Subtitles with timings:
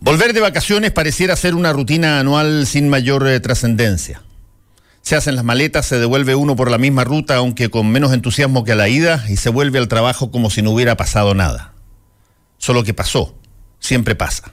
[0.00, 4.22] Volver de vacaciones pareciera ser una rutina anual sin mayor eh, trascendencia.
[5.02, 8.62] Se hacen las maletas, se devuelve uno por la misma ruta, aunque con menos entusiasmo
[8.62, 11.72] que a la ida, y se vuelve al trabajo como si no hubiera pasado nada.
[12.58, 13.36] Solo que pasó,
[13.80, 14.52] siempre pasa.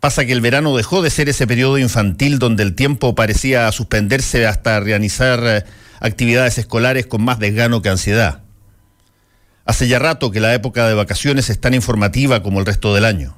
[0.00, 4.48] Pasa que el verano dejó de ser ese periodo infantil donde el tiempo parecía suspenderse
[4.48, 5.64] hasta realizar eh,
[6.00, 8.42] actividades escolares con más desgano que ansiedad.
[9.64, 13.04] Hace ya rato que la época de vacaciones es tan informativa como el resto del
[13.04, 13.36] año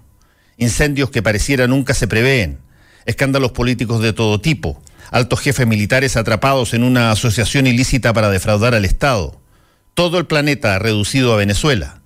[0.58, 2.58] incendios que pareciera nunca se prevén,
[3.06, 8.74] escándalos políticos de todo tipo, altos jefes militares atrapados en una asociación ilícita para defraudar
[8.74, 9.40] al Estado,
[9.94, 12.02] todo el planeta reducido a Venezuela,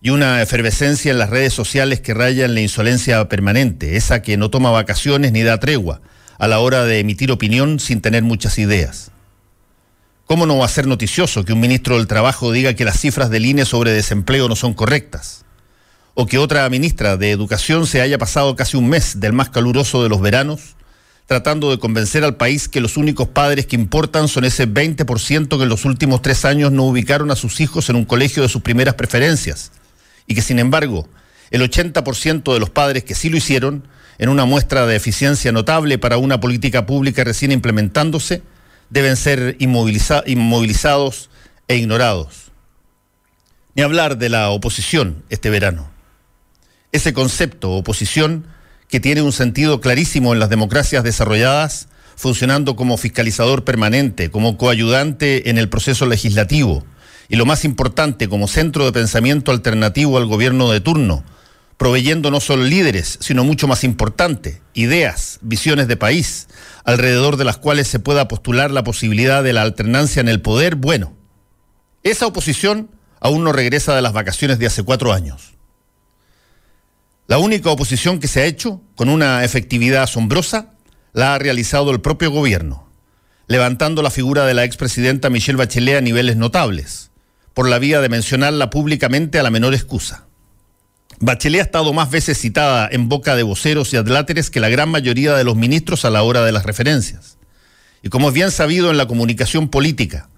[0.00, 4.36] y una efervescencia en las redes sociales que raya en la insolencia permanente, esa que
[4.36, 6.02] no toma vacaciones ni da tregua
[6.38, 9.10] a la hora de emitir opinión sin tener muchas ideas.
[10.26, 13.30] ¿Cómo no va a ser noticioso que un ministro del Trabajo diga que las cifras
[13.30, 15.44] del INE sobre desempleo no son correctas?
[16.14, 20.02] O que otra ministra de Educación se haya pasado casi un mes del más caluroso
[20.02, 20.76] de los veranos
[21.26, 25.62] tratando de convencer al país que los únicos padres que importan son ese 20% que
[25.62, 28.62] en los últimos tres años no ubicaron a sus hijos en un colegio de sus
[28.62, 29.72] primeras preferencias
[30.26, 31.08] y que sin embargo
[31.50, 33.86] el 80% de los padres que sí lo hicieron,
[34.18, 38.42] en una muestra de eficiencia notable para una política pública recién implementándose,
[38.90, 41.30] deben ser inmovilizados
[41.68, 42.50] e ignorados.
[43.74, 45.93] Ni hablar de la oposición este verano
[46.94, 48.46] ese concepto, oposición,
[48.88, 55.50] que tiene un sentido clarísimo en las democracias desarrolladas, funcionando como fiscalizador permanente, como coayudante
[55.50, 56.84] en el proceso legislativo
[57.28, 61.24] y lo más importante, como centro de pensamiento alternativo al gobierno de turno,
[61.78, 66.46] proveyendo no solo líderes, sino mucho más importante, ideas, visiones de país,
[66.84, 70.76] alrededor de las cuales se pueda postular la posibilidad de la alternancia en el poder,
[70.76, 71.12] bueno,
[72.04, 72.88] esa oposición
[73.18, 75.53] aún no regresa de las vacaciones de hace cuatro años.
[77.26, 80.74] La única oposición que se ha hecho, con una efectividad asombrosa,
[81.14, 82.90] la ha realizado el propio gobierno,
[83.46, 87.10] levantando la figura de la expresidenta Michelle Bachelet a niveles notables,
[87.54, 90.26] por la vía de mencionarla públicamente a la menor excusa.
[91.18, 94.90] Bachelet ha estado más veces citada en boca de voceros y adláteres que la gran
[94.90, 97.38] mayoría de los ministros a la hora de las referencias.
[98.02, 100.28] Y como es bien sabido en la comunicación política,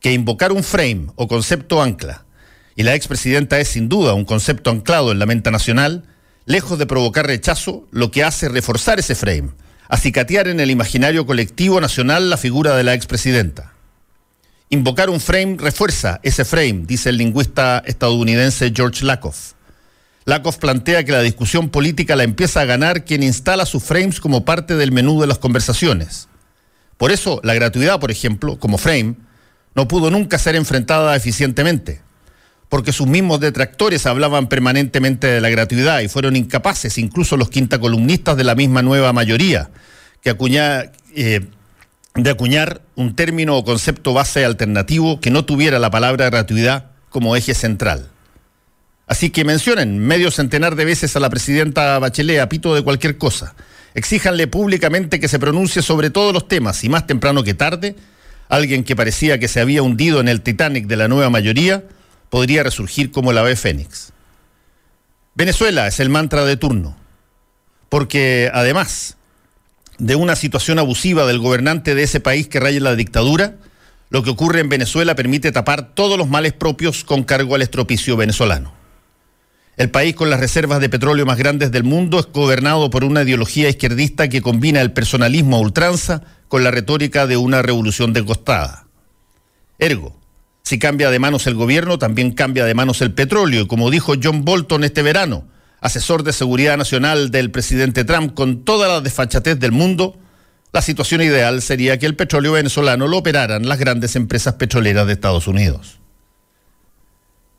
[0.00, 2.24] que invocar un frame o concepto ancla,
[2.76, 6.04] y la expresidenta es sin duda un concepto anclado en la mente nacional,
[6.50, 9.50] lejos de provocar rechazo, lo que hace es reforzar ese frame,
[9.88, 13.74] acicatear en el imaginario colectivo nacional la figura de la expresidenta.
[14.68, 19.52] Invocar un frame refuerza ese frame, dice el lingüista estadounidense George Lakoff.
[20.24, 24.44] Lakoff plantea que la discusión política la empieza a ganar quien instala sus frames como
[24.44, 26.28] parte del menú de las conversaciones.
[26.96, 29.14] Por eso, la gratuidad, por ejemplo, como frame,
[29.76, 32.02] no pudo nunca ser enfrentada eficientemente
[32.70, 37.80] porque sus mismos detractores hablaban permanentemente de la gratuidad y fueron incapaces, incluso los quinta
[37.80, 39.70] columnistas de la misma nueva mayoría,
[40.22, 40.34] que
[41.16, 41.40] eh,
[42.14, 47.34] de acuñar un término o concepto base alternativo que no tuviera la palabra gratuidad como
[47.34, 48.08] eje central.
[49.08, 53.18] Así que mencionen medio centenar de veces a la presidenta Bachelet a pito de cualquier
[53.18, 53.56] cosa.
[53.94, 57.96] Exíjanle públicamente que se pronuncie sobre todos los temas y más temprano que tarde,
[58.48, 61.82] alguien que parecía que se había hundido en el Titanic de la nueva mayoría,
[62.30, 64.12] podría resurgir como la ave fénix.
[65.34, 66.96] Venezuela es el mantra de turno,
[67.88, 69.16] porque además
[69.98, 73.56] de una situación abusiva del gobernante de ese país que raya la dictadura,
[74.08, 78.16] lo que ocurre en Venezuela permite tapar todos los males propios con cargo al estropicio
[78.16, 78.72] venezolano.
[79.76, 83.22] El país con las reservas de petróleo más grandes del mundo es gobernado por una
[83.22, 88.86] ideología izquierdista que combina el personalismo a ultranza con la retórica de una revolución desgostada.
[89.78, 90.19] Ergo,
[90.70, 93.66] si cambia de manos el gobierno, también cambia de manos el petróleo.
[93.66, 95.48] Como dijo John Bolton este verano,
[95.80, 100.16] asesor de seguridad nacional del presidente Trump, con toda la desfachatez del mundo,
[100.72, 105.14] la situación ideal sería que el petróleo venezolano lo operaran las grandes empresas petroleras de
[105.14, 105.98] Estados Unidos.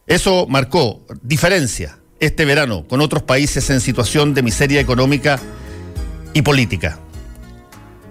[0.08, 5.38] Eso marcó diferencia este verano con otros países en situación de miseria económica
[6.34, 6.98] y política.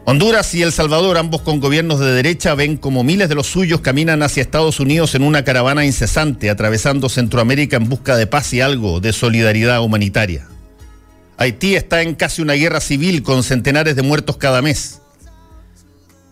[0.06, 3.80] Honduras y El Salvador, ambos con gobiernos de derecha, ven como miles de los suyos
[3.80, 8.62] caminan hacia Estados Unidos en una caravana incesante, atravesando Centroamérica en busca de paz y
[8.62, 10.48] algo de solidaridad humanitaria.
[11.36, 15.00] Haití está en casi una guerra civil con centenares de muertos cada mes.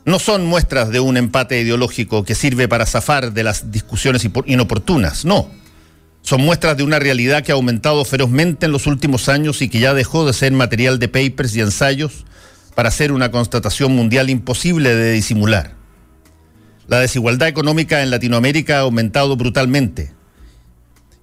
[0.06, 5.26] No son muestras de un empate ideológico que sirve para zafar de las discusiones inoportunas,
[5.26, 5.50] no.
[6.22, 9.78] Son muestras de una realidad que ha aumentado ferozmente en los últimos años y que
[9.78, 12.24] ya dejó de ser material de papers y ensayos
[12.78, 15.74] para hacer una constatación mundial imposible de disimular.
[16.86, 20.12] La desigualdad económica en Latinoamérica ha aumentado brutalmente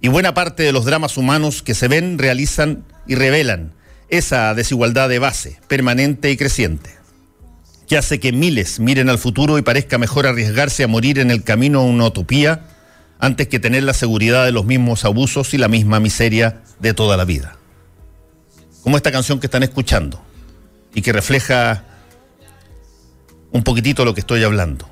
[0.02, 3.72] y buena parte de los dramas humanos que se ven, realizan y revelan
[4.10, 6.90] Esa desigualdad de base, permanente y creciente,
[7.88, 11.42] que hace que miles miren al futuro y parezca mejor arriesgarse a morir en el
[11.42, 12.66] camino a una utopía
[13.18, 17.16] antes que tener la seguridad de los mismos abusos y la misma miseria de toda
[17.16, 17.56] la vida.
[18.82, 20.25] Como esta canción que están escuchando
[20.96, 21.84] y que refleja
[23.52, 24.88] un poquitito lo que estoy hablando.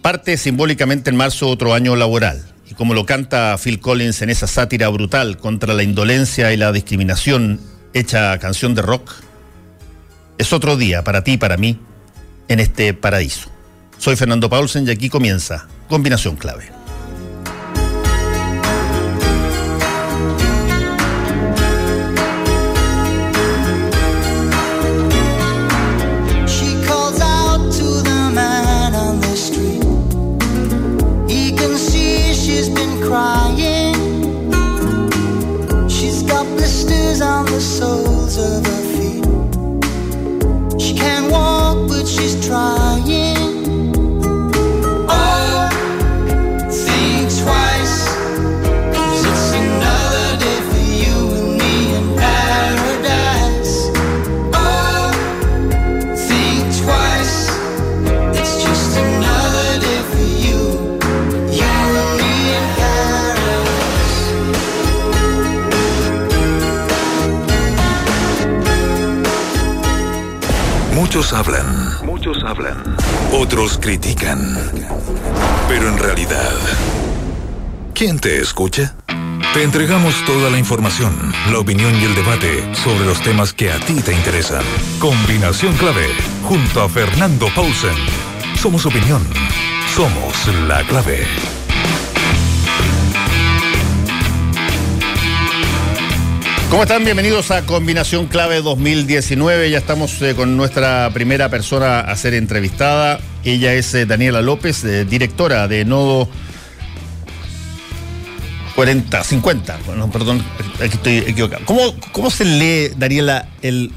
[0.00, 4.46] Parte simbólicamente en marzo otro año laboral, y como lo canta Phil Collins en esa
[4.46, 7.60] sátira brutal contra la indolencia y la discriminación
[7.92, 9.12] hecha canción de rock,
[10.38, 11.78] es otro día para ti y para mí
[12.48, 13.50] en este paraíso.
[13.98, 16.81] Soy Fernando Paulsen y aquí comienza Combinación Clave.
[37.22, 39.24] on the soles of her feet.
[40.80, 43.31] She can't walk, but she's trying.
[71.12, 72.06] Muchos hablan.
[72.06, 72.96] Muchos hablan.
[73.32, 74.56] Otros critican.
[75.68, 76.54] Pero en realidad,
[77.92, 78.94] ¿quién te escucha?
[79.52, 81.12] Te entregamos toda la información,
[81.50, 84.64] la opinión y el debate sobre los temas que a ti te interesan.
[84.98, 86.06] Combinación clave,
[86.44, 87.92] junto a Fernando Paulsen.
[88.56, 89.22] Somos opinión.
[89.94, 91.26] Somos la clave.
[96.72, 97.04] ¿Cómo están?
[97.04, 99.68] Bienvenidos a Combinación Clave 2019.
[99.68, 103.20] Ya estamos eh, con nuestra primera persona a ser entrevistada.
[103.44, 106.30] Ella es eh, Daniela López, eh, directora de Nodo
[108.74, 109.80] 40, 50.
[109.84, 110.42] Bueno, perdón,
[110.76, 111.62] aquí estoy equivocado.
[111.66, 113.92] ¿Cómo, cómo se lee, Daniela, el,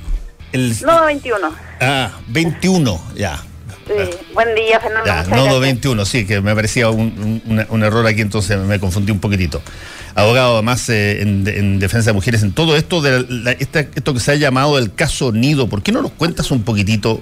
[0.51, 0.75] el...
[0.81, 1.55] Nodo 21.
[1.79, 3.41] Ah, 21, ya.
[3.87, 3.93] Sí.
[4.33, 5.05] Buen día, Fernando.
[5.05, 9.19] Ya, Nodo 21, sí, que me parecía un, un error aquí, entonces me confundí un
[9.19, 9.61] poquitito
[10.15, 13.25] abogado además eh, en, defensa de mujeres, en todo esto de
[13.59, 15.69] esto que se ha llamado el caso Nido.
[15.69, 17.19] ¿Por qué no nos cuentas un poquitito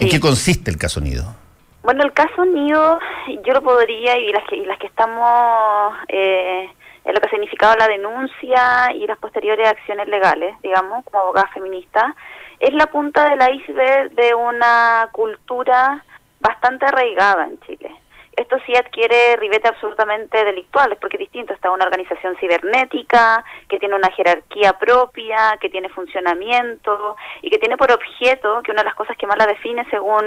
[0.00, 1.34] en qué consiste el caso Nido?
[1.82, 2.98] Bueno, el caso Nido,
[3.46, 6.68] yo lo podría, y las que, y las que estamos eh,
[7.04, 11.48] en lo que ha significado la denuncia y las posteriores acciones legales, digamos, como abogada
[11.54, 12.16] feminista,
[12.60, 16.04] es la punta del iceberg de una cultura
[16.40, 17.90] bastante arraigada en Chile
[18.36, 23.94] esto sí adquiere ribetes absolutamente delictuales, porque es distinto, está una organización cibernética, que tiene
[23.94, 28.94] una jerarquía propia, que tiene funcionamiento y que tiene por objeto, que una de las
[28.94, 30.24] cosas que más la define según,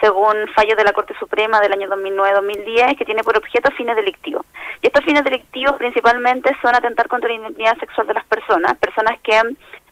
[0.00, 3.96] según fallos de la Corte Suprema del año 2009-2010, es que tiene por objeto fines
[3.96, 4.46] delictivos.
[4.80, 9.20] Y estos fines delictivos principalmente son atentar contra la identidad sexual de las personas, personas
[9.22, 9.40] que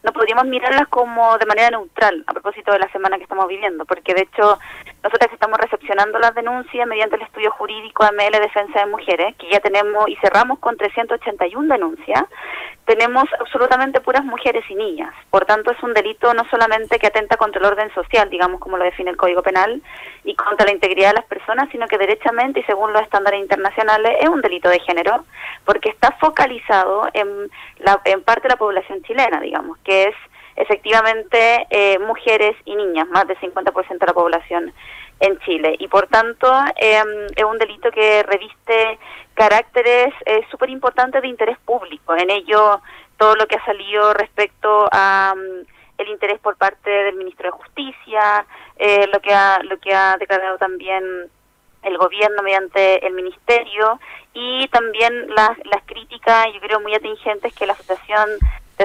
[0.03, 3.85] no podríamos mirarlas como de manera neutral a propósito de la semana que estamos viviendo,
[3.85, 4.59] porque de hecho
[5.03, 9.59] nosotros estamos recepcionando las denuncias mediante el estudio jurídico AML Defensa de Mujeres, que ya
[9.59, 12.23] tenemos y cerramos con 381 denuncias,
[12.85, 15.13] tenemos absolutamente puras mujeres y niñas.
[15.29, 18.77] Por tanto, es un delito no solamente que atenta contra el orden social, digamos como
[18.77, 19.81] lo define el Código Penal,
[20.23, 24.17] y contra la integridad de las personas, sino que derechamente y según los estándares internacionales
[24.19, 25.25] es un delito de género,
[25.65, 30.15] porque está focalizado en, la, en parte de la población chilena, digamos, que es
[30.61, 34.73] efectivamente eh, mujeres y niñas, más del 50% de la población
[35.19, 35.75] en Chile.
[35.79, 38.99] Y por tanto, em, es un delito que reviste
[39.33, 42.15] caracteres eh, súper importantes de interés público.
[42.15, 42.81] En ello,
[43.17, 45.65] todo lo que ha salido respecto a mm,
[45.99, 48.45] el interés por parte del ministro de Justicia,
[48.77, 51.03] eh, lo que ha lo que ha declarado también
[51.83, 53.99] el gobierno mediante el ministerio
[54.33, 58.29] y también las, las críticas, yo creo, muy atingentes que la Asociación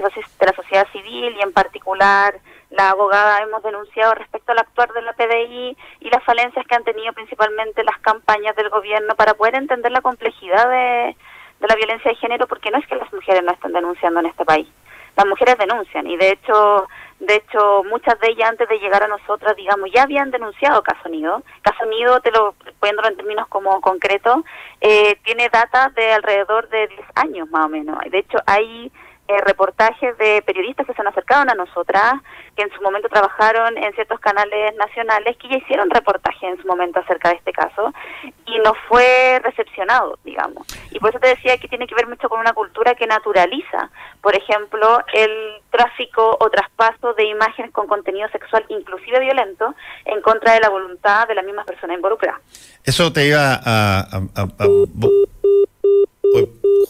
[0.01, 2.35] de, la Sociedad Civil y en particular
[2.71, 6.85] la abogada hemos denunciado respecto al actuar de la PDI y las falencias que han
[6.85, 11.17] tenido principalmente las campañas del gobierno para poder entender la complejidad de,
[11.61, 14.45] la violencia de género, porque no es que las mujeres no estén denunciando en este
[14.45, 14.69] país,
[15.17, 16.87] las mujeres denuncian y de hecho
[17.19, 21.09] de hecho, muchas de ellas antes de llegar a nosotras, digamos, ya habían denunciado Caso
[21.09, 21.43] Nido.
[21.63, 24.45] Caso Nido, te lo poniéndolo en términos como concretos,
[24.83, 27.99] eh, tiene data de alrededor de 10 años más o menos.
[28.11, 28.93] De hecho, hay
[29.29, 32.15] eh, reportajes de periodistas que se han acercado a nosotras
[32.57, 36.67] que en su momento trabajaron en ciertos canales nacionales que ya hicieron reportaje en su
[36.67, 37.93] momento acerca de este caso
[38.47, 40.67] y no fue recepcionado, digamos.
[40.91, 43.91] Y por eso te decía que tiene que ver mucho con una cultura que naturaliza,
[44.23, 45.31] por ejemplo, el
[45.71, 51.29] tráfico o traspaso de imágenes con contenido sexual, inclusive violento, en contra de la voluntad
[51.29, 52.41] de la misma persona involucrada.
[52.85, 54.21] Eso te iba a...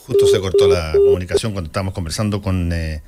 [0.06, 2.72] justo se cortó la comunicación cuando estábamos conversando con...
[2.72, 3.02] Eh,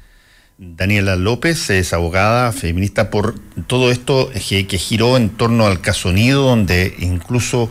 [0.61, 3.37] Daniela López es abogada feminista por
[3.69, 7.71] todo esto que, giró en torno al caso Nido, donde incluso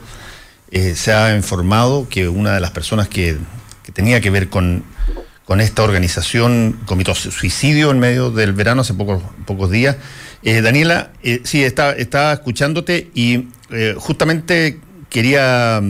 [0.72, 3.38] eh, se ha informado que una de las personas que,
[3.92, 4.86] tenía que ver con,
[5.60, 9.98] esta organización cometió suicidio en medio del verano hace pocos, días.
[10.44, 11.12] Eh, Daniela,
[11.44, 13.50] sí, estaba escuchándote y
[13.98, 15.82] justamente quería a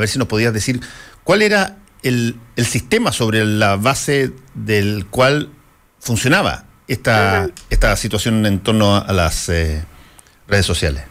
[0.00, 0.80] ver si nos podías decir
[1.28, 5.50] cuál era el, el sistema sobre la base del cual
[6.00, 9.84] funcionaba esta, esta situación en torno a, las eh,
[10.46, 11.04] redes sociales?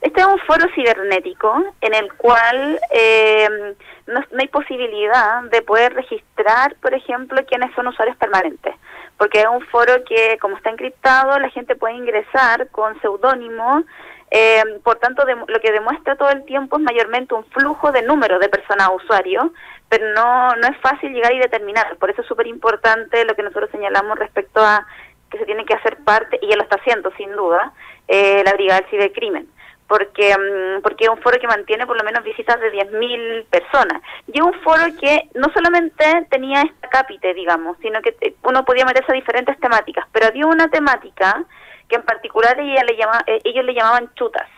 [0.00, 3.74] Este es un foro cibernético en el cual eh,
[4.06, 8.74] no, hay posibilidad de poder registrar, por ejemplo, quiénes son usuarios permanentes,
[9.18, 13.84] porque es un foro que, como está encriptado, la gente puede ingresar con seudónimo
[14.30, 18.38] eh, por tanto, lo que demuestra todo el tiempo es mayormente un flujo de número
[18.38, 19.52] de personas a usuario,
[19.88, 21.96] pero no, no es fácil llegar y determinar.
[21.96, 24.86] Por eso es súper importante lo que nosotros señalamos respecto a
[25.30, 27.72] que se tiene que hacer parte, y ya lo está haciendo sin duda,
[28.08, 29.48] eh, la Brigada del Cibercrimen.
[29.86, 34.00] Porque, mm, porque es un foro que mantiene por lo menos visitas de 10.000 personas.
[34.32, 38.64] Y es un foro que no solamente tenía esta cápite, digamos, sino que eh, uno
[38.64, 41.44] podía meterse a diferentes temáticas, pero había una temática
[41.88, 44.48] que en particular ella le llama, eh, ellos le llamaban chutas.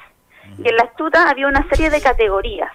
[0.58, 2.70] Y en las chutas había una serie de categorías.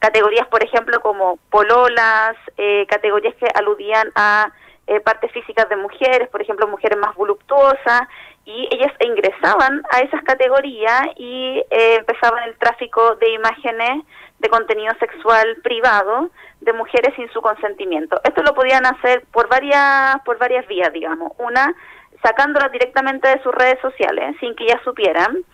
[0.00, 4.50] Categorías, por ejemplo, como pololas, eh, categorías que aludían a
[4.86, 8.02] eh, partes físicas de mujeres, por ejemplo, mujeres más voluptuosas,
[8.44, 14.04] y ellas ingresaban a esas categorías y empezaban el tráfico de imágenes
[14.38, 18.20] de contenido sexual privado de mujeres sin su consentimiento.
[18.24, 21.32] Esto lo podían hacer por varias por varias vías, digamos.
[21.38, 21.74] Una
[22.24, 25.44] sacándolas directamente de sus redes sociales sin que ellas supieran,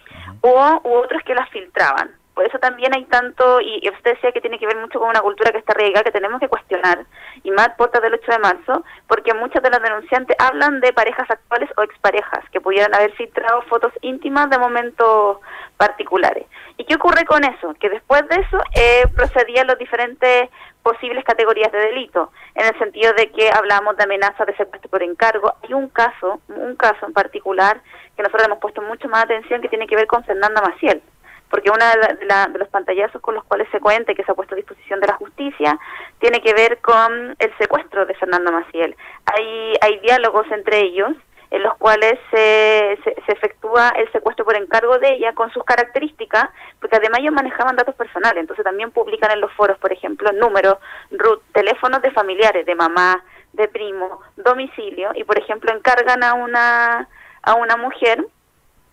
[0.43, 2.13] o u otros que las filtraban.
[2.35, 5.21] Por eso también hay tanto, y, usted decía que tiene que ver mucho con una
[5.21, 7.05] cultura que está arraigada, que tenemos que cuestionar,
[7.43, 11.29] y más portas del 8 de marzo, porque muchas de las denunciantes hablan de parejas
[11.29, 15.39] actuales o exparejas, que pudieran haber filtrado fotos íntimas de momentos
[15.77, 16.47] particulares.
[16.79, 17.75] ¿Y qué ocurre con eso?
[17.79, 20.49] Que después de eso eh, procedían los diferentes
[20.83, 25.03] posibles categorías de delito, en el sentido de que hablamos de amenaza de secuestro por
[25.03, 25.53] encargo.
[25.63, 27.81] Hay un caso, un caso en particular,
[28.17, 31.03] que nosotros hemos puesto mucho más atención, que tiene que ver con Fernanda Maciel,
[31.51, 34.55] porque uno de, los pantallazos con los cuales se cuenta y que se ha puesto
[34.55, 35.79] a disposición de la justicia
[36.19, 38.97] tiene que ver con el secuestro de Fernanda Maciel.
[39.27, 41.13] Hay, hay diálogos entre ellos
[41.51, 46.49] en los cuales se, se, efectúa el secuestro por encargo de ella con sus características,
[46.79, 50.77] porque además ellos manejaban datos personales, entonces también publican en los foros, por ejemplo, números,
[51.11, 57.09] root, teléfonos de familiares, de mamá, de primo, domicilio, y por ejemplo encargan a una,
[57.43, 58.25] a una mujer,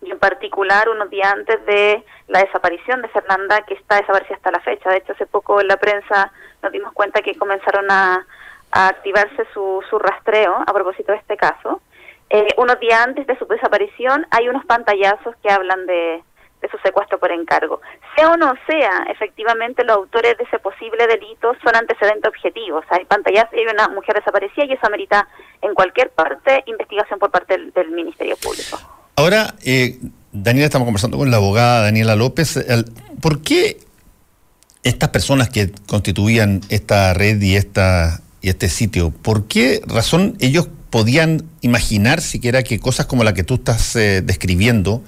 [0.00, 4.52] y en particular unos días antes de la desaparición de Fernanda, que está desaparecida hasta
[4.52, 4.90] la fecha.
[4.90, 8.24] De hecho, hace poco en la prensa nos dimos cuenta que comenzaron a,
[8.70, 11.80] a activarse su, su rastreo a propósito de este caso.
[12.30, 16.22] Eh, unos días antes de su desaparición hay unos pantallazos que hablan de,
[16.70, 17.80] su secuestro por encargo.
[18.16, 22.84] Sea o no sea, efectivamente los autores de ese posible delito son antecedentes objetivos.
[22.90, 25.26] Hay pantallazos hay una mujer desaparecida y eso amerita
[25.62, 28.78] en cualquier parte investigación por parte del, Ministerio Público.
[29.16, 29.98] Ahora, eh,
[30.32, 32.64] Daniela, estamos conversando con la abogada Daniela López.
[33.22, 33.78] ¿Por qué
[34.82, 40.68] estas personas que constituían esta red y, esta, y este sitio, por qué razón ellos
[40.90, 45.02] podían imaginar siquiera que cosas como la que tú estás eh, describiendo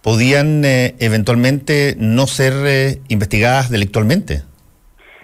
[0.00, 4.42] podían eh, eventualmente no ser eh, investigadas delictualmente.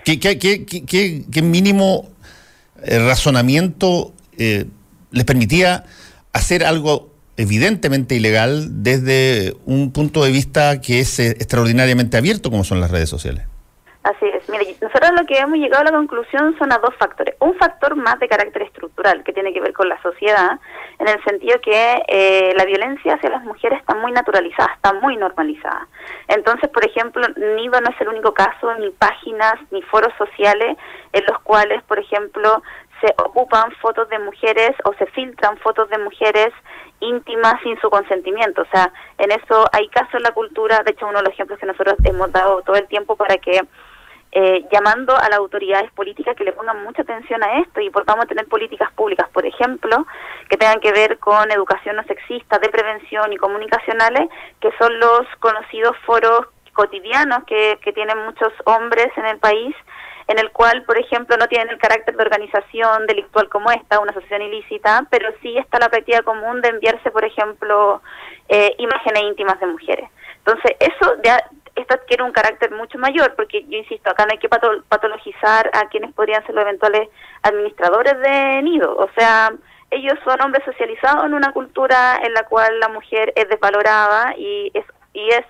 [0.05, 2.09] ¿Qué, mínimo
[2.83, 5.85] razonamiento les permitía
[6.33, 12.81] hacer algo evidentemente ilegal desde un punto de vista que es extraordinariamente abierto como son
[12.81, 13.48] las redes sociales?
[14.09, 14.49] Así es.
[14.49, 17.35] Mire, nosotros lo que hemos llegado a la conclusión son a dos factores.
[17.41, 20.59] Un factor más de carácter estructural que tiene que ver con la sociedad,
[20.99, 25.19] en el sentido que eh, la violencia hacia las mujeres está muy naturalizada, está muy
[25.19, 25.89] normalizada.
[26.27, 30.79] Entonces, por ejemplo, Nido no es el único caso, ni páginas, ni foros sociales
[31.13, 32.63] en los cuales, por ejemplo,
[33.03, 36.49] se ocupan fotos de mujeres o se filtran fotos de mujeres
[37.01, 38.63] íntimas sin su consentimiento.
[38.63, 41.59] O sea, en eso hay casos en la cultura, de hecho uno de los ejemplos
[41.59, 43.61] que nosotros hemos dado todo el tiempo para que
[44.41, 48.27] eh, llamando a las autoridades políticas que le pongan mucha atención a esto y a
[48.27, 50.07] tener políticas públicas, por ejemplo,
[50.49, 54.29] que tengan que ver con educación no sexista, de prevención y comunicacionales,
[54.61, 59.75] que son los conocidos foros cotidianos que, tienen muchos hombres en el país
[60.29, 64.13] en el cual, por ejemplo, no tienen el carácter de organización delictual como esta, una
[64.13, 68.03] asociación ilícita, pero sí está la práctica común de enviarse, por ejemplo,
[68.49, 70.09] eh, imágenes íntimas de mujeres.
[70.49, 71.43] Entonces, eso ya
[71.79, 75.89] esto adquiere un carácter mucho mayor, porque yo insisto, acá no hay que patologizar a
[75.89, 77.09] quienes podrían ser los eventuales
[77.43, 79.53] administradores de nido, o sea,
[79.91, 84.71] ellos son hombres socializados en una cultura en la cual la mujer es desvalorada y
[84.75, 85.45] es y es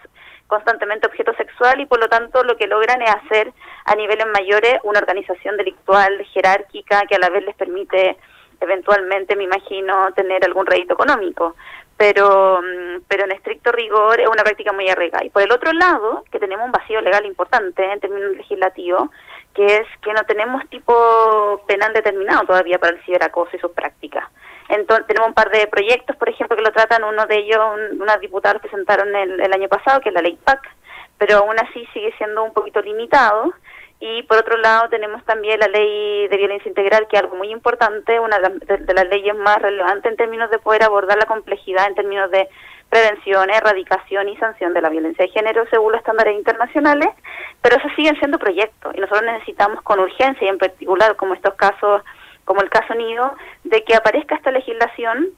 [0.46, 3.52] constantemente objeto sexual y por lo tanto lo que logran es hacer
[3.84, 8.16] a niveles mayores una organización delictual jerárquica que a la vez les permite
[8.60, 11.54] eventualmente, me imagino, tener algún rédito económico.
[11.98, 15.24] Pero, mm, pero en estricto rigor es una práctica muy arraigada.
[15.24, 19.10] Y por el otro lado, que tenemos un vacío legal importante en términos legislativos,
[19.54, 24.24] que es que no tenemos tipo penal determinado todavía para el ciberacoso y sus prácticas.
[24.68, 28.00] Entonces, tenemos un par de proyectos, por ejemplo, que lo tratan, uno de ellos, un,
[28.00, 30.60] unas diputadas presentaron el, el año pasado, que es la ley PAC,
[31.18, 33.52] pero aún así sigue siendo un poquito limitado.
[34.00, 37.50] Y por otro lado tenemos también la ley de violencia integral, que es algo muy
[37.50, 41.96] importante, una de, las leyes más relevantes en términos de poder abordar la complejidad en
[41.96, 42.48] términos de
[42.88, 47.08] prevención, erradicación y sanción de la violencia de género según los estándares internacionales,
[47.60, 51.54] pero eso siguen siendo proyectos y nosotros necesitamos con urgencia y en particular como estos
[51.54, 52.02] casos
[52.44, 55.28] como el caso Nido, de que aparezca esta legislación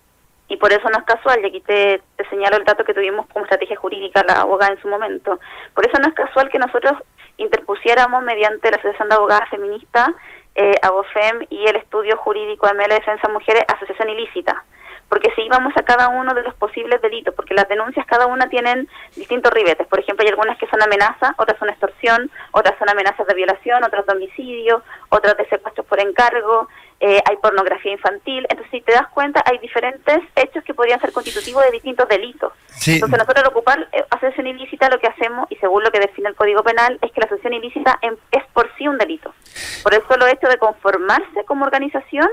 [0.47, 3.27] y por eso no es casual, y aquí te, te, señalo el dato que tuvimos
[3.29, 5.41] como estrategia jurídica la abogada en su momento,
[5.75, 6.95] por eso no es casual que nosotros
[7.41, 10.11] interpusiéramos mediante la Asociación de Abogadas Feministas,
[10.55, 14.65] eh, ABOFEM y el estudio jurídico la Defensa de Mujeres, asociación ilícita,
[15.11, 18.49] porque si íbamos a cada uno de los posibles delitos, porque las denuncias cada una
[18.49, 22.89] tienen distintos ribetes, por ejemplo hay algunas que son amenazas, otras son extorsión, otras son
[22.89, 26.69] amenazas de violación, otras de homicidio, otras de secuestros por encargo,
[27.01, 28.47] eh, hay pornografía infantil.
[28.51, 32.53] Entonces, si te das cuenta, hay diferentes hechos que podrían ser constitutivos de distintos delitos.
[32.87, 36.29] Entonces, nosotros al ocupar eh, asociación ilícita, lo que hacemos, y según lo que define
[36.29, 39.35] el Código Penal, es que la asociación ilícita es por sí un delito.
[39.83, 42.29] Por eso lo hecho de conformarse como organización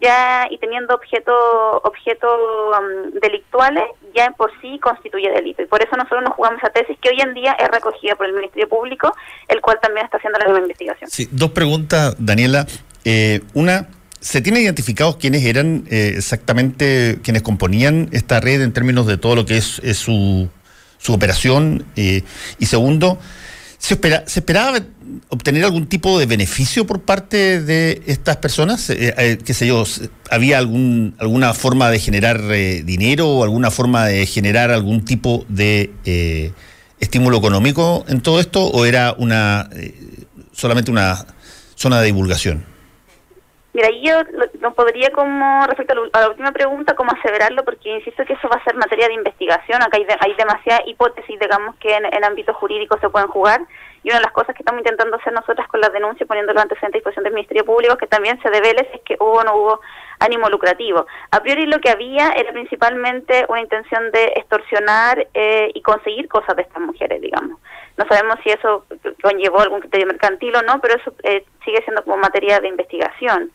[0.00, 1.34] ya y teniendo objetos
[1.82, 2.28] objeto,
[2.70, 3.84] um, delictuales
[4.14, 5.62] ya en por sí constituye delito.
[5.62, 8.26] Y por eso nosotros nos jugamos a tesis que hoy en día es recogida por
[8.26, 9.14] el Ministerio Público
[9.48, 11.10] el cual también está haciendo la misma investigación.
[11.10, 12.66] Sí dos preguntas Daniela.
[13.04, 13.88] Eh, una
[14.20, 19.34] ¿Se tiene identificados quiénes eran eh, exactamente quienes componían esta red en términos de todo
[19.34, 20.48] lo que es, su,
[20.98, 21.84] su, operación?
[21.96, 22.22] Eh,
[22.60, 23.18] y segundo,
[23.82, 24.78] ¿se, espera, ¿se esperaba
[25.28, 28.88] obtener algún tipo de beneficio por parte de estas personas?
[28.90, 29.82] Eh, ¿Qué sé yo?
[30.30, 36.52] ¿Había algún, alguna forma de generar dinero o alguna forma de generar algún tipo de
[37.00, 38.64] estímulo económico en todo esto?
[38.64, 39.68] ¿O era una
[40.52, 41.26] solamente una
[41.74, 42.71] zona de divulgación?
[43.74, 44.22] Mira, yo
[44.60, 48.56] no podría como, respecto a la última pregunta, como aseverarlo, porque insisto que eso va
[48.56, 49.82] a ser materia de investigación.
[49.82, 53.62] Acá hay, hay demasiadas hipótesis, digamos, que en, en ámbito jurídico se pueden jugar.
[54.04, 56.62] Y una de las cosas que estamos intentando hacer nosotras con la denuncia, poniendo los
[56.62, 59.56] antecedentes a disposición del Ministerio Público, que también se devele es que hubo o no
[59.56, 59.80] hubo
[60.18, 61.06] ánimo lucrativo.
[61.30, 66.56] A priori lo que había era principalmente una intención de extorsionar eh, y conseguir cosas
[66.56, 67.58] de estas mujeres, digamos.
[67.96, 68.84] No sabemos si eso
[69.22, 73.50] conllevó algún criterio mercantil o no, pero eso eh, sigue siendo como materia de investigación.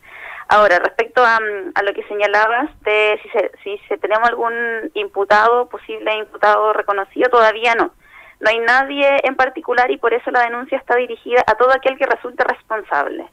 [0.49, 1.39] Ahora, respecto a,
[1.75, 4.53] a, lo que señalabas de si, se, si se tenemos algún
[4.93, 7.91] imputado, posible imputado reconocido, todavía no.
[8.39, 11.97] No hay nadie en particular y por eso la denuncia está dirigida a todo aquel
[11.97, 13.27] que resulte responsable.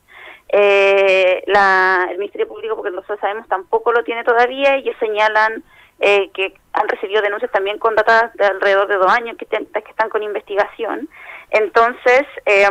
[0.48, 5.62] Eh, la, el Ministerio Público, porque nosotros sabemos, tampoco lo tiene todavía y ellos señalan
[6.00, 10.08] eh, que han recibido denuncias también con datas de alrededor de dos años que, están
[10.10, 11.08] con investigación.
[11.50, 12.68] Entonces, eh,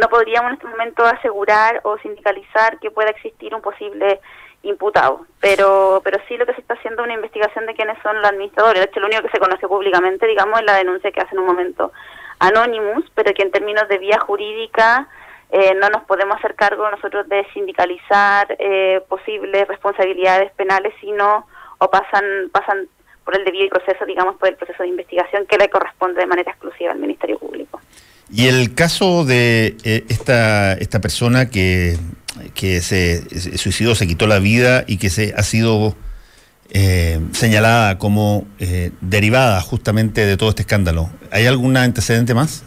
[0.00, 4.20] no podríamos en este momento asegurar o sindicalizar que pueda existir un posible
[4.62, 8.16] imputado, pero pero sí lo que se está haciendo es una investigación de quiénes son
[8.16, 8.80] los administradores.
[8.80, 11.40] De hecho, lo único que se conoce públicamente, digamos, es la denuncia que hace en
[11.40, 11.92] un momento
[12.38, 15.08] Anonymous, pero que en términos de vía jurídica
[15.50, 21.46] eh, no nos podemos hacer cargo nosotros de sindicalizar eh, posibles responsabilidades penales, sino
[21.82, 22.88] o pasan pasan
[23.24, 26.50] por el debido proceso, digamos, por el proceso de investigación que le corresponde de manera
[26.50, 27.80] exclusiva al Ministerio Público.
[28.30, 31.96] Y el caso de eh, esta, esta persona que,
[32.54, 33.22] que se,
[33.58, 35.94] suicidó, se quitó la vida y que se ha sido
[36.70, 42.64] eh, señalada como eh, derivada justamente de todo este escándalo, ¿hay algún antecedente más?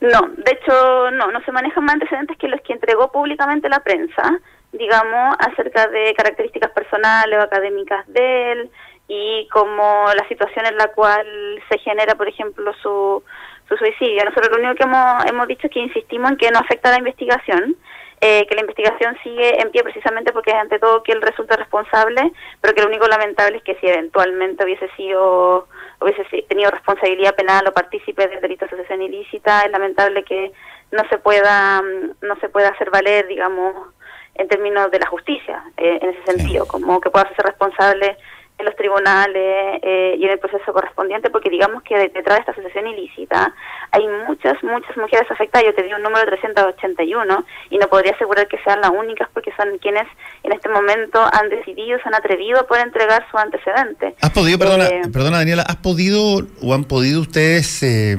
[0.00, 3.80] No, de hecho no, no se manejan más antecedentes que los que entregó públicamente la
[3.80, 4.40] prensa,
[4.72, 8.70] digamos, acerca de características personales o académicas de él,
[9.08, 11.26] y como la situación en la cual
[11.68, 13.24] se genera, por ejemplo, su,
[13.68, 14.24] su suicidio.
[14.24, 16.92] Nosotros lo único que hemos, hemos dicho es que insistimos en que no afecta a
[16.92, 17.76] la investigación,
[18.20, 22.30] eh, que la investigación sigue en pie precisamente porque ante todo que él resulta responsable,
[22.60, 25.66] pero que lo único lamentable es que si eventualmente hubiese sido
[26.00, 30.52] hubiese tenido responsabilidad penal o partícipe del delito de asociación ilícita, es lamentable que
[30.92, 33.88] no se pueda mm, no se pueda hacer valer, digamos,
[34.34, 38.16] en términos de la justicia, eh, en ese sentido, como que pueda ser responsable
[38.60, 42.52] en los tribunales eh, y en el proceso correspondiente, porque digamos que detrás de esta
[42.52, 43.54] asociación ilícita
[43.90, 45.66] hay muchas, muchas mujeres afectadas.
[45.66, 49.28] Yo te di un número de 381 y no podría asegurar que sean las únicas
[49.32, 50.06] porque son quienes
[50.42, 54.14] en este momento han decidido, se han atrevido a poder entregar su antecedente.
[54.20, 57.82] ¿Has podido, perdona, eh, perdona Daniela, ¿has podido o han podido ustedes...
[57.82, 58.16] Eh,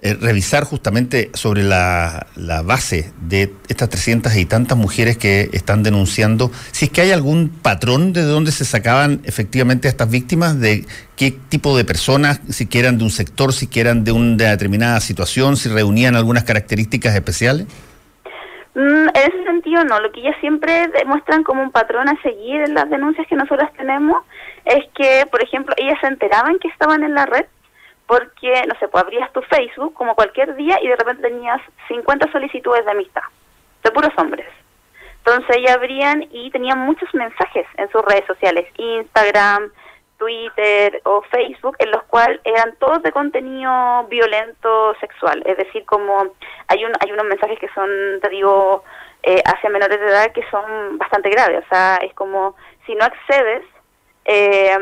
[0.00, 5.82] eh, revisar justamente sobre la, la, base de estas 300 y tantas mujeres que están
[5.82, 10.86] denunciando, si es que hay algún patrón de dónde se sacaban efectivamente estas víctimas, de
[11.16, 15.56] qué tipo de personas, si que de un sector, si que de una determinada situación,
[15.56, 17.66] si reunían algunas características especiales.
[18.76, 22.60] Mm, en ese sentido no, lo que ellas siempre demuestran como un patrón a seguir
[22.60, 24.22] en las denuncias que nosotros tenemos
[24.64, 27.46] es que, por ejemplo, ellas se enteraban que estaban en la red
[28.08, 32.32] porque, no sé, pues abrías tu Facebook como cualquier día y de repente tenías 50
[32.32, 33.22] solicitudes de amistad,
[33.84, 34.48] de puros hombres.
[35.18, 39.70] Entonces ellas abrían y tenían muchos mensajes en sus redes sociales, Instagram,
[40.16, 45.42] Twitter o Facebook, en los cuales eran todos de contenido violento sexual.
[45.44, 46.32] Es decir, como
[46.68, 47.90] hay, un, hay unos mensajes que son,
[48.22, 48.84] te digo,
[49.22, 51.62] eh, hacia menores de edad que son bastante graves.
[51.66, 53.64] O sea, es como, si no accedes,
[54.30, 54.78] eh,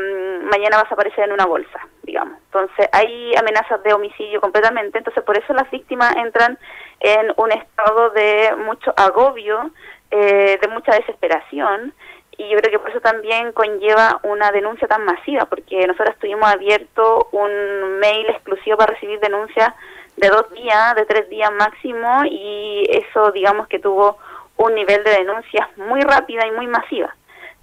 [0.51, 2.37] mañana vas a aparecer en una bolsa, digamos.
[2.47, 6.59] Entonces hay amenazas de homicidio completamente, entonces por eso las víctimas entran
[6.99, 9.71] en un estado de mucho agobio,
[10.11, 11.93] eh, de mucha desesperación,
[12.37, 16.51] y yo creo que por eso también conlleva una denuncia tan masiva, porque nosotros tuvimos
[16.51, 19.73] abierto un mail exclusivo para recibir denuncias
[20.17, 24.17] de dos días, de tres días máximo, y eso digamos que tuvo
[24.57, 27.15] un nivel de denuncias muy rápida y muy masiva.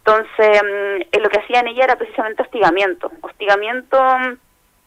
[0.07, 3.99] Entonces, mm, eh, lo que hacían ella era precisamente hostigamiento, hostigamiento,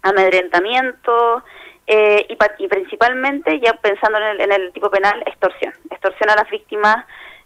[0.03, 1.43] amedrentamiento
[1.87, 5.73] eh, y, principalmente, ya pensando en el, tipo penal, extorsión.
[5.89, 7.05] Extorsión a las víctimas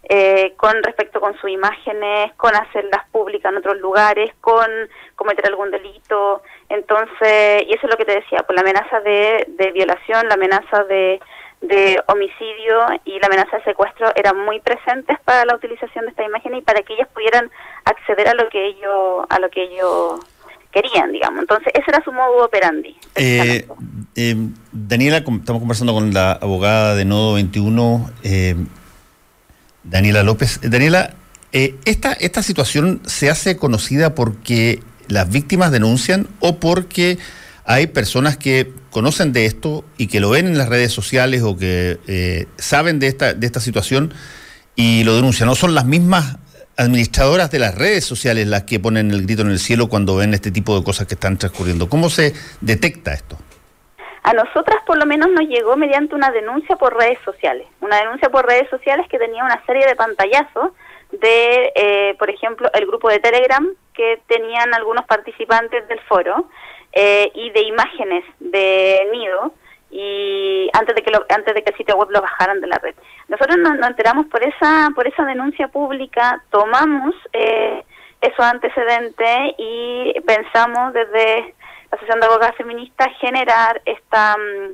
[0.09, 4.67] eh, con respecto con sus imágenes, con hacerlas públicas en otros lugares, con
[5.15, 6.41] cometer algún delito.
[6.67, 10.83] Entonces, y eso es lo que te decía, por la amenaza de violación, la amenaza
[10.83, 11.21] de
[11.61, 16.23] de homicidio y la amenaza de secuestro eran muy presentes para la utilización de esta
[16.23, 17.49] imagen y para que ellas pudieran
[17.85, 20.19] acceder a lo que ellos a lo que ellos
[20.71, 21.41] querían, digamos.
[21.41, 22.95] Entonces, ese era su modo operandi.
[23.15, 23.67] Eh,
[24.15, 24.35] eh,
[24.71, 28.55] Daniela, estamos conversando con la abogada de Nodo 21, eh,
[29.83, 30.59] Daniela López.
[30.63, 31.13] Daniela,
[31.51, 37.17] esta, ¿esta situación se hace conocida porque las víctimas denuncian o porque
[37.65, 41.57] hay personas que conocen de esto y que lo ven en las redes sociales o
[41.57, 44.13] que eh, saben de esta, de esta situación
[44.75, 45.47] y lo denuncian.
[45.47, 46.37] No son las mismas
[46.77, 50.33] administradoras de las redes sociales las que ponen el grito en el cielo cuando ven
[50.33, 51.89] este tipo de cosas que están transcurriendo.
[51.89, 53.37] ¿Cómo se detecta esto?
[54.23, 57.67] A nosotras por lo menos nos llegó mediante una denuncia por redes sociales.
[57.81, 60.71] Una denuncia por redes sociales que tenía una serie de pantallazos
[61.11, 66.47] de, eh, por ejemplo, el grupo de Telegram que tenían algunos participantes del foro
[66.93, 69.53] eh, y de imágenes de nido
[69.89, 72.95] y antes de que antes de que el sitio web lo bajaran de la red.
[73.27, 77.83] Nosotros nos, enteramos por esa por esa denuncia pública, tomamos eh,
[78.21, 81.53] esos antecedentes y pensamos desde
[81.91, 84.73] la Asociación de Abogadas Feministas generar esta mm,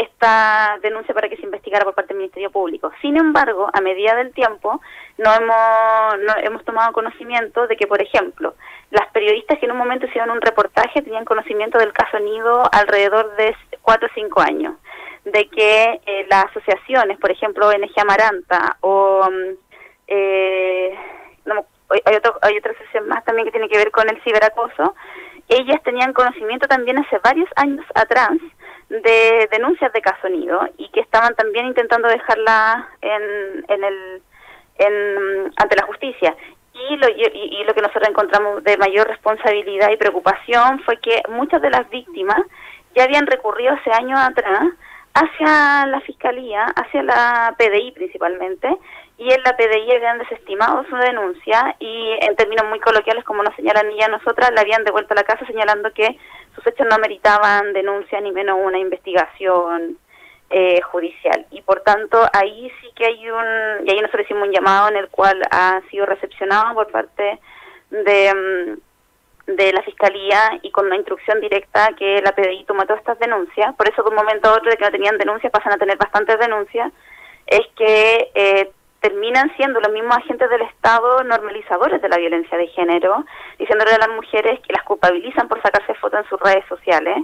[0.00, 2.90] esta denuncia para que se investigara por parte del Ministerio Público.
[3.02, 4.80] Sin embargo, a medida del tiempo,
[5.18, 8.54] no hemos, no hemos tomado conocimiento de que, por ejemplo,
[8.90, 13.36] las periodistas que en un momento hicieron un reportaje tenían conocimiento del caso Nido alrededor
[13.36, 14.74] de cuatro o cinco años,
[15.24, 19.28] de que eh, las asociaciones, por ejemplo, ONG Amaranta o...
[19.30, 19.54] Mm,
[20.08, 20.94] eh,
[22.04, 24.94] hay, otro, hay otra asociación más también que tiene que ver con el ciberacoso,
[25.48, 28.30] ellas tenían conocimiento también hace varios años atrás
[28.88, 34.22] de denuncias de caso Nido y que estaban también intentando dejarla en, en el
[34.78, 36.34] en, ante la justicia
[36.88, 41.60] y lo, y, lo que nosotros encontramos de mayor responsabilidad y preocupación fue que muchas
[41.62, 42.40] de las víctimas
[42.94, 44.68] ya habían recurrido hace años atrás
[45.14, 48.68] hacia la fiscalía, hacia la PDI principalmente,
[49.18, 53.54] y en la PDI habían desestimado su denuncia y en términos muy coloquiales, como nos
[53.54, 56.16] señalan ya nosotras, la habían devuelto a la casa señalando que
[56.54, 59.98] sus hechos no meritaban denuncia ni menos una investigación
[60.50, 61.46] eh, judicial.
[61.50, 64.96] Y por tanto, ahí sí que hay un, y ahí nosotros hicimos un llamado en
[64.96, 67.38] el cual ha sido recepcionado por parte
[67.90, 68.76] de,
[69.46, 73.18] mm, de la Fiscalía y con una instrucción directa que la PDI tomó todas estas
[73.20, 75.78] denuncias, por eso de un momento a otro de que no tenían denuncias pasan a
[75.78, 76.92] tener bastantes denuncias,
[77.46, 82.66] es que eh, terminan siendo los mismos agentes del Estado normalizadores de la violencia de
[82.68, 83.24] género,
[83.58, 87.16] diciéndole a las mujeres que las culpabilizan por sacarse fotos en sus redes sociales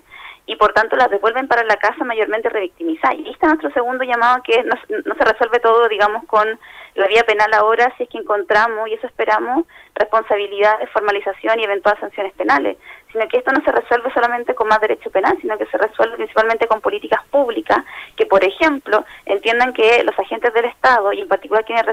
[0.46, 3.18] y por tanto las devuelven para la casa mayormente revictimizadas.
[3.18, 6.58] Y ahí está nuestro segundo llamado que no, no se resuelve todo, digamos, con
[6.96, 11.64] la vía penal ahora si es que encontramos, y eso esperamos, responsabilidad de formalización y
[11.64, 12.76] eventuales sanciones penales,
[13.12, 16.16] sino que esto no se resuelve solamente con más derecho penal, sino que se resuelve
[16.16, 17.78] principalmente con políticas públicas
[18.16, 21.86] que, por ejemplo, entiendan que los agentes del Estado y en particular quienes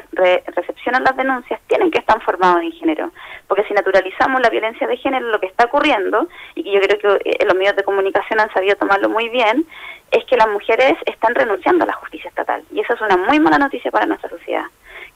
[0.47, 3.11] recepcionan las denuncias tienen que estar formados en género,
[3.47, 7.19] porque si naturalizamos la violencia de género, lo que está ocurriendo, y que yo creo
[7.19, 9.65] que eh, los medios de comunicación han sabido tomarlo muy bien,
[10.11, 13.39] es que las mujeres están renunciando a la justicia estatal, y eso es una muy
[13.39, 14.65] mala noticia para nuestra sociedad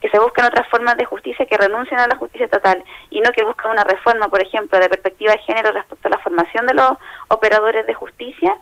[0.01, 3.31] que se busquen otras formas de justicia que renuncien a la justicia estatal y no
[3.31, 6.73] que busquen una reforma, por ejemplo, de perspectiva de género respecto a la formación de
[6.75, 6.91] los
[7.29, 8.55] operadores de justicia,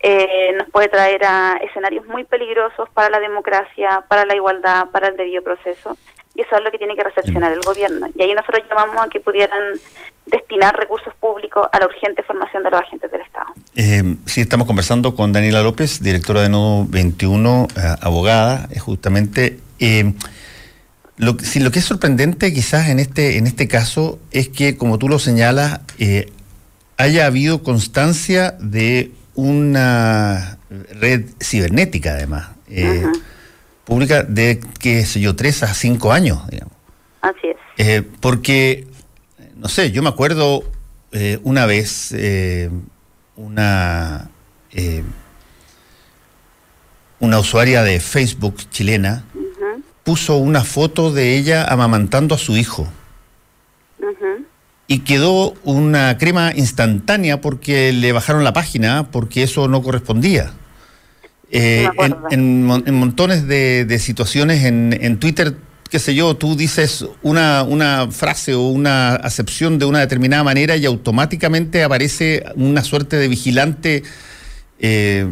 [0.00, 5.08] eh, nos puede traer a escenarios muy peligrosos para la democracia, para la igualdad, para
[5.08, 5.96] el debido proceso.
[6.34, 8.06] Y eso es lo que tiene que recepcionar el gobierno.
[8.14, 9.74] Y ahí nosotros llamamos a que pudieran
[10.26, 13.46] destinar recursos públicos a la urgente formación de los agentes del Estado.
[13.74, 19.58] Eh, sí, estamos conversando con Daniela López, directora de Nodo 21, eh, abogada, justamente.
[19.80, 20.12] Eh,
[21.18, 24.98] lo, sí, lo que es sorprendente quizás en este, en este caso es que, como
[24.98, 26.30] tú lo señalas, eh,
[26.96, 33.04] haya habido constancia de una red cibernética, además, eh,
[33.84, 36.74] pública de, qué sé yo, tres a cinco años, digamos.
[37.20, 37.56] Así es.
[37.78, 38.86] Eh, porque,
[39.56, 40.62] no sé, yo me acuerdo
[41.42, 42.14] una vez
[43.34, 44.30] una,
[47.18, 49.24] una usuaria de Facebook chilena,
[50.08, 52.88] puso una foto de ella amamantando a su hijo.
[54.86, 60.54] Y quedó una crema instantánea porque le bajaron la página, porque eso no correspondía.
[61.50, 61.86] Eh,
[62.30, 65.56] en, montones de, situaciones en, Twitter,
[65.90, 70.74] qué sé yo, tú dices una, una frase o una acepción de una determinada manera
[70.78, 74.04] y automáticamente aparece una suerte de vigilante
[74.78, 75.30] eh,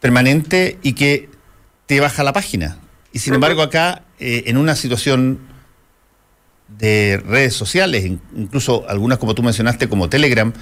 [0.00, 1.30] permanente y que
[1.86, 2.76] te baja la página.
[3.14, 5.38] Y sin embargo acá, eh, en una situación
[6.66, 10.52] de redes sociales, incluso algunas como tú mencionaste como Telegram,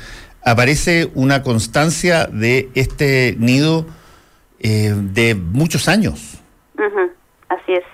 [0.45, 3.87] aparece una constancia de este nido
[4.61, 6.43] eh, de muchos años.
[7.49, 7.85] Así es,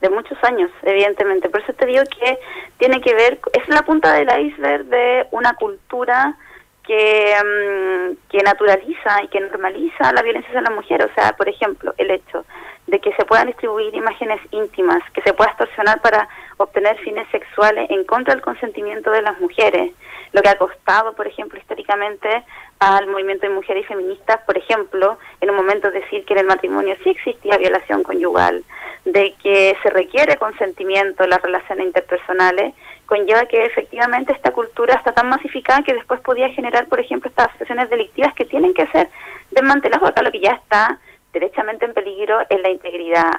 [0.00, 1.50] de muchos años, evidentemente.
[1.50, 2.38] Por eso te digo que
[2.78, 6.38] tiene que ver, es la punta del iceberg de una cultura
[6.84, 11.04] que, mm, que naturaliza y que normaliza la violencia hacia la mujer.
[11.04, 12.46] O sea, por ejemplo, el hecho
[12.90, 17.88] de que se puedan distribuir imágenes íntimas, que se pueda extorsionar para obtener fines sexuales
[17.88, 19.92] en contra del consentimiento de las mujeres,
[20.32, 22.42] lo que ha costado, por ejemplo, históricamente
[22.80, 26.46] al movimiento de mujeres y feministas, por ejemplo, en un momento decir que en el
[26.46, 28.64] matrimonio sí existía violación conyugal,
[29.04, 32.74] de que se requiere consentimiento en las relaciones interpersonales,
[33.06, 37.48] conlleva que efectivamente esta cultura está tan masificada que después podía generar, por ejemplo, estas
[37.48, 39.08] asociaciones delictivas que tienen que ser
[39.50, 40.98] desmanteladas, acá lo que ya está
[41.32, 43.30] derechamente en peligro es la integridad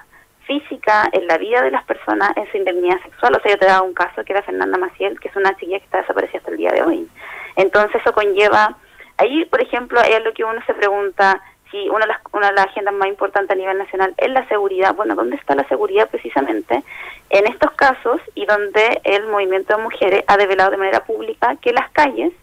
[0.45, 3.35] física, en la vida de las personas, en su indemnidad sexual.
[3.35, 5.79] O sea, yo te daba un caso que era Fernanda Maciel, que es una chiquilla
[5.79, 7.07] que está desaparecida hasta el día de hoy.
[7.55, 8.75] Entonces eso conlleva,
[9.17, 12.53] ahí por ejemplo, es lo que uno se pregunta, si una de, las, una de
[12.53, 14.93] las agendas más importantes a nivel nacional es la seguridad.
[14.93, 16.83] Bueno, ¿dónde está la seguridad precisamente
[17.29, 21.71] en estos casos y donde el movimiento de mujeres ha develado de manera pública que
[21.71, 22.33] las calles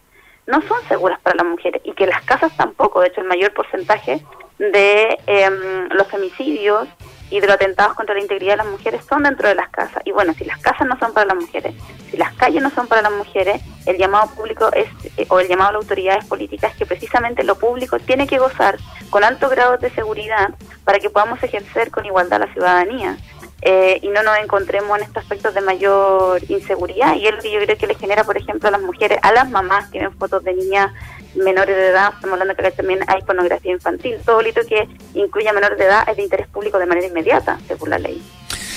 [0.47, 3.01] no son seguras para las mujeres y que las casas tampoco?
[3.01, 4.19] De hecho, el mayor porcentaje
[4.59, 6.87] de em, los femicidios
[7.29, 10.01] y de los atentados contra la integridad de las mujeres son dentro de las casas.
[10.05, 11.75] Y bueno, si las casas no son para las mujeres,
[12.09, 15.47] si las calles no son para las mujeres, el llamado público es, eh, o el
[15.47, 18.77] llamado a las autoridades políticas que precisamente lo público tiene que gozar
[19.09, 20.49] con altos grados de seguridad
[20.83, 23.17] para que podamos ejercer con igualdad la ciudadanía.
[23.61, 27.15] Eh, y no nos encontremos en estos aspectos de mayor inseguridad.
[27.15, 29.33] Y es lo que yo creo que le genera, por ejemplo, a las mujeres, a
[29.33, 30.93] las mamás que ven fotos de niñas
[31.35, 35.77] menores de edad, estamos hablando que también hay pornografía infantil, todo delito que incluya menores
[35.77, 38.21] de edad es de interés público de manera inmediata, según la ley.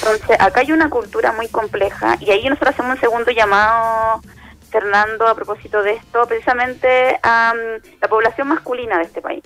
[0.02, 4.20] Entonces, acá hay una cultura muy compleja y ahí nosotros hacemos un segundo llamado,
[4.70, 7.54] Fernando, a propósito de esto, precisamente a
[8.00, 9.42] la población masculina de este país,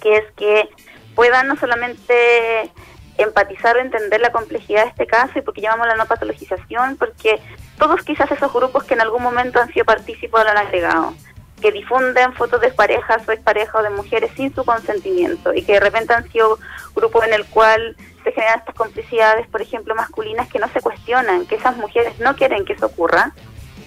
[0.00, 0.68] que es que
[1.14, 2.70] puedan no solamente
[3.18, 7.40] empatizar o entender la complejidad de este caso y porque llamamos la no patologización, porque
[7.78, 11.14] todos quizás esos grupos que en algún momento han sido partícipes lo han agregado
[11.60, 15.74] que difunden fotos de parejas o exparejas o de mujeres sin su consentimiento y que
[15.74, 16.58] de repente han sido
[16.94, 21.46] grupos en el cual se generan estas complicidades, por ejemplo, masculinas que no se cuestionan,
[21.46, 23.32] que esas mujeres no quieren que eso ocurra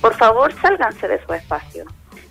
[0.01, 1.85] por favor sálganse de su espacio,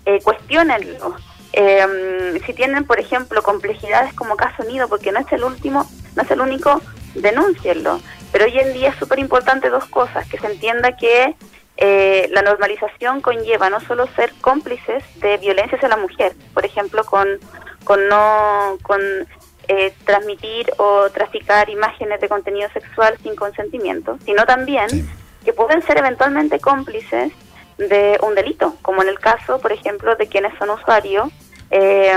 [0.07, 1.17] eh, cuestionenlo.
[1.53, 6.23] Em, si tienen, por ejemplo, complejidades como caso unido, porque no es el último, no
[6.23, 6.81] es el único,
[7.15, 8.01] denúncienlo.
[8.33, 11.35] Pero hoy en día es súper importante dos cosas, que se entienda que
[11.79, 17.05] eh, la normalización conlleva no solo ser cómplices de violencia hacia la mujer, por ejemplo,
[17.05, 17.29] con,
[17.85, 19.01] con no con
[19.69, 24.89] eh, transmitir o traficar imágenes de contenido sexual sin consentimiento, sino también
[25.45, 27.33] que pueden ser eventualmente cómplices
[27.77, 31.29] de un delito, como en el caso, por ejemplo, de quienes son usuarios
[31.71, 32.13] eh,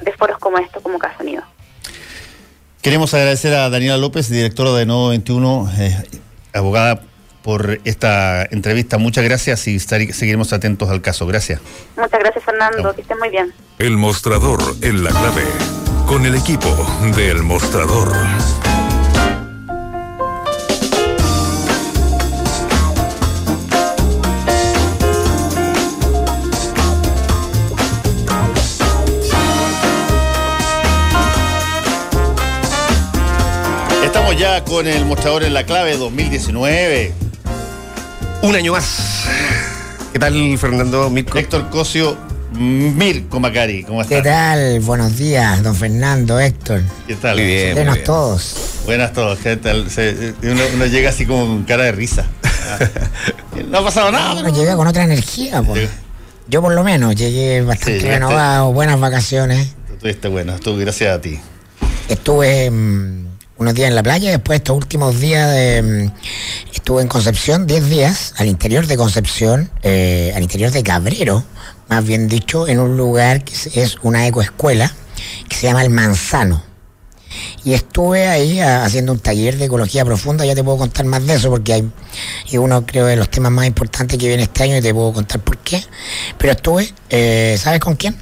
[0.00, 1.42] de foros como estos, como Caso Unido.
[2.82, 6.04] Queremos agradecer a Daniela López, directora de Nodo 21, eh,
[6.52, 7.00] abogada,
[7.46, 8.98] por esta entrevista.
[8.98, 11.28] Muchas gracias y seguiremos atentos al caso.
[11.28, 11.60] Gracias.
[11.96, 12.92] Muchas gracias, Fernando.
[12.92, 13.54] Que esté muy bien.
[13.78, 15.44] El mostrador en la clave,
[16.08, 16.68] con el equipo
[17.14, 18.12] del mostrador.
[34.36, 37.25] ya con el mostrador en la clave 2019.
[38.42, 39.24] Un año más.
[40.12, 41.38] ¿Qué tal, Fernando Mirko?
[41.38, 42.16] Héctor Cosio,
[42.52, 44.18] Mirko Macari, ¿cómo estás?
[44.18, 44.80] ¿Qué tal?
[44.80, 46.82] Buenos días, don Fernando, Héctor.
[47.06, 47.36] ¿Qué tal?
[47.36, 47.74] Muy bien.
[47.74, 48.54] Buenas todos.
[48.84, 49.86] Buenas todos, ¿qué tal?
[50.42, 52.26] uno, llega así con cara de risa.
[53.70, 54.40] no ha pasado nada.
[54.40, 55.88] Uno llega con otra energía, pues.
[56.48, 59.74] Yo por lo menos llegué bastante renovado, buenas vacaciones.
[59.88, 61.40] Tú estuviste bueno, estuve gracias a ti.
[62.08, 62.70] Estuve...
[62.70, 63.25] Mm,
[63.58, 67.88] unos días en la playa, después estos últimos días de, mm, estuve en Concepción, 10
[67.88, 71.44] días, al interior de Concepción, eh, al interior de Cabrero,
[71.88, 74.92] más bien dicho, en un lugar que es una ecoescuela,
[75.48, 76.62] que se llama El Manzano.
[77.64, 81.34] Y estuve ahí haciendo un taller de ecología profunda, ya te puedo contar más de
[81.34, 81.90] eso, porque hay
[82.48, 85.12] y uno creo de los temas más importantes que viene este año y te puedo
[85.12, 85.82] contar por qué.
[86.38, 88.16] Pero estuve, eh, ¿sabes con quién?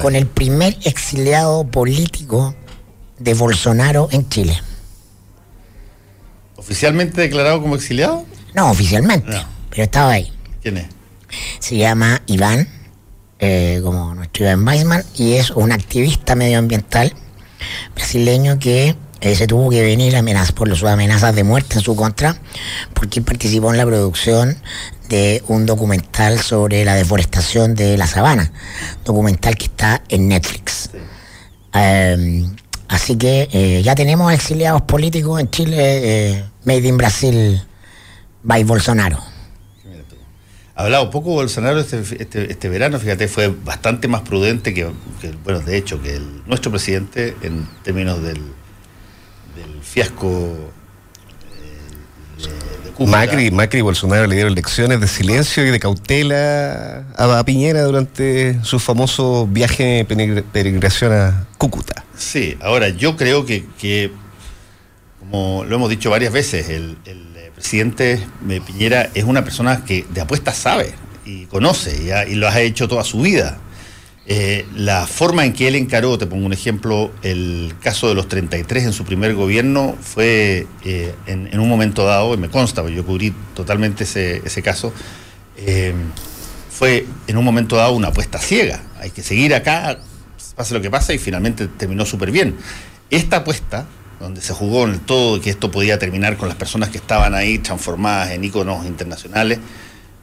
[0.00, 2.54] Con el primer exiliado político
[3.18, 4.60] de Bolsonaro en Chile.
[6.56, 8.24] ¿Oficialmente declarado como exiliado?
[8.54, 9.30] No, oficialmente,
[9.70, 10.32] pero estaba ahí.
[10.62, 10.86] ¿Quién es?
[11.58, 12.68] Se llama Iván,
[13.38, 17.12] eh, como nuestro Iván Weisman, y es un activista medioambiental
[17.94, 21.96] brasileño que eh, se tuvo que venir amenazas por sus amenazas de muerte en su
[21.96, 22.36] contra,
[22.94, 24.56] porque participó en la producción
[25.08, 28.52] de un documental sobre la deforestación de la sabana,
[29.04, 30.90] documental que está en Netflix.
[31.72, 32.56] Em,
[32.88, 37.62] Así que eh, ya tenemos exiliados políticos en Chile, eh, made in Brasil
[38.42, 39.18] by Bolsonaro.
[40.76, 44.92] Ha hablado poco Bolsonaro este, este, este, verano, fíjate, fue bastante más prudente que,
[45.42, 48.42] bueno, de hecho, que nuestro presidente en términos del,
[49.56, 50.54] del fiasco
[52.98, 58.58] Macri, Macri y Bolsonaro le dieron lecciones de silencio y de cautela a, Piñera durante
[58.62, 62.04] su famoso viaje de peregrinación a Cúcuta.
[62.16, 64.10] Sí, ahora yo creo que,
[65.18, 66.96] como lo hemos dicho varias veces, el,
[67.54, 68.20] presidente
[68.66, 70.92] Piñera es una persona que de apuestas sabe
[71.24, 71.96] y conoce
[72.28, 73.58] y lo ha hecho toda su vida.
[74.28, 78.26] Eh, la forma en que él encaró, te pongo un ejemplo, el caso de los
[78.26, 82.96] 33 en su primer gobierno fue eh, en, un momento dado, y me consta, porque
[82.96, 84.92] yo cubrí totalmente ese, caso,
[85.56, 85.94] eh,
[86.70, 88.82] fue en un momento dado una apuesta ciega.
[88.98, 90.00] Hay que seguir acá,
[90.56, 92.56] pase lo que pase, y finalmente terminó súper bien.
[93.10, 93.86] Esta apuesta,
[94.18, 97.32] donde se jugó en el todo que esto podía terminar con las personas que estaban
[97.36, 99.60] ahí transformadas en íconos internacionales,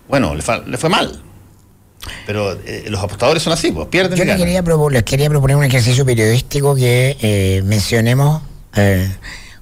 [0.09, 1.21] bueno, le fue mal
[2.25, 4.17] pero eh, los apostadores son así, pues pierden.
[4.17, 4.63] Yo les quería,
[5.03, 8.41] quería, proponer un ejercicio periodístico que eh, mencionemos
[8.75, 9.09] eh,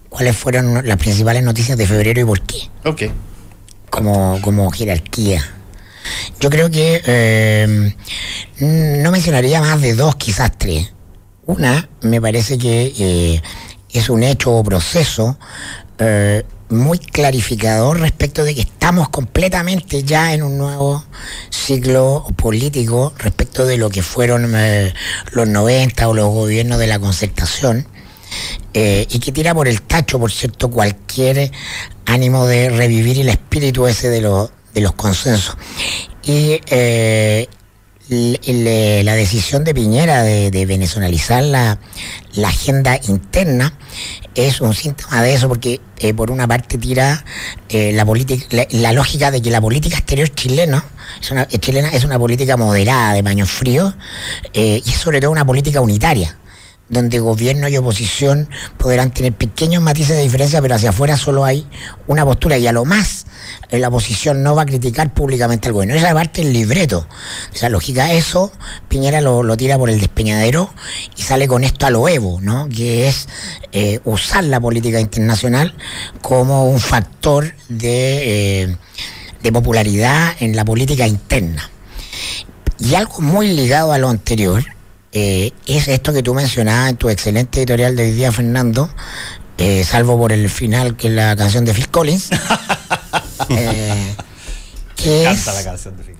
[0.10, 2.69] cuáles fueron las principales noticias de febrero y por qué.
[2.86, 3.04] Ok.
[3.89, 5.43] Como, como jerarquía.
[6.39, 7.93] Yo creo que
[8.60, 10.93] no mencionaría más de dos, quizás tres.
[11.45, 13.41] Una, me parece que
[13.91, 15.38] es un hecho o proceso
[16.72, 21.04] muy clarificador respecto de que estamos completamente ya en un nuevo
[21.50, 24.94] ciclo político respecto de lo que fueron eh,
[25.32, 27.88] los 90 o los gobiernos de la concertación
[28.74, 31.52] eh, y que tira por el tacho, por cierto, cualquier
[32.06, 35.58] ánimo de revivir el espíritu ese de, de los consensos.
[36.24, 37.48] Y eh,
[38.12, 40.65] la decisión de Piñera de, de
[41.43, 41.80] la,
[42.34, 43.74] la agenda interna
[44.36, 47.23] es un síntoma de eso porque eh, por una parte tira
[47.69, 50.83] eh, la política la, lógica de que la política exterior chilena
[51.21, 53.94] es una, chilena es una política moderada de baño frío
[54.54, 56.38] eh, y es sobre todo una política unitaria
[56.90, 61.65] donde gobierno y oposición podrán tener pequeños matices de diferencia pero hacia afuera solo hay
[62.06, 62.58] una postura.
[62.58, 63.25] Y a lo más
[63.69, 65.95] la oposición no va a criticar públicamente al gobierno.
[65.95, 67.08] Esa parte del libreto.
[67.54, 68.52] Esa lógica, eso
[68.87, 70.73] Piñera lo, tira por el despeñadero
[71.15, 72.67] y sale con esto a lo Evo, ¿no?
[72.67, 73.27] Que es
[73.71, 75.73] eh, usar la política internacional
[76.21, 78.75] como un factor de, eh,
[79.41, 81.69] de popularidad en la política interna.
[82.79, 84.65] Y algo muy ligado a lo anterior,
[85.13, 88.89] es esto que tú mencionabas en tu excelente editorial de hoy día, Fernando,
[89.64, 92.30] eh, salvo por el final que es la canción de Phil Collins,
[93.50, 94.16] eh,
[94.96, 95.46] que es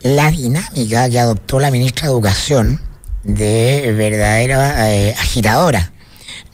[0.04, 2.80] la, dinámica que adoptó la ministra de Educación
[3.24, 5.92] de verdadera eh, agitadora.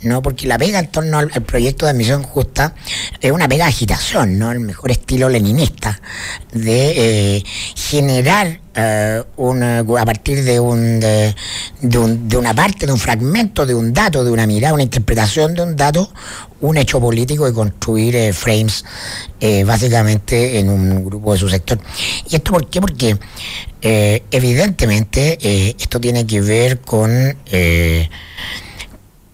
[0.02, 0.22] ¿No?
[0.22, 2.74] Porque la pega en torno al, proyecto de admisión justa
[3.20, 4.52] es una pega de agitación, ¿no?
[4.52, 6.00] El mejor estilo leninista
[6.52, 7.44] de
[7.76, 14.30] generar a partir de, un, de, una parte, de un fragmento, de un dato, de
[14.30, 16.12] una mirada, una interpretación de un dato,
[16.62, 18.86] un hecho político y construir eh, frames
[19.40, 21.80] eh, básicamente en un grupo de su sector.
[22.30, 22.82] ¿Y esto por qué?
[22.82, 23.18] Porque
[23.82, 27.36] eh, evidentemente esto tiene que ver con,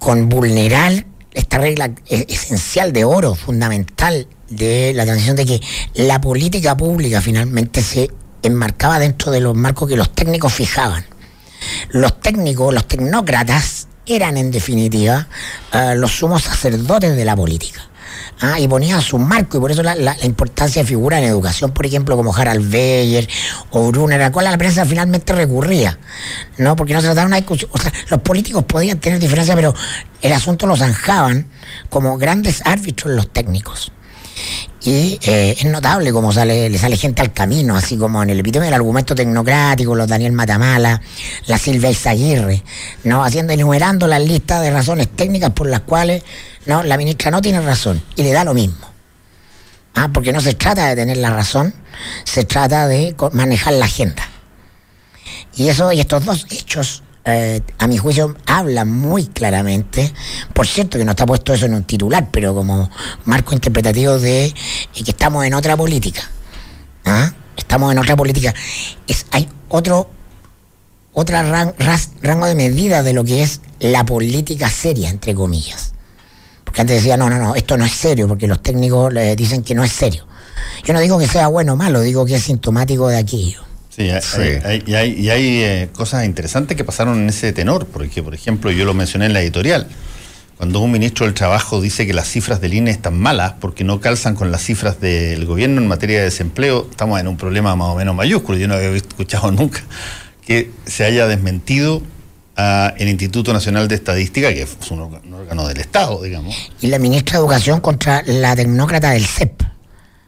[0.03, 5.61] con vulnerar esta regla esencial de oro, fundamental de la transición de que
[5.95, 8.11] la política pública finalmente se
[8.43, 11.05] enmarcaba dentro de los marcos que los técnicos fijaban.
[11.91, 15.29] Los técnicos, los tecnócratas, eran en definitiva
[15.71, 17.87] eh, los sumos sacerdotes de la política.
[18.41, 18.59] ¿Ah?
[18.59, 22.15] y ponían su marco, y por eso la, importancia de figuras en educación, por ejemplo,
[22.15, 23.27] como Harald Beyer
[23.71, 25.99] o Brunner, a la cual la prensa finalmente recurría,
[26.57, 26.75] ¿no?
[26.75, 27.69] Porque no se trataba de una discusión.
[27.73, 29.73] O sea, los políticos podían tener diferencias, pero
[30.21, 31.47] el asunto lo zanjaban
[31.89, 33.91] como grandes árbitros los técnicos.
[34.85, 38.39] Y eh, es notable cómo sale, le sale gente al camino, así como en el
[38.39, 41.01] epítome del argumento tecnocrático, los Daniel Matamala,
[41.45, 42.63] la Silvia Izaguirre,
[43.05, 43.23] ¿no?
[43.23, 46.23] Haciendo, enumerando las listas de razones técnicas por las cuales
[46.65, 48.91] no, la ministra no tiene razón y le da lo mismo.
[49.95, 51.73] Ah, porque no se trata de tener la razón,
[52.23, 54.27] se trata de manejar la agenda.
[55.55, 60.11] Y eso, y estos dos hechos eh, a mi juicio, habla muy claramente,
[60.53, 62.89] por cierto que no está puesto eso en un titular, pero como
[63.25, 64.53] marco interpretativo de eh,
[64.93, 66.21] que estamos en otra política.
[67.05, 67.31] ¿ah?
[67.55, 68.53] Estamos en otra política.
[69.07, 70.09] Es, hay otro
[71.13, 71.43] otra
[72.21, 75.92] rango de medida de lo que es la política seria, entre comillas.
[76.73, 79.61] Porque antes decía, no, no, no, esto no es serio, porque los técnicos le dicen
[79.61, 80.25] que no es serio.
[80.83, 83.61] Yo no digo que sea bueno o malo, digo que es sintomático de aquello.
[83.95, 88.71] Sí, Hay, y hay, eh, cosas interesantes que pasaron en ese tenor, porque, por ejemplo,
[88.71, 89.87] yo lo mencioné en la editorial.
[90.57, 93.99] Cuando un ministro del Trabajo dice que las cifras del INE están malas porque no
[93.99, 97.89] calzan con las cifras del gobierno en materia de desempleo, estamos en un problema más
[97.89, 98.57] o menos mayúsculo.
[98.57, 99.83] Yo no había escuchado nunca
[100.43, 102.01] que se haya desmentido
[102.55, 104.99] a el Instituto Nacional de Estadística, que es un
[105.33, 106.55] órgano del Estado, digamos.
[106.81, 109.63] Y la ministra de Educación contra la tecnócrata del CEP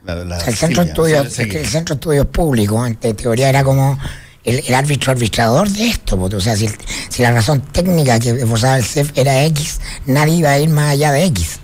[0.08, 3.98] el, centro de estudios, el centro de estudios públicos, en teoría era como
[4.44, 6.70] el, árbitro arbitrador de esto, o sea, si,
[7.20, 11.12] la razón técnica que esforzaba el CEF era X, nadie iba a ir más allá
[11.12, 11.60] de X.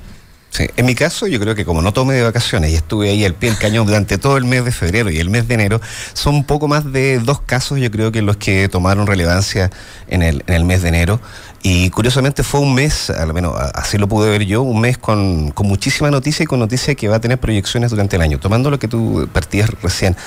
[0.52, 3.24] Sí, en mi caso yo creo que como no tomé de vacaciones y estuve ahí
[3.24, 5.80] al pie del cañón durante todo el mes de febrero y el mes de enero,
[6.12, 9.72] son un poco más de dos casos yo creo que los que tomaron relevancia
[10.10, 11.22] en el, en el mes de enero.
[11.64, 15.52] Y curiosamente fue un mes, al menos así lo pude ver yo, un mes con,
[15.52, 18.38] con muchísima noticia y con noticia que va a tener proyecciones durante el año.
[18.38, 20.18] Tomando lo que tú partías recién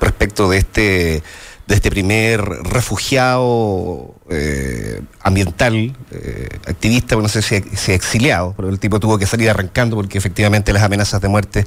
[0.00, 1.22] respecto de este
[1.70, 8.80] de este primer refugiado eh, ambiental, eh, activista, no sé si, si, exiliado, pero el
[8.80, 11.64] tipo tuvo que salir arrancando porque efectivamente las amenazas de muerte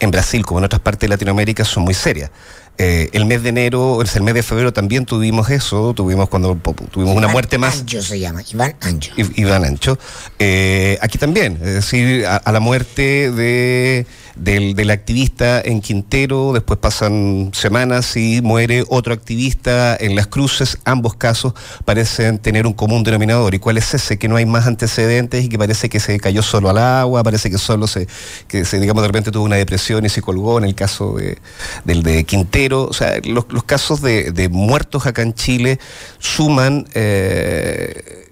[0.00, 2.30] en Brasil, como en otras partes de Latinoamérica, son muy serias.
[2.76, 6.54] Eh, el mes de enero, el mes de febrero también tuvimos eso, tuvimos cuando
[6.90, 7.80] tuvimos una muerte más.
[7.80, 9.14] Ancho se llama, Iván Ancho.
[9.16, 9.98] Iván Ancho.
[11.00, 14.06] Aquí también, es decir, a, la muerte de,
[14.38, 20.78] del, del, activista en Quintero, después pasan semanas y muere otro activista en Las Cruces,
[20.84, 23.54] ambos casos parecen tener un común denominador.
[23.54, 24.18] ¿Y cuál es ese?
[24.18, 27.50] Que no hay más antecedentes y que parece que se cayó solo al agua, parece
[27.50, 28.06] que solo se,
[28.46, 31.38] que se digamos, de repente tuvo una depresión y se colgó en el caso de,
[31.84, 35.78] del de Quintero o sea, los, casos de, muertos acá en Chile
[36.18, 38.27] suman eh,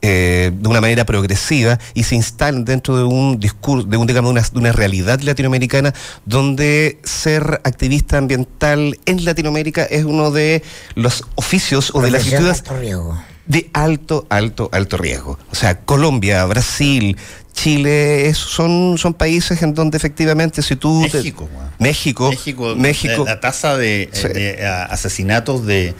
[0.00, 4.52] eh, de una manera progresiva y se instalan dentro de un discurso, de, un, digamos,
[4.52, 5.92] de una realidad latinoamericana
[6.24, 10.62] donde ser activista ambiental en Latinoamérica es uno de
[10.94, 12.62] los oficios o de las actitudes
[13.46, 15.38] de alto, alto, alto riesgo.
[15.50, 17.16] O sea, Colombia, Brasil,
[17.54, 21.00] Chile son, son países en donde efectivamente si tú...
[21.00, 24.10] México, México, México, La, tasa de,
[24.90, 25.94] asesinatos de,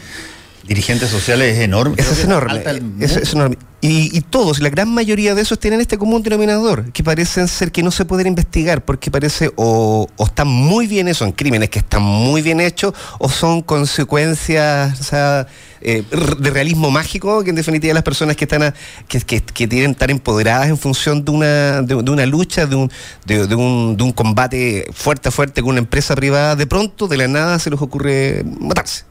[0.69, 1.97] dirigentes sociales es enorme.
[1.99, 2.63] Eso es enorme.
[3.01, 3.57] Eso es enorme.
[3.81, 7.71] Y, y, todos, la gran mayoría de esos tienen este común denominador, que parecen ser
[7.71, 11.71] que no se pueden investigar, porque parece o, o están muy bien hechos, son crímenes
[11.71, 15.47] que están muy bien hechos, o son consecuencias o sea,
[15.81, 16.03] eh,
[16.41, 18.75] de realismo mágico, que en definitiva las personas que están
[19.07, 22.75] que, que, que, tienen tan empoderadas en función de una, de, de una lucha, de
[22.75, 22.91] un,
[23.27, 27.07] de, de, un, de un combate fuerte a fuerte con una empresa privada, de pronto,
[27.07, 29.05] de la nada, se les ocurre matarse,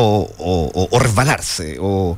[0.00, 2.16] o, resbalarse, o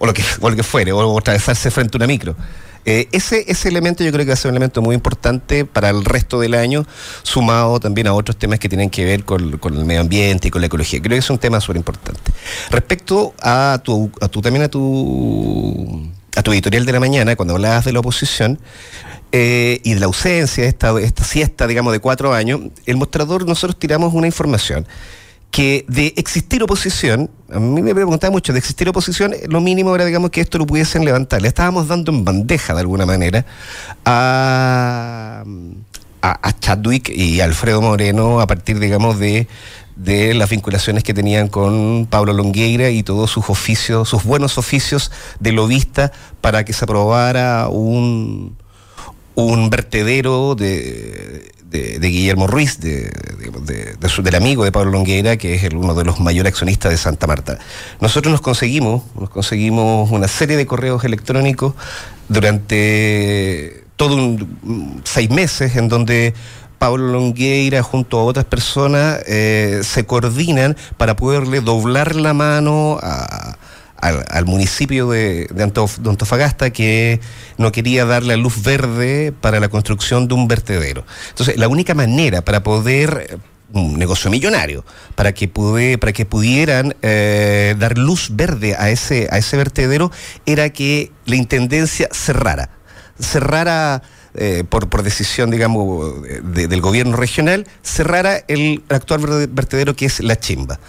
[0.00, 2.36] lo que, o lo que fuere, o atravesarse frente a una micro.
[2.84, 5.90] Eh, ese, ese elemento yo creo que va a ser un elemento muy importante para
[5.90, 6.86] el resto del año,
[7.22, 10.50] sumado también a otros temas que tienen que ver con, con el medio ambiente y
[10.50, 11.00] con la ecología.
[11.00, 12.32] Creo que es un tema súper importante.
[12.70, 17.54] Respecto a tu, a tu también a tu a tu editorial de la mañana, cuando
[17.54, 18.60] hablabas de la oposición,
[19.32, 23.78] eh, y de la ausencia, esta, esta siesta, digamos, de cuatro años, el mostrador nosotros
[23.78, 24.86] tiramos una información
[25.50, 30.04] que de existir oposición, a mí me preguntaba mucho, de existir oposición, lo mínimo era,
[30.04, 31.42] digamos, que esto lo pudiesen levantar.
[31.42, 33.46] Le estábamos dando en bandeja, de alguna manera,
[34.04, 35.44] a,
[36.22, 39.48] a, a Chadwick y Alfredo Moreno a partir, digamos, de,
[39.96, 45.10] de las vinculaciones que tenían con Pablo Longueira y todos sus oficios, sus buenos oficios
[45.40, 48.56] de lobista para que se aprobara un,
[49.34, 53.10] un vertedero de de, Guillermo Ruiz, de,
[53.98, 56.96] de, su, del amigo de Pablo Longueira, que es uno de los mayores accionistas de
[56.96, 57.58] Santa Marta.
[58.00, 61.74] Nosotros nos conseguimos, nos conseguimos una serie de correos electrónicos
[62.28, 66.34] durante todo un, seis meses en donde
[66.78, 73.58] Pablo Longueira junto a otras personas eh, se coordinan para poderle doblar la mano a
[74.00, 77.20] al, al municipio de, de, Antof, Antofagasta que
[77.56, 81.04] no quería darle luz verde para la construcción de un vertedero.
[81.30, 83.38] Entonces, la única manera para poder
[83.72, 84.84] un negocio millonario
[85.14, 90.10] para que pude, para que pudieran eh, dar luz verde a ese a ese vertedero
[90.46, 92.70] era que la intendencia cerrara
[93.18, 94.02] cerrara
[94.34, 100.20] eh, por, por decisión digamos de, del gobierno regional cerrara el actual vertedero que es
[100.20, 100.80] la chimba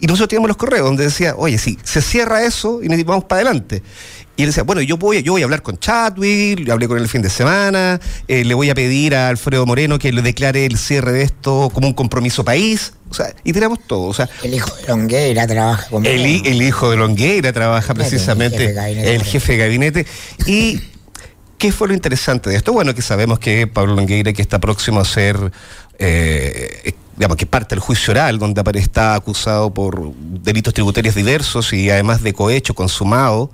[0.00, 3.24] y nosotros teníamos los correos donde decía, oye, si se cierra eso y nos vamos
[3.24, 3.82] para adelante.
[4.36, 7.04] Y él decía, bueno, yo voy, yo voy a hablar con Chadwick, hablé con él
[7.04, 10.66] el fin de semana, eh, le voy a pedir a Alfredo Moreno que le declare
[10.66, 12.94] el cierre de esto como un compromiso país.
[13.10, 14.08] O sea, y tenemos todo.
[14.08, 18.64] O sea, el hijo de Longueira trabaja con el, el hijo de Longueira trabaja precisamente,
[18.64, 19.14] el jefe de gabinete.
[19.14, 20.06] El jefe de gabinete
[20.46, 20.80] y
[21.64, 22.74] ¿Qué fue lo interesante de esto?
[22.74, 25.52] Bueno, que sabemos que Pablo Longueira, que está próximo a ser
[25.98, 31.90] eh, digamos, que parte del juicio oral, donde está acusado por delitos tributarios diversos y
[31.90, 33.50] además de cohecho consumado.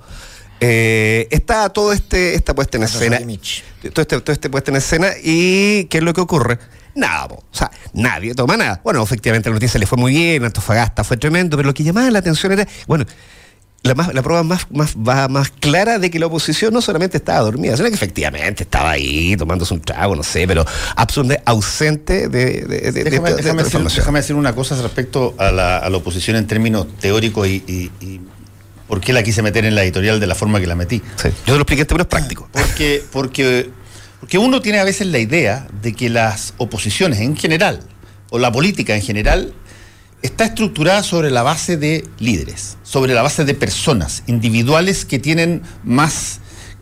[0.63, 3.19] Eh, está todo este esta puesta en escena
[3.81, 6.59] todo este, todo este puesta en escena y ¿qué es lo que ocurre?
[6.95, 8.81] nada, o sea, nadie toma nada.
[8.83, 12.09] Bueno, efectivamente la noticia le fue muy bien, Antofagasta fue tremendo, pero lo que llamaba
[12.11, 13.05] la atención era, bueno,
[13.83, 17.39] la, más, la prueba más, más, más clara de que la oposición no solamente estaba
[17.39, 20.65] dormida, sino que efectivamente estaba ahí tomándose un trago, no sé, pero
[20.95, 25.51] absolutamente ausente de, de, de, déjame, de, déjame, decir, déjame, decir, una cosa respecto a
[25.51, 28.21] la, a la oposición en términos teóricos y, y, y,
[28.87, 31.01] por qué la quise meter en la editorial de la forma que la metí.
[31.15, 31.29] Sí.
[31.29, 32.49] Yo te lo expliqué en términos prácticos.
[32.51, 33.69] Porque, porque,
[34.19, 37.79] porque uno tiene a veces la idea de que las oposiciones en general,
[38.31, 39.53] o la política en general,
[40.21, 45.61] está estructurada sobre la base de líderes, sobre la base de personas individuales que tienen
[45.83, 46.39] más,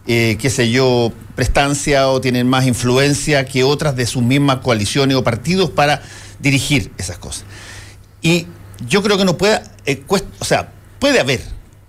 [0.07, 5.15] eh, qué sé yo, prestancia o tienen más influencia que otras de sus mismas coaliciones
[5.15, 6.01] o partidos para
[6.39, 7.45] dirigir esas cosas.
[8.21, 8.47] Y
[8.87, 10.03] yo creo que no puede, eh,
[10.39, 11.41] o sea, puede haber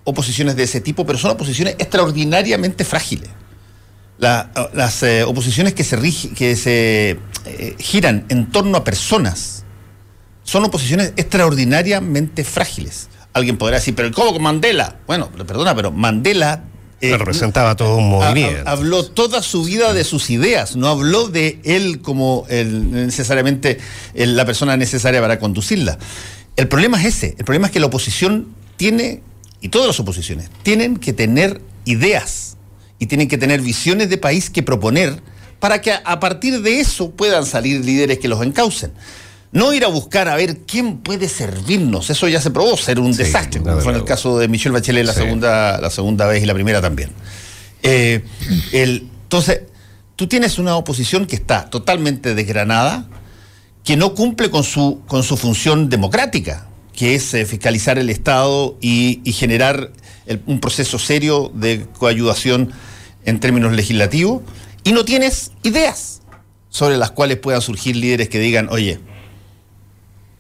[0.05, 3.31] oposiciones de ese tipo, pero son oposiciones extraordinariamente frágiles.
[4.19, 5.99] La, las eh, oposiciones que se,
[6.35, 7.19] que se
[7.79, 9.65] giran en torno a personas,
[10.51, 13.09] son oposiciones extraordinariamente frágiles.
[13.35, 14.97] Alguien podrá decir, pero ¿cómo con Mandela?
[15.07, 16.65] Bueno, perdona, pero Mandela...
[17.01, 18.69] Eh, representaba todo un movimiento.
[18.69, 23.79] habló toda su vida de sus ideas, no habló de él como el, necesariamente
[24.15, 26.01] el, la persona necesaria para conducirla.
[26.57, 29.23] El problema es ese, el problema es que la oposición tiene,
[29.61, 32.57] y todas las oposiciones, tienen que tener ideas
[32.99, 35.23] y tienen que tener visiones de país que proponer
[35.61, 38.91] para que a, a partir de eso puedan salir líderes que los encaucen.
[39.53, 42.09] No ir a buscar a ver quién puede servirnos.
[42.09, 44.73] Eso ya se probó ser un sí, desastre, como fue en el caso de Michelle
[44.73, 45.21] Bachelet la, sí.
[45.21, 47.11] segunda, la segunda vez y la primera también.
[47.83, 48.23] Eh,
[48.73, 49.63] el, entonces,
[50.17, 53.09] tú tienes una oposición que está totalmente desgranada,
[53.83, 58.77] que no cumple con su, con su función democrática, que es eh, fiscalizar el Estado
[58.81, 59.93] y, y generar
[60.27, 62.73] el, un proceso serio de coayudación
[63.25, 64.43] en términos legislativos,
[64.85, 66.23] y no tienes ideas
[66.69, 69.01] sobre las cuales puedan surgir líderes que digan, oye,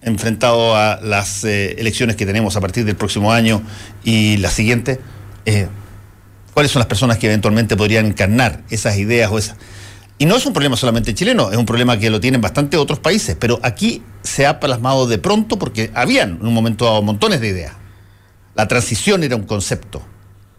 [0.02, 3.62] enfrentado a las eh, elecciones que tenemos a partir del próximo año
[4.02, 5.00] y la siguiente,
[5.44, 5.68] eh,
[6.54, 9.56] ¿cuáles son las personas que eventualmente podrían encarnar esas ideas o esas...
[10.18, 12.98] Y no es un problema solamente chileno, es un problema que lo tienen bastante otros
[12.98, 17.40] países, pero aquí se ha plasmado de pronto porque habían en un momento dado montones
[17.40, 17.72] de ideas.
[18.54, 20.02] La transición era un concepto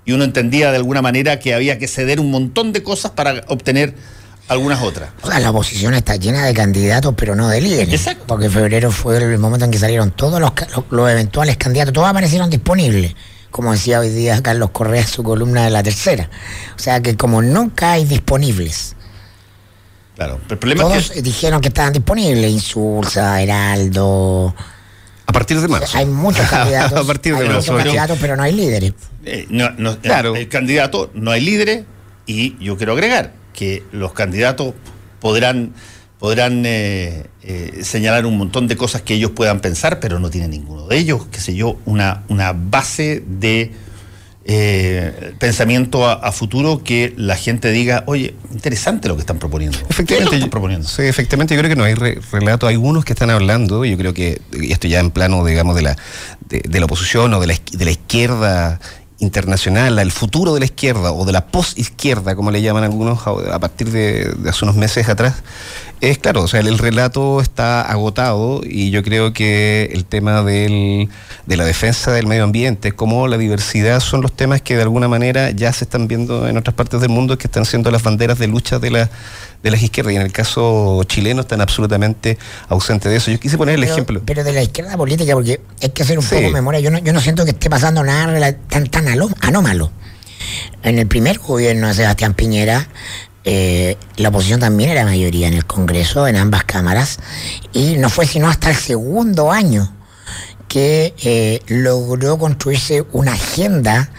[0.04, 3.44] y uno entendía de alguna manera que había que ceder un montón de cosas para
[3.48, 3.94] obtener
[4.52, 5.10] algunas otras.
[5.22, 7.94] O sea, la oposición está llena de candidatos, pero no de líderes.
[7.94, 8.26] Exacto.
[8.28, 12.08] Porque febrero fue el momento en que salieron todos los, los, los eventuales candidatos, todos
[12.08, 13.16] aparecieron disponibles.
[13.50, 16.30] Como decía hoy día Carlos Correa su columna de la tercera.
[16.76, 18.96] O sea que como nunca hay disponibles.
[20.16, 24.54] Claro, pero el problema Todos es que dijeron que estaban disponibles, Insulsa, Heraldo.
[25.26, 25.98] A partir de marzo.
[25.98, 27.00] Hay muchos candidatos.
[27.00, 27.72] a partir de hay marzo.
[27.72, 28.94] muchos candidatos, pero no hay líderes.
[29.26, 30.36] eh, no- no- Claro.
[30.36, 31.84] el candidato no hay líderes
[32.26, 34.74] y yo quiero agregar que los candidatos
[35.20, 35.74] podrán
[36.20, 40.48] podrán eh, eh, señalar un montón de cosas que ellos puedan pensar, pero no tiene
[40.48, 43.72] ninguno de ellos, qué sé yo, una, una base de
[44.46, 49.78] eh, pensamiento a, a futuro que la gente diga, oye, interesante lo que están proponiendo.
[49.78, 50.88] ¿Qué es lo que Efectivamente, están yo- proponiendo?
[50.88, 52.68] sí, efectivamente, yo creo que no hay re- relato.
[52.68, 55.82] Hay unos que están hablando, yo creo que, y esto ya en plano, digamos, de
[55.84, 55.98] la,
[56.50, 58.80] de, de la oposición o de la, de la izquierda
[59.22, 63.60] internacional, el futuro de la izquierda o de la post-izquierda, como le llaman algunos a
[63.60, 65.44] partir de, hace unos meses atrás,
[66.02, 70.42] es claro, o sea, el, el relato está agotado y yo creo que el tema
[70.42, 71.10] del,
[71.46, 75.08] de la defensa del medio ambiente, como la diversidad, son los temas que de alguna
[75.08, 78.40] manera ya se están viendo en otras partes del mundo que están siendo las banderas
[78.40, 79.10] de lucha de, la,
[79.64, 82.38] de las izquierdas y en el caso chileno están absolutamente
[82.68, 83.32] ausentes de eso.
[83.32, 84.22] Yo quise poner el pero, ejemplo.
[84.26, 86.32] Pero de la izquierda política, porque hay que hacer un Sí.
[86.36, 86.80] poco de memoria.
[86.80, 89.92] Yo no, yo no siento que esté pasando nada tan, tan alo- anómalo.
[90.84, 92.88] En el primer gobierno de Sebastián Piñera,
[93.44, 97.20] eh, la oposición también era mayoría en el Congreso, en ambas cámaras,
[97.74, 99.96] y no fue sino hasta el segundo año
[100.68, 104.10] que eh, logró construirse una agenda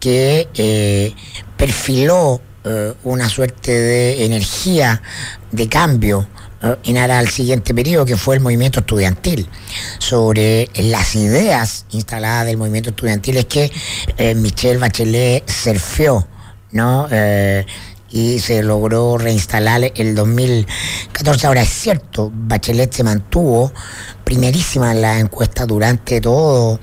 [0.00, 1.14] que eh,
[1.56, 5.02] perfiló eh, una suerte de energía
[5.50, 6.26] de cambio
[6.62, 9.48] eh, en aras al siguiente periodo, que fue el movimiento estudiantil.
[9.98, 13.72] Sobre las ideas instaladas del movimiento estudiantil es que
[14.18, 16.26] eh, Michelle Bachelet surfeó,
[16.72, 17.08] ¿no?
[17.10, 17.64] Eh,
[18.10, 21.46] y se logró reinstalar el 2014.
[21.46, 23.72] Ahora es cierto, Bachelet se mantuvo
[24.24, 26.80] primerísima en la encuesta durante todo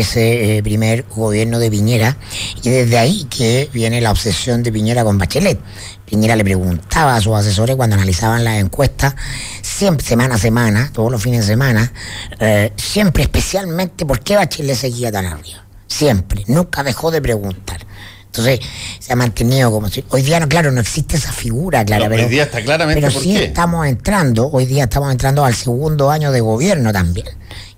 [0.00, 2.16] ese eh, primer gobierno de Piñera
[2.62, 5.58] y desde ahí que viene la obsesión de Piñera con Bachelet.
[6.04, 9.14] Piñera le preguntaba a sus asesores cuando analizaban las encuestas,
[9.62, 11.92] siempre, semana a semana, todos los fines de semana,
[12.38, 15.64] eh, siempre especialmente por qué Bachelet seguía tan arriba.
[15.88, 17.84] Siempre, nunca dejó de preguntar.
[18.26, 18.60] Entonces
[18.98, 20.04] se ha mantenido como si.
[20.10, 22.24] Hoy día, no, claro, no existe esa figura, clara, No, pero.
[22.24, 23.44] hoy día está claramente Pero por sí qué.
[23.44, 27.26] estamos entrando, hoy día estamos entrando al segundo año de gobierno también,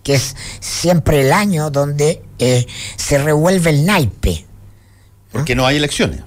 [0.09, 2.64] que es siempre el año donde eh,
[2.96, 4.46] se revuelve el naipe.
[5.30, 6.20] Porque no hay elecciones.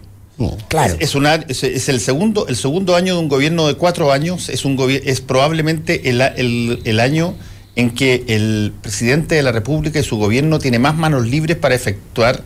[0.67, 0.93] Claro.
[0.99, 4.11] Es, es una- es- es el segundo el segundo año de un gobierno de cuatro
[4.11, 4.49] años.
[4.49, 7.33] Es un es probablemente el, el- el año
[7.75, 11.73] en que el presidente de la República y su gobierno tiene más manos libres para
[11.73, 12.43] efectuar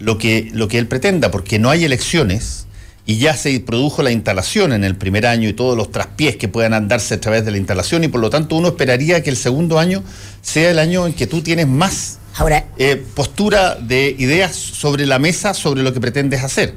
[0.00, 2.66] lo que lo que él pretenda, porque no hay elecciones
[3.04, 6.48] y ya se produjo la instalación en el primer año y todos los traspiés que
[6.48, 9.36] puedan andarse a través de la instalación y por lo tanto uno esperaría que el
[9.36, 10.02] segundo año
[10.40, 15.18] sea el año en que tú tienes más Ahora, eh, postura de ideas sobre la
[15.18, 16.74] mesa sobre lo que pretendes hacer.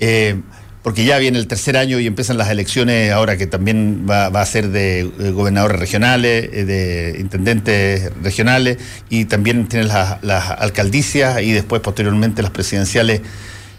[0.00, 0.40] Eh,
[0.82, 4.40] porque ya viene el tercer año y empiezan las elecciones ahora que también va, va
[4.40, 8.78] a ser de eh, gobernadores regionales, de intendentes regionales
[9.10, 13.20] y también tienes las, las alcaldicias y después posteriormente las presidenciales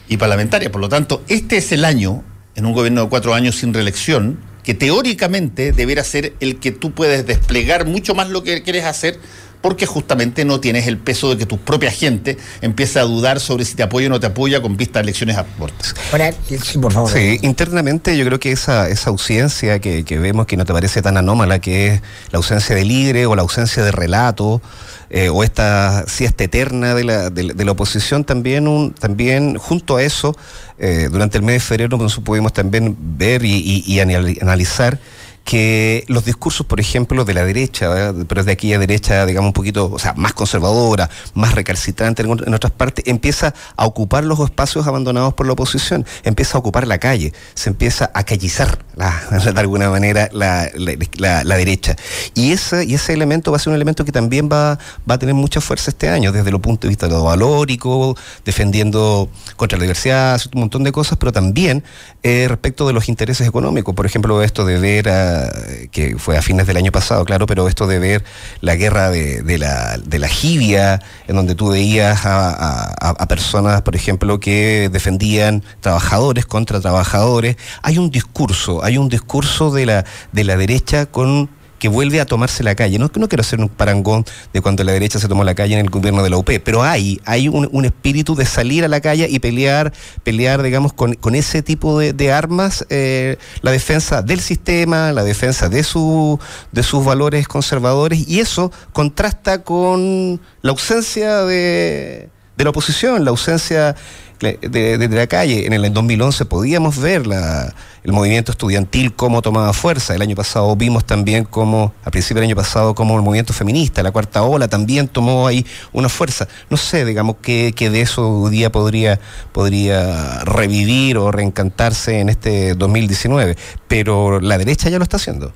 [0.09, 0.71] y parlamentarias.
[0.71, 2.23] Por lo tanto, este es el año,
[2.55, 6.91] en un gobierno de cuatro años sin reelección, que teóricamente deberá ser el que tú
[6.91, 9.17] puedes desplegar mucho más lo que quieres hacer
[9.61, 13.65] porque justamente no tienes el peso de que tu propia gente empieza a dudar sobre
[13.65, 15.93] si te apoya o no te apoya con vista a elecciones abortas.
[16.11, 17.11] ahora, sí, por favor.
[17.11, 21.01] Sí, internamente yo creo que esa, esa ausencia que, que vemos que no te parece
[21.01, 22.01] tan anómala, que es
[22.31, 24.61] la ausencia de libre o la ausencia de relato,
[25.09, 29.55] eh, o esta siesta eterna de la, de, la- de la oposición, también, un, también
[29.57, 30.37] junto a eso,
[30.77, 34.99] eh, durante el mes de febrero nosotros pudimos también ver y, y- y anal- analizar
[35.43, 39.89] que los discursos, por ejemplo, de la derecha, pero de aquella derecha, digamos, un poquito,
[39.91, 45.33] o sea, más conservadora, más recalcitrante en, otras partes, empieza a ocupar los espacios abandonados
[45.33, 49.23] por la oposición, empieza a ocupar la calle, se empieza a callizar, la-
[49.53, 51.95] de alguna manera, la- la derecha.
[52.35, 54.77] Y ese, y ese elemento va a ser un elemento que también va,
[55.09, 58.15] va a tener mucha fuerza este año, desde el punto de vista de lo valórico,
[58.45, 61.83] defendiendo contra la diversidad, un montón de cosas, pero también
[62.23, 63.95] eh, respecto de los intereses económicos.
[63.95, 67.45] Por ejemplo, esto de ver a día, que fue a fines del año pasado, claro,
[67.45, 68.23] pero esto de ver
[68.61, 74.39] la guerra de, la, de la jibia, en donde tú veías a, personas, por ejemplo,
[74.39, 80.57] que defendían trabajadores contra trabajadores, hay un discurso, hay un discurso de la, de la
[80.57, 81.49] derecha con
[81.79, 82.99] que vuelve a tomarse la calle.
[82.99, 85.79] No, no quiero hacer un parangón de cuando la derecha se tomó la calle en
[85.79, 89.27] el gobierno de la UP, pero hay, hay un, espíritu de salir a la calle
[89.29, 95.23] y pelear, pelear digamos, con, ese tipo de, armas, eh, la defensa del sistema, la
[95.23, 96.39] defensa de, su,
[96.71, 103.31] de sus valores conservadores, y eso contrasta con la ausencia de, de la oposición, la
[103.31, 103.95] ausencia
[104.39, 105.65] de, la calle.
[105.65, 107.73] En el 2011 podíamos ver la,
[108.03, 110.15] el movimiento estudiantil cómo tomaba fuerza.
[110.15, 114.01] El año pasado vimos también cómo, a principio del año pasado, cómo el movimiento feminista,
[114.03, 116.47] la cuarta ola, también tomó ahí una fuerza.
[116.69, 119.19] No sé, digamos, que, que de eso día podría,
[119.51, 123.57] podría revivir o reencantarse en este 2019.
[123.87, 125.53] Pero la derecha ya lo está haciendo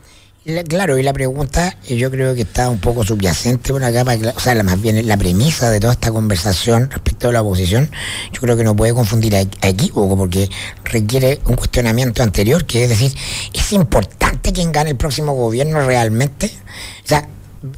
[0.67, 4.61] claro, y la pregunta yo creo que está un poco subyacente una capa, o sea,
[4.63, 7.89] más bien la premisa de toda esta conversación respecto a la oposición,
[8.31, 10.49] yo creo que no puede confundir a, equívoco porque
[10.83, 13.13] requiere un cuestionamiento anterior, que es decir,
[13.53, 16.51] ¿es importante quién gane el próximo gobierno realmente?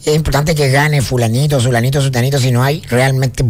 [0.03, 3.45] Es importante que gane fulanito, sulanito, sutanito si no hay realmente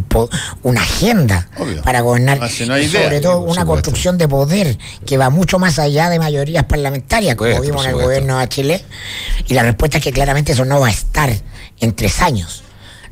[0.63, 1.47] una agenda
[1.83, 2.39] para gobernar.
[2.41, 7.35] Ah, sobre todo una construcción de poder que va mucho más allá de mayorías parlamentarias,
[7.35, 8.85] como vimos en el gobierno de Chile.
[9.47, 11.31] Y la respuesta es que claramente eso no va a estar
[11.79, 12.64] en tres años.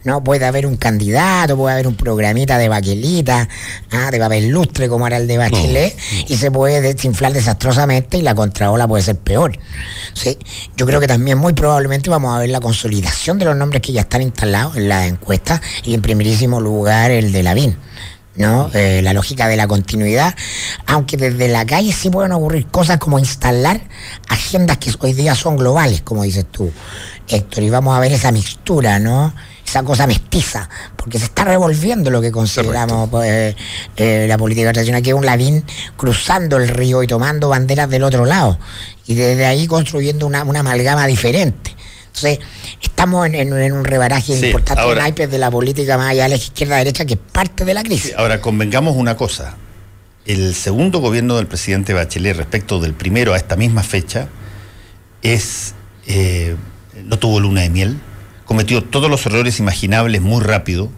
[0.03, 0.23] ¿No?
[0.23, 3.47] Puede haber un candidato, puede haber un programita de baquelita,
[3.91, 4.11] ¿ah?
[4.11, 5.97] de papel lustre como era el de Bachelet,
[6.27, 9.57] y se puede desinflar desastrosamente y la contraola puede ser peor.
[10.13, 10.37] ¿sí?
[10.75, 13.93] Yo creo que también muy probablemente vamos a ver la consolidación de los nombres que
[13.93, 17.77] ya están instalados en la encuesta y en primerísimo lugar el de Lavín.
[18.35, 18.71] ¿no?
[18.73, 20.35] Eh, la lógica de la continuidad,
[20.87, 23.81] aunque desde la calle sí pueden ocurrir cosas como instalar
[24.27, 26.71] agendas que hoy día son globales, como dices tú,
[27.27, 29.33] Héctor, y vamos a ver esa mixtura, ¿no?
[29.73, 33.55] Esa cosa mestiza, porque se está revolviendo lo que consideramos pues,
[33.97, 35.65] eh, la política tradicional, que es un ladín
[35.97, 38.59] cruzando el río y tomando banderas del otro lado,
[39.07, 41.75] y desde ahí construyendo una, amalgama diferente.
[42.05, 42.37] Entonces,
[42.83, 47.05] estamos en, un rebaraje importante en naipes de la política más allá de la izquierda-derecha,
[47.05, 48.13] que es parte de la crisis.
[48.15, 49.57] ahora, convengamos una cosa.
[50.27, 54.27] El segundo gobierno del presidente Bachelet respecto del primero a esta misma fecha
[55.23, 55.73] es
[56.05, 56.55] eh,
[57.05, 57.99] no tuvo luna de miel,
[58.53, 60.91] cometió todos los errores imaginables muy rápido.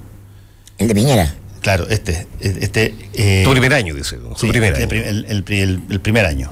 [0.77, 1.35] ¿El de Piñera?
[1.61, 2.27] Claro, este.
[2.41, 4.17] este eh, tu primer año, dice.
[4.35, 4.87] Su primer año.
[4.89, 5.43] El,
[6.01, 6.49] primer año.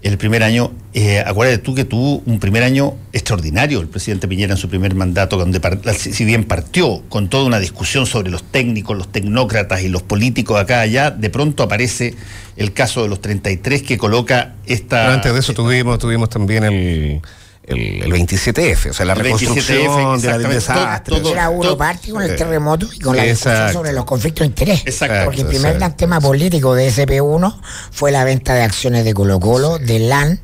[0.00, 4.54] El primer año, eh, acuérdate tú que tuvo un primer año extraordinario el presidente Piñera
[4.54, 5.60] en su primer mandato, donde
[5.94, 10.58] si bien partió con toda una discusión sobre los técnicos, los tecnócratas y los políticos
[10.58, 12.14] acá allá, de pronto aparece
[12.56, 15.02] el caso de los 33 que coloca esta...
[15.02, 17.20] Pero antes de eso tuvimos, tuvimos también el
[17.68, 21.20] el, 27F, o sea, la reconstrucción de la desastre.
[21.20, 24.46] Todo, era uno parte con el terremoto y con la discusión sobre los conflictos de
[24.46, 24.82] interés.
[24.86, 25.24] Exacto.
[25.26, 27.60] Porque el primer tema político de SP1
[27.90, 30.40] fue la venta de acciones de Colo Colo, de LAN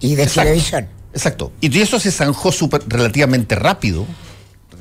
[0.00, 0.88] y de televisión.
[1.12, 1.52] Exacto.
[1.60, 4.06] Y eso se zanjó super, relativamente rápido.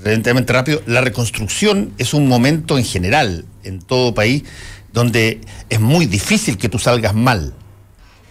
[0.04, 0.82] Relativamente rápido.
[0.86, 4.44] La reconstrucción es un momento en general, en todo país,
[4.94, 7.54] donde es muy difícil que tú salgas mal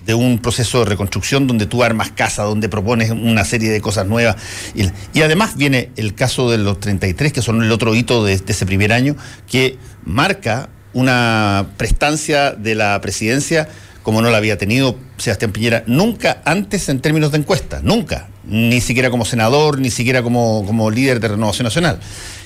[0.06, 4.06] de un proceso de reconstrucción donde tú armas casa, donde propones una serie de cosas
[4.06, 4.36] nuevas.
[4.74, 8.66] Y, además viene el caso de los 33, que son el otro hito de, ese
[8.66, 9.16] primer año,
[9.50, 13.68] que marca una prestancia de la presidencia
[14.02, 18.80] como no la había tenido Sebastián Piñera nunca antes en términos de encuesta, nunca, ni
[18.80, 22.00] siquiera como senador, ni siquiera como, como líder de Renovación Nacional.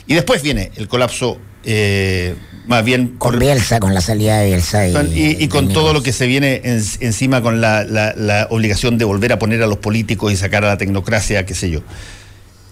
[0.06, 2.34] Y después viene el colapso eh,
[2.66, 6.26] más bien con Bielsa, con la salida de Bielsa y, con todo lo que se
[6.26, 10.68] viene encima con la, obligación de volver a poner a los políticos y sacar a
[10.68, 11.80] la tecnocracia, qué sé yo.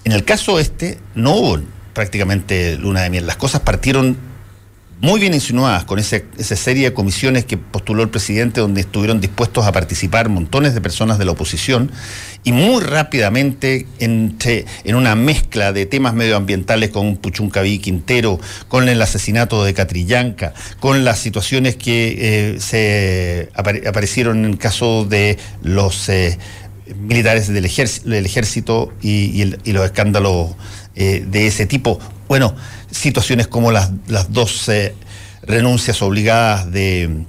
[0.05, 1.61] En el caso este no hubo
[1.93, 3.27] prácticamente luna de miel.
[3.27, 4.17] Las cosas partieron
[5.01, 9.65] muy bien insinuadas con esa serie de comisiones que postuló el presidente donde estuvieron dispuestos
[9.65, 11.93] a participar montones de personas de la oposición
[12.43, 14.37] y muy rápidamente en
[14.95, 21.21] una mezcla de temas medioambientales con Puchuncaví Quintero, con el asesinato de Catrillanca, con las
[21.21, 22.17] situaciones que
[22.55, 26.39] eh, se aparecieron en el caso de los eh,
[26.97, 30.51] militares del ejército, y, los escándalos
[30.97, 32.01] eh, de ese tipo.
[32.29, 32.55] Bueno,
[32.91, 34.95] situaciones como las, las dos eh,
[35.43, 37.27] renuncias obligadas del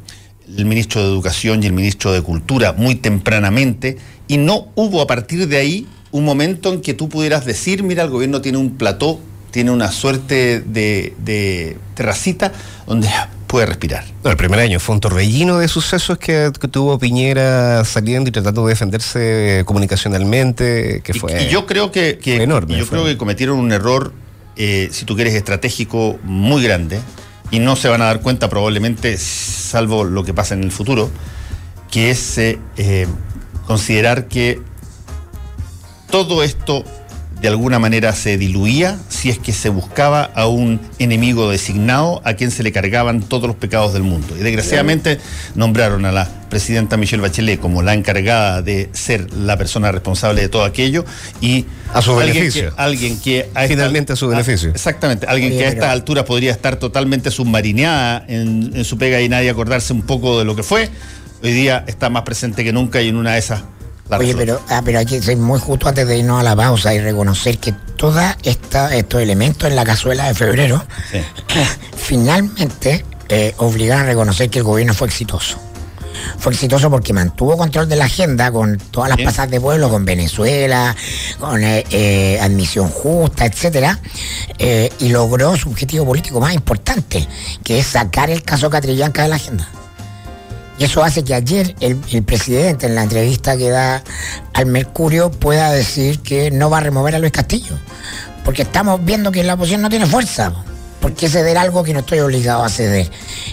[0.48, 3.98] ministro de Educación y el ministro de Cultura muy tempranamente,
[4.28, 8.04] y no hubo a partir de ahí un momento en que tú pudieras decir, mira,
[8.04, 9.20] el gobierno tiene un plató,
[9.52, 12.52] tiene una suerte de, de terracita
[12.86, 13.10] donde
[13.50, 14.06] puede respirar.
[14.24, 18.66] No, el primer año fue un torbellino de sucesos que, tuvo Piñera saliendo y tratando
[18.66, 22.78] de defenderse comunicacionalmente, que fue y, yo creo que, enorme.
[22.78, 24.14] Yo creo que cometieron un error,
[24.60, 27.00] eh, si tú quieres, estratégico muy grande,
[27.50, 31.10] y no se van a dar cuenta probablemente, salvo lo que pasa en el futuro,
[31.90, 33.08] que es eh, eh,
[33.66, 34.62] considerar que
[36.12, 36.84] todo esto
[37.42, 42.34] de alguna manera se diluía si es que se buscaba a un enemigo designado a
[42.34, 44.36] quien se le cargaban todos los pecados del mundo.
[44.38, 45.20] Y desgraciadamente
[45.56, 50.50] nombraron a la presidenta Michelle Bachelet como la encargada de ser la persona responsable de
[50.50, 51.06] todo aquello
[51.40, 52.74] y a su beneficio.
[52.76, 54.70] alguien que finalmente a su beneficio.
[54.70, 59.30] exactamente, alguien que a esta altura podría estar totalmente submarineada en, en su pega y
[59.30, 60.90] nadie acordarse un poco de lo que fue,
[61.44, 63.64] hoy día está más presente que nunca y en una de esas
[64.18, 66.94] Oye, pero, ah, pero hay que ser muy justo antes de irnos a la pausa
[66.94, 70.84] y reconocer que todos estos elementos en la cazuela de febrero
[71.96, 75.60] finalmente eh, obligaron a reconocer que el gobierno fue exitoso.
[76.40, 80.06] Fue exitoso porque mantuvo control de la agenda con todas las pasadas de pueblo, con
[80.06, 80.96] Venezuela,
[81.40, 84.00] con eh, eh, admisión justa, etcétera,
[84.58, 87.26] y logró su objetivo político más importante,
[87.64, 89.70] que es sacar el caso Catrillanca de la agenda.
[90.80, 94.02] Y eso hace que ayer el, presidente en la entrevista que da
[94.54, 97.78] al Mercurio pueda decir que no va a remover a Luis Castillo.
[98.46, 100.54] Porque estamos viendo que la oposición no tiene fuerza.
[101.02, 103.12] ¿Por qué ceder algo que no estoy obligado a ceder?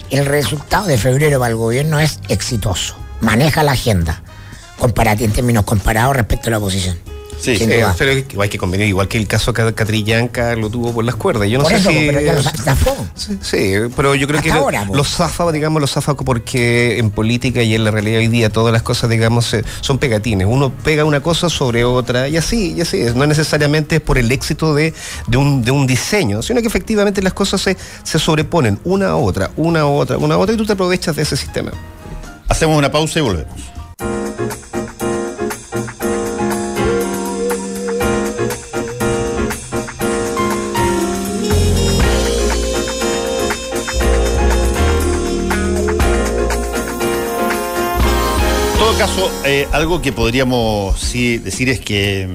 [0.09, 2.95] El resultado de febrero para el gobierno es exitoso.
[3.21, 4.23] Maneja la agenda
[5.19, 6.97] en términos comparados respecto a la oposición.
[7.39, 11.15] Sí, eh, pero hay que convenir, igual que el caso Catrillanca lo tuvo por las
[11.15, 11.47] cuerdas.
[11.49, 12.09] Yo no sé si.
[12.11, 12.41] Pero
[13.41, 14.51] Sí, pero yo creo que
[14.93, 18.73] los zafa, digamos, los zafa porque en política y en la realidad hoy día todas
[18.73, 20.47] las cosas, digamos, son pegatines.
[20.49, 23.03] Uno pega una cosa sobre otra y así, y así.
[23.15, 24.93] No necesariamente es por el éxito de,
[25.27, 29.15] de, un, de un diseño, sino que efectivamente las cosas se, se sobreponen una a
[29.15, 31.71] otra, una a otra, una a otra, y tú te aprovechas de ese sistema.
[32.49, 33.76] Hacemos una pausa y volvemos.
[49.17, 52.27] Caso, eh, algo que podríamos sí decir es que eh,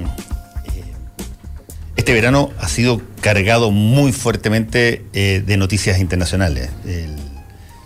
[1.97, 6.71] este verano ha sido cargado muy fuertemente eh, de noticias internacionales.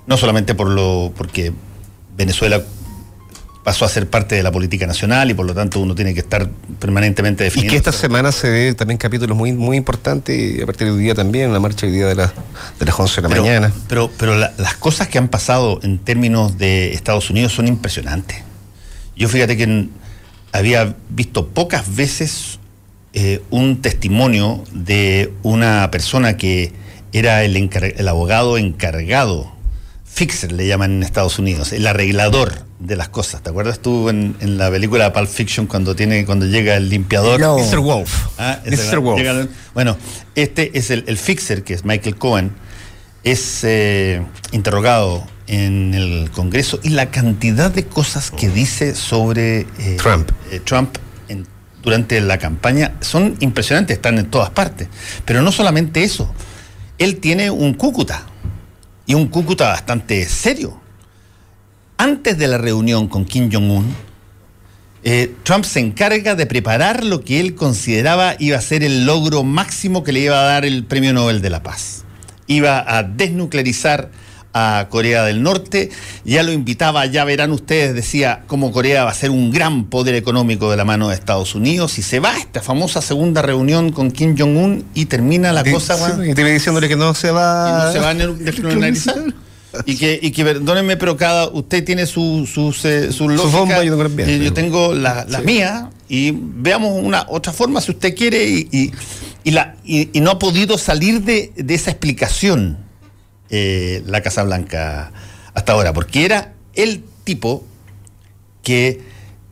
[0.06, 1.52] no solamente por lo porque
[2.16, 2.62] Venezuela
[3.64, 6.20] pasó a ser parte de la política nacional y por lo tanto uno tiene que
[6.20, 7.72] estar permanentemente definiendo.
[7.72, 10.92] Y que esta semana se ve también capítulos muy muy importantes y a partir de
[10.92, 12.32] hoy día también, la marcha hoy día de, la,
[12.78, 13.72] de las 11 de la mañana.
[13.88, 18.45] Pero, pero las cosas que han pasado en términos de Estados Unidos son impresionantes.
[19.16, 19.88] Yo fíjate que
[20.52, 22.58] había visto pocas veces
[23.12, 26.72] eh, un testimonio de una persona que
[27.12, 29.50] era el, el, abogado encargado,
[30.04, 33.42] fixer le llaman en Estados Unidos, el arreglador de las cosas.
[33.42, 37.40] ¿Te acuerdas tú en, la película Pulp Fiction cuando tiene cuando llega el limpiador?
[37.40, 37.78] Mr.
[37.78, 38.26] Wolf.
[38.38, 38.98] Ah, Mr.
[38.98, 39.48] Wolf.
[39.72, 39.96] bueno,
[40.34, 42.52] este es el, fixer, que es Michael Cohen,
[43.24, 49.96] es eh, interrogado en el Congreso y la cantidad de cosas que dice sobre eh,
[49.98, 50.98] Trump, eh, Trump
[51.86, 54.88] durante la campaña son impresionantes, están en todas partes.
[55.24, 56.34] Pero no solamente eso,
[56.98, 58.26] él tiene un cúcuta
[59.06, 60.80] y un cúcuta bastante serio.
[61.96, 63.94] Antes de la reunión con Kim Jong-un,
[65.04, 69.44] eh, Trump se encarga de preparar lo que él consideraba iba a ser el logro
[69.44, 72.02] máximo que le iba a dar el Premio Nobel de la Paz.
[72.48, 74.10] Iba a desnuclearizar
[74.58, 75.90] a Corea del Norte,
[76.24, 80.14] ya lo invitaba, ya verán ustedes, decía cómo Corea va a ser un gran poder
[80.14, 83.92] económico de la mano de Estados Unidos y se va a esta famosa segunda reunión
[83.92, 86.18] con Kim Jong-un y termina la cosa.
[86.24, 89.34] y te diciéndole que no se va, no se va a desnuclearizar.
[89.84, 93.84] y que, y que perdónenme, pero cada usted tiene su, su, su, lógica.
[93.84, 98.90] yo, tengo, yo tengo la, mía y veamos una otra forma si usted quiere y,
[99.44, 102.85] y, la, y, no ha podido salir de, de esa explicación
[103.50, 105.12] eh, la Casa Blanca
[105.54, 107.64] hasta ahora, porque era el tipo
[108.62, 109.00] que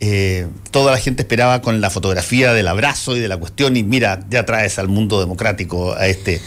[0.01, 3.83] eh, toda la gente esperaba con la fotografía del abrazo y de la cuestión, y
[3.83, 6.41] mira, ya traes al mundo democrático a este.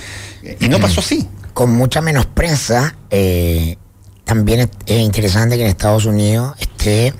[0.60, 1.28] Y no pasó así.
[1.54, 3.78] Con mucha menos prensa, eh,
[4.26, 7.14] también es interesante que en Estados Unidos esté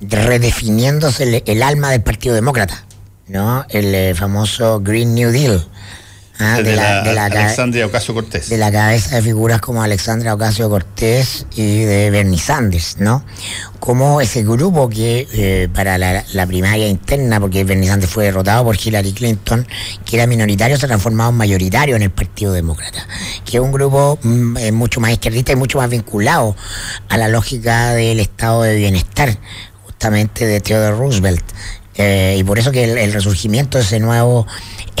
[0.00, 2.86] redefiniéndose el, alma del Partido Demócrata,
[3.26, 3.66] ¿no?
[3.68, 5.68] El famoso Green New Deal
[6.40, 8.48] Ah, de, la, de, Alexandria Ocasio Cortés.
[8.48, 13.24] De la cabeza de figuras como Alexandria Ocasio Cortés y de Bernie Sanders, ¿no?
[13.80, 18.76] Como ese grupo que eh, para la, primaria interna, porque Bernie Sanders fue derrotado por
[18.80, 19.66] Hillary Clinton,
[20.04, 23.04] que era minoritario, se ha transformado en mayoritario en el Partido Demócrata,
[23.44, 26.54] que es un grupo mm, eh, mucho más izquierdista y mucho más vinculado
[27.08, 29.36] a la lógica del estado de bienestar,
[29.82, 31.44] justamente de Theodore Roosevelt.
[31.98, 34.46] Eh, y por eso que el, resurgimiento de ese nuevo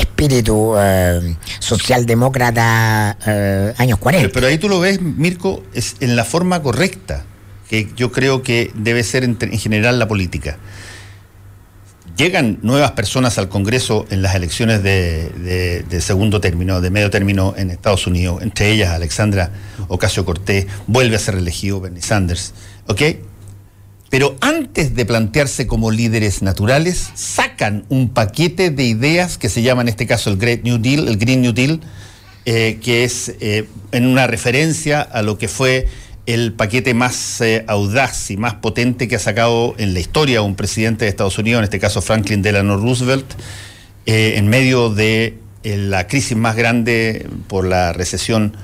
[0.00, 4.30] espíritu eh, socialdemócrata eh, años 40.
[4.32, 7.24] Pero, ahí tú lo ves, Mirko, es en la forma correcta,
[7.68, 10.58] que yo creo que debe ser en, general la política.
[12.16, 17.54] Llegan nuevas personas al Congreso en las elecciones de, de, segundo término, de medio término
[17.56, 19.52] en Estados Unidos, entre ellas Alexandra
[19.86, 22.54] Ocasio Cortés, vuelve a ser reelegido Bernie Sanders.
[22.88, 23.02] ¿Ok?
[24.10, 29.82] Pero antes de plantearse como líderes naturales, sacan un paquete de ideas que se llama
[29.82, 31.80] en este caso el Great New Deal, el Green New Deal,
[32.46, 35.86] eh, que es eh, en una referencia a lo que fue
[36.24, 40.54] el paquete más eh, audaz y más potente que ha sacado en la historia un
[40.54, 43.26] presidente de Estados Unidos, en este caso Franklin Delano Roosevelt,
[44.06, 48.56] en medio de la crisis más grande por la recesión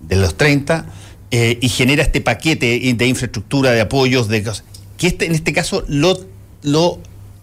[0.00, 0.84] de los 30.
[1.30, 4.44] y genera este paquete de infraestructura, de apoyos, de
[5.02, 6.16] que este, en este caso lo,
[6.62, 7.00] lo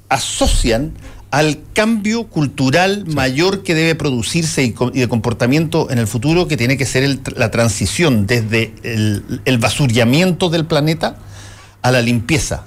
[0.08, 0.94] asocian
[1.30, 6.78] al cambio cultural mayor que debe producirse y, de comportamiento en el futuro, que tiene
[6.78, 11.18] que ser la transición desde el, el, basuramiento del planeta
[11.82, 12.64] a la limpieza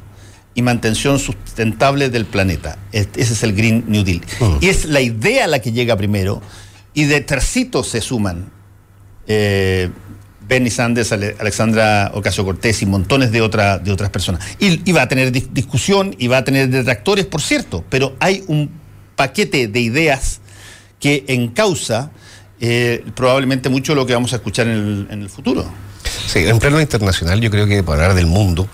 [0.54, 2.76] y mantención sustentable del planeta.
[2.92, 4.20] Ese es el Green New Deal.
[4.60, 6.42] Y es la idea la que llega primero,
[6.92, 8.50] y de tercito se suman
[9.26, 9.88] eh,
[10.48, 14.44] Bernie Sanders, Alexandra Ocasio Cortés y montones de, otra, de otras personas.
[14.58, 18.70] Y, va a tener discusión y va a tener detractores, por cierto, pero hay un
[19.16, 20.40] paquete de ideas
[21.00, 22.10] que encausa
[22.60, 25.64] eh, probablemente mucho lo que vamos a escuchar en el, en el futuro.
[26.26, 28.68] Sí, en plano internacional, yo creo que para hablar del mundo,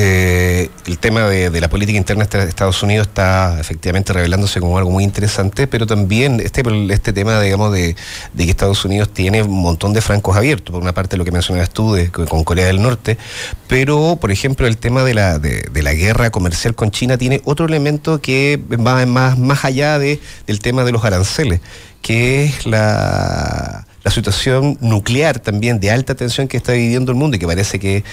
[0.00, 4.92] eh, el tema de, la política interna de Estados Unidos está efectivamente revelándose como algo
[4.92, 7.96] muy interesante, pero también este, este tema, digamos, de,
[8.36, 11.70] que Estados Unidos tiene un montón de francos abiertos, por una parte lo que mencionabas
[11.70, 11.96] tú
[12.28, 13.18] con Corea del Norte,
[13.66, 17.66] pero, por ejemplo, el tema de la, de, la guerra comercial con China tiene otro
[17.66, 21.60] elemento que va más, más allá de, del tema de los aranceles,
[22.02, 27.36] que es la la situación nuclear también de alta tensión que está viviendo el mundo
[27.36, 28.04] y que parece que,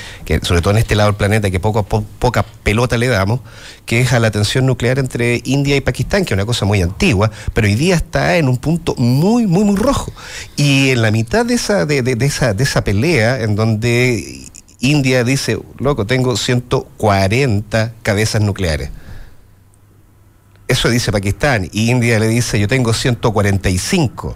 [0.41, 3.39] sobre todo en este lado del planeta, que poco a poca pelota le damos,
[3.85, 6.81] que es a la tensión nuclear entre India y Pakistán, que es una cosa muy
[6.81, 10.11] antigua, pero hoy día está en un punto muy, muy, muy rojo.
[10.57, 14.49] Y en la mitad de esa, de, de, esa, de esa pelea, en donde
[14.81, 18.89] India dice, loco, tengo 140 cabezas nucleares.
[20.67, 21.69] Eso dice Pakistán.
[21.71, 24.35] Y India le dice, yo tengo 145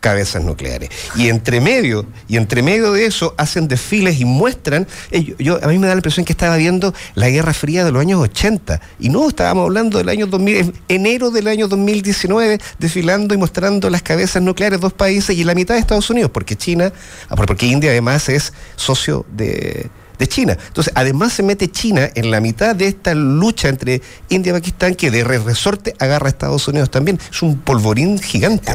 [0.00, 0.90] cabezas nucleares.
[1.14, 5.68] Y entre medio, y entre medio de eso hacen desfiles y muestran, eh, yo, a
[5.68, 8.80] mí me da la impresión que estaba viendo la Guerra Fría de los años 80
[8.98, 14.02] y no estábamos hablando del año 2000, enero del año 2019 desfilando y mostrando las
[14.02, 16.92] cabezas nucleares de dos países y la mitad de Estados Unidos, porque China,
[17.28, 19.90] ah, porque India además es socio de
[20.20, 20.56] de China.
[20.68, 24.94] Entonces, además se mete China en la mitad de esta lucha entre India y Pakistán
[24.94, 27.18] que de resorte agarra a Estados Unidos también.
[27.32, 28.70] Es un polvorín gigante.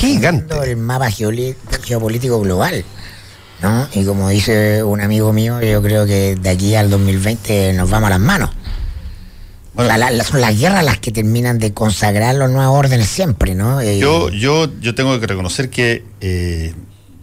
[0.00, 0.54] gigante.
[0.64, 2.84] El mapa geopolítico global.
[3.62, 3.88] ¿no?
[3.94, 8.08] Y como dice un amigo mío, yo creo que de aquí al 2020 nos vamos
[8.08, 8.50] a las manos.
[9.74, 13.80] son las guerras las que terminan de consagrar los nuevos órdenes siempre, ¿no?
[13.80, 16.74] Eh, yo, yo, yo tengo que reconocer que eh,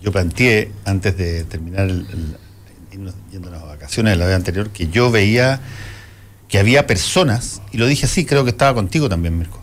[0.02, 2.38] yo planteé, antes de terminar el,
[3.32, 5.62] yendo a las vacaciones de la vez anterior, que yo veía
[6.48, 9.62] que había personas, y lo dije así, creo que estaba contigo también, Mirko,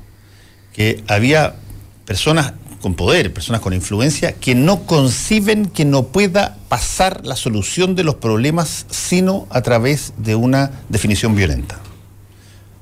[0.73, 1.55] que había
[2.05, 7.95] personas con poder, personas con influencia, que no conciben que no pueda pasar la solución
[7.95, 11.79] de los problemas sino a través de una definición violenta.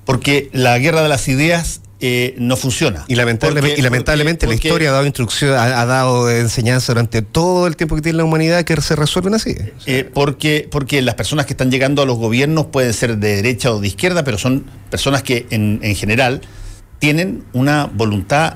[0.07, 3.05] Porque la guerra de las ideas eh, no funciona.
[3.09, 8.01] Y, lamentablemente la historia ha dado instrucción, ha, dado enseñanza durante todo el tiempo que
[8.01, 9.55] tiene la humanidad que se resuelven así.
[9.85, 13.71] Eh, porque, porque las personas que están llegando a los gobiernos pueden ser de derecha
[13.73, 16.41] o de izquierda, pero son personas que en, en general
[16.99, 18.55] tienen una voluntad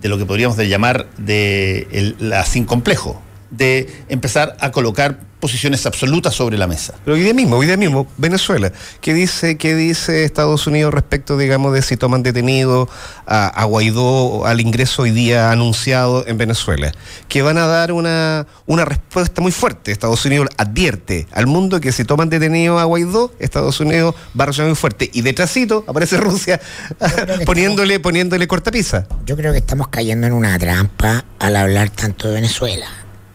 [0.00, 6.36] de lo que podríamos llamar de la sin complejo, de empezar a colocar posiciones absolutas
[6.36, 6.94] sobre la mesa.
[7.04, 11.36] Pero hoy día mismo, hoy día mismo, Venezuela, ¿qué dice, qué dice Estados Unidos respecto,
[11.36, 12.88] digamos, de si toman detenido
[13.26, 16.92] a, Guaidó al ingreso hoy día anunciado en Venezuela?
[17.26, 19.90] Que van a dar una, una respuesta muy fuerte.
[19.90, 24.46] Estados Unidos advierte al mundo que si toman detenido a Guaidó, Estados Unidos va a
[24.46, 25.10] reaccionar muy fuerte.
[25.12, 26.60] Y detrásito aparece Rusia
[27.46, 29.08] poniéndole, poniéndole cortapisa.
[29.26, 32.86] Yo creo que estamos cayendo en una trampa al hablar tanto de Venezuela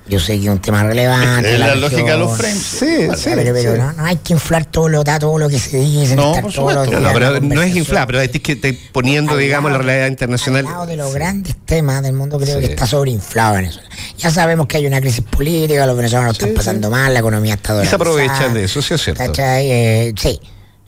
[0.08, 1.54] yo sé que es un tema relevante.
[1.54, 2.62] Es la, lógica de los frames.
[2.62, 3.30] Sí, sí.
[3.36, 6.16] Pero, No, hay que inflar todo lo, todo lo que se dice.
[6.16, 7.00] No, por supuesto.
[7.00, 10.66] no, pero no es inflar, pero hay que estar poniendo, digamos, la realidad internacional.
[10.66, 13.90] Al lado de los grandes temas del mundo, creo que está sobreinflado Venezuela.
[14.18, 17.74] Ya sabemos que hay una crisis política, los venezolanos están pasando mal, la economía está
[17.74, 18.04] dolarizada.
[18.04, 19.24] Y se aprovechan de eso, sí es cierto.
[19.38, 20.40] Eh, sí.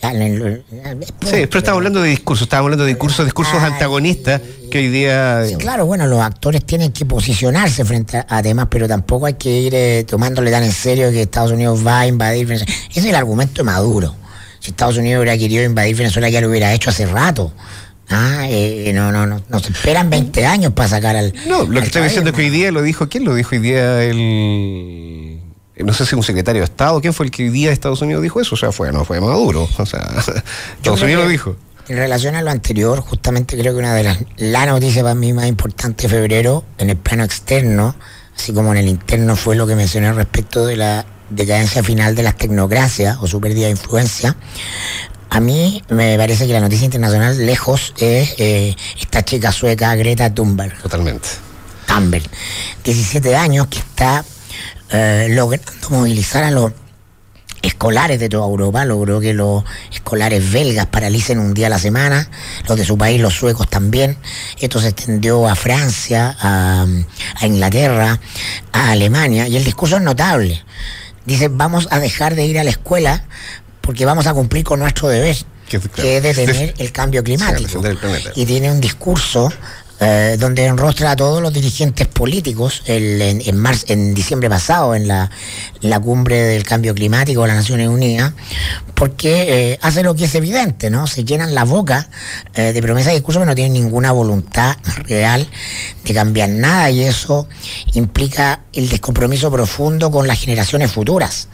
[0.01, 4.41] Sí, pero estamos hablando de discursos, estamos hablando de discursos, discursos antagonistas
[4.71, 5.43] que hoy día...
[5.45, 9.49] Sí, claro, bueno, los actores tienen que posicionarse frente a, temas, pero tampoco hay que
[9.49, 12.73] ir eh, tomándole tan en serio que Estados Unidos va a invadir Venezuela.
[12.89, 14.15] Ese es el argumento de Maduro.
[14.59, 17.51] Si Estados Unidos hubiera querido invadir Venezuela, ya lo hubiera hecho hace rato.
[18.09, 21.33] Ah, eh, no, no, no, nos esperan 20 años para sacar al...
[21.47, 23.61] No, lo que estoy diciendo es que hoy día lo dijo, ¿quién lo dijo hoy
[23.61, 24.01] día?
[24.03, 25.38] El
[25.83, 28.01] no sé si un secretario de Estado, ¿quién fue el que hoy día de Estados
[28.01, 28.55] Unidos dijo eso?
[28.55, 29.67] O sea, fue, no fue Maduro.
[29.77, 30.01] O sea,
[30.77, 31.55] Estados Unidos lo dijo.
[31.87, 35.33] En relación a lo anterior, justamente creo que una de las la noticia para mí
[35.33, 37.95] más importante de febrero, en el plano externo,
[38.35, 42.23] así como en el interno, fue lo que mencioné respecto de la decadencia final de
[42.23, 44.35] las tecnocracias o su pérdida de influencia.
[45.31, 50.33] A mí me parece que la noticia internacional lejos es eh, esta chica sueca Greta
[50.33, 50.79] Thunberg.
[50.81, 51.27] Totalmente.
[51.87, 52.23] Thunberg,
[52.83, 54.23] 17 años, que está
[54.91, 56.71] eh, logrando movilizar a los
[57.61, 62.29] escolares de toda Europa, logró que los escolares belgas paralicen un día a la semana,
[62.67, 64.17] los de su país, los suecos también.
[64.59, 66.85] Esto se extendió a Francia, a,
[67.41, 68.19] Inglaterra,
[68.71, 70.63] a Alemania, y el discurso es notable.
[71.25, 73.25] Dice, vamos a dejar de ir a la escuela
[73.81, 75.35] porque vamos a cumplir con nuestro deber,
[75.95, 77.81] que es detener el cambio climático.
[78.35, 79.51] Y tiene un discurso
[79.99, 85.07] eh, donde enrostra a todos los dirigentes políticos el, en, en, en diciembre pasado en
[85.07, 85.29] la,
[85.81, 88.33] la, cumbre del cambio climático de las Naciones Unidas,
[88.95, 91.07] porque eh, hace lo que es evidente, ¿no?
[91.07, 92.09] Se llenan la boca
[92.53, 94.77] eh, de promesas y discursos que no tienen ninguna voluntad
[95.07, 95.47] real
[96.03, 97.47] de cambiar nada y eso
[97.93, 101.49] implica el descompromiso profundo con las generaciones futuras.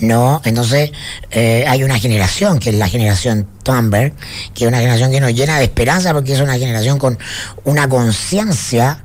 [0.00, 0.40] ¿no?
[0.44, 0.92] Entonces
[1.30, 4.12] eh, hay una generación, que es la generación Thunberg,
[4.54, 7.18] que es una generación que nos llena de esperanza porque es una generación con
[7.64, 9.02] una conciencia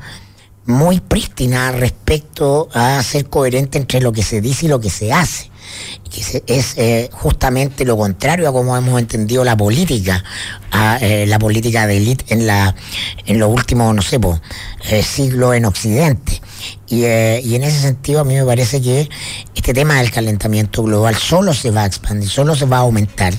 [0.66, 5.14] muy prístina respecto a ser coherente entre lo que se dice y lo que se
[5.14, 5.52] hace.
[6.10, 10.24] Que es eh, justamente lo contrario a como hemos entendido la política,
[10.72, 12.76] a eh, la política de élite en, la,
[13.26, 14.20] en los últimos, no sé,
[15.04, 16.42] siglos en Occidente.
[16.90, 19.10] Eh, y, en ese sentido a mí me parece que
[19.56, 23.34] este tema del calentamiento global solo se va a expandir, solo se va a aumentar.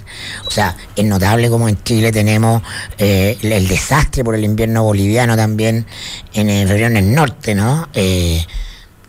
[0.47, 2.62] O sea, es notable como en Chile tenemos
[2.99, 5.87] eh, el, desastre por el invierno boliviano también
[6.35, 7.89] en, febrero en el norte, ¿no?
[7.95, 8.45] Eh,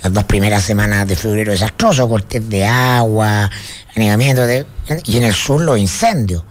[0.02, 3.50] las dos primeras semanas de febrero desastroso, cortes de agua,
[3.96, 4.66] anegamiento, de,
[5.06, 6.44] y en el sur los incendios.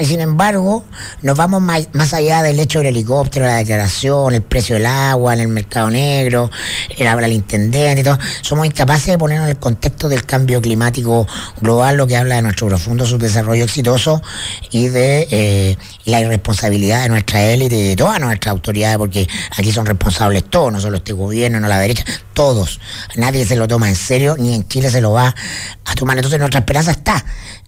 [0.00, 0.84] Y sin embargo,
[1.22, 5.40] nos vamos más, allá del hecho del helicóptero, la declaración, el precio del agua en
[5.40, 6.50] el mercado negro,
[6.96, 8.18] el habla el intendente y todo.
[8.42, 11.26] Somos incapaces de ponernos en el contexto del cambio climático
[11.60, 14.22] global, lo que habla de nuestro profundo subdesarrollo exitoso
[14.70, 19.72] y de eh, la irresponsabilidad de nuestra élite y de todas nuestras autoridades, porque aquí
[19.72, 22.80] son responsables todos, no solo este gobierno, no la derecha, todos.
[23.16, 25.34] Nadie se lo toma en serio, ni en Chile se lo va
[25.84, 26.16] a tomar.
[26.16, 27.24] Entonces nuestra esperanza está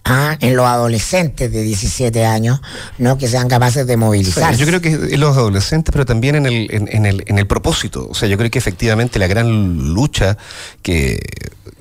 [0.09, 0.37] ¿ah?
[0.41, 2.61] en los adolescentes de 17 años,
[2.99, 3.19] ¿no?
[3.19, 4.59] que sean capaces de movilizarse.
[4.59, 8.09] yo creo que en los adolescentes, pero también en el, en, el, en el propósito.
[8.11, 10.37] O sea, yo creo que efectivamente la gran lucha
[10.83, 11.21] que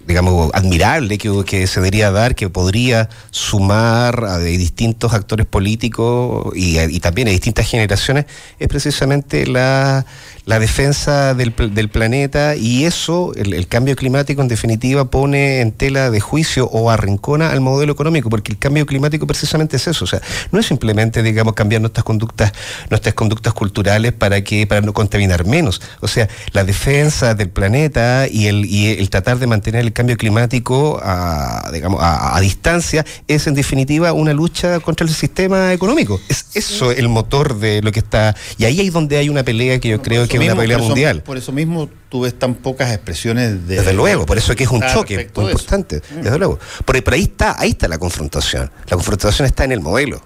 [0.08, 7.00] digamos, admirable que, que, se debería dar, que podría sumar a distintos actores políticos y,
[7.02, 8.26] también a distintas generaciones,
[8.58, 10.06] es precisamente la,
[10.46, 16.10] la defensa del, del, planeta y eso, el, cambio climático en definitiva pone en tela
[16.10, 20.08] de juicio o arrincona al modelo económico, porque el cambio climático precisamente es eso, o
[20.08, 22.54] sea, no es simplemente, digamos, cambiar nuestras conductas,
[22.90, 28.28] nuestras conductas culturales para que, para no contaminar menos, o sea, la defensa del planeta
[28.32, 33.48] y el, y el tratar de mantener el cambio climático a, digamos, a, distancia es
[33.48, 36.22] en definitiva una lucha contra el sistema económico.
[36.30, 39.80] Es eso el motor de lo que está, y ahí es donde hay una pelea
[39.80, 40.38] que yo creo que
[40.78, 41.24] mundial.
[41.24, 43.78] por eso mismo tú ves tan pocas expresiones de.
[43.78, 46.04] Desde luego, por eso es que es un choque muy importante.
[46.16, 46.22] Mm.
[46.22, 46.60] Desde luego.
[46.86, 48.70] Por, ahí está, ahí está la confrontación.
[48.88, 50.22] La confrontación está en el modelo.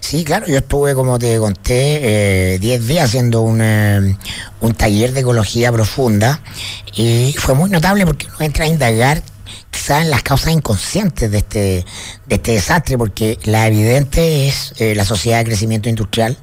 [0.00, 4.16] Sí, claro, yo estuve, como te conté, 10 eh, días haciendo un, eh,
[4.60, 6.40] un taller de ecología profunda
[6.94, 9.22] y fue muy notable porque uno entra a indagar
[9.70, 11.58] quizás las causas inconscientes de este,
[12.26, 16.36] de este desastre, porque la evidente es eh, la sociedad de crecimiento industrial,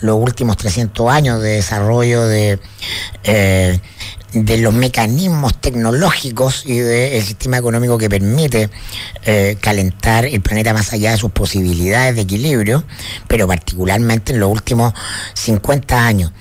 [0.00, 2.58] los últimos 300 años de desarrollo de,
[4.32, 8.70] de los mecanismos tecnológicos y del sistema económico que permite
[9.24, 12.84] eh, calentar el planeta más allá de sus posibilidades de equilibrio,
[13.28, 14.94] pero particularmente en los últimos
[15.34, 16.32] 50 años.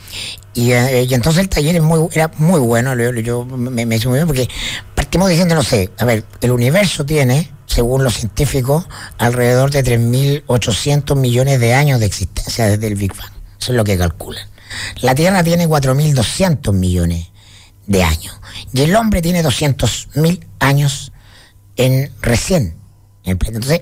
[0.55, 1.81] Eh, y, entonces el taller
[2.11, 4.49] era muy bueno, yo, me, me hizo muy bien porque
[4.95, 8.85] partimos diciendo, no sé, a ver, el universo tiene, según los científicos,
[9.17, 13.31] alrededor de 3.800 millones de años de existencia desde el Big Bang.
[13.59, 14.47] Eso es lo que calculan.
[15.01, 17.27] La Tierra tiene 4.200 millones
[17.87, 18.39] de años.
[18.73, 21.11] Y el hombre tiene 200.000 años
[21.75, 22.75] en recién.
[23.23, 23.81] Entonces,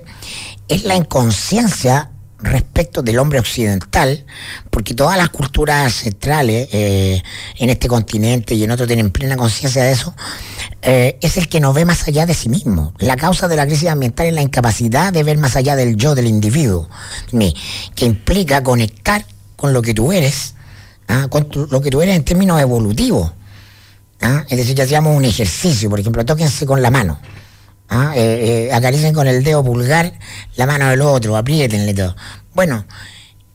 [0.68, 2.10] es la inconsciencia
[2.42, 4.24] respecto del hombre occidental,
[4.70, 7.22] porque todas las culturas ancestrales eh,
[7.58, 10.14] en este continente y en otros tienen plena conciencia de eso,
[10.82, 12.94] eh, es el que no ve más allá de sí mismo.
[12.98, 16.14] La causa de la crisis ambiental es la incapacidad de ver más allá del yo
[16.14, 16.88] del individuo,
[17.94, 19.24] que implica conectar
[19.56, 20.54] con lo que tú eres,
[21.08, 21.28] ¿ah?
[21.28, 23.32] con lo que tú eres en términos evolutivos.
[24.20, 24.44] ¿Ah?
[24.48, 27.18] Es decir, ya hacíamos un ejercicio, por ejemplo, tóquense con la mano.
[27.88, 28.12] ¿ah?
[28.14, 30.12] Eh, eh, acaricen con el dedo pulgar
[30.56, 32.16] la mano del otro, aprietenle todo.
[32.54, 32.84] Bueno,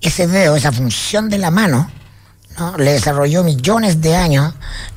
[0.02, 1.90] ese dedo, esa función de la mano,
[2.58, 2.78] ¿no?
[2.78, 4.54] le desarrolló millones de años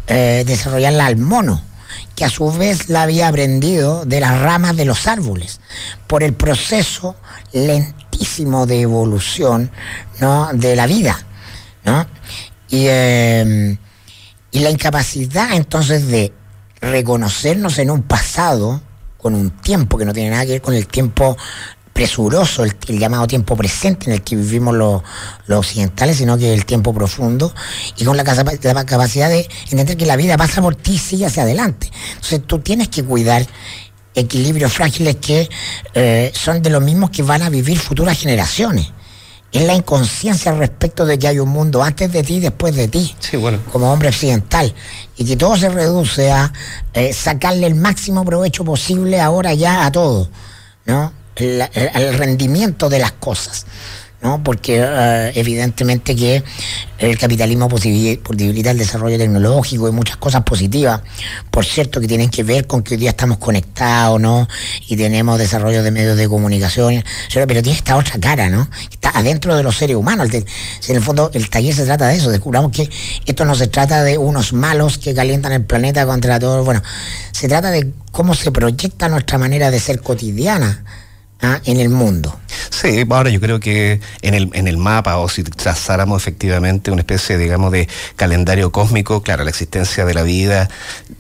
[0.07, 1.63] eh, desarrollarla al mono,
[2.15, 5.61] que a su vez la había aprendido de las ramas de los árboles,
[6.07, 7.17] por el proceso
[7.53, 9.71] lentísimo de evolución
[10.21, 10.51] ¿no?
[10.53, 11.19] de la vida.
[11.85, 12.07] ¿no?
[12.71, 12.87] Y
[14.51, 16.33] y la incapacidad entonces de
[16.81, 18.81] reconocernos en un pasado,
[19.17, 21.37] con un tiempo que no tiene nada que ver con el tiempo
[21.93, 25.03] presuroso, el, llamado tiempo presente en el que vivimos los,
[25.49, 27.53] occidentales, sino que el tiempo profundo,
[27.97, 31.43] y con la, capacidad de entender que la vida pasa por ti y sigue hacia
[31.43, 31.91] adelante.
[32.11, 33.45] Entonces tú tienes que cuidar
[34.15, 35.49] equilibrios frágiles que
[35.95, 38.93] eh, son de los mismos que van a vivir futuras generaciones
[39.53, 42.89] es la inconsciencia respecto de que hay un mundo antes de ti y después de
[42.89, 43.15] ti,
[43.73, 44.75] como hombre occidental,
[45.17, 46.53] y que todo se reduce a
[46.93, 50.29] eh, sacarle el máximo provecho posible ahora ya a todo,
[50.85, 51.13] ¿no?
[51.37, 53.65] el rendimiento de las cosas.
[54.21, 54.43] ¿No?
[54.43, 56.43] porque eh, evidentemente que
[56.99, 61.01] el capitalismo posibilita el desarrollo tecnológico y muchas cosas positivas,
[61.51, 64.49] por cierto, que tienen que ver con que hoy día estamos conectados, ¿no?
[64.89, 68.69] Y tenemos desarrollo de medios de comunicación, pero tiene esta otra cara, ¿no?
[68.91, 70.29] Está adentro de los seres humanos.
[70.33, 72.91] En el fondo, el taller se trata de eso, descubramos que
[73.27, 76.83] esto no se trata de unos malos que calientan el planeta contra todos, bueno,
[77.31, 80.85] se trata de cómo se proyecta nuestra manera de ser cotidiana
[81.41, 81.61] ¿ah?
[81.65, 82.39] en el mundo.
[82.71, 87.01] Sí, ahora yo creo que en el, en el mapa, o si trazáramos efectivamente una
[87.01, 90.69] especie, digamos, de calendario cósmico, claro, la existencia de la vida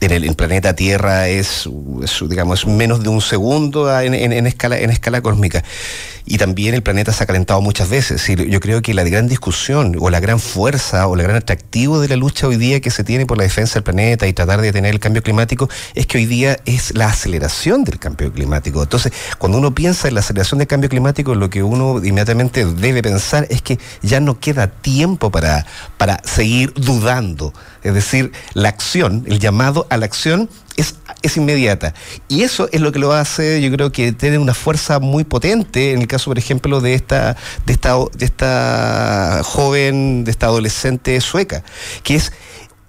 [0.01, 1.69] en el, planeta Tierra es,
[2.28, 5.65] digamos, menos de un segundo en, en, escala, en escala cósmica
[6.28, 8.23] y también el planeta se ha calentado muchas veces.
[8.27, 12.09] Yo creo que la gran discusión o la gran fuerza o el gran atractivo de
[12.09, 14.66] la lucha hoy día que se tiene por la defensa del planeta y tratar de
[14.66, 18.82] detener el cambio climático es que hoy día es la aceleración del cambio climático.
[18.82, 23.47] Entonces, cuando uno piensa la aceleración del cambio climático, lo que uno inmediatamente debe pensar
[23.51, 25.66] es que ya no queda tiempo para,
[25.97, 27.52] para seguir dudando.
[27.82, 31.94] Es decir, la acción, el llamado a la acción es, es, inmediata.
[32.28, 35.93] Y eso es lo que lo hace, yo creo que tiene una fuerza muy potente
[35.93, 37.36] en el caso, por ejemplo, de esta,
[37.66, 41.64] de esta, de esta joven, de esta adolescente sueca,
[42.02, 42.32] que es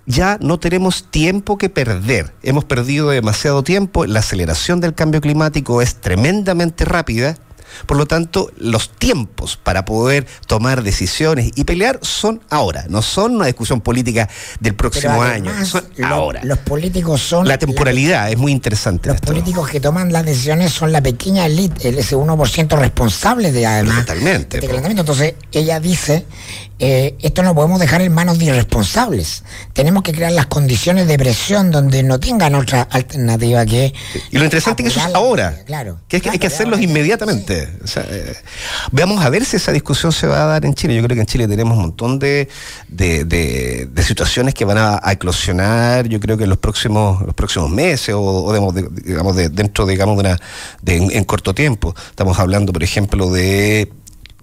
[0.09, 2.33] ya no tenemos tiempo que perder.
[2.41, 7.37] Hemos perdido demasiado tiempo, la aceleración del cambio climático es tremendamente rápida
[7.85, 13.35] por lo tanto, los tiempos para poder tomar decisiones y pelear son ahora, no son
[13.35, 14.29] una discusión política
[14.59, 16.41] del próximo año, son ahora.
[16.43, 17.47] Los políticos son...
[17.47, 19.09] La temporalidad es muy interesante.
[19.09, 24.05] Los políticos que toman las decisiones son la pequeña elite, ese 1% responsable de además.
[24.05, 24.59] Totalmente.
[24.99, 26.25] Entonces, ella dice,
[26.81, 29.43] eh, esto no podemos dejar en manos de irresponsables.
[29.73, 33.93] Tenemos que crear las condiciones de presión donde no tengan otra alternativa que...
[34.31, 35.61] Y lo interesante es que eso es ahora.
[35.65, 35.99] Claro.
[36.07, 37.67] Que, hay que hacerlos inmediatamente.
[37.97, 38.33] Eh,
[38.93, 40.95] veamos a ver si esa discusión se va a dar en Chile.
[40.95, 42.47] Yo creo que en Chile tenemos un montón de,
[42.87, 48.15] de, situaciones que van a, eclosionar, yo creo que en los próximos, los próximos meses
[48.17, 48.53] o,
[49.03, 51.93] digamos, de, dentro digamos, de una, en corto tiempo.
[52.09, 53.91] Estamos hablando, por ejemplo, de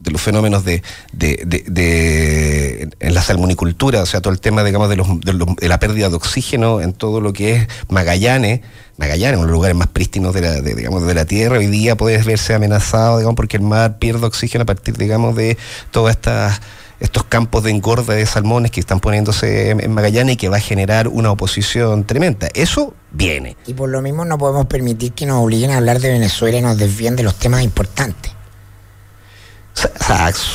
[0.07, 4.89] de los fenómenos de, de, de, en la salmonicultura, o sea, todo el tema, digamos,
[4.89, 8.61] de, los, de, la pérdida de oxígeno en todo lo que es Magallanes,
[8.99, 11.97] Magallanes, uno de los lugares más prístinos de la, digamos, de la Tierra, hoy día
[11.97, 15.59] puede verse amenazado, digamos, porque el mar pierde oxígeno a partir, digamos, de
[15.91, 16.61] todas estas
[16.99, 20.61] estos campos de engorda de salmones que están poniéndose en Magallanes y que va a
[20.61, 22.49] generar una oposición tremenda.
[22.55, 23.55] Eso viene.
[23.67, 26.63] Y por lo mismo no podemos permitir que nos obliguen a hablar de Venezuela y
[26.63, 28.36] nos desvíen de los temas importantes.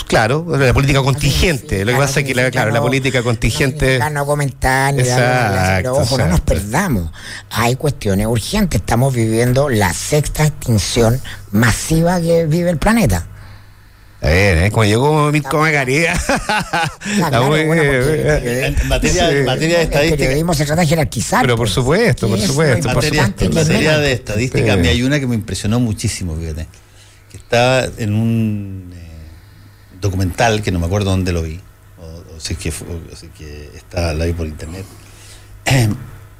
[0.07, 1.85] Claro, la política contingente.
[1.85, 3.99] Lo que pasa es que, la, claro, la política contingente.
[3.99, 7.11] No, no comentar ni pero ojo, no nos perdamos.
[7.51, 8.81] Hay cuestiones urgentes.
[8.81, 11.21] Estamos viviendo la sexta extinción
[11.51, 13.27] masiva que vive el planeta.
[14.23, 14.71] A ver, ¿eh?
[14.71, 16.13] como llegó Mirko Macaría.
[17.05, 20.31] en materia, de estadística.
[20.31, 21.41] El se trata de jerarquizar.
[21.41, 21.73] Pero por pues.
[21.73, 22.89] supuesto, por supuesto.
[22.89, 26.67] En materia, de estadística, a mí hay una que me impresionó muchísimo, fíjate.
[27.31, 29.00] Que estaba en un eh,
[30.01, 31.59] documental que no me acuerdo dónde lo vi.
[31.99, 32.73] O, si, es que,
[33.37, 34.85] que está, la vi por internet.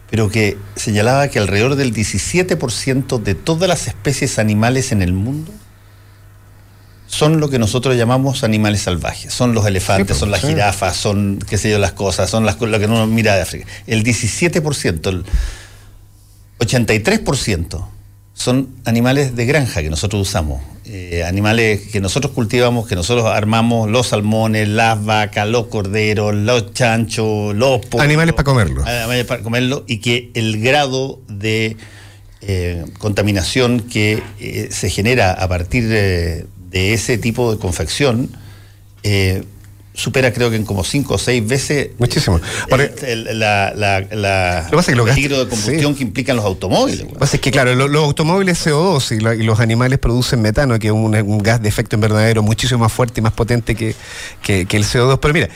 [0.10, 5.54] pero que señalaba que alrededor del 17% de todas las especies animales en el mundo
[7.08, 9.34] son lo que nosotros llamamos animales salvajes.
[9.34, 12.60] Son los elefantes, pues, son las jirafas, son, qué sé yo, las cosas, son las,
[12.60, 13.68] lo que uno mira de África.
[13.86, 15.26] El 17%, el
[16.60, 17.86] 83%
[18.34, 20.62] son animales de granja que nosotros usamos.
[20.86, 26.74] Eh, animales que nosotros cultivamos, que nosotros armamos, los salmones, las vacas, los corderos, los
[26.74, 28.04] chanchos, los pollos.
[28.04, 28.84] Animales para comerlo.
[28.86, 31.78] Animales para comerlo y que el grado de
[32.42, 38.30] eh, contaminación que eh, se genera a partir de de ese tipo de confección
[39.94, 42.40] supera creo que en como cinco o seis veces muchísimo
[43.02, 44.68] el, la, la, la
[45.06, 47.02] peligro de combustión que implican los automóviles.
[47.02, 50.88] Lo que pasa es que claro, los automóviles CO2 y, los animales producen metano, que
[50.88, 53.96] es un, gas de efecto invernadero muchísimo más fuerte y más potente que,
[54.42, 55.20] que, el CO2.
[55.20, 55.50] Pero mira,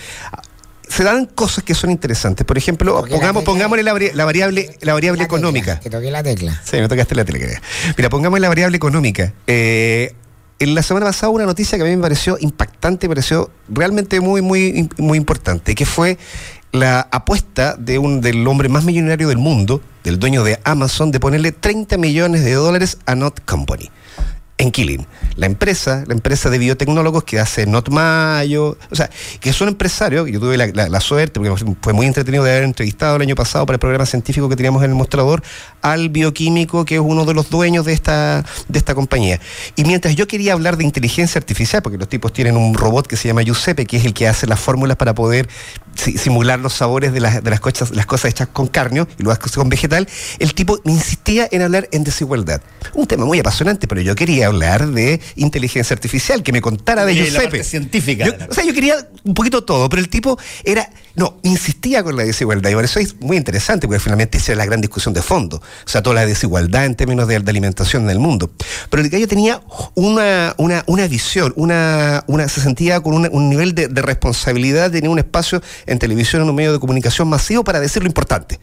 [0.87, 2.45] se dan cosas que son interesantes.
[2.45, 5.79] Por ejemplo, pongamos, pongámosle la, variable, la variable económica.
[5.79, 6.61] que toqué la tecla.
[6.63, 7.61] Sí, me tocaste la tecla.
[7.97, 9.33] Mira, pongamos la variable económica.
[9.47, 10.13] Eh,
[10.59, 14.19] en la semana pasada una noticia que a mí me pareció impactante, me pareció realmente
[14.19, 16.17] muy, muy, muy importante, que fue
[16.71, 21.19] la apuesta de un, del hombre más millonario del mundo, del dueño de Amazon, de
[21.19, 23.89] ponerle 30 millones de dólares a Not Company
[24.57, 25.05] en Killing.
[25.35, 29.09] La empresa, la empresa de biotecnólogos que hace Notmayo, o sea,
[29.39, 33.17] que es un empresario, yo tuve la, suerte, porque fue muy entretenido de haber entrevistado
[33.17, 35.43] el año pasado para el programa científico que teníamos en el mostrador,
[35.81, 39.41] al bioquímico que es uno de los dueños de esta, de esta compañía.
[39.75, 43.17] Y mientras yo quería hablar de inteligencia artificial, porque los tipos tienen un robot que
[43.17, 45.49] se llama Giuseppe, que es el que hace las fórmulas para poder
[45.95, 49.55] simular los sabores de las, de las, cosas, las cosas hechas con carne y hace
[49.55, 50.07] con vegetal,
[50.39, 52.61] el tipo insistía en hablar en desigualdad.
[52.93, 57.15] Un tema muy apasionante, pero yo quería hablar de inteligencia artificial, que me contara de
[57.15, 57.63] Giuseppe.
[57.63, 58.25] científica.
[58.49, 62.23] o sea, yo quería un poquito todo, pero el tipo era, no, insistía con la
[62.23, 62.69] desigualdad.
[62.69, 65.57] Y por eso es muy interesante, porque finalmente esa era la gran discusión de fondo.
[65.57, 68.51] O sea, toda la desigualdad en términos de, alimentación en el mundo.
[68.89, 69.61] Pero el gallo tenía
[69.93, 75.09] una, una, una visión, una, una, se sentía con un nivel de, de responsabilidad, tenía
[75.09, 78.59] un espacio en televisión, en un medio de comunicación masivo para decir lo importante.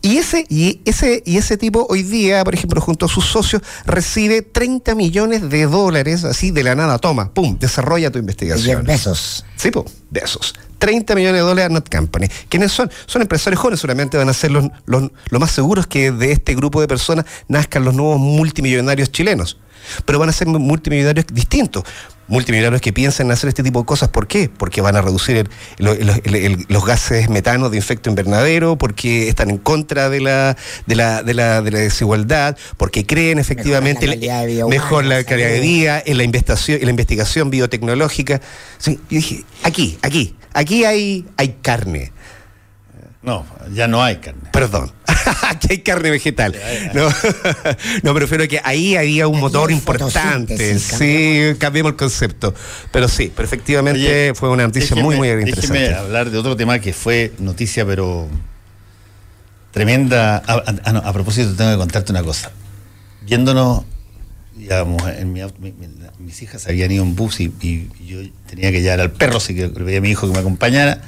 [0.00, 3.62] Y ese, y, ese, y ese tipo hoy día, por ejemplo, junto a sus socios,
[3.84, 6.98] recibe 30 millones de dólares así de la nada.
[6.98, 8.84] Toma, pum, desarrolla tu investigación.
[8.84, 9.44] besos.
[9.56, 10.54] Sí, pum, de esos.
[10.78, 12.28] 30 millones de dólares a Not Company.
[12.48, 12.88] ¿Quiénes son?
[13.06, 16.54] Son empresarios jóvenes, seguramente van a ser los, los, lo más seguros que de este
[16.54, 19.58] grupo de personas nazcan los nuevos multimillonarios chilenos.
[20.04, 21.82] Pero van a ser multimillonarios distintos
[22.28, 24.08] multimillonarios que piensan en hacer este tipo de cosas.
[24.10, 24.48] ¿Por qué?
[24.48, 25.48] Porque van a reducir
[25.78, 30.56] los gases metanos de efecto invernadero, porque están en contra de la,
[30.86, 34.06] de la, de la, de la desigualdad, porque creen efectivamente
[34.68, 38.40] mejor la calidad de vida, en la investigación, en la investigación biotecnológica.
[38.78, 42.12] Sí, yo dije, aquí, aquí, aquí hay, hay carne.
[43.28, 43.44] No,
[43.74, 44.48] ya no hay carne.
[44.54, 44.90] Perdón.
[45.50, 46.56] Aquí hay carne vegetal.
[46.94, 47.10] No,
[48.02, 50.78] no prefiero que ahí había un motor importante.
[50.78, 52.54] Sí, cambiemos el concepto.
[52.90, 55.78] Pero sí, pero efectivamente fue una noticia muy, muy interesante.
[55.78, 58.26] Déjeme hablar de otro tema que fue noticia, pero
[59.72, 60.38] tremenda.
[60.38, 62.50] A, propósito, tengo que contarte una cosa.
[63.26, 63.84] Viéndonos,
[64.56, 65.42] digamos, en mi,
[66.18, 67.52] mis hijas habían ido en bus y,
[68.06, 70.38] yo tenía que llevar al perro, así que le pedí a mi hijo que me
[70.38, 71.02] acompañara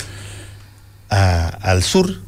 [1.11, 2.21] al sur,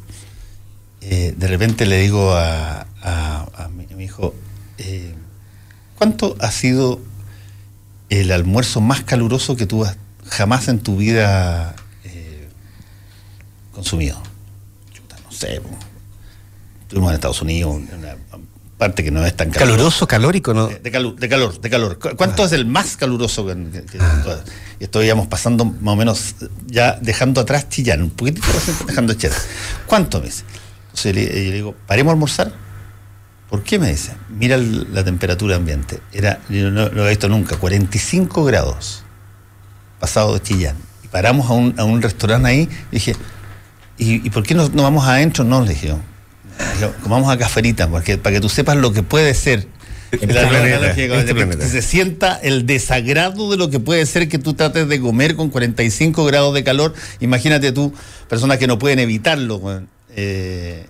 [1.01, 2.85] eh, de repente le digo a,
[3.75, 4.33] mi, hijo,
[4.77, 5.13] eh,
[5.97, 7.01] ¿cuánto ha sido
[8.09, 12.49] el almuerzo más caluroso que tú has jamás en tu vida eh,
[13.73, 14.21] consumido?
[15.25, 15.61] no sé.
[16.81, 17.81] Estuvimos en Estados Unidos,
[18.77, 20.07] parte que no es tan caluroso.
[20.07, 20.67] calórico, ¿no?
[20.67, 21.99] De, calor, de calor, de calor.
[22.17, 22.45] ¿Cuánto ah.
[22.45, 23.53] es el más caluroso que,
[23.99, 24.43] ah.
[24.79, 26.35] Estamos pasando más o menos
[26.65, 28.47] ya dejando atrás Chillán, un poquitito
[28.87, 29.37] dejando Chillán.
[29.85, 30.43] ¿Cuánto me dice?
[30.87, 32.53] Entonces le, le digo, ¿paremos a almorzar?
[33.49, 34.13] ¿Por qué me dice?
[34.29, 35.99] Mira la temperatura ambiente.
[36.11, 39.03] Era, yo no, lo he visto nunca, 45 grados
[40.03, 40.75] pasado de Chillán.
[41.01, 43.15] Y paramos a un, a un restaurante ahí y dije,
[43.97, 45.45] ¿y, por qué no, no, vamos adentro?
[45.45, 45.95] No, le dije,
[47.07, 49.67] vamos a Caferita, porque, para que tú sepas lo que puede ser.
[50.11, 54.99] Este que se sienta el desagrado de lo que puede ser que tú trates de
[55.01, 56.93] comer con 45 grados de calor.
[57.19, 57.93] Imagínate tú,
[58.29, 59.81] personas que no pueden evitarlo.
[60.15, 60.85] Eh,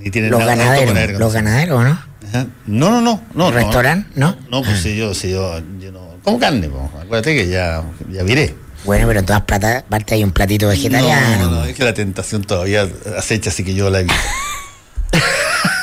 [0.00, 1.98] ni tienen los ganaderos, los ganaderos, ¿no?
[2.66, 3.22] No, no, no.
[3.34, 4.10] no ¿Restaurante?
[4.14, 6.18] No, no, pues si yo, si yo, yo no.
[6.22, 7.82] Como carne, pues, acuérdate que ya,
[8.12, 8.54] ya viré.
[8.84, 11.46] Bueno, pero en todas partes hay un platito vegetariano.
[11.46, 14.14] No, no, es que la tentación todavía acecha, así que yo la evito.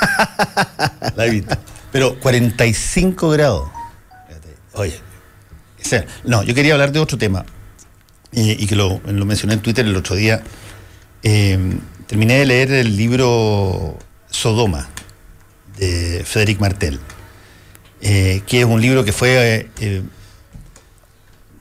[1.16, 1.58] la.
[1.92, 3.70] Pero 45 grados.
[4.74, 5.00] Oye,
[6.24, 7.46] no, yo quería hablar de otro tema
[8.32, 10.44] y, que lo, mencioné en Twitter el otro día.
[11.24, 11.58] Eh,
[12.08, 13.98] terminé de leer el libro
[14.30, 14.90] Sodoma
[15.78, 17.00] de Frederic Martel,
[18.02, 20.04] eh, que es un libro que fue eh,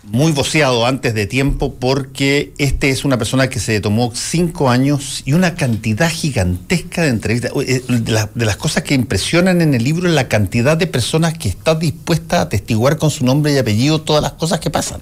[0.07, 5.23] muy voceado antes de tiempo porque este es una persona que se tomó cinco años
[5.25, 7.53] y una cantidad gigantesca de entrevistas.
[7.67, 11.49] Eh, de, las cosas que impresionan en el libro es la cantidad de personas que
[11.49, 15.01] está dispuesta a atestiguar con su nombre y apellido todas las cosas que pasan,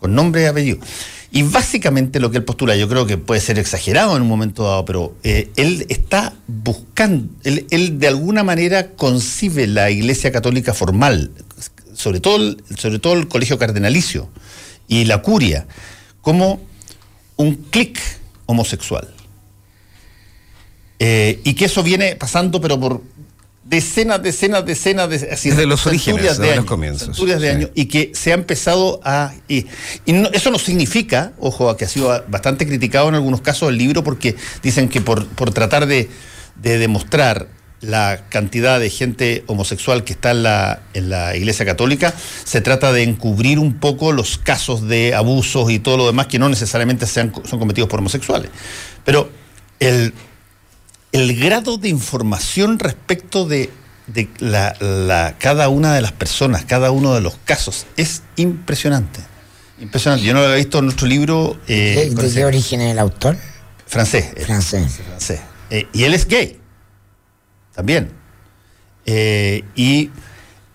[0.00, 0.78] con nombre y apellido.
[1.30, 4.64] Y básicamente lo que él postula, yo creo que puede ser exagerado en un momento
[4.64, 11.32] dado, pero eh, él está buscando, él, de alguna manera concibe la Iglesia Católica formal,
[11.96, 14.28] sobre todo, sobre todo el Colegio Cardenalicio
[14.88, 15.66] y la curia,
[16.20, 16.60] como
[17.36, 18.00] un clic
[18.46, 19.12] homosexual.
[20.98, 23.02] Eh, y que eso viene pasando, pero por
[23.68, 28.12] decenas, decenas, decenas de así, desde los orígenes, de, los comienzos, de años y que
[28.14, 29.66] se ha empezado a y,
[30.32, 34.36] eso no significa, ojo, que ha sido bastante criticado en algunos casos el libro porque
[34.62, 36.08] dicen que por, por tratar de,
[36.62, 37.48] demostrar
[37.80, 42.92] la cantidad de gente homosexual que está en la, en la Iglesia Católica, se trata
[42.92, 47.06] de encubrir un poco los casos de abusos y todo lo demás que no necesariamente
[47.06, 48.50] sean, son cometidos por homosexuales.
[49.04, 49.30] Pero
[49.78, 50.14] el,
[51.12, 53.70] el grado de información respecto de,
[54.38, 59.20] la, cada una de las personas, cada uno de los casos, es impresionante.
[59.80, 60.24] Impresionante.
[60.24, 61.58] Yo no lo había visto en nuestro libro.
[61.68, 63.36] Eh, ¿De, qué origen es el autor?
[63.86, 64.26] Francés.
[64.44, 65.00] Francés.
[65.06, 65.40] francés.
[65.70, 66.58] Eh, y él es gay.
[67.76, 68.10] También.
[69.04, 70.10] Eh, y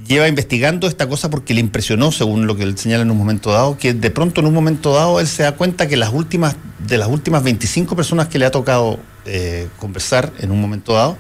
[0.08, 3.52] lleva investigando esta cosa porque le impresionó, según lo que él señala en un momento
[3.52, 6.56] dado, que de pronto en un momento dado él se da cuenta que las últimas,
[6.88, 11.18] de las últimas 25 personas que le ha tocado eh, conversar en un momento dado,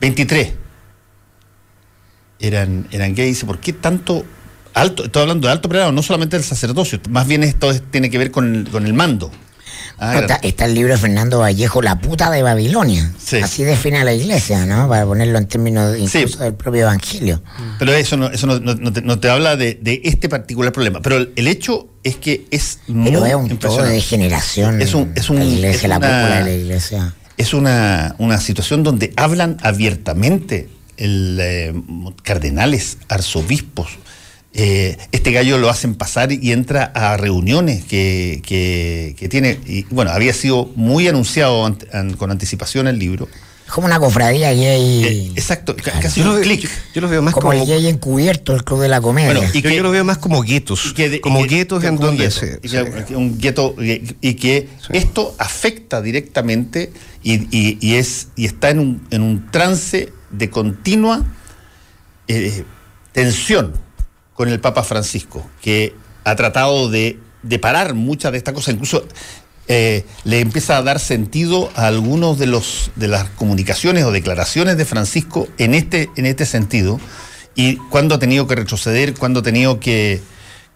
[0.00, 0.52] 23
[2.40, 3.44] eran, eran gays.
[3.44, 4.24] ¿Por qué tanto
[4.74, 5.04] alto?
[5.04, 8.30] Estoy hablando de alto pregrado, no solamente del sacerdocio, más bien esto tiene que ver
[8.30, 9.30] con con el mando.
[9.98, 13.12] Ah, está, el libro de Fernando Vallejo, La puta de Babilonia.
[13.42, 14.88] Así define a la iglesia, ¿no?
[14.88, 17.42] Para ponerlo en términos incluso del propio evangelio.
[17.78, 21.00] Pero eso no, eso no, te, habla de, este particular problema.
[21.00, 24.80] Pero el, hecho es que es Pero es un todo de generación.
[24.80, 27.14] Es un, es un, la iglesia, la de la iglesia.
[27.36, 31.74] Es una, situación donde hablan abiertamente el, eh,
[32.22, 33.98] cardenales, arzobispos,
[34.56, 40.12] eh, este gallo lo hacen pasar y entra a reuniones que, que, tiene, y bueno,
[40.12, 41.76] había sido muy anunciado
[42.16, 43.28] con anticipación el libro.
[43.68, 45.04] Como una cofradía gay.
[45.04, 46.70] Eh, exacto, casi yo, un clic.
[46.94, 49.50] Yo, lo veo más como, como, el gay encubierto, el club de la comedia.
[49.52, 50.94] y que, yo, lo veo más como guetos.
[51.20, 52.60] como guetos en donde se,
[53.16, 56.92] Un gueto, y que esto afecta directamente
[57.24, 61.24] y, es, y está en un, en un trance de continua
[62.28, 62.64] eh,
[63.12, 63.83] tensión
[64.34, 65.94] con el Papa Francisco, que
[66.24, 67.18] ha tratado de,
[67.60, 69.06] parar muchas de estas cosas, incluso
[69.68, 74.76] eh, le empieza a dar sentido a algunos de los de las comunicaciones o declaraciones
[74.76, 77.00] de Francisco en este, en este sentido,
[77.54, 80.20] y cuando ha tenido que retroceder, cuando ha tenido que,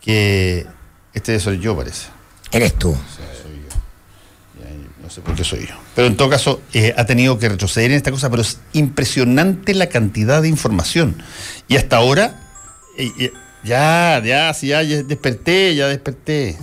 [0.00, 0.66] que
[1.12, 2.06] este soy yo parece.
[2.52, 2.94] Eres tú.
[3.42, 4.64] soy yo.
[5.02, 5.74] No sé por qué soy yo.
[5.94, 9.74] Pero en todo caso, eh, ha tenido que retroceder en esta cosa, pero es impresionante
[9.74, 11.20] la cantidad de información.
[11.66, 12.40] Y hasta ahora,
[12.96, 13.32] eh,
[13.64, 16.56] ya, ya, sí, ya, desperté, ya desperté.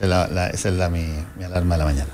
[0.00, 1.04] Esa es, la, mi,
[1.44, 2.10] alarma de la mañana.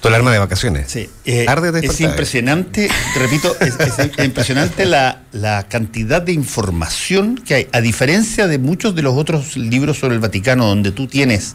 [0.00, 0.90] ¿Tu alarma de vacaciones?
[0.90, 1.08] Sí.
[1.24, 1.46] Eh,
[1.82, 3.76] es impresionante, repito, es,
[4.24, 7.68] impresionante la, cantidad de información que hay.
[7.72, 11.54] A diferencia de muchos de los otros libros sobre el Vaticano, donde tú tienes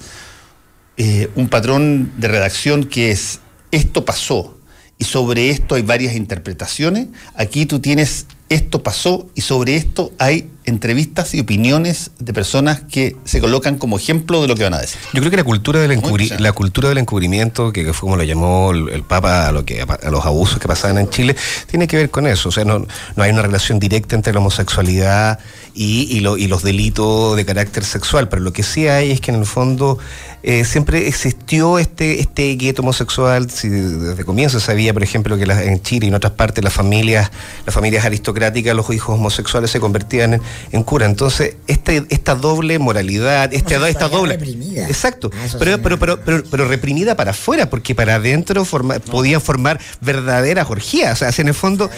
[0.98, 3.40] eh, un patrón de redacción que es
[3.72, 4.58] esto pasó
[4.98, 10.50] y sobre esto hay varias interpretaciones, aquí tú tienes esto pasó y sobre esto hay
[10.66, 14.80] entrevistas y opiniones de personas que se colocan como ejemplo de lo que van a
[14.80, 15.00] decir.
[15.14, 16.02] Yo creo que la cultura del,
[16.40, 20.10] la cultura del encubrimiento, que, fue como lo llamó el, Papa a, lo que, a
[20.10, 21.36] los abusos que pasaban en Chile,
[21.70, 22.50] tiene que ver con eso.
[22.50, 22.80] O sea, no,
[23.16, 25.40] no hay una relación directa entre la homosexualidad
[25.76, 29.46] y, los delitos de carácter sexual, pero lo que sí hay es que en el
[29.46, 29.98] fondo
[30.44, 33.50] eh, siempre existió este, este gueto homosexual.
[33.50, 37.30] Si desde comienzo sabía, por ejemplo, que en Chile y en otras partes las familias,
[37.66, 40.42] las familias aristocráticas, los hijos homosexuales se convertían en,
[40.84, 41.06] cura.
[41.06, 44.34] Entonces, este, esta doble moralidad, este, esta doble.
[44.34, 44.88] Reprimida.
[44.88, 45.32] Exacto.
[45.34, 51.22] Ah, pero, pero, pero, pero, reprimida para afuera, porque para adentro podían formar verdaderas orgías.
[51.22, 51.90] O sea, en el fondo.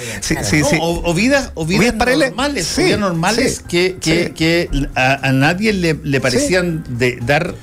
[0.81, 7.53] o, vidas, o vidas, normales, vidas normales que, que, a, nadie le, parecían de dar,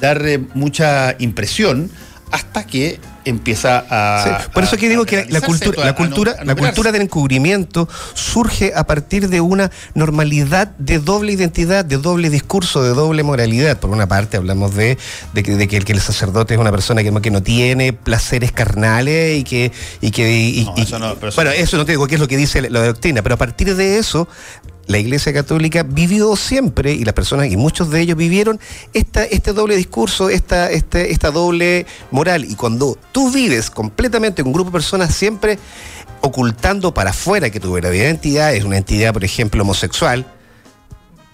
[0.00, 0.22] dar
[0.54, 1.90] mucha impresión
[2.30, 4.48] hasta que empieza a.
[4.52, 8.84] Por eso que digo que la cultura, la cultura, la cultura del encubrimiento surge a
[8.84, 13.78] partir de una normalidad de doble identidad, de doble discurso, de doble moralidad.
[13.78, 14.98] Por una parte hablamos de,
[15.32, 19.38] de, que, de que, el, sacerdote es una persona que, que no tiene placeres carnales
[19.38, 19.72] y que.
[20.00, 20.66] Y que
[21.34, 23.74] bueno, eso no te digo qué es lo que dice la doctrina, pero a partir
[23.74, 24.28] de eso
[24.86, 28.60] la Iglesia Católica vivió siempre, y las personas, y muchos de ellos vivieron,
[28.92, 32.44] esta, este doble discurso, esta, este, esta doble moral.
[32.44, 35.58] Y cuando tú vives completamente un grupo de personas siempre
[36.20, 40.26] ocultando para afuera que tu verdadera identidad es una entidad, por ejemplo, homosexual,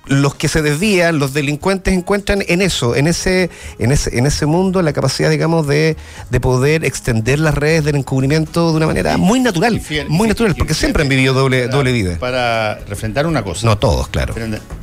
[0.09, 4.47] los que se desvían, los delincuentes encuentran en eso, en ese, en ese, en ese
[4.47, 5.97] mundo la capacidad, digamos, de,
[6.41, 11.03] poder extender las redes del encubrimiento de una manera muy natural, muy natural, porque siempre
[11.03, 12.17] han vivido doble, doble vida.
[12.19, 13.67] Para refrentar una cosa.
[13.67, 14.35] No todos, claro.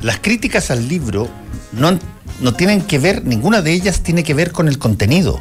[0.02, 1.28] Las críticas al libro
[1.72, 1.98] no,
[2.40, 5.40] no tienen que ver, ninguna de ellas tiene que ver con el contenido.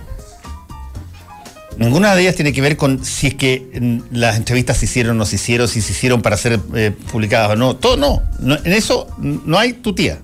[1.77, 5.15] Ninguna de ellas tiene que ver con si es que mm, las entrevistas se hicieron
[5.15, 7.75] o no se hicieron, si se hicieron para ser eh, publicadas o no.
[7.75, 8.21] Todo no.
[8.63, 10.19] En eso no hay tu tía.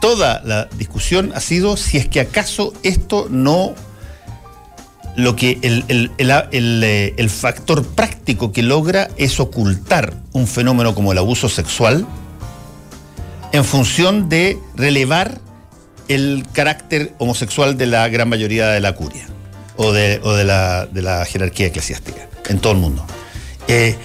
[0.00, 3.74] Toda la discusión ha sido si es que acaso esto no.
[5.16, 11.18] Lo que el, eh, el factor práctico que logra es ocultar un fenómeno como el
[11.18, 12.04] abuso sexual
[13.52, 15.40] en función de relevar
[16.08, 19.28] el carácter homosexual de la gran mayoría de la curia
[19.76, 23.04] o de, o de, la, de la jerarquía eclesiástica en todo el mundo.
[23.68, 23.96] Eh,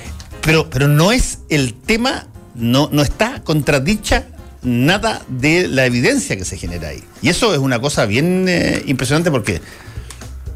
[0.41, 4.25] pero, pero no es el tema, no, no está contradicha
[4.61, 7.03] nada de la evidencia que se genera ahí.
[7.21, 9.61] Y eso es una cosa bien eh, impresionante porque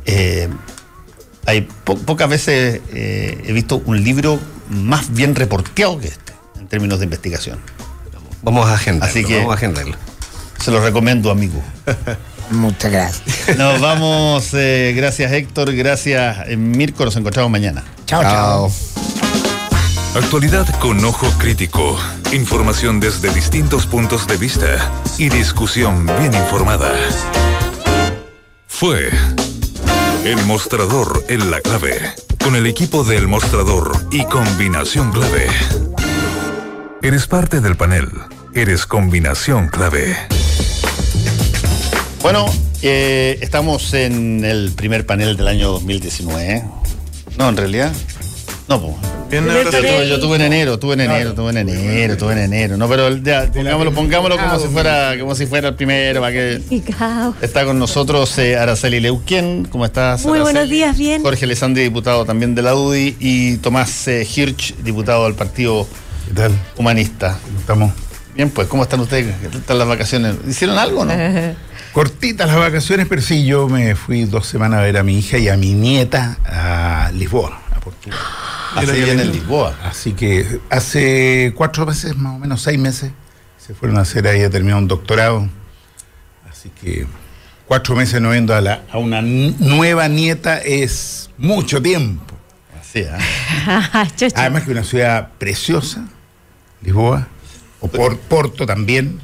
[0.05, 0.49] eh,
[1.45, 7.05] hay pocas veces he visto un libro más bien reporteado que este en términos de
[7.05, 7.59] investigación.
[8.41, 9.09] Vamos a agendarlo.
[9.09, 9.95] Así que vamos a agendarlo.
[10.59, 11.61] Se lo recomiendo, amigo.
[12.53, 13.57] Muchas gracias.
[13.57, 14.53] Nos vamos.
[14.53, 15.73] Eh, gracias, Héctor.
[15.73, 17.05] Gracias, eh, Mirko.
[17.05, 17.83] Nos encontramos mañana.
[18.05, 18.71] Chao, chao.
[20.15, 21.97] Actualidad con ojo crítico.
[22.31, 26.91] Información desde distintos puntos de vista y discusión bien informada.
[28.67, 29.09] Fue
[30.23, 31.99] El Mostrador en la clave.
[32.43, 35.47] Con el equipo del Mostrador y Combinación Clave.
[37.01, 38.09] Eres parte del panel.
[38.53, 40.15] Eres Combinación Clave.
[42.23, 42.45] Bueno,
[42.81, 46.63] eh, estamos en el primer panel del año 2019.
[47.37, 47.91] No, en realidad.
[48.69, 48.95] No, pues.
[50.07, 52.77] Yo, tuve en enero, tuve en enero, tuve en enero, tuve en enero.
[52.77, 56.61] No, pero ya, pongámoslo, pongámoslo como si fuera, como si fuera el primero, para que
[57.41, 60.25] está con nosotros eh, Araceli Leuquén, ¿cómo estás?
[60.25, 61.21] Muy buenos días, bien.
[61.21, 65.85] Jorge Lesandri, diputado también de la UDI, y Tomás eh, Hirsch, diputado del Partido
[66.77, 67.37] Humanista.
[67.59, 67.91] estamos?
[68.33, 69.35] Bien, pues, ¿cómo están ustedes?
[69.41, 70.35] ¿Qué están las vacaciones?
[70.47, 71.13] ¿Hicieron algo, no?
[71.93, 75.37] Cortitas las vacaciones, pero sí, yo me fui dos semanas a ver a mi hija
[75.37, 78.17] y a mi nieta a Lisboa, a Portugal.
[78.73, 79.77] Así viene en Lisboa.
[79.83, 83.11] Así que hace cuatro meses, más o menos seis meses,
[83.59, 85.47] se fueron a hacer ahí a terminar un doctorado.
[86.49, 87.05] Así que
[87.67, 92.35] cuatro meses no viendo a, la, a una nueva nieta es mucho tiempo.
[92.81, 93.11] Así, ¿eh?
[94.35, 96.07] Además que una ciudad preciosa,
[96.81, 97.27] Lisboa,
[97.81, 99.19] o por Porto también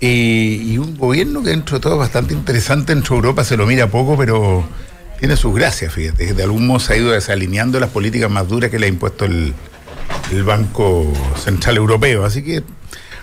[0.00, 3.66] y un gobierno que dentro de todo es bastante interesante, dentro de Europa se lo
[3.66, 4.64] mira poco, pero
[5.18, 6.34] tiene sus gracias, fíjate.
[6.34, 9.24] De algún modo se ha ido desalineando las políticas más duras que le ha impuesto
[9.24, 9.54] el,
[10.44, 11.12] Banco
[11.42, 12.24] Central Europeo.
[12.24, 12.62] Así que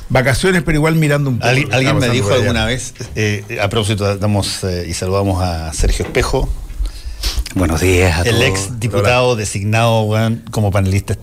[0.09, 1.49] vacaciones, pero igual mirando un poco.
[1.49, 6.49] alguien me dijo alguna vez, eh, a propósito, damos eh, y saludamos a Sergio Espejo,
[7.55, 10.09] Buenos días a El ex diputado designado
[10.49, 11.13] como panelista.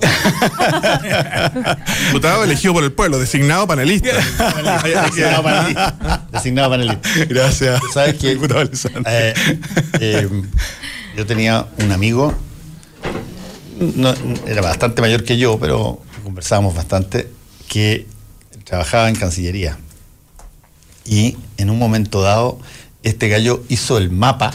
[2.07, 4.11] diputado elegido por el pueblo, designado panelista.
[4.15, 6.29] designado panelista.
[6.31, 7.09] Designado panelista.
[7.29, 7.81] Gracias.
[7.93, 8.33] ¿Sabes qué?
[8.33, 9.35] Eh,
[10.01, 10.29] eh,
[11.17, 12.33] yo tenía un amigo,
[14.47, 17.29] era bastante mayor que yo, pero conversábamos bastante,
[17.69, 18.07] que
[18.65, 19.79] trabajaba en Cancillería.
[21.05, 22.61] Y en un momento dado,
[23.03, 24.53] este gallo hizo el mapa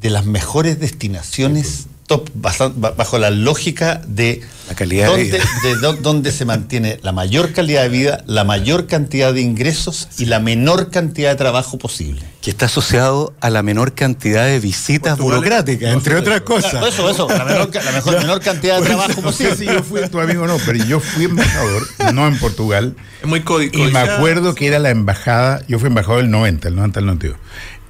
[0.00, 5.92] de las mejores destinaciones top, bajo la lógica de la calidad de, vida.
[6.00, 10.40] donde se mantiene la mayor calidad de vida, la mayor cantidad de ingresos y la
[10.40, 12.22] menor cantidad de trabajo posible.
[12.42, 16.86] Que está asociado a la menor cantidad de visitas burocráticas, entre otras cosas.
[16.86, 17.70] eso, eso, la menor,
[18.18, 19.50] menor cantidad de trabajo posible.
[19.50, 22.38] No sé si yo fui tu amigo o no, pero yo fui embajador, no en
[22.38, 22.96] Portugal.
[23.20, 23.76] Es muy código.
[23.76, 27.06] Y me acuerdo que era la embajada, yo fui embajador del 90, el 90 al
[27.06, 27.38] 92.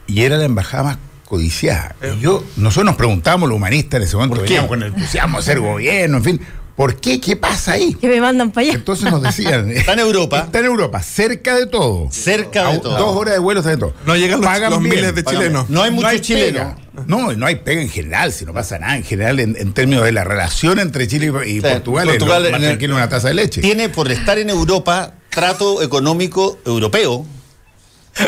[0.08, 1.96] Y era la embajada más codiciada.
[2.16, 5.44] Y yo, nosotros nos preguntamos, los humanistas en ese momento, veníamos con el entusiasmo de
[5.44, 6.40] ser gobierno, en fin.
[6.76, 7.18] ¿Por qué?
[7.18, 7.94] ¿Qué pasa ahí?
[7.94, 8.74] Que me mandan para allá.
[8.74, 9.70] Entonces nos decían.
[9.76, 10.40] está en Europa.
[10.40, 12.08] Está en Europa, cerca de todo.
[12.10, 12.98] Cerca de todo.
[12.98, 13.94] Dos horas de vuelo, de todo.
[14.04, 15.70] No llegan los, miles de chilenos.
[15.70, 16.74] No hay muchos chilenos.
[17.06, 20.12] No, no hay pega en general, si no pasa nada en general en, términos de
[20.12, 22.08] la relación entre Chile y, Portugal.
[22.08, 23.60] Portugal es una taza de leche.
[23.62, 27.26] Tiene por estar en Europa trato económico europeo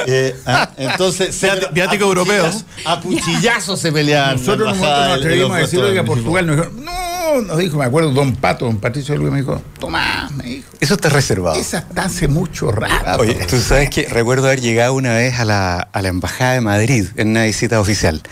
[0.07, 1.41] eh, ah, entonces,
[1.73, 2.51] viático europeo.
[2.85, 4.37] A cuchillazos se peleaban.
[4.37, 8.11] Nosotros nos atrevimos a decirle que a Portugal nos dijo, no, nos dijo, me acuerdo,
[8.11, 10.69] don Pato, don Patricio Luis me dijo, toma, me dijo.
[10.81, 11.59] Eso está reservado.
[11.59, 13.21] Esa está hace mucho rato.
[13.21, 16.61] Oye, tú sabes que recuerdo haber llegado una vez a la, a la Embajada de
[16.61, 18.23] Madrid en una visita oficial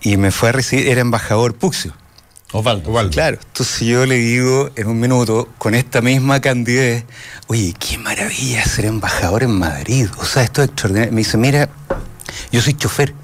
[0.00, 1.92] y me fue a recibir, era embajador Puxio.
[2.52, 3.10] Osvaldo.
[3.10, 3.38] Claro.
[3.42, 7.04] Entonces yo le digo en un minuto, con esta misma candidez,
[7.48, 10.08] oye, qué maravilla ser embajador en Madrid.
[10.18, 11.12] O sea, esto es extraordinario.
[11.12, 11.68] Me dice, mira,
[12.52, 13.14] yo soy chofer.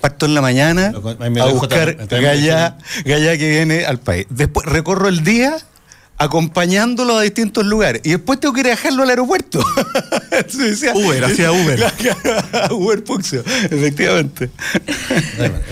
[0.00, 0.92] Parto en la mañana
[1.40, 4.26] a buscar gallá, gallá que viene al país.
[4.30, 5.58] Después recorro el día
[6.18, 8.02] acompañándolo a distintos lugares.
[8.04, 9.60] Y después tengo que ir a dejarlo al aeropuerto.
[10.94, 11.92] Uber, hacía Uber.
[12.70, 14.50] Uber Puxio, efectivamente.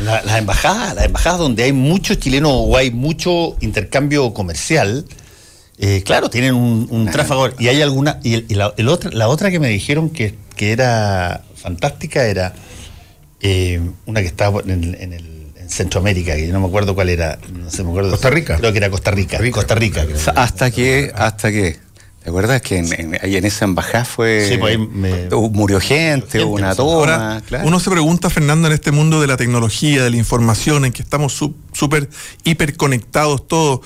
[0.03, 5.05] Las embajadas, las embajadas donde hay muchos chilenos o hay mucho intercambio comercial,
[5.79, 7.51] eh, claro, tienen un, tráfico.
[7.59, 8.21] Y hay alguna.
[8.23, 12.55] Y, la, otra, la otra que me dijeron que, que era fantástica era
[13.41, 15.40] eh, una que estaba en el
[15.71, 18.11] Centroamérica, que yo no me acuerdo cuál era, no sé, me acuerdo.
[18.11, 18.57] Costa Rica.
[18.57, 19.39] Creo que era Costa Rica.
[19.51, 20.05] Costa Rica.
[20.35, 21.79] hasta que, hasta que,
[22.23, 24.47] ¿te acuerdas que en, ahí en esa embajada fue.
[24.49, 24.79] Sí, pues
[25.53, 27.43] murió gente, hubo una toma.
[27.65, 31.03] Uno se pregunta, Fernando, en este mundo de la tecnología, de la información, en que
[31.03, 31.39] estamos
[31.73, 32.09] súper
[32.45, 33.81] hiperconectados todos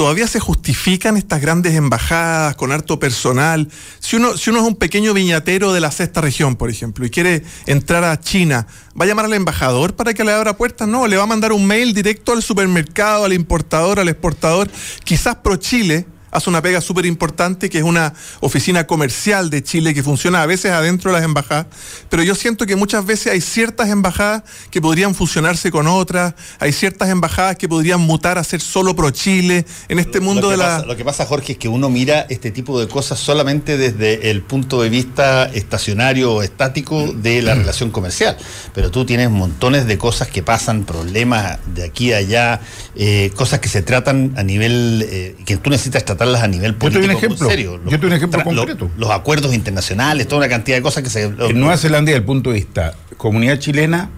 [0.00, 3.68] todavía se justifican estas grandes embajadas con harto personal.
[3.98, 7.10] Si uno, si uno es un pequeño viñatero de la sexta región, por ejemplo, y
[7.10, 8.66] quiere entrar a China,
[8.98, 10.88] ¿va a llamar al embajador para que le abra puertas?
[10.88, 14.70] No, le va a mandar un mail directo al supermercado, al importador, al exportador,
[15.04, 19.94] quizás pro Chile hace una pega súper importante, que es una oficina comercial de Chile
[19.94, 21.66] que funciona a veces adentro de las embajadas,
[22.08, 26.72] pero yo siento que muchas veces hay ciertas embajadas que podrían fusionarse con otras, hay
[26.72, 30.80] ciertas embajadas que podrían mutar a ser solo pro Chile en este mundo de la...
[30.80, 34.42] lo que pasa, Jorge, es que uno mira este tipo de cosas solamente desde el
[34.42, 38.36] punto de vista estacionario o estático de la relación comercial,
[38.74, 42.60] pero tú tienes montones de cosas que pasan, problemas de aquí a allá,
[42.94, 47.00] eh, cosas que se tratan a nivel, eh, que tú necesitas tratar a nivel político.
[47.02, 47.48] Yo te un ejemplo.
[47.48, 47.80] Serio.
[47.86, 48.90] Yo te un ejemplo concreto.
[48.96, 51.24] Los, acuerdos internacionales, toda una cantidad de cosas que se.
[51.24, 54.10] En Nueva Zelanda, desde el punto de vista comunidad chilena,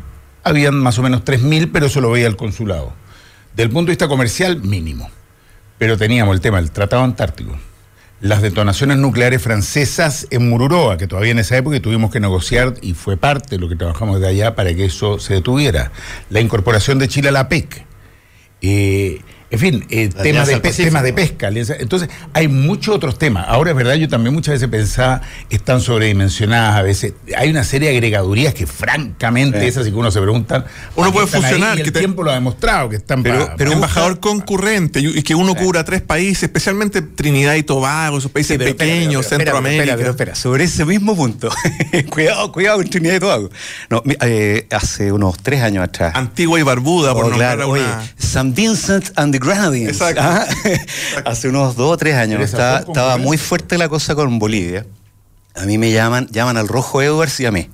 [0.43, 2.93] habían más o menos 3.000, pero eso lo veía el consulado.
[3.55, 5.11] Del punto de vista comercial, mínimo.
[5.79, 7.59] Pero teníamos el tema del Tratado Antártico,
[8.21, 12.95] las detonaciones nucleares francesas en Mururoa, que todavía en esa época tuvimos que negociar y
[12.95, 15.91] fue parte de lo que trabajamos de allá para que eso se detuviera.
[16.31, 17.85] La incorporación de Chile a la PEC.
[18.61, 19.21] Eh,
[19.53, 21.51] en fin, eh, temas, de temas de pesca.
[21.51, 23.45] Entonces, hay muchos otros temas.
[23.47, 25.21] Ahora es verdad, yo también muchas veces pensaba,
[25.51, 27.13] están sobredimensionadas a veces.
[27.37, 30.65] Hay una serie de agregadurías que francamente, esas sí que uno se pregunta.
[30.97, 31.77] Uno puede funcionar.
[31.77, 35.55] que el tiempo lo ha demostrado que están Pero, pero embajador concurrente y que uno
[35.55, 39.83] cubra tres países, especialmente Trinidad y Tobago, esos países pequeños, Centroamérica.
[39.83, 41.51] Espera, pero espera, sobre ese mismo punto.
[42.09, 43.51] cuidado, cuidado con Trinidad y Tobago.
[43.91, 46.15] No, eh, hace unos tres años atrás.
[46.17, 48.03] Antigua y Barbuda, por oh, nombrar una...
[48.17, 50.01] San Vincent and the Grenadines.
[50.01, 50.47] ¿ah?
[51.25, 54.87] Hace unos dos o tres años estaba, muy fuerte la cosa con Bolivia.
[55.55, 57.69] A mí me llaman, llaman al Rojo Edwards y a mí.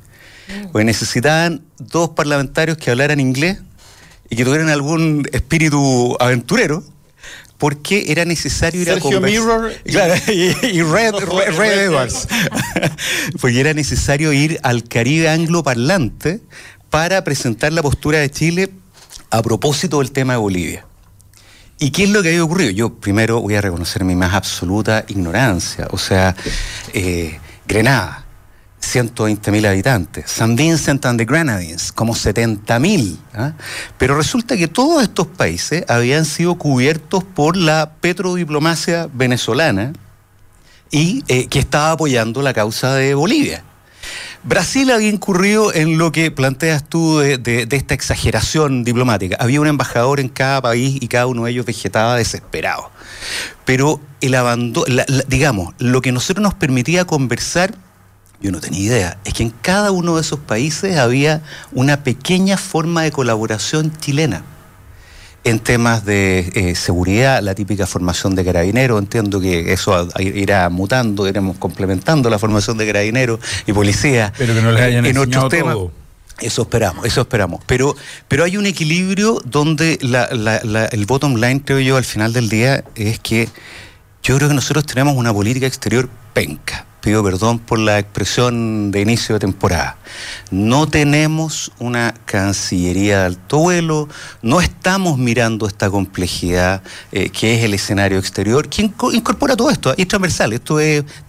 [0.73, 3.59] Porque necesitaban dos parlamentarios que hablaran inglés
[4.31, 6.83] y que tuvieran algún espíritu aventurero
[7.59, 9.73] porque era necesario ir a conversar.
[9.85, 11.15] Claro, y, Red,
[11.87, 12.29] Edwards.
[13.41, 16.41] porque era necesario ir al Caribe angloparlante
[16.89, 18.71] para presentar la postura de Chile
[19.31, 20.87] a propósito del tema de Bolivia.
[21.81, 22.71] ¿Y qué es lo que había ocurrido?
[22.71, 25.87] Yo primero voy a reconocer mi más absoluta ignorancia.
[25.93, 26.35] O sea,
[26.93, 28.25] eh, Grenada,
[28.81, 30.29] 120 mil habitantes.
[30.29, 33.21] San Vincent and the Grenadines, como 70 mil.
[33.35, 33.53] ¿ah?
[33.97, 39.93] Pero resulta que todos estos países habían sido cubiertos por la petrodiplomacia venezolana
[40.91, 43.63] y eh, que estaba apoyando la causa de Bolivia.
[44.49, 49.37] Brasil había incurrido en lo que planteas tú de, esta exageración diplomática.
[49.39, 52.91] Había un embajador en cada país y cada uno de ellos vegetaba desesperado.
[53.67, 54.87] Pero el abandono,
[55.27, 57.75] digamos, lo que nosotros nos permitía conversar
[58.41, 59.19] yo no tenía idea.
[59.25, 61.43] Es que en cada uno de esos países había
[61.73, 64.45] una pequeña forma de colaboración chilena.
[65.45, 71.27] En temas de eh, seguridad, la típica formación de carabineros, entiendo que eso irá mutando,
[71.29, 74.33] iremos complementando la formación de carabineros y policía.
[74.37, 75.77] Pero que no les hayan en otros temas.
[76.41, 77.61] Eso esperamos, eso esperamos.
[77.67, 77.97] Pero,
[78.29, 83.19] pero hay un equilibrio donde el bottom line, creo yo, al final del día, es
[83.19, 83.49] que
[84.29, 89.01] yo creo que nosotros tenemos una política exterior penca pido perdón por la expresión de
[89.01, 89.97] inicio de temporada.
[90.51, 94.09] No tenemos una Cancillería de alto vuelo,
[94.43, 99.95] no estamos mirando esta complejidad eh, que es el escenario exterior, que incorpora todo esto,
[99.97, 100.79] es transversal, esto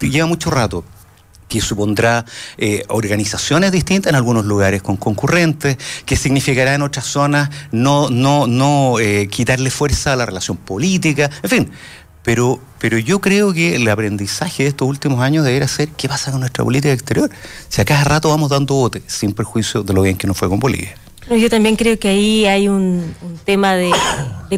[0.00, 0.84] lleva mucho rato
[1.50, 2.24] que supondrá
[2.56, 8.46] eh, organizaciones distintas en algunos lugares con concurrentes, que significará en otras zonas no, no,
[8.46, 11.70] no eh, quitarle fuerza a la relación política, en fin,
[12.22, 16.30] pero, pero yo creo que el aprendizaje de estos últimos años debería ser qué pasa
[16.30, 17.30] con nuestra política exterior.
[17.68, 20.48] Si a cada rato vamos dando botes, sin perjuicio de lo bien que nos fue
[20.48, 20.94] con Bolivia.
[21.38, 23.92] Yo también creo que ahí hay un, tema de,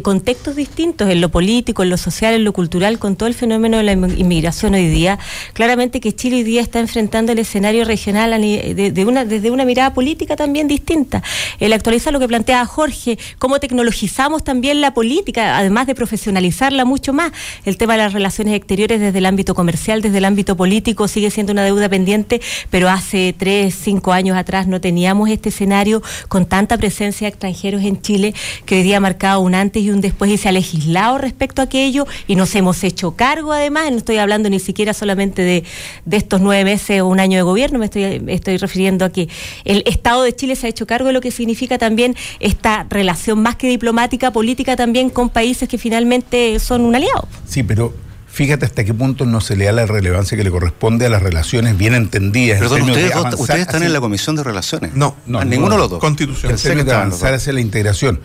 [0.01, 3.77] contextos distintos en lo político, en lo social, en lo cultural, con todo el fenómeno
[3.77, 5.19] de la inmigración hoy día.
[5.53, 9.93] Claramente que Chile hoy día está enfrentando el escenario regional de, una, desde una mirada
[9.93, 11.21] política también distinta.
[11.59, 17.13] El actualizar lo que plantea Jorge, cómo tecnologizamos también la política, además de profesionalizarla mucho
[17.13, 17.31] más.
[17.65, 21.29] El tema de las relaciones exteriores desde el ámbito comercial, desde el ámbito político, sigue
[21.29, 22.41] siendo una deuda pendiente,
[22.71, 27.83] pero hace tres, cinco años atrás no teníamos este escenario con tanta presencia de extranjeros
[27.83, 28.33] en Chile
[28.65, 31.61] que hoy día ha marcado un antes y un después y se ha legislado respecto
[31.61, 35.63] a aquello y nos hemos hecho cargo además, no estoy hablando ni siquiera solamente de,
[36.09, 39.27] estos nueve meses o un año de gobierno, me estoy, estoy refiriendo a que
[39.65, 43.41] el Estado de Chile se ha hecho cargo de lo que significa también esta relación
[43.41, 47.27] más que diplomática, política también con países que finalmente son un aliado.
[47.45, 47.93] Sí, pero
[48.33, 51.21] Fíjate hasta qué punto no se le da la relevancia que le corresponde a las
[51.21, 52.57] relaciones bien entendidas.
[52.57, 54.95] Perdón, ustedes, ustedes están en la Comisión de Relaciones.
[54.95, 55.99] No, no ninguno de los dos.
[55.99, 56.51] Constitución.
[56.51, 58.21] En de avanzar hacia la integración.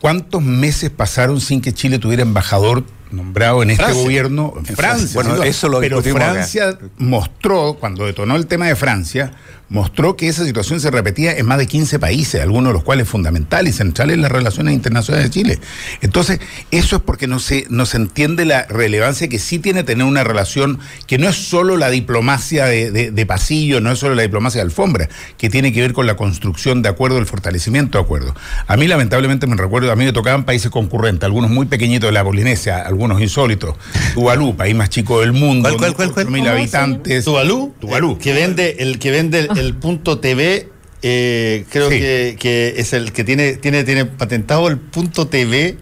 [0.00, 5.20] ¿Cuántos meses pasaron sin que Chile tuviera embajador nombrado en este gobierno en Francia?
[5.22, 9.32] Bueno, eso lo Pero Francia mostró, cuando detonó el tema de Francia,
[9.70, 13.08] mostró que esa situación se repetía en más de 15 países, algunos de los cuales
[13.08, 15.58] fundamentales y centrales en las relaciones internacionales de Chile.
[16.00, 16.40] Entonces,
[16.72, 20.24] eso es porque no se, no se entiende la relevancia que sí tiene tener una
[20.24, 24.64] relación que no es solo la diplomacia de, pasillo, no es solo la diplomacia de
[24.64, 28.34] alfombra, que tiene que ver con la construcción de acuerdo, el fortalecimiento de acuerdos.
[28.66, 32.12] A mí, lamentablemente, me recuerdo, a mí me tocaban países concurrentes, algunos muy pequeñitos de
[32.12, 33.76] la Polinesia, algunos insólitos.
[34.14, 37.24] Tuvalu, país más chico del mundo, ¿Cuál, cuál, cuál, mil habitantes.
[37.24, 38.18] Tuvalu, Tuvalu.
[38.18, 40.68] Que vende, el que vende el punto TV,
[41.02, 45.78] eh, creo que, es el que tiene, tiene, tiene patentado el punto TV.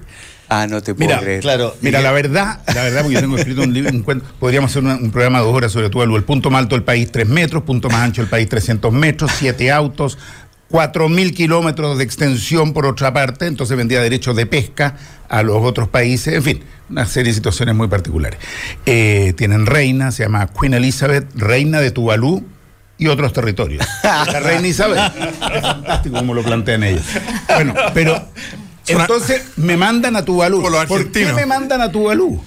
[0.48, 1.40] Ah, no te puedo mira, creer.
[1.40, 3.92] Claro, mira, la verdad, la verdad, porque yo tengo escrito un libro,
[4.38, 7.12] podríamos hacer un programa de dos horas sobre todo el punto más alto del país,
[7.12, 10.16] tres metros, punto más ancho del país, 300 metros, siete autos,
[10.68, 14.96] cuatro mil kilómetros de extensión por otra parte, entonces vendía derechos de pesca
[15.28, 18.38] a los otros países, en fin, una serie de situaciones muy particulares.
[18.86, 22.46] Eh, tienen reina, se llama Queen Elizabeth, reina de Tuvalu,
[22.98, 23.86] y otros territorios.
[24.02, 24.98] La reina Isabel.
[24.98, 27.04] Es fantástico como lo plantean ellos.
[27.46, 28.28] Bueno, pero
[28.86, 30.62] entonces me mandan a Tuvalu.
[30.86, 32.40] ¿Por qué me mandan a Tuvalu?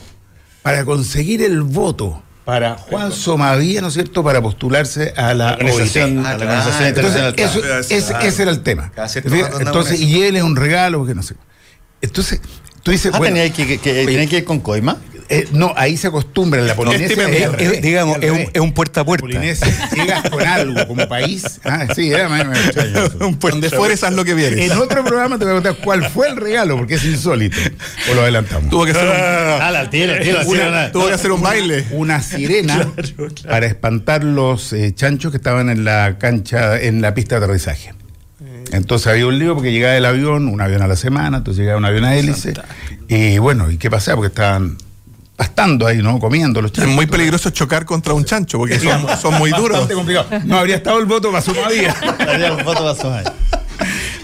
[0.61, 6.25] Para conseguir el voto para Juan Somavía, ¿no es cierto?, para postularse a la organización,
[6.25, 7.33] a la organización internacional.
[7.37, 8.91] Entonces, ese, era el tema.
[9.59, 11.35] Entonces, y él es un regalo, porque no sé.
[12.01, 12.41] Entonces,
[12.81, 14.97] tú dices, ah, bueno, tenía que, que, que ir con Coima.
[15.31, 17.29] Eh, no, ahí se acostumbra en la Polinesia.
[17.57, 19.21] Es, digamos, es un, es un, puerta a puerta.
[19.21, 21.61] Polinesia, llegas con algo como país.
[21.63, 22.45] Ah, sí, era más,
[23.21, 24.69] un Donde fueres, haz lo que vienes.
[24.69, 27.55] En otro programa te voy a contar cuál fue el regalo, porque es insólito.
[28.11, 28.69] O lo adelantamos.
[28.69, 31.85] Tuvo que hacer un, ah, tira, tira, una, tuvo que hacer un baile.
[31.91, 32.91] Una sirena
[33.47, 37.93] para espantar los eh, chanchos que estaban en la cancha, en la pista de aterrizaje.
[38.73, 41.77] Entonces había un lío porque llegaba el avión, un avión a la semana, entonces llegaba
[41.77, 42.53] un avión a hélice.
[43.07, 44.17] Y bueno, ¿y qué pasaba?
[44.17, 44.77] Porque estaban
[45.41, 46.19] pastando ahí, ¿no?
[46.19, 46.91] Comiendo los chanchos.
[46.91, 49.71] Es muy peligroso chocar contra un chancho porque son, son muy duros.
[49.71, 50.27] Bastante complicado.
[50.45, 51.49] No habría estado el voto para su
[52.19, 53.07] habría el voto para su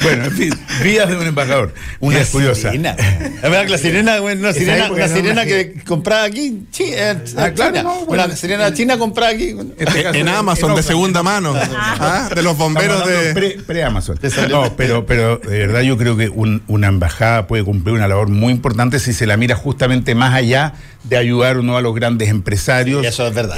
[0.03, 0.53] Bueno, en fin.
[0.83, 1.73] Vidas de un embajador.
[1.99, 2.71] Una curiosa.
[2.71, 2.95] Sirena.
[3.41, 6.65] La sirena, una sirena, una sirena que compraba aquí.
[6.71, 9.55] Sí, eh, ah, claro, una sirena china comprada aquí.
[9.77, 11.53] Este en Amazon, de segunda mano.
[11.99, 13.61] Ah, de los bomberos de.
[13.65, 14.19] Pre-Amazon.
[14.49, 18.53] no, pero, pero de verdad yo creo que una embajada puede cumplir una labor muy
[18.53, 20.73] importante si se la mira justamente más allá
[21.03, 23.05] de ayudar uno a los grandes empresarios.
[23.05, 23.57] eso es verdad.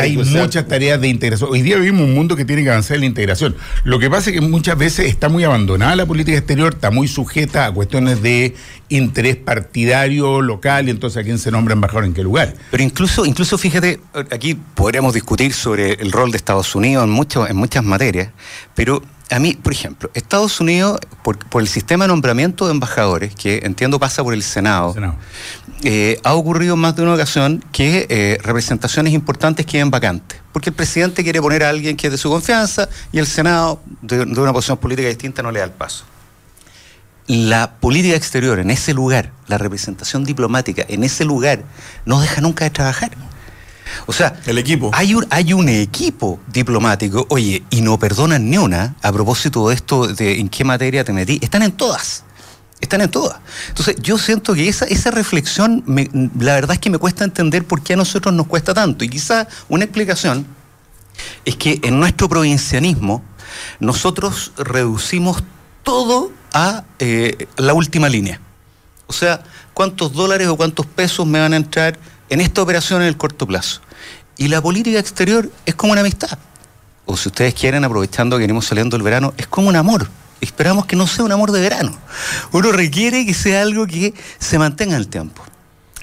[0.00, 1.50] hay, muchas tareas de integración.
[1.50, 3.56] Hoy día vivimos un mundo que tiene que avanzar en la integración.
[3.84, 7.08] Lo que pasa es que muchas veces está muy abandonada la política exterior, está muy
[7.08, 8.54] sujeta a cuestiones de
[8.88, 12.54] interés partidario local y entonces a quién se nombra embajador en qué lugar.
[12.70, 14.00] Pero incluso, incluso fíjate,
[14.30, 18.30] aquí podríamos discutir sobre el rol de Estados Unidos en, mucho, en muchas materias,
[18.74, 23.60] pero a mí, por ejemplo, Estados Unidos, por, el sistema de nombramiento de embajadores, que
[23.62, 24.94] entiendo pasa por el Senado,
[25.84, 30.40] eh, ha ocurrido en más de una ocasión que eh, representaciones importantes queden vacantes.
[30.52, 33.80] Porque el presidente quiere poner a alguien que es de su confianza y el Senado,
[34.02, 36.04] de, de una posición política distinta, no le da el paso.
[37.30, 41.62] La política exterior en ese lugar, la representación diplomática en ese lugar,
[42.04, 43.12] no deja nunca de trabajar.
[44.06, 44.90] O sea, el equipo.
[44.92, 49.76] Hay un, hay un equipo diplomático, oye, y no perdonan ni una, a propósito de
[49.76, 52.24] esto, de en qué materia te metí, están en todas.
[52.80, 53.38] Están en todas.
[53.68, 55.84] Entonces, yo siento que esa, esa reflexión,
[56.36, 59.04] la verdad es que me cuesta entender por qué a nosotros nos cuesta tanto.
[59.04, 60.48] Y quizá una explicación
[61.44, 63.22] es que en nuestro provincianismo,
[63.78, 65.44] nosotros reducimos
[65.84, 68.40] todo a eh, la última línea.
[69.06, 69.42] O sea,
[69.74, 71.98] cuántos dólares o cuántos pesos me van a entrar
[72.28, 73.80] en esta operación en el corto plazo.
[74.36, 76.38] Y la política exterior es como una amistad.
[77.06, 80.08] O si ustedes quieren, aprovechando que venimos saliendo el verano, es como un amor.
[80.40, 81.98] Esperamos que no sea un amor de verano.
[82.52, 85.42] Uno requiere que sea algo que se mantenga en el tiempo.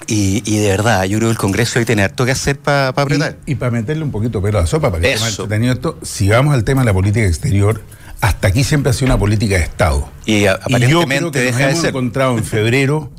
[0.06, 2.88] Y, de verdad, yo creo que el Congreso hay que tener harto que hacer para
[2.88, 3.36] apretar.
[3.46, 6.64] Y, para meterle un poquito pelo a la sopa, para que esto, si vamos al
[6.64, 7.82] tema de la política exterior,
[8.20, 10.08] hasta aquí siempre ha sido una política de Estado.
[10.26, 13.10] Y, aparentemente yo creo que nos hemos encontrado en febrero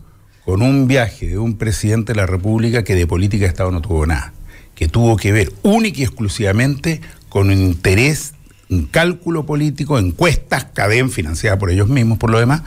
[0.45, 3.81] con un viaje de un presidente de la República que de política de Estado no
[3.81, 4.34] tuvo nada,
[4.76, 8.34] que tuvo que ver única y exclusivamente con un interés,
[8.69, 12.63] un cálculo político, encuestas, cadena financiada por ellos mismos, por lo demás,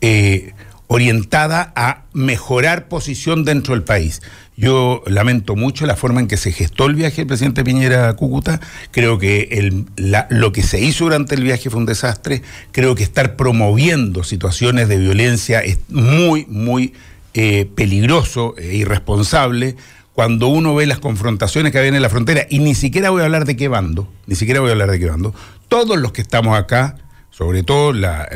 [0.00, 0.54] eh,
[0.88, 4.20] orientada a mejorar posición dentro del país.
[4.56, 8.16] Yo lamento mucho la forma en que se gestó el viaje del presidente Piñera a
[8.16, 8.58] Cúcuta.
[8.90, 9.84] Creo que
[10.30, 12.42] lo que se hizo durante el viaje fue un desastre.
[12.72, 16.94] Creo que estar promoviendo situaciones de violencia es muy, muy
[17.34, 19.76] eh, peligroso e irresponsable
[20.18, 23.26] cuando uno ve las confrontaciones que había en la frontera, y ni siquiera voy a
[23.26, 25.32] hablar de qué bando, ni siquiera voy a hablar de qué bando,
[25.68, 26.96] todos los que estamos acá,
[27.38, 28.26] sobre todo la,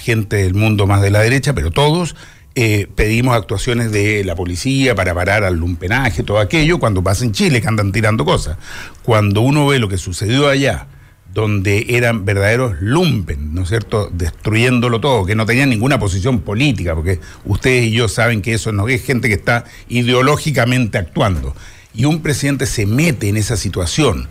[0.00, 2.16] gente del mundo más de la derecha, pero todos
[2.54, 7.32] eh, pedimos actuaciones de la policía para parar al lumpenaje, todo aquello, cuando pasa en
[7.32, 8.56] Chile que andan tirando cosas.
[9.02, 10.86] Cuando uno ve lo que sucedió allá,
[11.34, 16.94] donde eran verdaderos lumpen, ¿no es cierto?, destruyéndolo todo, que no tenían ninguna posición política,
[16.94, 21.54] porque ustedes y yo saben que eso no es gente que está ideológicamente actuando.
[21.92, 24.30] Y un presidente se mete en esa situación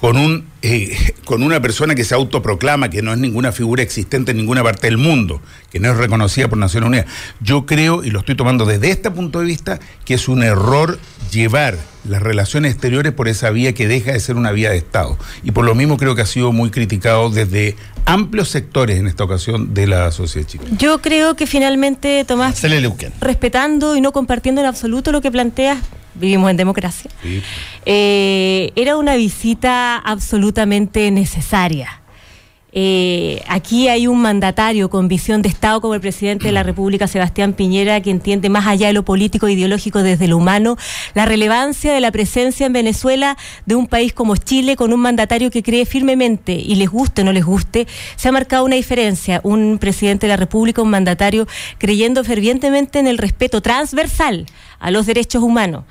[0.00, 4.32] con, un, eh, con una persona que se autoproclama que no es ninguna figura existente
[4.32, 5.40] en ninguna parte del mundo,
[5.70, 7.06] que no es reconocida por Naciones Unidas.
[7.40, 10.98] Yo creo, y lo estoy tomando desde este punto de vista, que es un error
[11.30, 11.76] llevar
[12.08, 15.18] las relaciones exteriores por esa vía que deja de ser una vía de Estado.
[15.42, 19.24] Y por lo mismo creo que ha sido muy criticado desde amplios sectores en esta
[19.24, 20.76] ocasión de la sociedad chilena.
[20.78, 22.62] Yo creo que finalmente, Tomás,
[23.20, 25.78] respetando y no compartiendo en absoluto lo que planteas,
[26.18, 27.10] vivimos en democracia,
[27.84, 32.00] eh, era una visita absolutamente necesaria.
[32.78, 37.08] Eh, aquí hay un mandatario con visión de Estado como el presidente de la República,
[37.08, 40.76] Sebastián Piñera, que entiende más allá de lo político e ideológico desde lo humano
[41.14, 45.50] la relevancia de la presencia en Venezuela de un país como Chile con un mandatario
[45.50, 47.86] que cree firmemente y les guste o no les guste,
[48.16, 49.40] se ha marcado una diferencia.
[49.42, 51.48] Un presidente de la República, un mandatario
[51.78, 54.44] creyendo fervientemente en el respeto transversal
[54.86, 55.82] a los derechos humanos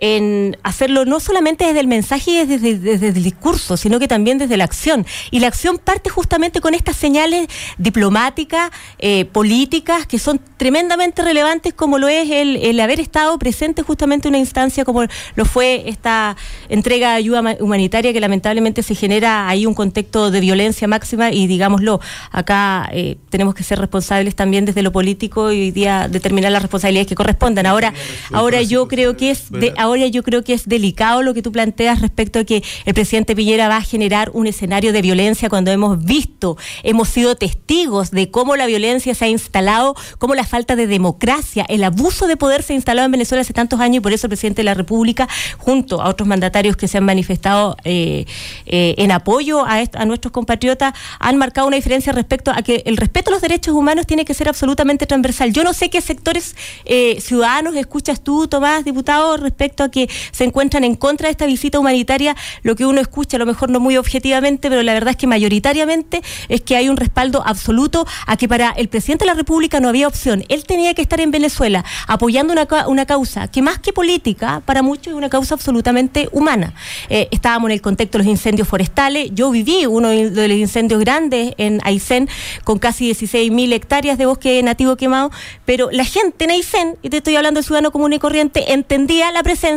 [0.00, 4.38] en hacerlo no solamente desde el mensaje y desde, desde, el discurso, sino que también
[4.38, 5.06] desde la acción.
[5.30, 11.74] Y la acción parte justamente con estas señales diplomáticas, eh, políticas, que son tremendamente relevantes,
[11.74, 15.04] como lo es el, el, haber estado presente justamente en una instancia como
[15.34, 16.36] lo fue esta
[16.70, 21.46] entrega de ayuda humanitaria, que lamentablemente se genera ahí un contexto de violencia máxima y
[21.46, 22.00] digámoslo,
[22.32, 26.62] acá eh, tenemos que ser responsables también desde lo político y hoy día determinar las
[26.62, 27.66] responsabilidades que correspondan.
[27.66, 27.92] Ahora,
[28.32, 31.52] ahora yo creo que es de ahora yo creo que es delicado lo que tú
[31.52, 35.70] planteas respecto a que el presidente Piñera va a generar un escenario de violencia cuando
[35.70, 40.76] hemos visto, hemos sido testigos de cómo la violencia se ha instalado, cómo la falta
[40.76, 44.00] de democracia, el abuso de poder se ha instalado en Venezuela hace tantos años y
[44.00, 47.76] por eso el presidente de la República, junto a otros mandatarios que se han manifestado
[47.84, 48.26] eh,
[48.66, 53.30] eh, en apoyo a, nuestros compatriotas, han marcado una diferencia respecto a que el respeto
[53.30, 55.52] a los derechos humanos tiene que ser absolutamente transversal.
[55.52, 60.44] Yo no sé qué sectores eh, ciudadanos escuchas tú, Tomás, diputado, respecto a que se
[60.44, 62.36] encuentran en contra de esta visita humanitaria.
[62.62, 65.26] Lo que uno escucha, a lo mejor no muy objetivamente, pero la verdad es que
[65.26, 69.80] mayoritariamente es que hay un respaldo absoluto a que para el presidente de la República
[69.80, 70.44] no había opción.
[70.48, 74.82] Él tenía que estar en Venezuela apoyando una, una causa que más que política, para
[74.82, 76.74] muchos es una causa absolutamente humana.
[77.08, 79.30] Eh, estábamos en el contexto de los incendios forestales.
[79.34, 82.28] Yo viví uno de los incendios grandes en Aysén
[82.64, 85.30] con casi 16.000 hectáreas de bosque nativo quemado,
[85.64, 89.30] pero la gente en Aysén, y te estoy hablando del ciudadano común y corriente, entendía
[89.32, 89.69] la presencia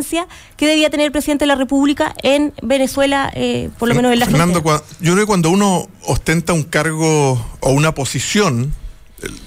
[0.58, 4.20] que debía tener el presidente de la República en Venezuela, eh, por lo menos en
[4.20, 4.64] la Fernando,
[5.00, 8.74] yo creo que cuando uno ostenta un cargo o una posición,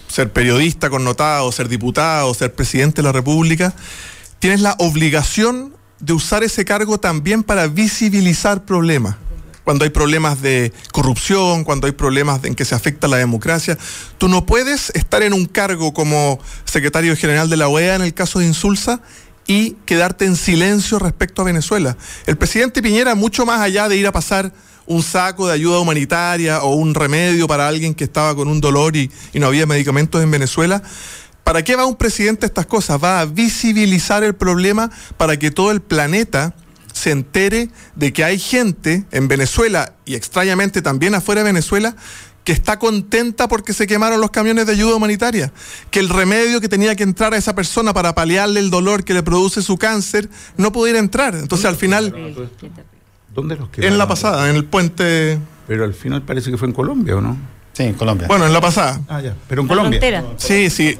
[0.08, 3.74] ser periodista connotado, ser diputado, ser presidente de la República,
[4.38, 9.16] tienes la obligación de usar ese cargo también para visibilizar problemas
[9.66, 13.76] cuando hay problemas de corrupción, cuando hay problemas en que se afecta la democracia.
[14.16, 18.14] Tú no puedes estar en un cargo como secretario general de la OEA en el
[18.14, 19.00] caso de Insulsa
[19.46, 21.96] y quedarte en silencio respecto a Venezuela.
[22.26, 24.52] El presidente Piñera, mucho más allá de ir a pasar
[24.86, 28.96] un saco de ayuda humanitaria o un remedio para alguien que estaba con un dolor
[28.96, 30.82] y, no había medicamentos en Venezuela,
[31.44, 33.00] ¿Para qué va un presidente a estas cosas?
[33.00, 36.56] Va a visibilizar el problema para que todo el planeta
[36.92, 41.94] se entere de que hay gente en Venezuela y extrañamente también afuera de Venezuela
[42.46, 45.52] que está contenta porque se quemaron los camiones de ayuda humanitaria,
[45.90, 49.14] que el remedio que tenía que entrar a esa persona para paliarle el dolor que
[49.14, 51.34] le produce su cáncer no pudiera entrar.
[51.34, 52.14] Entonces al final...
[53.34, 53.92] ¿Dónde los quemaron?
[53.92, 55.40] En la pasada, en el puente...
[55.66, 57.36] Pero al final parece que fue en Colombia, ¿o no?
[57.76, 58.26] Sí, en Colombia.
[58.26, 59.02] Bueno, en la pasada.
[59.06, 59.36] Ah, ya.
[59.46, 60.24] Pero en Colombia.
[60.38, 60.96] Sí, sí.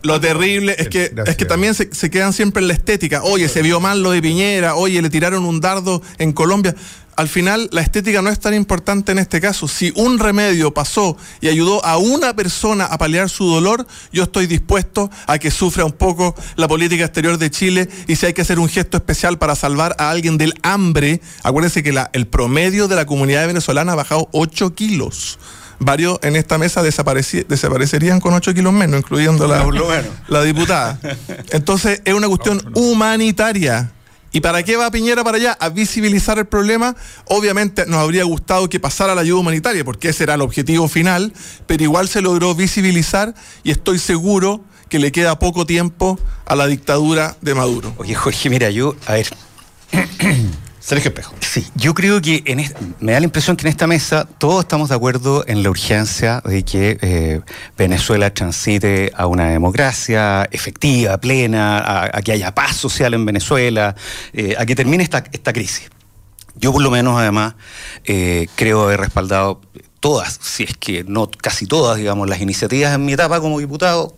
[0.00, 3.22] Lo, terrible es que, es que también se, quedan siempre en la estética.
[3.24, 4.74] Oye, se vio mal lo de Piñera.
[4.74, 6.74] Oye, le tiraron un dardo en Colombia.
[7.16, 9.68] Al final, la estética no es tan importante en este caso.
[9.68, 14.46] Si un remedio pasó y ayudó a una persona a paliar su dolor, yo estoy
[14.46, 18.40] dispuesto a que sufra un poco la política exterior de Chile y si hay que
[18.40, 22.88] hacer un gesto especial para salvar a alguien del hambre, acuérdense que la, el promedio
[22.88, 25.38] de la comunidad venezolana ha bajado 8 kilos
[25.78, 29.64] varios en esta mesa desaparecerían con 8 kilos menos, incluyendo la,
[30.28, 30.98] la diputada.
[31.50, 33.92] Entonces es una cuestión humanitaria.
[34.30, 35.56] ¿Y para qué va Piñera para allá?
[35.58, 36.94] A visibilizar el problema.
[37.26, 41.32] Obviamente nos habría gustado que pasara la ayuda humanitaria, porque ese era el objetivo final,
[41.66, 43.34] pero igual se logró visibilizar
[43.64, 47.94] y estoy seguro que le queda poco tiempo a la dictadura de Maduro.
[47.98, 49.28] Oye, Jorge, mira, yo, a ver,
[50.88, 51.34] Sergio Espejo.
[51.40, 52.64] Sí, yo creo que en
[53.00, 56.40] me da la impresión que en esta mesa todos estamos de acuerdo en la urgencia
[56.46, 57.42] de que eh,
[57.76, 63.94] Venezuela transite a una democracia efectiva, plena, a, que haya paz social en Venezuela,
[64.32, 65.90] eh, a que termine esta, esta crisis.
[66.54, 67.56] Yo por lo menos además
[68.04, 69.60] eh, creo haber respaldado
[70.00, 74.16] todas, si es que no casi todas, digamos, las iniciativas en mi etapa como diputado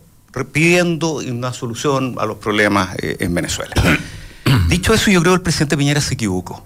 [0.53, 3.73] pidiendo una solución a los problemas en Venezuela.
[4.69, 6.63] Dicho eso, yo creo que el presidente Piñera se equivocó.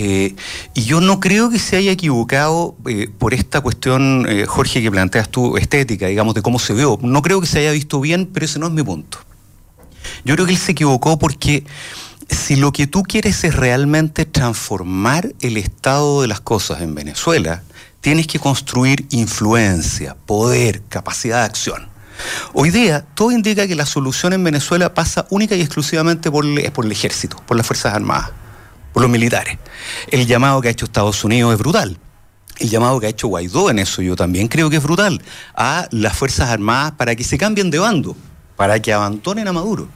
[0.00, 0.36] Eh,
[0.74, 4.90] y yo no creo que se haya equivocado eh, por esta cuestión, eh, Jorge, que
[4.92, 6.98] planteas tú, estética, digamos, de cómo se vio.
[7.02, 9.18] No creo que se haya visto bien, pero ese no es mi punto.
[10.24, 11.64] Yo creo que él se equivocó porque
[12.30, 17.64] si lo que tú quieres es realmente transformar el estado de las cosas en Venezuela,
[18.00, 21.88] tienes que construir influencia, poder, capacidad de acción.
[22.52, 26.92] Hoy día todo indica que la solución en Venezuela pasa única y exclusivamente por, el
[26.92, 28.30] ejército, por las Fuerzas Armadas,
[28.92, 29.58] por los militares.
[30.08, 31.98] El llamado que ha hecho Estados Unidos es brutal.
[32.58, 35.22] El llamado que ha hecho Guaidó en eso yo también creo que es brutal.
[35.54, 38.16] A las Fuerzas Armadas para que se cambien de bando,
[38.56, 39.88] para que abandonen a Maduro.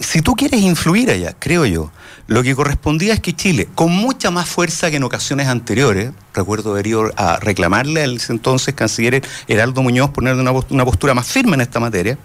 [0.00, 1.90] Si tú quieres influir allá, creo yo,
[2.28, 6.72] lo que correspondía es que Chile, con mucha más fuerza que en ocasiones anteriores, recuerdo
[6.72, 11.62] haber ido a reclamarle al entonces canciller Heraldo Muñoz poner una, postura más firme en
[11.62, 12.18] esta materia,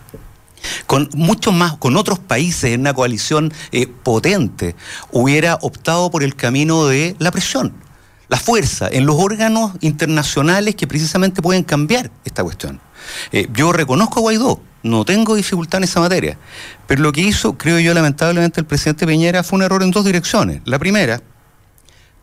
[0.88, 4.76] con muchos más, con otros países en una coalición eh, potente,
[5.12, 7.74] hubiera optado por el camino de la presión,
[8.28, 12.82] la fuerza en los órganos internacionales que precisamente pueden cambiar esta cuestión.
[13.32, 16.38] Eh, yo reconozco a Guaidó, no tengo dificultad en esa materia.
[16.88, 20.06] Pero lo que hizo, creo yo, lamentablemente, el presidente Peñera fue un error en dos
[20.06, 20.62] direcciones.
[20.66, 21.22] La primera,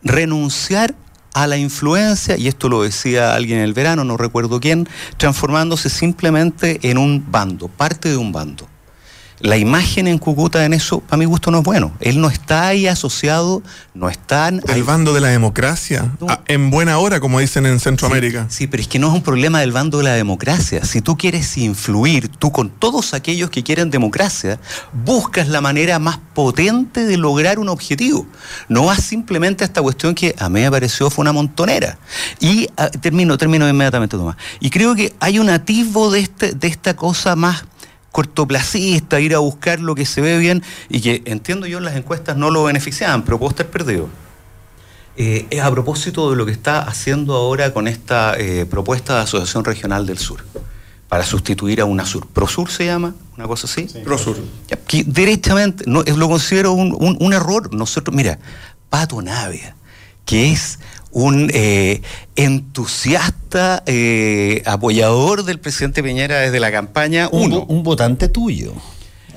[0.03, 0.95] renunciar
[1.33, 5.89] a la influencia, y esto lo decía alguien en el verano, no recuerdo quién, transformándose
[5.89, 8.69] simplemente en un bando, parte de un bando.
[9.41, 11.93] La imagen en Cúcuta en eso, a mi gusto, no es bueno.
[12.01, 13.63] Él no está ahí asociado,
[13.95, 14.61] no están...
[14.69, 18.47] El bando de la democracia, ah, en buena hora, como dicen en Centroamérica.
[18.51, 20.85] Sí, pero es que no es un problema del bando de la democracia.
[20.85, 24.61] Si tú quieres influir, tú con todos aquellos que quieren democracia,
[25.05, 28.27] buscas la manera más potente de lograr un objetivo.
[28.69, 31.99] No vas simplemente a esta cuestión que a mí me pareció fue una montonera.
[32.41, 34.37] Y ah, termino, termino inmediatamente, Tomás.
[34.61, 37.65] Y creo que hay un atisbo de, este, de esta cosa más
[38.13, 41.97] cortoplacista, ir a buscar lo que se ve bien y que entiendo yo en las
[41.97, 44.09] encuestas no lo beneficiaban, pero puedo estar perdido.
[45.17, 49.23] Eh, es a propósito de lo que está haciendo ahora con esta eh, propuesta de
[49.23, 50.45] Asociación Regional del Sur,
[51.09, 52.27] para sustituir a UNASUR.
[52.29, 53.15] ¿Prosur se llama?
[53.37, 53.83] ¿Una cosa así?
[54.05, 54.37] Prosur.
[54.87, 57.75] Que directamente, no, lo considero un, un error.
[57.75, 58.39] Nosotros, mira,
[58.89, 59.77] Pato Navia,
[60.25, 60.79] que es
[61.13, 62.03] un eh,
[62.37, 67.29] entusiasta eh, apoyador del presidente Piñera desde la campaña.
[67.33, 68.73] Un, un votante tuyo.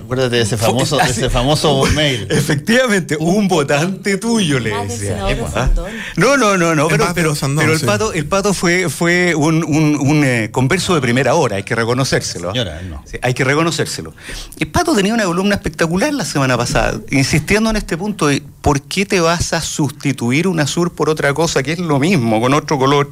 [0.03, 2.27] Acuérdate de ese famoso, ese famoso mail.
[2.29, 5.25] Efectivamente, un votante tuyo, le decía.
[5.55, 5.69] ¿Ah?
[6.17, 10.49] No, no, no, no, pero, pero, el pato, el pato fue, fue un, un, eh,
[10.51, 12.49] converso de primera hora, hay que reconocérselo.
[12.49, 12.53] ¿ah?
[12.53, 13.03] Señora, no.
[13.21, 14.13] hay que reconocérselo.
[14.59, 18.81] El pato tenía una columna espectacular la semana pasada, insistiendo en este punto de por
[18.81, 22.53] qué te vas a sustituir una sur por otra cosa que es lo mismo, con
[22.53, 23.09] otro color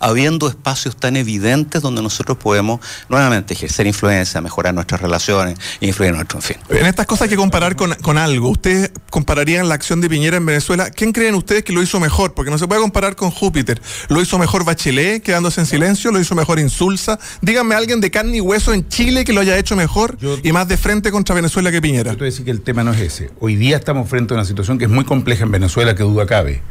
[0.00, 6.16] habiendo espacios tan evidentes donde nosotros podemos nuevamente ejercer influencia, mejorar nuestras relaciones, influir en
[6.16, 6.56] nuestro, en fin.
[6.70, 8.48] En estas cosas hay que comparar con, algo.
[8.48, 10.90] ¿Ustedes compararían la acción de Piñera en Venezuela?
[10.90, 12.34] ¿Quién creen ustedes que lo hizo mejor?
[12.34, 13.80] Porque no se puede comparar con Júpiter.
[14.08, 16.10] ¿Lo hizo mejor Bachelet, quedándose en silencio?
[16.10, 17.18] ¿Lo hizo mejor Insulsa?
[17.40, 20.68] Díganme alguien de carne y hueso en Chile que lo haya hecho mejor y más
[20.68, 22.12] de frente contra Venezuela que Piñera.
[22.12, 23.30] Yo te voy a decir que el tema no es ese.
[23.40, 26.26] Hoy día estamos frente a una situación que es muy compleja en Venezuela, que duda
[26.26, 26.62] cabe.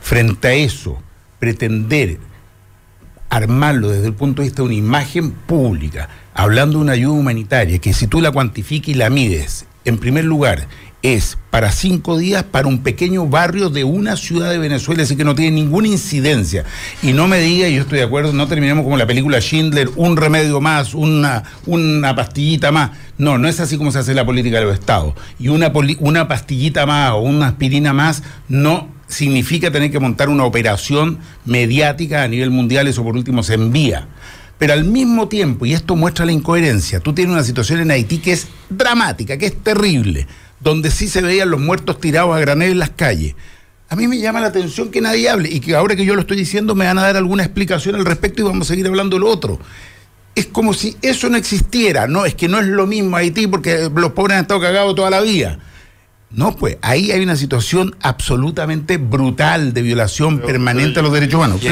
[0.00, 1.02] Frente a eso,
[1.38, 2.18] pretender
[3.34, 7.78] armarlo desde el punto de vista de una imagen pública, hablando de una ayuda humanitaria,
[7.78, 10.68] que si tú la cuantificas y la mides, en primer lugar,
[11.02, 15.24] es para cinco días para un pequeño barrio de una ciudad de Venezuela, así que
[15.24, 16.64] no tiene ninguna incidencia.
[17.02, 19.90] Y no me diga, y yo estoy de acuerdo, no terminemos como la película Schindler,
[19.96, 22.92] un remedio más, una, una pastillita más.
[23.18, 25.14] No, no es así como se hace la política de los estados.
[25.38, 30.44] Y una, una pastillita más o una aspirina más no significa tener que montar una
[30.44, 34.08] operación mediática a nivel mundial, eso por último se envía.
[34.58, 38.18] Pero al mismo tiempo, y esto muestra la incoherencia, tú tienes una situación en Haití
[38.18, 40.26] que es dramática, que es terrible,
[40.60, 43.34] donde sí se veían los muertos tirados a granel en las calles.
[43.88, 46.22] A mí me llama la atención que nadie hable y que ahora que yo lo
[46.22, 49.18] estoy diciendo me van a dar alguna explicación al respecto y vamos a seguir hablando
[49.18, 49.58] lo otro.
[50.34, 53.90] Es como si eso no existiera, no, es que no es lo mismo Haití porque
[53.94, 55.58] los pobres han estado cagados toda la vida.
[56.34, 61.60] No, pues ahí hay una situación absolutamente brutal de violación permanente a los derechos humanos.
[61.62, 61.68] Y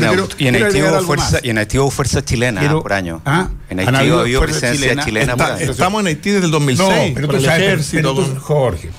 [0.47, 3.21] en, Haití hubo fuerza, chilena por año.
[3.25, 3.49] ¿ah?
[3.69, 5.71] En Haití hubo presencia chilena, por año.
[5.71, 6.89] Estamos en Haití desde el 2006.
[6.89, 7.93] No, pero tú sabes,
[8.41, 8.91] Jorge,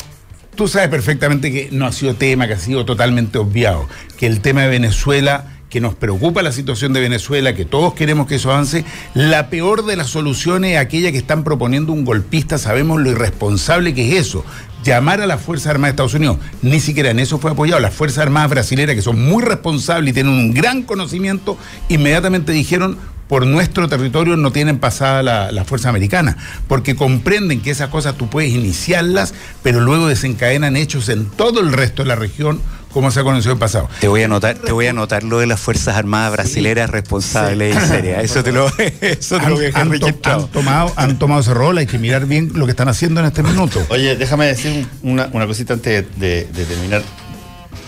[0.55, 3.87] tú sabes perfectamente que no ha sido tema, que ha sido totalmente obviado,
[4.17, 8.27] que el tema de Venezuela que nos preocupa la situación de Venezuela, que todos queremos
[8.27, 8.85] que eso avance,
[9.15, 13.95] la peor de las soluciones es aquella que están proponiendo un golpista, sabemos lo irresponsable
[13.95, 14.45] que es eso,
[14.83, 16.37] llamar a las Fuerzas Armadas de Estados Unidos.
[16.61, 17.79] Ni siquiera en eso fue apoyado.
[17.79, 21.57] Las Fuerzas Armadas brasileñas, que son muy responsables y tienen un gran conocimiento,
[21.89, 22.97] inmediatamente dijeron,
[23.27, 26.37] por nuestro territorio no tienen pasada la, la, fuerza americana,
[26.67, 29.33] porque comprenden que esas cosas tú puedes iniciarlas,
[29.63, 32.61] pero luego desencadenan hechos en todo el resto de la región
[32.93, 33.89] como se ha conocido en pasado.
[33.99, 37.75] Te voy a anotar, te voy a anotar lo de las Fuerzas Armadas brasileras responsables
[37.75, 38.23] y serias.
[38.23, 38.67] Eso te lo,
[39.01, 42.25] eso te lo voy a han, han, tomado, han tomado ese rol, hay que mirar
[42.25, 43.83] bien lo que están haciendo en este minuto.
[43.89, 47.01] Oye, déjame decir una, cosita antes de, terminar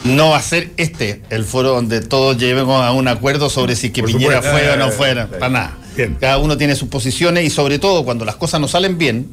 [0.03, 3.90] no va a ser este el foro donde todos lleguemos a un acuerdo sobre si
[3.90, 5.77] que Piñera fue o no fuera, para nada.
[6.19, 9.30] Cada uno tiene sus posiciones y sobre todo cuando las cosas no salen bien,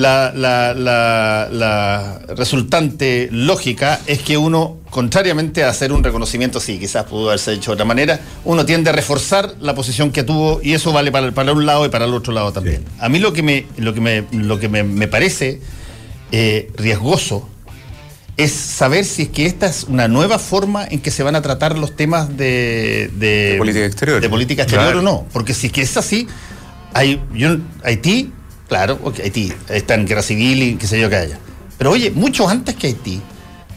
[0.00, 7.04] la, la, la, resultante lógica es que uno, contrariamente a hacer un reconocimiento, sí, quizás
[7.04, 10.72] pudo haberse hecho de otra manera, uno tiende a reforzar la posición que tuvo y
[10.72, 12.84] eso vale para, para un lado y para el otro lado también.
[12.98, 15.60] A mí lo que me, lo que me, lo que me, parece
[16.32, 17.48] eh, riesgoso
[18.36, 21.42] es saber si es que esta es una nueva forma en que se van a
[21.42, 25.26] tratar los temas de, de, política exterior, de política exterior o no.
[25.30, 26.26] Porque si es que es así,
[26.94, 28.32] hay, yo, Haití
[28.70, 31.40] Claro, porque Haití está en guerra civil y qué sé yo que haya.
[31.76, 33.20] Pero oye, mucho antes que Haití,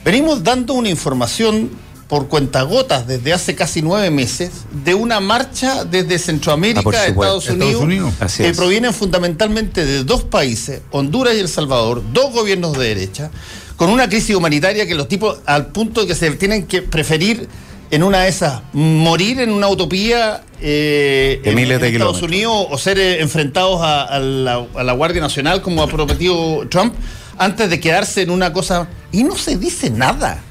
[0.05, 1.71] venimos dando una información
[2.07, 4.51] por cuentagotas desde hace casi nueve meses
[4.85, 10.81] de una marcha desde Centroamérica a ah, Estados Unidos, que provienen fundamentalmente de dos países,
[10.91, 13.31] Honduras y El Salvador, dos gobiernos de derecha,
[13.77, 17.49] con una crisis humanitaria que los tipos, al punto de que se tienen que preferir
[17.95, 22.21] en una de esas, morir en una utopía eh, De en, miles de en Estados.
[22.21, 26.67] Unidos o ser eh, enfrentados a, a la, a la Guardia Nacional como ha prometido
[26.69, 26.93] Trump
[27.37, 30.41] antes de quedarse en una cosa y no se dice nada.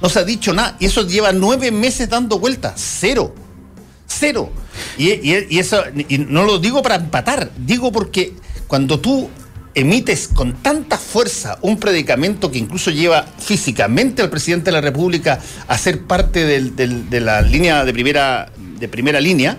[0.00, 0.76] No se ha dicho nada.
[0.78, 3.34] Y eso lleva nueve meses dando vueltas cero.
[4.06, 4.50] Cero.
[4.98, 8.34] Y, y- y eso y no lo digo para empatar digo porque
[8.66, 9.28] cuando tú
[9.76, 15.38] emites con tanta fuerza un predicamento que incluso lleva físicamente al presidente de la República
[15.68, 19.58] a ser parte de la línea de primera de primera línea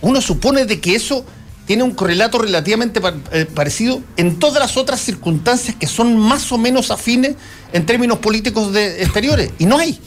[0.00, 1.24] uno supone de que eso
[1.66, 3.00] tiene un correlato relativamente
[3.32, 7.36] eh, parecido en todas las otras circunstancias que son más o menos afines
[7.72, 9.50] en términos políticos de exteriores.
[9.58, 10.00] Y no hay,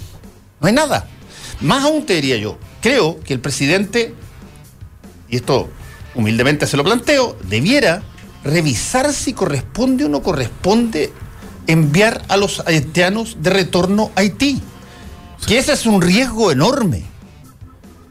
[0.59, 1.07] no hay nada.
[1.59, 4.15] Más aún te diría yo, creo que el presidente,
[5.30, 5.69] y esto
[6.15, 8.01] humildemente se lo planteo, debiera
[8.43, 11.11] revisar si corresponde o no corresponde
[11.68, 14.61] enviar a los haitianos de retorno a Haití.
[15.47, 17.03] Que ese es un riesgo enorme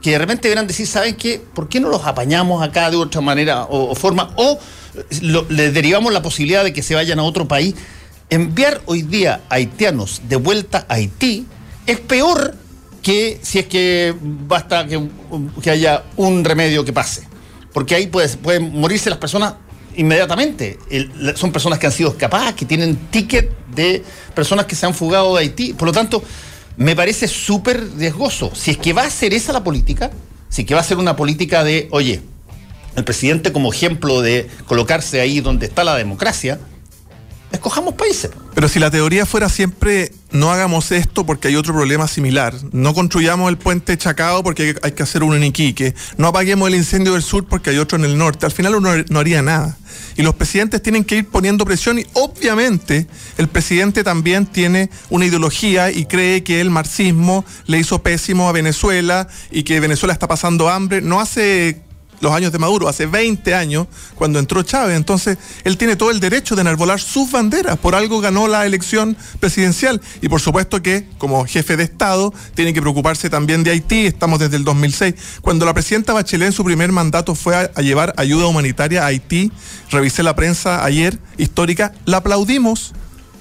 [0.03, 1.43] que de repente deberán decir, ¿saben qué?
[1.55, 4.33] ¿Por qué no los apañamos acá de otra manera o, o forma?
[4.37, 4.59] O
[4.95, 7.75] eh, lo- les derivamos la posibilidad de que se vayan a otro país.
[8.31, 11.47] Enviar hoy día haitianos de vuelta a Haití
[11.87, 12.55] es peor
[13.03, 15.09] que si es que basta que,
[15.63, 17.29] que haya un remedio que pase.
[17.73, 19.55] Porque ahí puede- pueden morirse las personas
[19.97, 20.79] inmediatamente.
[21.35, 24.05] Son personas que han sido escapadas, que tienen ticket de
[24.35, 25.73] personas que se han fugado de Haití.
[25.73, 26.23] Por lo tanto,
[26.77, 28.53] me parece súper riesgoso.
[28.55, 30.11] Si es que va a ser esa la política,
[30.49, 32.23] si es que va a ser una política de, oye,
[32.97, 36.59] el presidente como ejemplo de colocarse ahí donde está la democracia,
[37.53, 38.31] escojamos países.
[38.55, 42.95] Pero si la teoría fuera siempre no hagamos esto porque hay otro problema similar, no
[42.95, 47.15] construyamos el puente Chacao porque hay- que hacer uno en Iquique, no apaguemos el incendio
[47.15, 49.77] del sur porque hay otro en el norte, al final uno no haría nada.
[50.17, 53.07] Y los presidentes tienen que ir poniendo presión y obviamente
[53.39, 58.53] el presidente también tiene una ideología y cree que el marxismo le hizo pésimo a
[58.53, 61.01] Venezuela y que Venezuela está pasando hambre.
[61.01, 61.81] No hace
[62.21, 64.97] los años de Maduro, hace 20 años, cuando entró Chávez.
[64.97, 67.79] Entonces, él tiene todo el derecho de enarbolar sus banderas.
[67.79, 70.01] Por algo ganó la elección presidencial.
[70.21, 74.07] Y por supuesto que, como jefe de Estado, tiene que preocuparse también de Haití.
[74.07, 75.15] Estamos desde el 2006.
[75.41, 79.07] Cuando la presidenta Bachelet en su primer mandato fue a, a llevar ayuda humanitaria a
[79.07, 79.51] Haití,
[79.91, 82.93] revisé la prensa ayer histórica, la aplaudimos.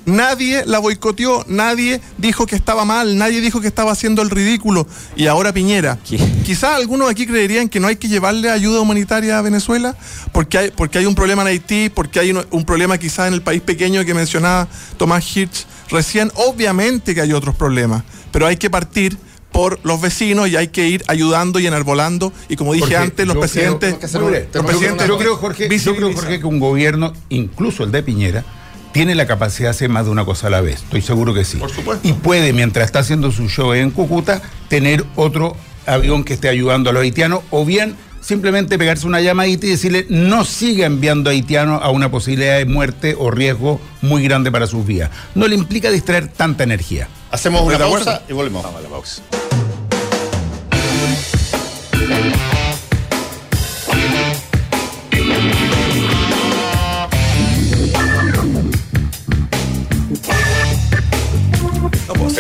[0.06, 4.88] Nadie la boicoteó, nadie dijo que estaba mal, nadie dijo que estaba haciendo el ridículo.
[5.16, 6.00] Y ahora Piñera.
[6.46, 9.96] Quizás algunos aquí creerían que no hay que llevarle ayuda humanitaria a Venezuela
[10.32, 13.34] porque hay, porque hay un problema en Haití, porque hay un, un problema quizás en
[13.36, 14.68] el país pequeño que mencionaba
[14.98, 16.32] Tomás Hirsch recién.
[16.36, 19.18] Obviamente que hay otros problemas, pero hay que partir
[19.52, 22.32] por los vecinos y hay que ir ayudando y enarbolando.
[22.50, 23.96] Y como dije Jorge, antes, los presidentes.
[23.96, 24.48] creo- Muy bien.
[24.54, 26.14] los presidentes yo creo, Jorge, yo creo.
[26.14, 28.46] Jorge, que un gobierno, incluso el de Piñera,
[28.92, 30.84] tiene la capacidad de hacer más de una cosa a la vez.
[30.84, 31.58] Estoy seguro que sí.
[31.58, 32.08] Por supuesto.
[32.08, 35.56] Y puede, mientras está haciendo su show en Cúcuta, tener otro
[35.86, 40.06] avión que esté ayudando a los haitianos o bien simplemente pegarse una llamadita y decirle
[40.10, 44.86] no siga enviando haitianos a una posibilidad de muerte o riesgo muy grande para sus
[44.86, 45.10] vidas.
[45.36, 47.08] No le implica distraer tanta energía.
[47.32, 48.64] Hacemos una de pausa y volvemos.
[48.64, 49.22] Vamos a la pausa.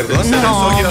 [0.07, 0.88] No mucho.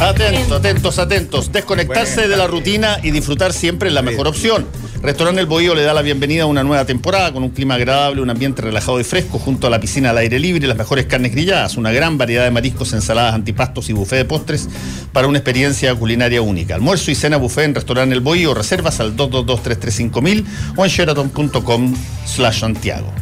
[0.00, 1.52] Atentos, atentos, atentos.
[1.52, 4.66] Desconectarse de la rutina y disfrutar siempre es la mejor opción.
[5.02, 8.22] Restaurante El Bohío le da la bienvenida a una nueva temporada con un clima agradable,
[8.22, 11.32] un ambiente relajado y fresco, junto a la piscina al aire libre, las mejores carnes
[11.32, 14.68] grilladas, una gran variedad de mariscos, ensaladas, antipastos y buffet de postres
[15.12, 16.76] para una experiencia culinaria única.
[16.76, 20.44] Almuerzo y cena buffet en Restaurante El Bohío, reservas al 222-335.000
[20.76, 21.94] o en sheraton.com
[22.24, 23.12] slash Santiago.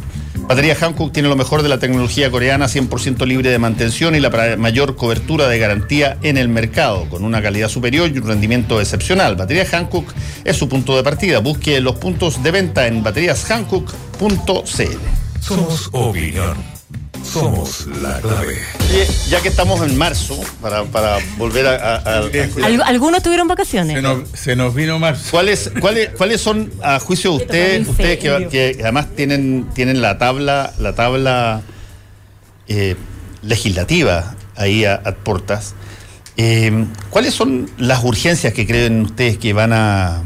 [0.51, 4.57] Batería Hankook tiene lo mejor de la tecnología coreana, 100% libre de mantención y la
[4.57, 9.37] mayor cobertura de garantía en el mercado, con una calidad superior y un rendimiento excepcional.
[9.37, 10.11] Batería Hankook
[10.43, 11.39] es su punto de partida.
[11.39, 14.99] Busque los puntos de venta en bateríashankook.cl.
[15.39, 16.80] Somos opinión.
[17.23, 18.57] Somos la clave.
[19.29, 21.95] Ya que estamos en marzo, para, para volver a...
[21.95, 22.21] a- a-
[22.65, 23.95] Al- algunos tuvieron vacaciones.
[23.95, 25.27] Se nos, se nos vino más.
[25.31, 30.17] ¿Cuáles, cuáles, ¿Cuáles son, a juicio de ustedes, ustedes que, que además tienen, tienen la
[30.17, 31.61] tabla, la tabla
[32.67, 32.95] eh,
[33.41, 35.73] legislativa ahí a, a portas?
[36.37, 40.23] eh, ¿Cuáles son las urgencias que creen ustedes que van a,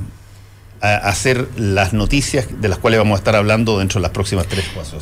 [0.82, 4.48] a hacer las noticias de las cuales vamos a estar hablando dentro de las próximas
[4.48, 5.00] tres, cuatro?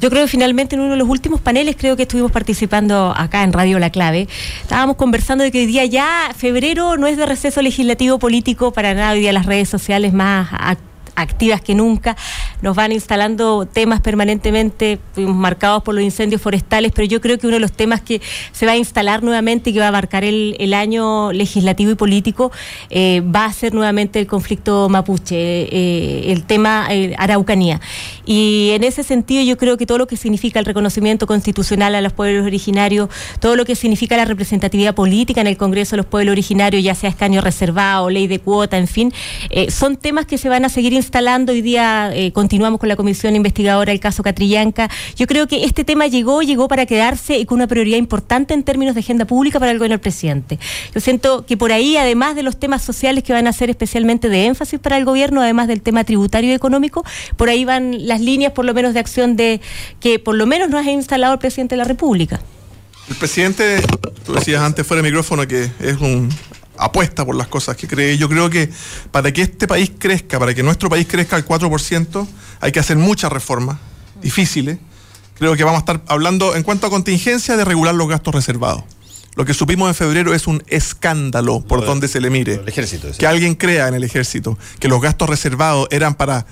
[0.00, 3.42] Yo creo que finalmente en uno de los últimos paneles, creo que estuvimos participando acá
[3.42, 4.28] en Radio La Clave,
[4.60, 8.92] estábamos conversando de que hoy día ya febrero no es de receso legislativo político para
[8.92, 10.76] nada, hoy día las redes sociales más ac-
[11.16, 12.16] activas que nunca,
[12.62, 17.56] nos van instalando temas permanentemente marcados por los incendios forestales, pero yo creo que uno
[17.56, 18.20] de los temas que
[18.52, 22.50] se va a instalar nuevamente y que va a marcar el, año legislativo y político
[22.90, 27.80] eh, va a ser nuevamente el conflicto mapuche, eh, el tema eh, Araucanía.
[28.26, 32.00] Y en ese sentido yo creo que todo lo que significa el reconocimiento constitucional a
[32.00, 33.08] los pueblos originarios,
[33.38, 36.96] todo lo que significa la representatividad política en el Congreso de los Pueblos Originarios, ya
[36.96, 39.12] sea escaño reservado, ley de cuota, en fin,
[39.68, 41.52] son temas que se van a seguir instalando.
[41.52, 44.90] Hoy día continuamos con la comisión investigadora el caso Catrillanca.
[45.16, 48.62] Yo creo que este tema llegó, llegó para quedarse y con una prioridad importante en
[48.62, 50.58] términos de agenda pública para el gobierno del presidente.
[50.94, 54.28] Yo siento que por ahí, además de los temas sociales que van a ser especialmente
[54.28, 57.04] de énfasis para el gobierno, además del tema tributario y económico,
[57.36, 59.60] por ahí van las líneas por lo menos de acción de
[60.00, 62.40] que por lo menos nos ha instalado el presidente de la República.
[63.08, 63.82] El presidente,
[64.24, 66.30] tú decías antes fuera de micrófono que es un
[66.78, 68.16] apuesta por las cosas que cree.
[68.18, 68.70] Yo creo que
[69.10, 72.26] para que este país crezca, para que nuestro país crezca al 4%,
[72.60, 73.78] hay que hacer muchas reformas
[74.22, 74.78] difíciles.
[75.34, 78.84] Creo que vamos a estar hablando en cuanto a contingencia de regular los gastos reservados.
[79.36, 82.54] Lo que supimos en febrero es un escándalo por donde se le mire.
[82.54, 83.08] El ejército.
[83.18, 86.46] Que alguien crea en el ejército que los gastos reservados eran para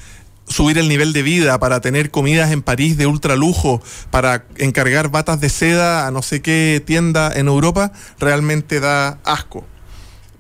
[0.49, 3.81] subir el nivel de vida, para tener comidas en París de ultra lujo,
[4.11, 9.65] para encargar batas de seda a no sé qué tienda en Europa, realmente da asco.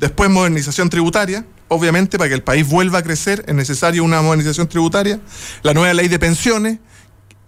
[0.03, 4.67] Después modernización tributaria, obviamente para que el país vuelva a crecer es necesaria una modernización
[4.67, 5.21] tributaria,
[5.63, 6.81] la nueva ley de pensiones,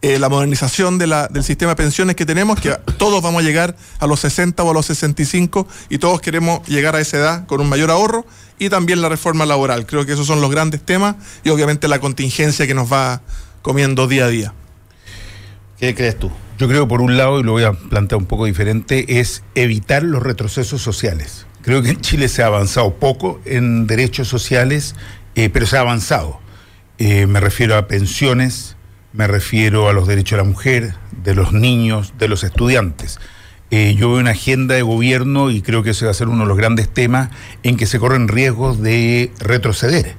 [0.02, 3.44] eh, la modernización de la, del sistema de pensiones que tenemos, que todos vamos a
[3.44, 7.46] llegar a los 60 o a los 65 y todos queremos llegar a esa edad
[7.46, 8.24] con un mayor ahorro,
[8.60, 9.84] y también la reforma laboral.
[9.84, 13.20] Creo que esos son los grandes temas y obviamente la contingencia que nos va
[13.62, 14.54] comiendo día a día.
[15.80, 16.30] ¿Qué crees tú?
[16.56, 20.04] Yo creo, por un lado, y lo voy a plantear un poco diferente, es evitar
[20.04, 21.46] los retrocesos sociales.
[21.64, 24.94] Creo que en Chile se ha avanzado poco en derechos sociales,
[25.34, 26.38] eh, pero se ha avanzado.
[26.98, 28.76] Eh, me refiero a pensiones,
[29.14, 33.18] me refiero a los derechos de la mujer, de los niños, de los estudiantes.
[33.70, 36.42] Eh, yo veo una agenda de gobierno y creo que ese va a ser uno
[36.42, 37.30] de los grandes temas
[37.62, 40.16] en que se corren riesgos de retroceder.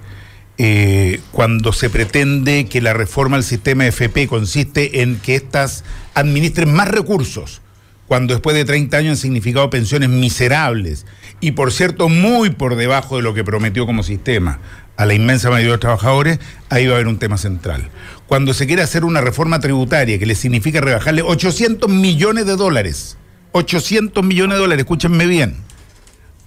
[1.31, 5.84] Cuando se pretende que la reforma del sistema FP consiste en que éstas
[6.15, 7.61] administren más recursos,
[8.07, 11.06] cuando después de 30 años han significado pensiones miserables
[11.40, 14.60] y por cierto muy por debajo de lo que prometió como sistema
[14.98, 17.90] a la inmensa mayoría de los trabajadores, ahí va a haber un tema central.
[18.27, 23.18] Cuando se quiere hacer una reforma tributaria que le significa rebajarle 800 millones de dólares,
[23.52, 25.57] 800 millones de dólares, escúchenme bien,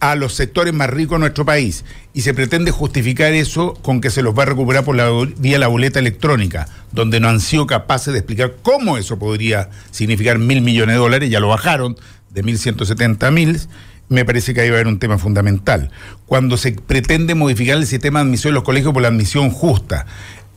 [0.01, 1.85] a los sectores más ricos de nuestro país
[2.15, 4.97] y se pretende justificar eso con que se los va a recuperar por
[5.39, 10.39] vía la boleta electrónica, donde no han sido capaces de explicar cómo eso podría significar
[10.39, 11.97] mil millones de dólares, ya lo bajaron
[12.31, 13.61] de 1.170 a mil,
[14.09, 15.91] me parece que ahí va a haber un tema fundamental.
[16.27, 20.07] Cuando se pretende modificar el sistema de admisión de los colegios por la admisión justa,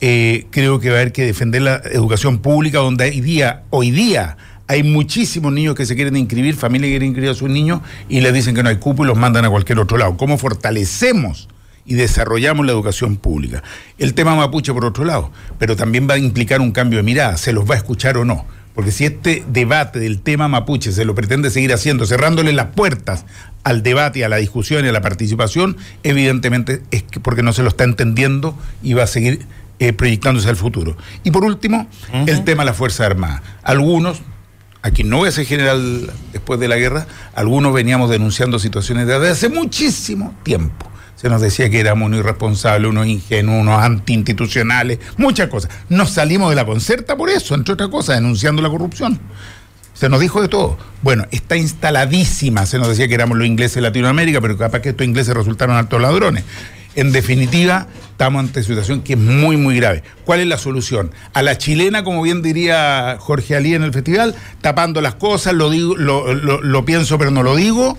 [0.00, 3.90] eh, creo que va a haber que defender la educación pública, donde hoy día, hoy
[3.90, 4.36] día
[4.72, 8.22] hay muchísimos niños que se quieren inscribir, familias que quieren inscribir a sus niños y
[8.22, 10.16] les dicen que no hay cupo y los mandan a cualquier otro lado.
[10.16, 11.48] ¿Cómo fortalecemos
[11.84, 13.62] y desarrollamos la educación pública?
[13.98, 17.36] El tema mapuche por otro lado, pero también va a implicar un cambio de mirada,
[17.36, 18.46] ¿se los va a escuchar o no?
[18.74, 23.26] Porque si este debate del tema mapuche se lo pretende seguir haciendo, cerrándole las puertas
[23.64, 27.68] al debate, a la discusión y a la participación, evidentemente es porque no se lo
[27.68, 29.44] está entendiendo y va a seguir
[29.80, 30.96] eh, proyectándose al futuro.
[31.24, 31.86] Y por último,
[32.26, 33.42] el tema de la Fuerza Armada.
[33.62, 34.22] Algunos,
[34.82, 39.30] aquí no voy a ser general después de la guerra, algunos veníamos denunciando situaciones de
[39.30, 40.90] hace muchísimo tiempo.
[41.16, 45.70] Se nos decía que éramos unos irresponsables, unos ingenuos, unos antiinstitucionales, muchas cosas.
[45.88, 49.20] Nos salimos de la concerta por eso, entre otras cosas, denunciando la corrupción.
[49.94, 50.78] Se nos dijo de todo.
[51.00, 52.66] Bueno, está instaladísima.
[52.66, 55.76] Se nos decía que éramos los ingleses de Latinoamérica, pero capaz que estos ingleses resultaron
[55.76, 56.42] altos ladrones.
[56.94, 60.02] En definitiva, estamos ante una situación que es muy, muy grave.
[60.24, 61.10] ¿Cuál es la solución?
[61.32, 65.70] A la chilena, como bien diría Jorge Alí en el festival, tapando las cosas, lo,
[65.70, 67.96] digo, lo, pienso pero no lo digo,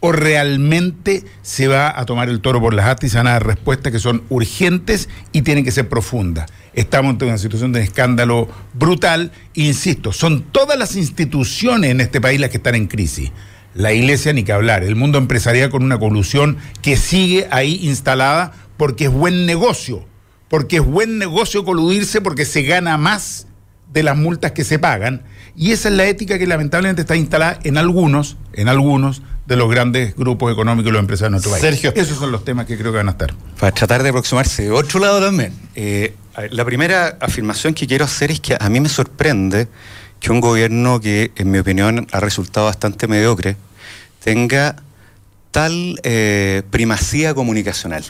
[0.00, 3.32] o realmente se va a tomar el toro por las astas y se van a
[3.32, 6.50] dar respuestas que son urgentes y tienen que ser profundas.
[6.74, 12.40] Estamos ante una situación de escándalo brutal, insisto, son todas las instituciones en este país
[12.40, 13.30] las que están en crisis
[13.74, 18.52] la iglesia ni que hablar, el mundo empresarial con una colusión que sigue ahí instalada
[18.76, 20.04] porque es buen negocio,
[20.48, 23.46] porque es buen negocio coludirse porque se gana más
[23.92, 25.22] de las multas que se pagan
[25.54, 29.70] y esa es la ética que lamentablemente está instalada en algunos, en algunos de los
[29.70, 31.62] grandes grupos económicos y los empresarios de nuestro país.
[31.62, 31.92] Sergio.
[31.94, 33.34] Esos son los temas que creo que van a estar.
[33.58, 35.52] Para tratar de aproximarse de otro lado también.
[35.74, 36.14] Eh,
[36.50, 39.68] la primera afirmación que quiero hacer es que a mí me sorprende
[40.22, 43.56] que un gobierno que, en mi opinión, ha resultado bastante mediocre,
[44.22, 44.76] tenga
[45.50, 48.04] tal eh, primacía comunicacional.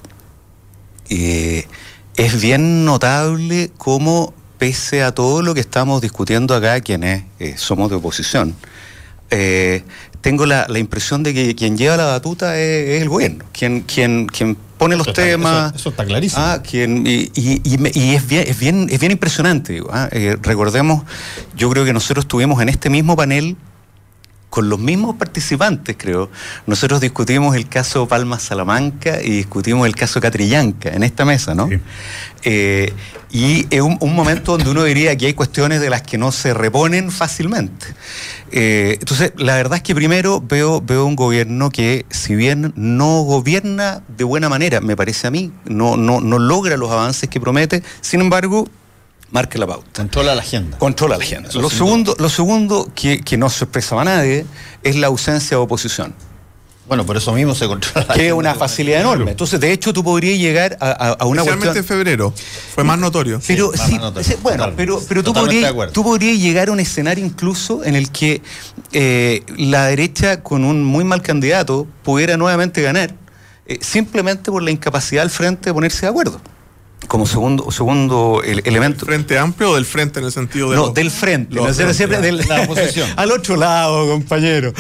[1.09, 7.89] es bien notable cómo, pese a todo lo que estamos discutiendo acá, quienes eh, somos
[7.89, 8.55] de oposición,
[9.31, 9.83] eh,
[10.23, 14.57] tengo la, impresión de que quien lleva la batuta es, el gobierno, quien, quien, quien
[14.79, 15.75] pone los temas.
[15.75, 16.43] Eso, está clarísimo.
[16.43, 19.83] Ah, quien, y, y, es, bien, es, bien, es bien impresionante.
[19.91, 21.03] Ah, eh, recordemos,
[21.57, 23.57] yo creo que nosotros estuvimos en este mismo panel
[24.53, 26.31] con los mismos participantes, creo,
[26.67, 31.71] nosotros discutimos el caso Palma Salamanca y discutimos el caso Catrillanca en esta mesa, ¿no?
[32.43, 32.93] Eh,
[33.31, 36.53] y es un, momento donde uno diría que hay cuestiones de las que no se
[36.53, 37.87] reponen fácilmente.
[38.51, 43.23] Eh, entonces, la verdad es que primero veo, veo un gobierno que, si bien no
[43.23, 47.41] gobierna de buena manera, me parece a mí, no, no, no logra los avances que
[47.41, 48.69] promete, sin embargo,
[49.33, 49.89] marque la pauta.
[49.95, 50.79] Controla la agenda.
[50.79, 51.51] Controla la agenda.
[51.55, 54.47] Lo segundo, lo segundo que, que no sorpresa a nadie
[54.85, 56.15] es la ausencia de oposición.
[56.87, 58.07] Bueno, por eso mismo se controla.
[58.13, 59.31] Que es una facilidad enorme.
[59.31, 62.35] Entonces, de hecho, tú podrías llegar a, a una Especialmente en febrero.
[62.75, 63.41] Fue más notorio.
[63.47, 63.99] Pero sí,
[64.43, 68.43] bueno, pero, pero tú, podrías, tú podrías llegar a un escenario incluso en el que
[68.93, 73.15] eh, la derecha, con un muy mal candidato, pudiera nuevamente ganar,
[73.67, 76.41] eh, simplemente por la incapacidad del frente de ponerse de acuerdo
[77.07, 79.07] como segundo, segundo elemento.
[79.07, 80.77] ¿Frente amplio o del frente en el sentido de.?
[80.77, 81.55] No, del frente.
[81.55, 83.09] no, siempre del, la oposición.
[83.17, 84.73] al otro lado, compañero.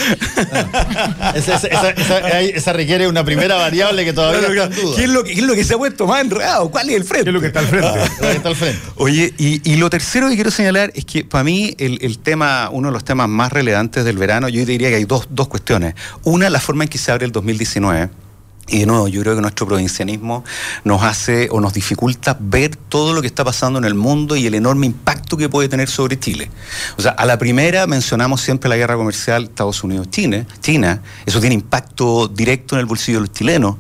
[1.21, 1.35] Ah.
[1.35, 4.97] Esa, requiere una primera variable que todavía no, duda.
[4.97, 6.71] ¿Qué es, lo que, es lo que se ha puesto más enredado?
[6.71, 7.25] ¿Cuál es el frente?
[7.25, 7.89] ¿Qué es lo que está al frente?
[7.89, 8.79] Ah, está al frente.
[8.97, 12.69] Oye, y, y, lo tercero que quiero señalar es que para mí el, el, tema,
[12.71, 15.95] uno de los temas más relevantes del verano, yo diría que hay dos, dos cuestiones.
[16.23, 18.22] Una, la forma en que se abre el 2019
[18.69, 20.45] y de nuevo, yo creo que nuestro provincianismo
[20.85, 24.47] nos hace o nos dificulta ver todo lo que está pasando en el mundo y
[24.47, 26.49] el enorme impacto que puede tener sobre Chile.
[26.97, 30.47] O sea, a la primera mencionamos siempre la guerra comercial Estados Unidos-China.
[30.61, 33.77] China, eso tiene impacto directo en el bolsillo de los chilenos.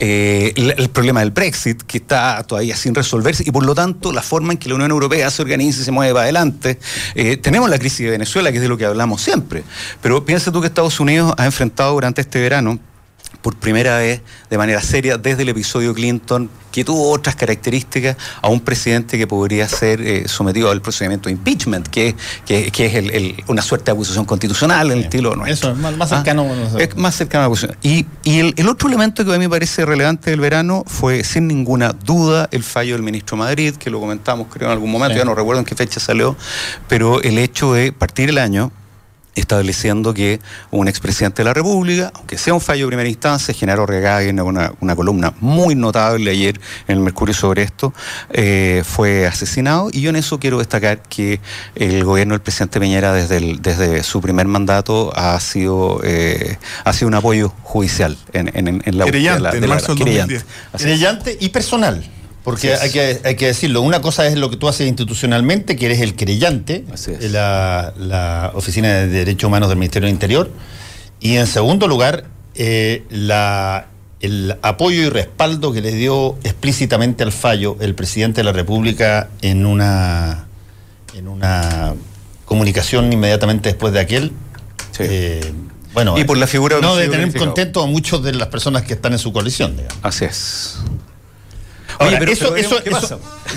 [0.00, 4.22] Eh, el, problema del Brexit, que está todavía sin resolverse, y por lo tanto la
[4.22, 6.78] forma en que la Unión Europea se organiza y se mueve para adelante.
[7.14, 9.62] Eh, tenemos la crisis de Venezuela, que es de lo que hablamos siempre.
[10.00, 12.80] Pero piensa tú que Estados Unidos ha enfrentado durante este verano
[13.40, 18.48] por primera vez de manera seria desde el episodio Clinton, que tuvo otras características, a
[18.48, 22.14] un presidente que podría ser eh, sometido al procedimiento de impeachment, que,
[22.46, 25.72] que, es una suerte de acusación constitucional en el estilo nuestro.
[25.72, 26.48] Eso, es más, cercano.
[26.50, 27.76] Ah, es más cercano a la acusación.
[27.82, 31.46] Y, y el, otro elemento que a mí me parece relevante del verano fue, sin
[31.46, 35.24] ninguna duda, el fallo del ministro Madrid, que lo comentamos creo en algún momento, ya
[35.24, 36.36] no recuerdo en qué fecha salió,
[36.88, 38.72] pero el hecho de partir el año
[39.34, 40.40] estableciendo que
[40.70, 44.72] un expresidente de la República, aunque sea un fallo de primera instancia, Genaro Regagen, una,
[44.80, 47.94] una columna muy notable ayer en el Mercurio sobre esto,
[48.30, 49.88] eh, fue asesinado.
[49.92, 51.40] Y yo en eso quiero destacar que
[51.74, 57.08] el gobierno del presidente Peñera desde, desde su primer mandato ha sido, eh, ha sido
[57.08, 58.46] un apoyo judicial en,
[58.96, 59.80] la búsqueda de la,
[60.76, 62.04] querellante y personal.
[62.44, 65.86] Porque hay que, hay que decirlo, una cosa es lo que tú haces institucionalmente, que
[65.86, 70.50] eres el querellante, de la, la, Oficina de Derechos Humanos del Ministerio del Interior,
[71.20, 72.24] y en segundo lugar,
[72.56, 73.86] eh, la,
[74.20, 79.28] el apoyo y respaldo que le dio explícitamente al fallo el presidente de la República
[79.40, 80.46] en una,
[81.14, 81.94] en una
[82.44, 84.32] comunicación inmediatamente después de aquel.
[84.98, 85.52] Eh,
[85.94, 88.94] bueno, y por la figura no de tener contento a muchas de las personas que
[88.94, 89.76] están en su coalición.
[89.76, 89.98] Digamos.
[90.02, 90.78] Así es.
[92.00, 93.18] Oye, pero, eso, eso, ¿qué pasa?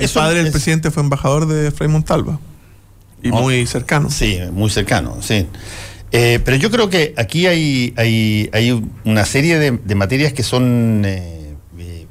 [0.00, 2.38] el padre del presidente fue embajador de Fray Montalva.
[3.22, 3.34] Y oh.
[3.34, 4.10] muy cercano.
[4.10, 5.46] Sí, muy cercano, sí.
[6.12, 11.54] Eh, pero yo creo que aquí hay, hay, una serie de, materias que son eh,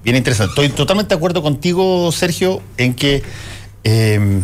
[0.03, 0.51] bien interesantes.
[0.51, 3.23] Estoy totalmente de acuerdo contigo, Sergio, en que
[3.83, 4.43] em,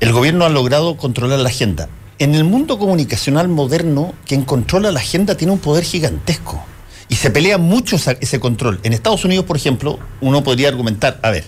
[0.00, 1.88] el gobierno ha logrado controlar la agenda.
[2.18, 6.62] En el mundo comunicacional moderno, quien controla la agenda tiene un poder gigantesco.
[7.10, 8.78] Y se pelea mucho ese control.
[8.84, 11.44] En Estados Unidos, por ejemplo, uno podría argumentar, a ver,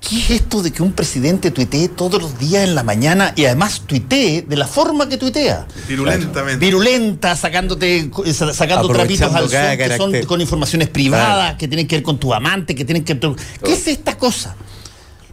[0.00, 3.44] ¿qué es esto de que un presidente tuitee todos los días en la mañana y
[3.44, 5.68] además tuitee de la forma que tuitea?
[5.86, 6.66] Virulentamente.
[6.66, 8.10] Virulenta, sacándote,
[8.52, 12.34] sacando trapitos al sol, que son con informaciones privadas, que tienen que ver con tu
[12.34, 13.30] amante, que tienen que ver...
[13.62, 14.56] ¿Qué es esta cosa?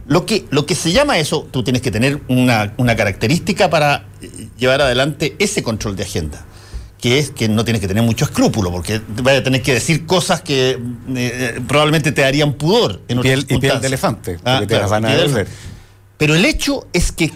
[0.06, 4.06] Lo que, lo que se llama eso, tú tienes que tener una, una característica para
[4.20, 6.46] eh, llevar adelante ese control de agenda
[7.02, 10.06] que es que no tienes que tener mucho escrúpulo, porque vas a tener que decir
[10.06, 10.78] cosas que eh,
[11.16, 14.88] eh, probablemente te darían pudor en y piel, y piel de elefante, ah, te las
[14.88, 15.16] van a
[16.16, 17.32] Pero el hecho es que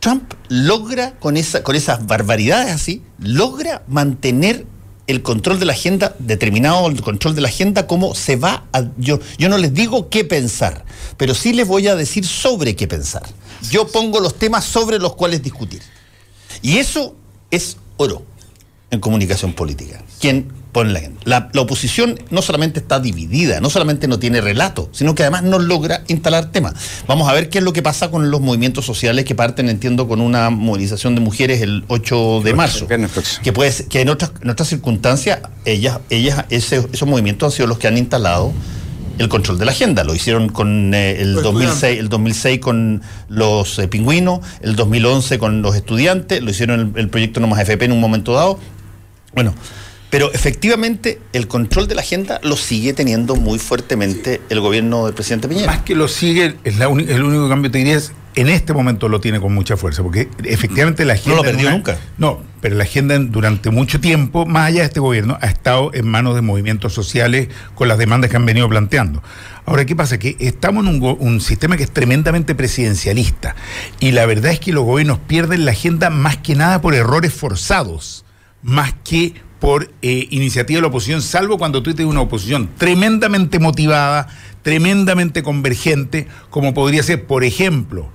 [0.00, 4.64] Trump logra, con, esa, con esas barbaridades así, logra mantener
[5.06, 8.84] el control de la agenda, determinado el control de la agenda, como se va a...
[8.96, 10.86] Yo, yo no les digo qué pensar,
[11.18, 13.24] pero sí les voy a decir sobre qué pensar.
[13.70, 15.82] Yo pongo los temas sobre los cuales discutir.
[16.62, 17.14] Y eso
[17.50, 18.24] es oro
[18.90, 20.02] en comunicación política.
[20.20, 21.20] Quien ponen la agenda.
[21.24, 25.42] La, la, oposición no solamente está dividida, no solamente no tiene relato, sino que además
[25.42, 26.74] no logra instalar temas.
[27.06, 30.06] Vamos a ver qué es lo que pasa con los movimientos sociales que parten, entiendo,
[30.06, 32.86] con una movilización de mujeres el 8 de marzo.
[33.42, 37.78] Que, puede, que en otras, en otras circunstancias, ellas, ellas esos movimientos han sido los
[37.78, 38.52] que han instalado
[39.18, 40.04] el control de la agenda.
[40.04, 45.62] Lo hicieron con eh, el, 2006, el 2006 con los eh, pingüinos, el 2011 con
[45.62, 48.58] los estudiantes, lo hicieron el, el proyecto No Más FP en un momento dado.
[49.36, 49.54] Bueno,
[50.08, 55.14] pero efectivamente el control de la agenda lo sigue teniendo muy fuertemente el gobierno del
[55.14, 55.70] presidente Piñera.
[55.70, 59.08] Más que lo sigue, es el único cambio que te diría es en este momento
[59.08, 61.36] lo tiene con mucha fuerza, porque efectivamente la agenda...
[61.36, 61.98] No lo perdió nunca.
[62.18, 66.06] No, pero la agenda durante mucho tiempo, más allá de este gobierno, ha estado en
[66.06, 69.22] manos de movimientos sociales con las demandas que han venido planteando.
[69.64, 70.18] Ahora, ¿qué pasa?
[70.18, 73.56] Que estamos en un, un, sistema que es tremendamente presidencialista
[74.00, 77.32] y la verdad es que los gobiernos pierden la agenda más que nada por errores
[77.32, 78.25] forzados,
[78.66, 83.58] más que por eh, iniciativa de la oposición, salvo cuando tú tienes una oposición tremendamente
[83.58, 84.28] motivada,
[84.62, 88.08] tremendamente convergente, como podría ser, por ejemplo,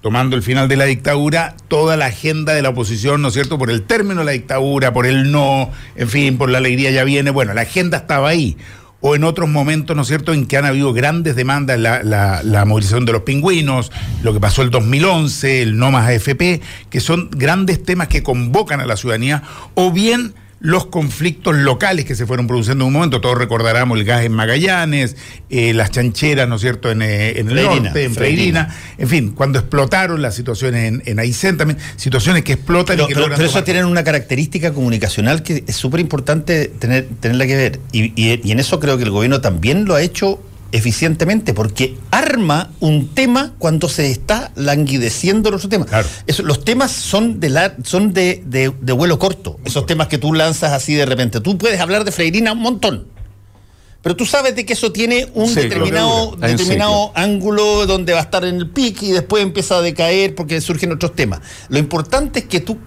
[0.00, 3.58] tomando el final de la dictadura, toda la agenda de la oposición, ¿no es cierto?,
[3.58, 7.04] por el término de la dictadura, por el no, en fin, por la alegría ya
[7.04, 8.56] viene, bueno, la agenda estaba ahí.
[9.00, 13.04] O en otros momentos, ¿no es cierto?, en que han habido grandes demandas, la, movilización
[13.04, 13.92] de los pingüinos,
[14.22, 16.60] lo que pasó el 2011, el no más AFP,
[16.90, 19.44] que son grandes temas que convocan a la ciudadanía,
[19.74, 23.20] o bien los conflictos locales que se fueron produciendo en un momento.
[23.20, 25.16] Todos recordaremos el gas en Magallanes,
[25.50, 28.74] eh, las chancheras, ¿no es cierto?, en, eh, en el norte, en Freirina.
[28.98, 33.14] En fin, cuando explotaron las situaciones en, en Aysén también, situaciones que explotan y que
[33.14, 37.80] pero, pero eso tienen una característica comunicacional que es súper importante tener, tenerla que ver.
[37.92, 40.42] Y, y, y en eso creo que el gobierno también lo ha hecho
[40.72, 45.86] eficientemente, porque arma un tema cuando se está languideciendo el otro tema.
[45.86, 46.08] Claro.
[46.26, 50.18] Eso, los temas son de la, son de, de, de vuelo corto, esos temas que
[50.18, 51.40] tú lanzas así de repente.
[51.40, 53.18] Tú puedes hablar de Freirina un montón.
[54.02, 58.44] Pero tú sabes de que eso tiene un determinado, determinado ángulo donde va a estar
[58.44, 61.40] en el pic y después empieza a decaer porque surgen otros temas.
[61.68, 62.78] Lo importante es que tú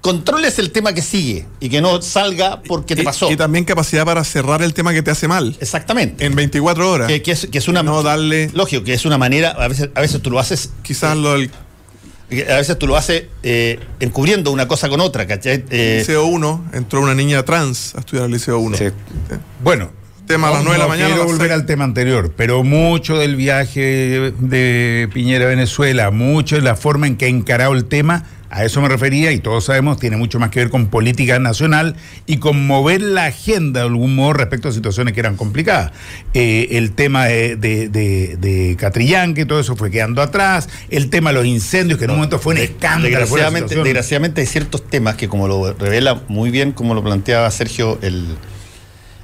[0.00, 3.30] controles el tema que sigue y que no salga porque te Y- pasó.
[3.30, 5.56] Y, también capacidad para cerrar el tema que te hace mal.
[5.60, 6.24] Exactamente.
[6.24, 7.08] En 24 horas.
[7.08, 9.90] Que, que es, que es una No darle- lógico que es una manera a veces
[9.94, 11.50] a veces tú lo haces Quizás lo del
[12.30, 15.64] a veces tú lo haces eh, encubriendo una cosa con otra ¿cachai?
[15.70, 18.76] Eh, Liceo 1, entró una niña trans a estudiar al Liceo 1.
[18.76, 18.84] Sí.
[19.62, 19.90] Bueno,
[20.26, 23.16] Tema a las no- nueve de la mañana, Quiero volver al tema anterior, pero mucho
[23.16, 27.86] del viaje de Piñera a Venezuela, mucho de la forma en que ha encarado el
[27.86, 31.38] tema, a eso me refería y todos sabemos, tiene mucho más que ver con política
[31.38, 31.96] nacional
[32.26, 35.92] y con mover la agenda de algún modo respecto a situaciones que eran complicadas.
[36.32, 41.10] Eh, el tema de, de, de- de Catrillan, que todo eso fue quedando atrás, el
[41.10, 43.04] tema de los incendios, que en un momento fue un escándalo.
[43.04, 47.98] desgraciadamente, desgraciadamente hay ciertos temas que como lo revela muy bien como lo planteaba Sergio
[48.00, 48.24] el,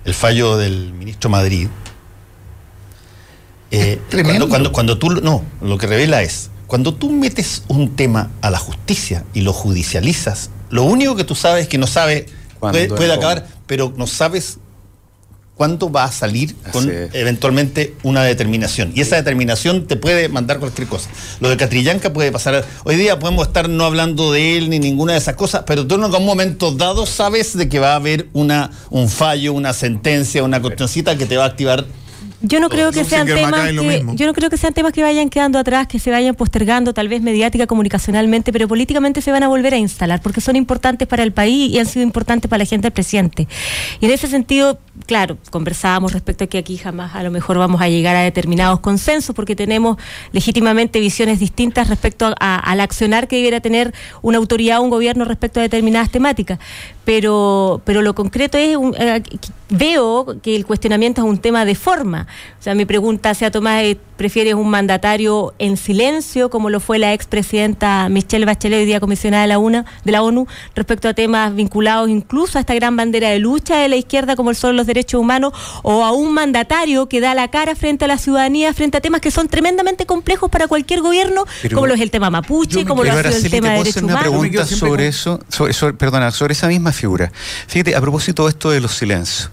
[0.04, 1.68] el fallo del ministro Madrid
[3.70, 4.48] eh, tremendo.
[4.48, 8.50] cuando, cuando, cuando tú no lo que revela es cuando tú metes un tema a
[8.50, 12.26] la justicia y lo judicializas lo único que tú sabes es que no sabes
[12.58, 14.58] ¿Cuándo puede, acabar pero no sabes
[15.54, 18.92] cuándo va a salir con eventualmente una determinación.
[18.94, 21.08] Y esa determinación te puede mandar cualquier cosa.
[21.40, 22.64] Lo de Catrillanca puede pasar.
[22.84, 25.94] Hoy día podemos estar no hablando de él ni ninguna de esas cosas, pero tú
[25.94, 30.42] en algún momento dado sabes de que va a haber una, un fallo, una sentencia,
[30.42, 31.86] una cuestioncita que te va a activar.
[32.46, 35.30] Yo no creo que sean temas que, yo no creo que sean temas que vayan
[35.30, 39.48] quedando atrás, que se vayan postergando, tal vez mediática, comunicacionalmente, pero políticamente se van a
[39.48, 42.66] volver a instalar, porque son importantes para el país y han sido importantes para la
[42.66, 43.48] gente del presidente.
[44.00, 47.80] Y en ese sentido, claro, conversábamos respecto a que aquí jamás a lo mejor vamos
[47.80, 49.96] a llegar a determinados consensos, porque tenemos
[50.32, 53.92] legítimamente visiones distintas respecto a- a- al accionar que debiera tener
[54.22, 56.58] una autoridad o un gobierno respecto a determinadas temáticas.
[57.04, 59.22] Pero, pero lo concreto es, eh,
[59.68, 62.26] veo que el cuestionamiento es un tema de forma.
[62.58, 63.82] O sea, mi pregunta sea, Tomás,
[64.16, 69.42] ¿prefieres un mandatario en silencio, como lo fue la expresidenta Michelle Bachelet, hoy día comisionada
[69.42, 73.30] de la, UNA, de la ONU, respecto a temas vinculados incluso a esta gran bandera
[73.30, 77.20] de lucha de la izquierda, como son los derechos humanos, o a un mandatario que
[77.20, 80.68] da la cara frente a la ciudadanía, frente a temas que son tremendamente complejos para
[80.68, 83.68] cualquier gobierno, Pero- como lo es el tema mapuche, como lo ha sido el tema
[83.68, 84.32] te de derechos una humanos.
[84.32, 87.32] Me pregunta sobre con- eso, sobre, sobre- perdona, sobre esa misma figura.
[87.66, 89.50] Fíjate, a propósito de esto de los silencios.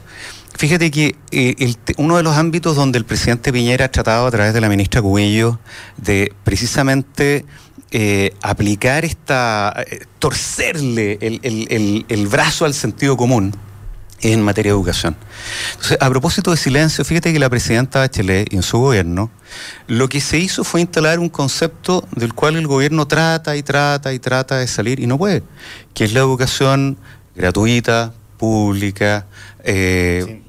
[0.61, 4.53] Fíjate que eh, uno de los ámbitos donde el presidente Piñera ha tratado a través
[4.53, 5.59] de la ministra Cubillo
[5.97, 7.45] de precisamente
[7.89, 13.55] eh, aplicar esta, eh, torcerle el, el- el- brazo al sentido común
[14.21, 15.15] en materia de educación.
[15.71, 19.31] Entonces, a propósito de silencio, fíjate que la presidenta Bachelet en su gobierno,
[19.87, 24.13] lo que se hizo fue instalar un concepto del cual el gobierno trata y trata
[24.13, 25.41] y trata de salir y no puede,
[25.95, 26.99] que es la educación
[27.35, 29.25] gratuita, pública,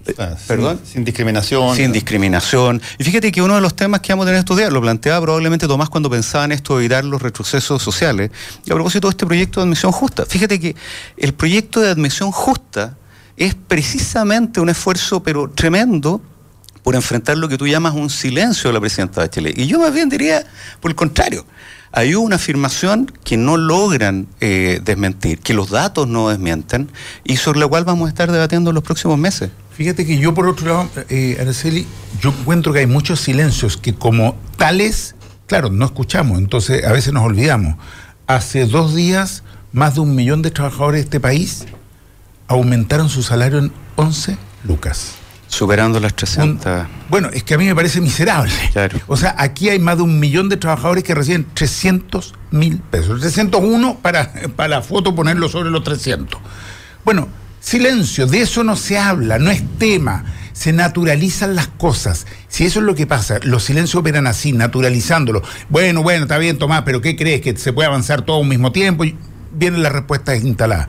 [0.05, 1.77] sin, perdón, sin, discriminación.
[1.77, 2.83] Sin discriminación.
[2.99, 5.20] Y fíjate que uno de los temas que vamos a tener que estudiar, lo planteaba
[5.20, 8.31] probablemente Tomás cuando pensaba en esto de evitar los retrocesos sociales.
[8.65, 10.77] Y a propósito de este proyecto de admisión justa, fíjate que
[11.16, 12.97] el proyecto de admisión justa
[13.37, 16.20] es precisamente un esfuerzo, pero tremendo,
[16.83, 19.55] por enfrentar lo que tú llamas un silencio de la presidenta de Chile.
[19.57, 20.45] Y yo más bien diría,
[20.81, 21.47] por el contrario,
[21.93, 26.91] hay una afirmación que no logran eh, desmentir, que los datos no desmienten
[27.23, 29.51] y sobre la cual vamos a estar debatiendo en los próximos meses.
[29.74, 31.86] Fíjate que yo por otro lado, eh, Araceli,
[32.20, 35.15] yo encuentro que hay muchos silencios que como tales,
[35.47, 37.77] claro, no escuchamos, entonces a veces nos olvidamos.
[38.27, 39.43] Hace dos días,
[39.73, 41.65] más de un millón de trabajadores de este país
[42.49, 45.15] aumentaron su salario en 11 lucas.
[45.49, 46.86] Superando las 300.
[47.11, 48.53] bueno, es que a mí me parece miserable.
[48.73, 48.99] Claro.
[49.07, 53.20] O sea, aquí hay más de un millón de trabajadores que reciben 300 mil pesos.
[53.20, 56.40] 301 para, para la foto ponerlo sobre los 300.
[57.05, 57.28] Bueno,
[57.63, 60.25] silencio, de eso no se habla, no es tema.
[60.53, 62.27] Se naturalizan las cosas.
[62.49, 65.43] Si eso es lo que pasa, los silencios operan así, naturalizándolo.
[65.71, 67.41] Bueno, bueno, está bien, Tomás, pero ¿qué crees?
[67.41, 69.05] ¿Que se puede avanzar todo al mismo tiempo?
[69.53, 70.89] Vienen las respuestas instaladas.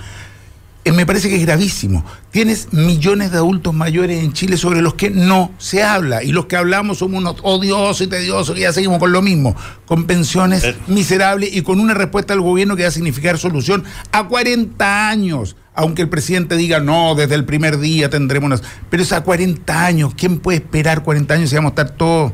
[0.86, 2.04] Eh, me parece que es gravísimo.
[2.32, 6.24] Tienes millones de adultos mayores en Chile sobre los que no se habla.
[6.24, 9.56] Y los que hablamos somos unos odiosos y tediosos que ya seguimos con lo mismo.
[9.86, 14.28] Con pensiones miserables y con una respuesta del gobierno que va a significar solución a
[14.28, 15.56] 40 años.
[15.74, 18.64] Aunque el presidente diga, no, desde el primer día tendremos unas...
[18.90, 20.14] Pero es a 40 años.
[20.16, 22.34] ¿Quién puede esperar 40 años si vamos a estar todos...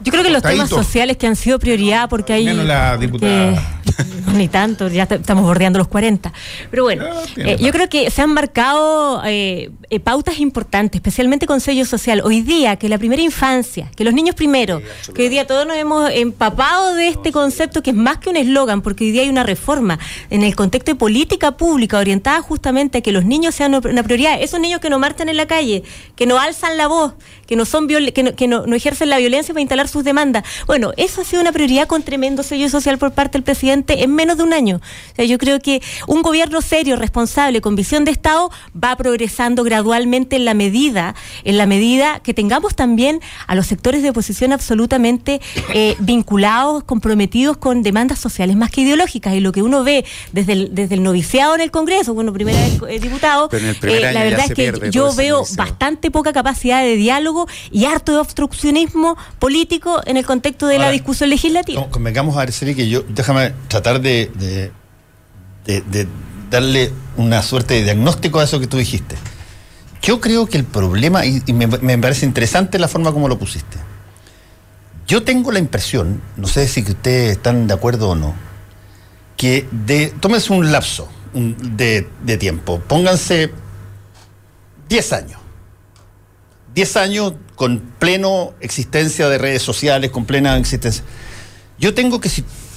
[0.00, 2.44] Yo creo que los temas sociales que han sido prioridad porque hay...
[2.44, 3.82] Menos la diputada.
[4.34, 6.32] ni tanto, ya estamos bordeando los 40.
[6.70, 11.46] Pero bueno, ah, eh, yo creo que se han marcado eh, eh, pautas importantes, especialmente
[11.46, 12.22] con sello social.
[12.24, 14.82] Hoy día, que la primera infancia, que los niños primero,
[15.14, 18.36] que hoy día todos nos hemos empapado de este concepto que es más que un
[18.36, 19.98] eslogan, porque hoy día hay una reforma
[20.30, 24.40] en el contexto de política pública orientada justamente a que los niños sean una prioridad.
[24.40, 25.82] Esos niños que no marchan en la calle,
[26.14, 27.14] que no alzan la voz,
[27.46, 30.44] que no son que, no, ejercen la violencia para instalar sus demandas.
[30.66, 34.14] Bueno, eso ha sido una prioridad con tremendo sello social por parte del presidente en
[34.14, 34.76] menos de un año.
[34.76, 39.64] O sea, yo creo que un gobierno serio, responsable, con visión de Estado, va progresando
[39.64, 41.14] gradualmente en la medida,
[41.44, 45.40] en la medida que tengamos también a los sectores de oposición absolutamente
[45.74, 49.34] eh, vinculados, comprometidos con demandas sociales más que ideológicas.
[49.34, 52.58] Y lo que uno ve desde el, desde el noviciado en el Congreso, bueno, primera
[52.60, 57.46] vez eh, diputado, eh, la verdad es que yo veo bastante poca capacidad de diálogo
[57.70, 59.75] y harto de obstruccionismo político
[60.06, 61.88] en el contexto de la discusión legislativa.
[61.90, 64.30] convengamos a ver, que yo, déjame tratar de
[65.66, 66.08] de,
[66.50, 69.16] darle una suerte de diagnóstico a eso que tú dijiste.
[70.02, 73.78] Yo creo que el problema, y, me, parece interesante la forma como lo pusiste,
[75.06, 78.34] yo tengo la impresión, no sé si ustedes están de acuerdo o no,
[79.36, 83.52] que de, tómense un lapso de, de tiempo, pónganse
[84.88, 85.40] 10 años.
[86.76, 91.02] 10 años con pleno existencia de redes sociales, con plena existencia.
[91.78, 92.30] Yo tengo que,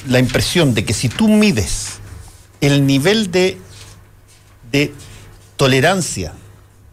[0.07, 1.99] la impresión de que si tú mides
[2.61, 3.57] el nivel de,
[4.71, 4.93] de
[5.57, 6.31] tolerancia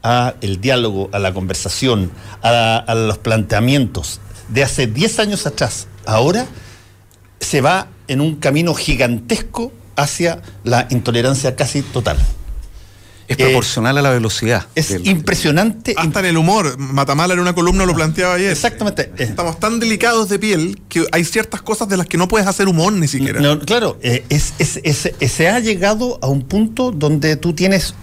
[0.02, 2.10] a el diálogo, a la conversación,
[2.42, 6.46] a, a los planteamientos de hace 10 años atrás, ahora
[7.38, 12.18] se va en un camino gigantesco hacia la intolerancia casi total.
[13.28, 14.66] Es proporcional a la velocidad.
[14.74, 15.94] Es impresionante.
[15.96, 16.78] Hasta en el humor.
[16.78, 18.52] Matamala en una columna lo planteaba ayer.
[18.52, 19.12] Exactamente.
[19.18, 22.68] Estamos tan delicados de piel que hay ciertas cosas de las que no puedes hacer
[22.68, 23.40] humor ni siquiera.
[23.60, 24.54] claro, eh, es,
[25.32, 27.94] se ha llegado a un punto donde tú tienes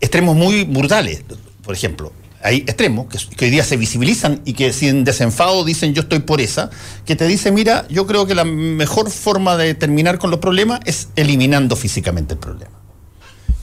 [0.00, 1.22] extremos muy brutales.
[1.62, 2.12] Por ejemplo,
[2.42, 6.40] hay extremos que, hoy día se visibilizan y que sin desenfado dicen yo estoy por
[6.40, 6.70] esa,
[7.06, 10.80] que te dice, mira, yo creo que la mejor forma de terminar con los problemas
[10.84, 12.83] es eliminando físicamente el problema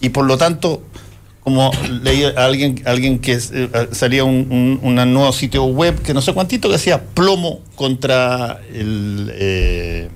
[0.02, 0.82] y por lo tanto,
[1.44, 1.72] como
[2.04, 6.68] leí a alguien, alguien que eh, salía un, nuevo sitio web que no sé cuántito
[6.68, 10.10] que decía plomo contra eh,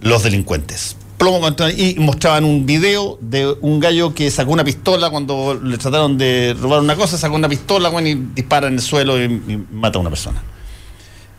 [0.00, 0.96] los delincuentes.
[1.18, 5.76] Plomo contra, y mostraban un video de un gallo que sacó una pistola cuando le
[5.78, 9.28] trataron de robar una cosa, sacó una pistola y dispara en el suelo y,
[9.70, 10.42] mata a una persona.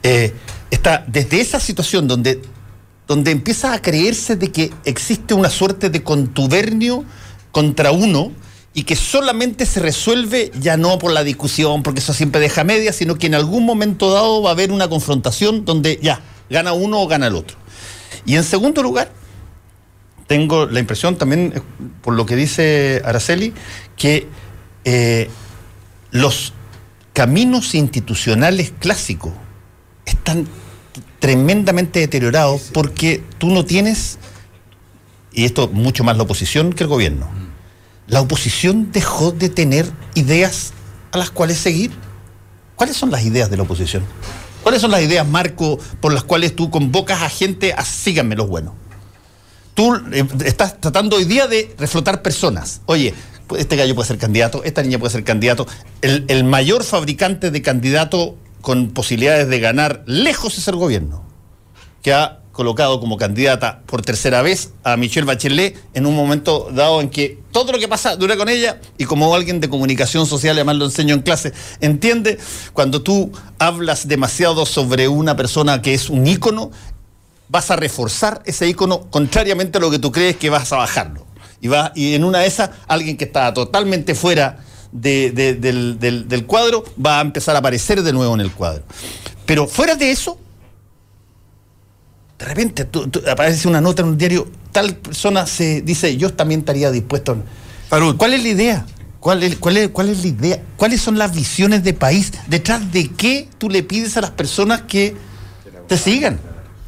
[0.03, 0.33] Eh,
[0.69, 2.41] está desde esa situación donde,
[3.07, 7.05] donde empieza a creerse de que existe una suerte de contubernio
[7.51, 8.31] contra uno
[8.73, 12.93] y que solamente se resuelve ya no por la discusión, porque eso siempre deja media,
[12.93, 17.01] sino que en algún momento dado va a haber una confrontación donde ya, gana uno
[17.01, 17.57] o gana el otro.
[18.25, 19.11] Y en segundo lugar,
[20.27, 21.61] tengo la impresión también, eh,
[22.01, 23.53] por lo que dice Araceli,
[23.97, 24.27] que
[24.85, 25.29] eh,
[26.11, 26.53] los
[27.11, 29.33] caminos institucionales clásicos
[30.05, 30.47] están
[31.19, 34.17] tremendamente deteriorados porque tú no tienes,
[35.33, 37.29] y esto mucho más la oposición que el gobierno,
[38.07, 40.73] la oposición dejó de tener ideas
[41.11, 41.91] a las cuales seguir.
[42.75, 44.03] ¿Cuáles son las ideas de la oposición?
[44.63, 48.47] ¿Cuáles son las ideas, Marco, por las cuales tú convocas a gente a síganme los
[48.47, 48.73] buenos?
[49.73, 52.81] Tú eh, estás tratando hoy día de reflotar personas.
[52.85, 53.13] Oye,
[53.57, 55.67] este gallo puede ser candidato, esta niña puede ser candidato.
[56.01, 61.23] El, mayor fabricante de candidato con posibilidades de ganar lejos es el gobierno,
[62.01, 67.01] que ha colocado como candidata por tercera vez a Michelle Bachelet en un momento dado
[67.01, 70.55] en que todo lo que pasa dura con ella y como alguien de comunicación social,
[70.57, 72.37] además lo enseño en clase, entiende,
[72.73, 76.69] cuando tú hablas demasiado sobre una persona que es un ícono,
[77.49, 81.25] vas a reforzar ese ícono contrariamente a lo que tú crees que vas a bajarlo.
[81.61, 84.59] Y, va, y en una de esas, alguien que está totalmente fuera
[84.91, 88.51] de, de, del, del, del cuadro va a empezar a aparecer de nuevo en el
[88.51, 88.83] cuadro.
[89.47, 90.37] Pero fuera de eso,
[92.41, 96.33] de repente tú, tú, aparece una nota en un diario, tal persona se dice, yo
[96.33, 97.37] también estaría dispuesto.
[97.87, 98.17] Farud.
[98.17, 98.85] ¿Cuál es la idea?
[99.19, 100.59] ¿Cuál es, cuál, es, ¿Cuál es la idea?
[100.75, 102.31] ¿Cuáles son las visiones de país?
[102.47, 105.15] ¿Detrás de qué tú le pides a las personas que
[105.87, 106.39] te sigan?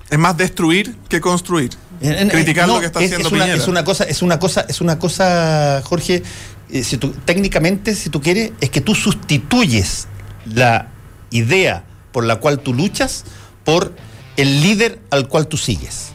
[0.10, 1.70] Es más destruir que construir.
[2.02, 3.62] En- Criticar no, lo que está es, haciendo es una, Piñera.
[3.62, 6.24] es una cosa, es una cosa, es una cosa, Jorge,
[6.72, 10.08] eh, si tú, técnicamente, si tú quieres, es que tú sustituyes
[10.46, 10.88] la
[11.30, 13.24] idea por la cual tú luchas
[13.64, 13.94] por
[14.38, 16.10] el líder al cual tú sigues.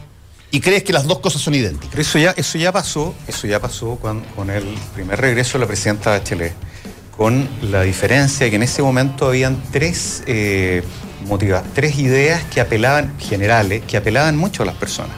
[0.51, 1.99] Y crees que las dos cosas son idénticas.
[1.99, 4.63] Eso ya, eso ya pasó, eso ya pasó con, el
[4.95, 6.53] primer regreso de la presidenta Bachelet,
[7.15, 10.81] con la diferencia que en ese momento habían tres, eh,
[11.27, 15.15] motiva- tres ideas que apelaban, generales, que apelaban mucho a las personas.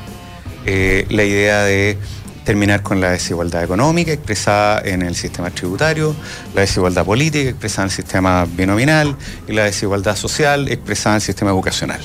[0.65, 1.97] Eh, la idea de
[2.43, 6.13] terminar con la desigualdad económica expresada en el sistema tributario,
[6.53, 9.15] la desigualdad política expresada en el sistema binominal
[9.47, 12.01] y la desigualdad social expresada en el sistema educacional.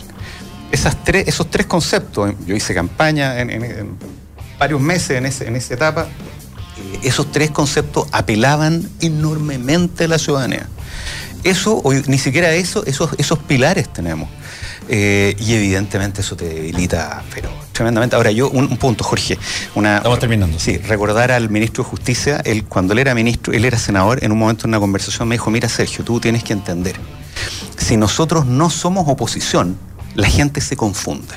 [0.72, 3.96] Esas tres, esos tres conceptos, yo hice campaña en, en- en
[4.58, 10.18] varios meses en, ese- en esa etapa, eh, esos tres conceptos apelaban enormemente a la
[10.18, 10.66] ciudadanía.
[11.44, 14.28] Eso, hoy, ni siquiera eso, esos, esos pilares tenemos.
[14.88, 18.14] Eh, y evidentemente eso te debilita, pero tremendamente.
[18.16, 19.38] Ahora, yo, un, un punto, Jorge.
[19.74, 20.58] Una, Estamos terminando.
[20.58, 24.32] Sí, recordar al ministro de Justicia, él, cuando él era ministro, él era senador, en
[24.32, 26.96] un momento en una conversación me dijo, mira Sergio, tú tienes que entender,
[27.76, 29.76] si nosotros no somos oposición,
[30.16, 31.34] la gente se confunde.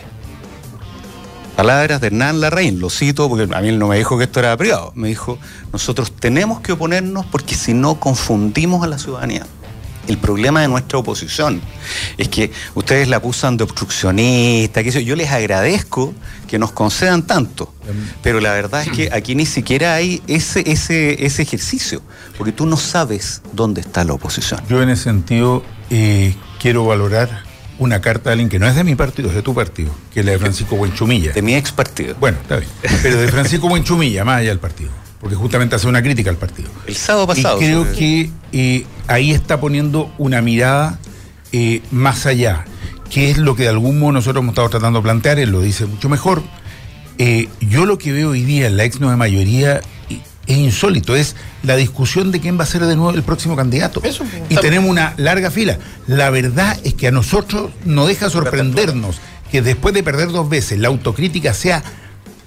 [1.55, 4.39] Palabras de Hernán Larraín, lo cito porque a mí él no me dijo que esto
[4.39, 5.37] era privado, me dijo,
[5.73, 9.45] nosotros tenemos que oponernos porque si no confundimos a la ciudadanía.
[10.07, 11.61] El problema de nuestra oposición
[12.17, 16.13] es que ustedes la acusan de obstruccionista, que eso, yo les agradezco
[16.47, 17.71] que nos concedan tanto,
[18.23, 22.01] pero la verdad es que aquí ni siquiera hay ese, ese, ese ejercicio,
[22.37, 24.61] porque tú no sabes dónde está la oposición.
[24.67, 27.48] Yo en ese sentido eh, quiero valorar
[27.79, 30.19] una carta de alguien que no es de mi partido, es de tu partido, que
[30.19, 31.31] es la de Francisco Buenchumilla.
[31.31, 32.15] De mi ex partido.
[32.19, 32.69] Bueno, está bien.
[33.01, 34.91] Pero de Francisco Buenchumilla, más allá del partido.
[35.19, 36.69] Porque justamente hace una crítica al partido.
[36.85, 37.61] El sábado pasado.
[37.61, 40.99] Y creo que eh, ahí está poniendo una mirada
[41.51, 42.65] eh, más allá,
[43.09, 45.61] que es lo que de algún modo nosotros hemos estado tratando de plantear, él lo
[45.61, 46.43] dice mucho mejor.
[47.17, 49.81] Eh, yo lo que veo hoy día en la ex nueva mayoría
[50.49, 54.01] es insólito, es la discusión de quién va a ser de nuevo el próximo candidato.
[54.03, 55.77] Eso, y tenemos una larga fila.
[56.07, 59.21] La verdad es que a nosotros nos deja sorprendernos
[59.51, 61.83] que después de perder dos veces la autocrítica sea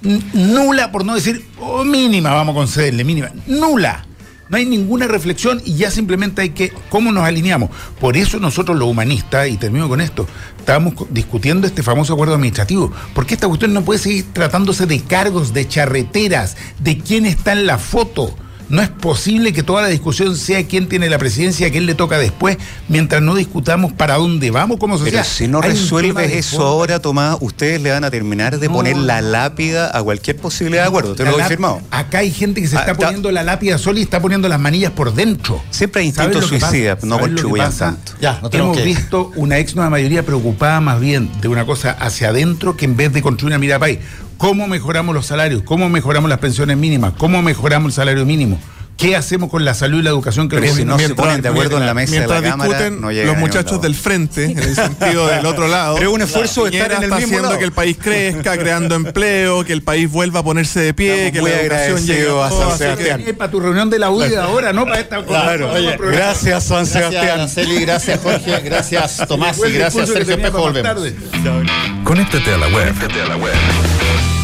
[0.02, 4.04] nula, por no decir oh, mínima, vamos a concederle, mínima, nula.
[4.52, 7.70] No hay ninguna reflexión y ya simplemente hay que, ¿cómo nos alineamos?
[7.98, 10.26] Por eso nosotros los humanistas, y termino con esto,
[10.58, 15.54] estábamos discutiendo este famoso acuerdo administrativo, porque esta cuestión no puede seguir tratándose de cargos,
[15.54, 18.36] de charreteras, de quién está en la foto.
[18.72, 22.16] No es posible que toda la discusión sea quién tiene la presidencia, quién le toca
[22.16, 22.56] después,
[22.88, 25.24] mientras no discutamos para dónde vamos como Pero sociedad.
[25.26, 26.70] si no resuelves eso forma.
[26.70, 30.84] ahora, Tomás, ustedes le van a terminar de No, poner la lápida a cualquier posibilidad
[30.84, 31.14] de acuerdo.
[31.14, 31.82] Te La lo firmado.
[31.90, 34.58] Acá hay gente que se Ah, está poniendo la lápida sola y está poniendo las
[34.58, 35.62] manillas por dentro.
[35.70, 36.70] Siempre hay ¿Sabes instintos lo que pasa?
[36.70, 38.12] suicidas, no ¿Sabes lo que contribuyan tanto.
[38.22, 41.66] Ya, no tenemos Hemos que- visto una ex nueva mayoría preocupada más bien de una
[41.66, 43.98] cosa hacia adentro que en vez de construir una mirada país.
[44.38, 45.62] ¿Cómo mejoramos los salarios?
[45.64, 47.12] ¿Cómo mejoramos las pensiones mínimas?
[47.16, 48.58] ¿Cómo mejoramos el salario mínimo?
[48.94, 51.26] ¿Qué hacemos con la salud y la educación que Pero el si no se mientras-
[51.26, 53.80] ponen de acuerdo en la mesa de la Cámara, discuten no llega los a muchachos
[53.82, 55.96] del frente, en el sentido del otro lado.
[55.96, 57.58] Pero es un esfuerzo de estar en el está mismo haciendo lado.
[57.58, 61.48] que el país crezca, creando empleo, que el país vuelva a ponerse de pie, Estamos
[61.48, 63.20] que la educación llegue a San que- Sebastián.
[63.26, 66.84] Es para tu reunión de la UDI ahora, no para esta Claro, oye, gracias, San
[66.84, 67.40] Gracias, Sebastián.
[67.40, 70.62] Araceli, gracias, Jorge, gracias, Tomás, y gracias, que Sergio Espejo.
[70.62, 71.42] para más Volvemos.
[71.42, 72.04] tarde.
[72.04, 72.94] Conéctate a la web.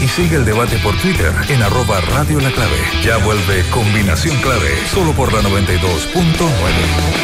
[0.00, 2.78] Y sigue el debate por Twitter en arroba Radio La Clave.
[3.02, 7.18] Ya vuelve Combinación Clave, solo por la 92.9.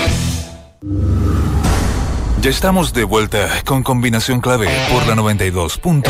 [2.40, 6.04] Ya estamos de vuelta con Combinación Clave por la 92.9.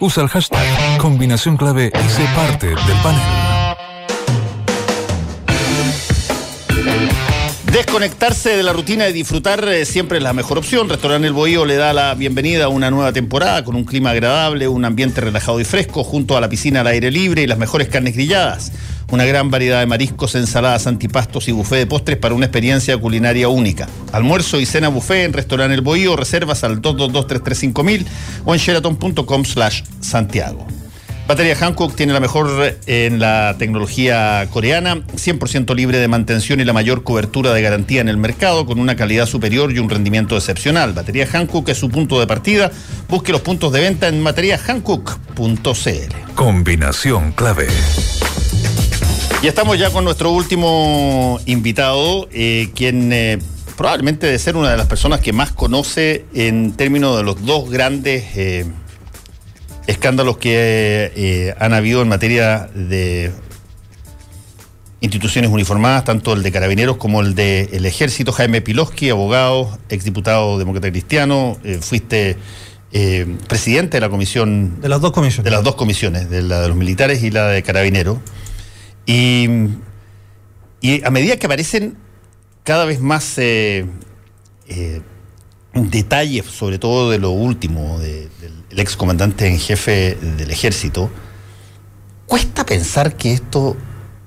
[0.00, 3.53] Usa el hashtag Combinación Clave y sé parte del panel.
[7.74, 10.88] Desconectarse de la rutina y disfrutar eh, siempre es la mejor opción.
[10.88, 14.68] Restaurante El Bohío le da la bienvenida a una nueva temporada con un clima agradable,
[14.68, 17.88] un ambiente relajado y fresco, junto a la piscina al aire libre y las mejores
[17.88, 18.70] carnes grilladas.
[19.10, 23.48] Una gran variedad de mariscos, ensaladas, antipastos y buffet de postres para una experiencia culinaria
[23.48, 23.88] única.
[24.12, 28.04] Almuerzo y cena buffet en Restaurante El Bohío, reservas al 222
[28.44, 30.64] o en sheraton.com slash Santiago.
[31.26, 36.74] Batería Hankook tiene la mejor en la tecnología coreana, 100% libre de mantención y la
[36.74, 40.92] mayor cobertura de garantía en el mercado, con una calidad superior y un rendimiento excepcional.
[40.92, 42.70] Batería Hankook es su punto de partida.
[43.08, 46.34] Busque los puntos de venta en bateriahankook.cl.
[46.34, 47.68] Combinación clave.
[49.42, 53.38] Y estamos ya con nuestro último invitado, eh, quien eh,
[53.78, 57.70] probablemente debe ser una de las personas que más conoce en términos de los dos
[57.70, 58.24] grandes...
[58.36, 58.66] Eh,
[59.86, 63.32] escándalos que eh, han habido en materia de
[65.00, 68.32] instituciones uniformadas, tanto el de carabineros como el del ejército.
[68.32, 72.38] Jaime Piloski, abogado, exdiputado demócrata cristiano, eh, fuiste
[72.92, 74.80] eh, presidente de la comisión.
[74.80, 75.44] De las dos comisiones.
[75.44, 78.18] De las dos comisiones, de la de los militares y la de carabineros.
[79.04, 79.48] Y,
[80.80, 81.98] y a medida que aparecen
[82.62, 83.38] cada vez más
[85.74, 88.30] detalles, sobre todo de lo último, del
[88.70, 91.10] ex comandante en jefe del ejército,
[92.26, 93.76] cuesta pensar que esto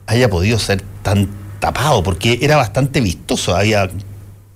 [0.05, 1.27] haya podido ser tan
[1.59, 3.89] tapado, porque era bastante vistoso, había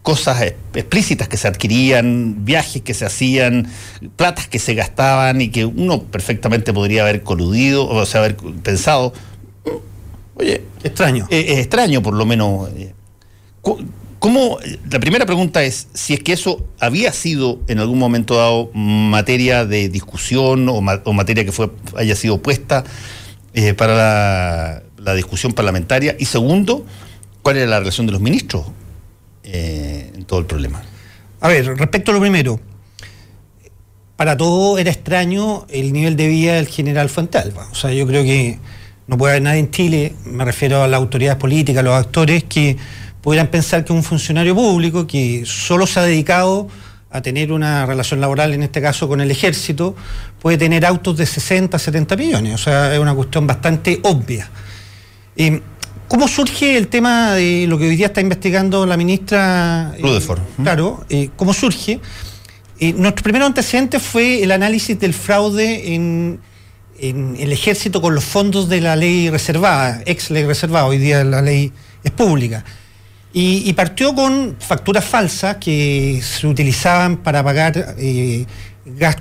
[0.02, 0.42] cosas
[0.74, 3.68] explícitas que se adquirían, viajes que se hacían,
[4.16, 9.14] platas que se gastaban y que uno perfectamente podría haber coludido, o sea, haber pensado,
[9.66, 11.28] mm, oye, extraño.
[11.30, 12.70] Es extraño por lo menos.
[14.22, 18.70] ¿Cómo, la primera pregunta es si es que eso había sido en algún momento dado
[18.76, 22.84] materia de discusión o, materia que fue, haya sido puesta
[23.56, 26.16] eh, para la, discusión parlamentaria.
[26.20, 26.86] Y segundo,
[27.42, 28.68] ¿cuál era la relación de los ministros
[29.44, 30.84] eh, en todo el problema?
[31.40, 32.60] A ver, respecto a lo primero,
[34.18, 37.70] para todo era extraño el nivel de vida del general Fuentealba.
[37.72, 38.60] O sea, yo creo que
[39.08, 42.44] no puede haber nadie en Chile, me refiero a las autoridades políticas, a los actores,
[42.44, 42.78] que
[43.22, 46.68] pudieran pensar que un funcionario público que solo se ha dedicado
[47.12, 49.96] a tener una relación laboral, en este caso con el ejército,
[50.42, 52.56] puede tener autos de 60, 70 millones.
[52.56, 54.50] O sea, es una cuestión bastante obvia.
[55.36, 55.62] Eh,
[56.08, 59.94] ¿Cómo surge el tema de lo que hoy día está investigando la ministra?
[59.98, 60.20] Eh,
[60.62, 62.00] claro, eh, ¿cómo surge?
[62.96, 66.40] nuestro primer antecedente fue el análisis del fraude en,
[66.98, 71.24] en, el ejército con los fondos de la ley reservada, ex ley reservada, hoy día
[71.24, 71.72] la ley
[72.04, 72.66] es pública.
[73.34, 78.46] Y, partió con facturas falsas que se utilizaban para pagar eh,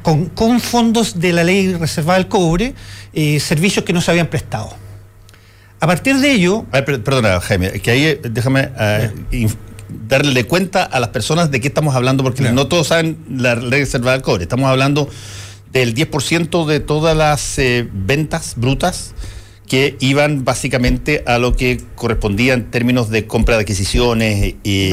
[0.03, 2.75] con, fondos de la ley reservada del cobre,
[3.13, 4.75] eh, servicios que no se habían prestado.
[5.79, 6.67] A partir de ello...
[6.73, 8.71] perdona, Jaime, que ahí eh, déjame
[10.09, 13.81] darle cuenta a las personas de qué estamos hablando, porque no todos saben la ley
[13.81, 14.43] reservada del cobre.
[14.43, 15.09] Estamos hablando
[15.73, 17.61] del 10% de todas las
[17.93, 19.15] ventas brutas
[19.71, 24.91] que iban básicamente a lo que correspondía en términos de compra de adquisiciones y,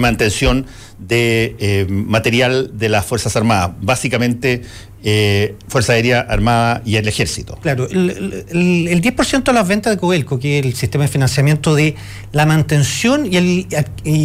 [0.00, 0.66] mantención,
[0.98, 3.76] de eh, material de las Fuerzas Armadas.
[3.80, 4.62] Básicamente
[5.08, 7.56] eh, Fuerza Aérea Armada y el Ejército.
[7.62, 11.76] Claro, el, el, 10% de las ventas de Coelco, que es el sistema de financiamiento
[11.76, 11.94] de
[12.32, 13.68] la mantención y,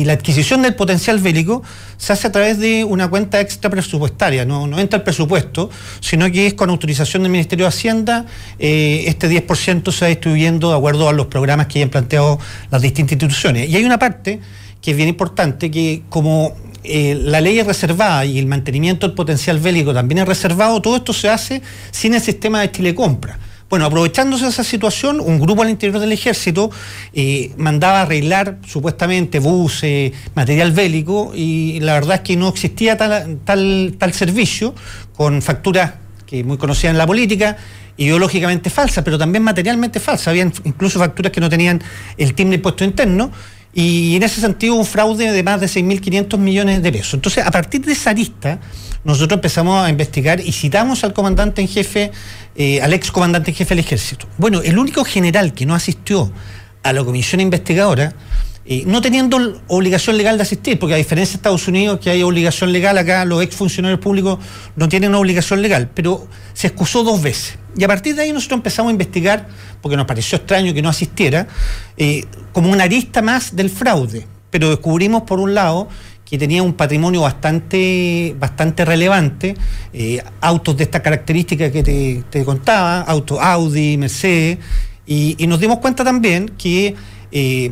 [0.03, 1.61] la adquisición del potencial bélico,
[1.97, 5.69] se hace a través de una cuenta extra presupuestaria, no, no entra el presupuesto,
[5.99, 8.25] sino que es con autorización del Ministerio de Hacienda,
[8.57, 12.39] eh, este 10% se va distribuyendo de acuerdo a los programas que hayan planteado
[12.71, 13.69] las distintas instituciones.
[13.69, 14.39] Y hay una parte
[14.81, 19.15] que es bien importante, que como eh, la ley es reservada y el mantenimiento del
[19.15, 21.61] potencial bélico también es reservado, todo esto se hace
[21.91, 23.37] sin el sistema de Chile Compra.
[23.69, 26.69] Bueno, aprovechándose de esa situación, un grupo al interior del ejército
[27.13, 33.39] eh, mandaba arreglar supuestamente buses, material bélico, y la verdad es que no existía tal,
[33.45, 34.75] tal, tal servicio
[35.15, 35.93] con facturas
[36.25, 37.55] que muy conocidas en la política,
[37.95, 40.29] ideológicamente falsas, pero también materialmente falsas.
[40.29, 41.81] Habían incluso facturas que no tenían
[42.17, 43.31] el timbre impuesto interno
[43.73, 47.13] y en ese sentido un fraude de más de 6.500 millones de pesos.
[47.13, 48.59] Entonces, a partir de esa lista,
[49.03, 52.11] nosotros empezamos a investigar y citamos al comandante en jefe,
[52.55, 54.27] eh, al ex comandante en jefe del ejército.
[54.37, 56.31] Bueno, el único general que no asistió
[56.83, 58.13] a la comisión investigadora,
[58.65, 62.21] eh, no teniendo obligación legal de asistir, porque a diferencia de Estados Unidos, que hay
[62.21, 64.37] obligación legal, acá los ex funcionarios públicos
[64.75, 67.57] no tienen obligación legal, pero se excusó dos veces.
[67.77, 69.47] Y a partir de ahí nosotros empezamos a investigar,
[69.81, 71.47] porque nos pareció extraño que no asistiera,
[71.97, 74.27] eh, como una arista más del fraude.
[74.49, 75.87] Pero descubrimos, por un lado,
[76.31, 79.53] que tenía un patrimonio bastante, bastante relevante,
[79.91, 84.57] eh, autos de esta característica que te, contaba, autos Audi, Mercedes,
[85.05, 86.95] y, nos dimos cuenta también que
[87.31, 87.71] eh,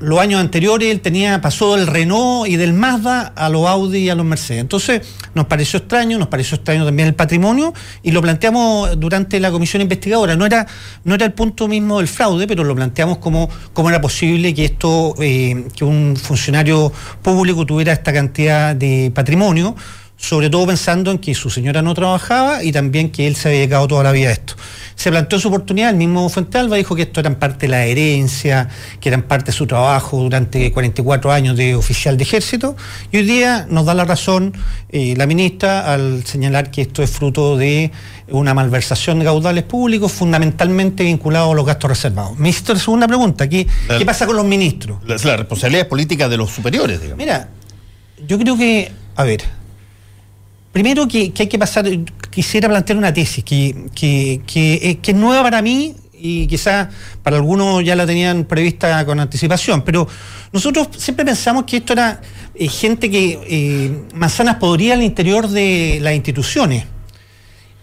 [0.00, 4.10] los años anteriores él tenía, pasó del Renault y del Mazda a los Audi y
[4.10, 4.60] a los Mercedes.
[4.60, 5.00] Entonces
[5.34, 7.72] nos pareció extraño, nos pareció extraño también el patrimonio
[8.02, 10.36] y lo planteamos durante la comisión investigadora.
[10.36, 10.66] No era,
[11.04, 14.66] no era el punto mismo del fraude, pero lo planteamos como cómo era posible que
[14.66, 19.74] esto, eh, que un funcionario público tuviera esta cantidad de patrimonio
[20.16, 23.60] sobre todo pensando en que su señora no trabajaba y también que él se había
[23.60, 24.54] dedicado toda la vida a esto.
[24.94, 28.68] Se planteó su oportunidad, el mismo Fuentealba dijo que esto era parte de la herencia,
[28.98, 32.76] que eran parte de su trabajo durante 44 años de oficial de ejército,
[33.12, 34.54] y hoy día nos da la razón
[34.88, 37.92] eh, la ministra al señalar que esto es fruto de
[38.28, 42.38] una malversación de caudales públicos, fundamentalmente vinculado a los gastos reservados.
[42.38, 43.66] Ministro, segunda pregunta, ¿qué,
[43.98, 44.98] ¿qué pasa con los ministros?
[45.06, 47.18] La, la responsabilidad política de los superiores, digamos.
[47.18, 47.50] Mira,
[48.26, 49.42] yo creo que, a ver,
[50.76, 51.86] Primero que, hay que pasar,
[52.28, 56.88] quisiera plantear una tesis que, es nueva para mí y quizás
[57.22, 60.06] para algunos ya la tenían prevista con anticipación, pero
[60.52, 62.20] nosotros siempre pensamos que esto era
[62.54, 66.84] eh, gente que eh, manzanas podría al interior de las instituciones.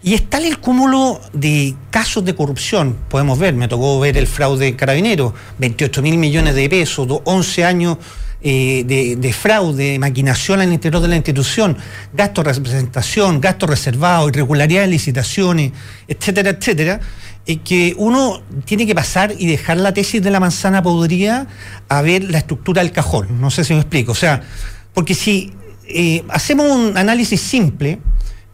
[0.04, 4.28] Y es tal el cúmulo de casos de corrupción, podemos ver, me tocó ver el
[4.28, 7.98] fraude carabinero, 28 mil millones de pesos, 11 años
[8.40, 11.76] eh, de, fraude, maquinación al interior de la institución,
[12.12, 15.72] gasto de representación, gasto reservado, irregularidad de licitaciones,
[16.06, 17.00] etcétera, etcétera,
[17.46, 21.46] eh, que uno tiene que pasar y dejar la tesis de la manzana podría
[21.88, 23.40] a ver la estructura del cajón.
[23.40, 24.12] No sé si me explico.
[24.12, 24.42] O sea,
[24.92, 25.54] porque si
[25.88, 27.98] eh, hacemos un análisis simple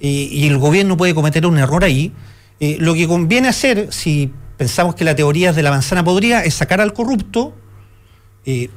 [0.02, 2.10] y el gobierno puede cometer un error ahí,
[2.58, 6.80] lo que conviene hacer, si pensamos que la teoría de la manzana podría, es sacar
[6.80, 7.54] al corrupto,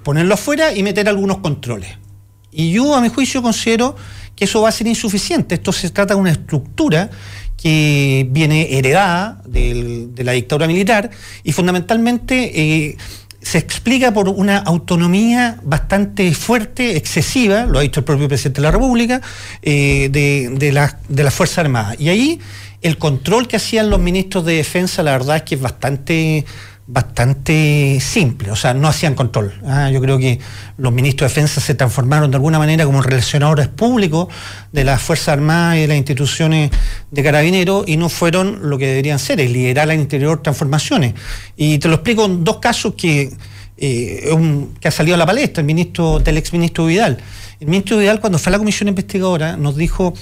[0.03, 1.97] ponerlo afuera y meter algunos controles.
[2.51, 3.95] Y yo, a mi juicio, considero
[4.35, 5.55] que eso va a ser insuficiente.
[5.55, 7.09] Esto se trata de una estructura
[7.57, 11.09] que viene heredada de la dictadura militar
[11.43, 12.97] y fundamentalmente eh,
[13.41, 18.67] se explica por una autonomía bastante fuerte, excesiva, lo ha dicho el propio presidente de
[18.67, 19.21] la República,
[19.61, 21.95] eh, de, de, la, de las Fuerzas Armadas.
[21.99, 22.39] Y ahí
[22.81, 26.45] el control que hacían los ministros de defensa, la verdad es que es bastante
[26.85, 29.53] bastante simple, o sea, no hacían control.
[29.65, 29.89] ¿ah?
[29.89, 30.39] Yo creo que
[30.77, 34.27] los ministros de defensa se transformaron de alguna manera como relacionadores públicos
[34.71, 36.71] de las Fuerzas Armadas y de las instituciones
[37.09, 41.13] de carabineros y no fueron lo que deberían ser, es liderar al interior transformaciones.
[41.55, 43.31] Y te lo explico en dos casos que,
[43.77, 44.29] eh,
[44.83, 47.17] ha salido a la palestra, el ministro del exministro Vidal.
[47.61, 50.13] El ministro Vidal cuando fue a la comisión investigadora nos dijo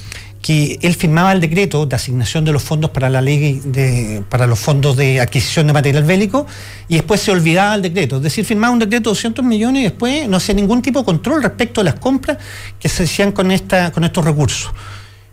[0.42, 4.48] que él firmaba el decreto de asignación de los fondos para la ley de, para
[4.48, 6.48] los fondos de adquisición de material bélico
[6.88, 8.18] y después se olvidaba el decreto.
[8.18, 11.06] Es decir, firmaba un decreto de 200 millones y después no hacía ningún tipo de
[11.06, 12.38] control respecto a las compras
[12.80, 14.72] que se hacían con, esta, con estos recursos.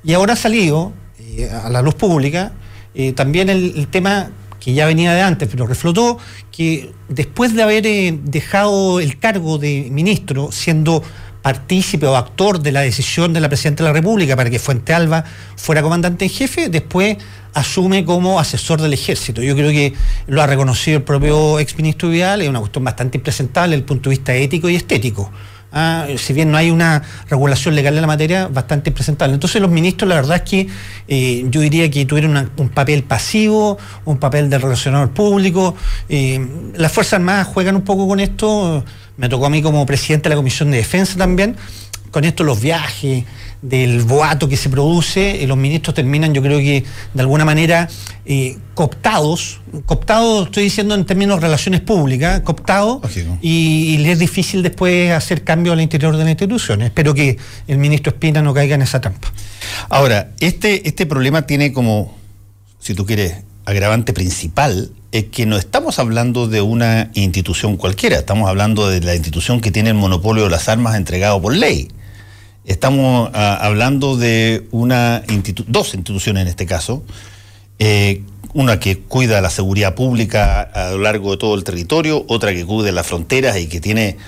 [0.05, 2.53] Y ahora ha salido eh, a la luz pública
[2.95, 4.31] eh, también el, tema
[4.61, 6.19] que ya venía de antes, pero reflotó,
[6.51, 11.03] que después de haber eh, dejado el cargo de ministro, siendo
[11.43, 14.93] partícipe o actor de la decisión de la Presidenta de la República para que Fuente
[14.93, 15.25] Alba
[15.57, 17.17] fuera comandante en jefe, después
[17.55, 19.43] asume como asesor del ejército.
[19.43, 19.95] Yo creo que
[20.27, 24.11] lo ha reconocido el propio exministro Vidal, es una cuestión bastante impresentable desde el punto
[24.11, 25.31] de vista ético y estético.
[25.71, 29.35] Ah, si bien no hay una regulación legal en la materia, bastante impresentable.
[29.35, 30.69] Entonces los ministros, la verdad es que
[31.09, 33.77] eh, yo diría que tuvieron un papel pasivo,
[34.07, 35.75] un papel de relacionador público.
[36.09, 38.83] Eh, las Fuerzas Armadas juegan un poco con esto
[39.19, 41.57] me tocó a mí como presidente de la Comisión de Defensa también,
[42.11, 43.25] con esto los viajes,
[43.63, 47.89] del boato que se produce, los ministros terminan, yo creo que de alguna manera
[48.25, 53.01] eh, cooptados, cooptados estoy diciendo en términos de relaciones públicas, cooptados,
[53.43, 56.83] y, y, les es difícil después hacer cambios al interior de la institución.
[56.83, 59.33] Espero que el ministro Espina no caiga en esa trampa.
[59.89, 62.17] Ahora, este, este problema tiene como,
[62.79, 68.49] si tú quieres, agravante principal es que no estamos hablando de una institución cualquiera, estamos
[68.49, 71.89] hablando de la institución que tiene el monopolio de las armas entregado por ley.
[72.67, 75.23] Estamos ah, hablando de una
[75.67, 77.03] dos instituciones en este caso,
[77.79, 78.23] eh,
[78.53, 82.67] una que cuida la seguridad pública a lo largo de todo el territorio, otra que
[82.67, 84.19] cuida las fronteras y que tiene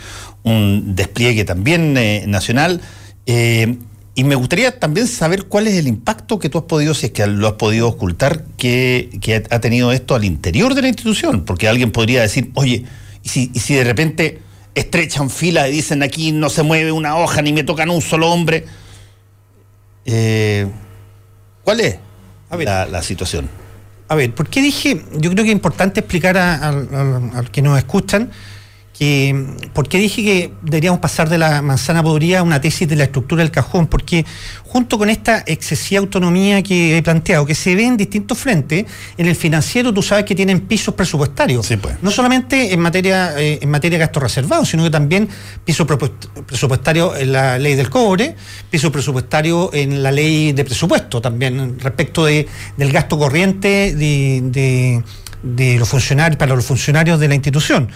[0.42, 2.80] un despliegue también eh, nacional.
[3.26, 3.76] Eh,
[4.20, 7.12] y me gustaría también saber cuál es el impacto que tú has podido, si es
[7.12, 9.08] que lo has podido ocultar, que,
[9.50, 11.46] ha tenido esto al interior de la institución.
[11.46, 12.84] Porque alguien podría decir, oye,
[13.22, 14.42] ¿y si, y si de repente
[14.74, 18.30] estrechan fila y dicen aquí no se mueve una hoja ni me tocan un solo
[18.30, 18.66] hombre?
[20.04, 20.66] Eh,
[21.64, 21.96] ¿Cuál es
[22.50, 23.48] la, situación?
[24.08, 25.02] A ver, ¿por qué dije?
[25.14, 28.30] Yo creo que es importante explicar a, a, a los que nos escuchan
[29.00, 32.96] que, ¿por qué dije que deberíamos pasar de la manzana podrida a una tesis de
[32.96, 33.86] la estructura del cajón?
[33.86, 34.26] Porque
[34.62, 38.84] junto con esta excesiva autonomía que he planteado, que se ve en distintos frentes,
[39.16, 41.66] en el financiero tú sabes que tienen pisos presupuestarios.
[41.80, 41.94] pues.
[42.02, 45.26] No solamente en materia, eh, en materia de gastos reservados, sino que también
[45.64, 48.36] piso presupuestario en la ley del cobre,
[48.68, 52.46] piso presupuestario en la ley de presupuesto también, respecto de,
[52.76, 55.02] del gasto corriente de,
[55.42, 57.88] de los funcionarios, para los funcionarios de la institución.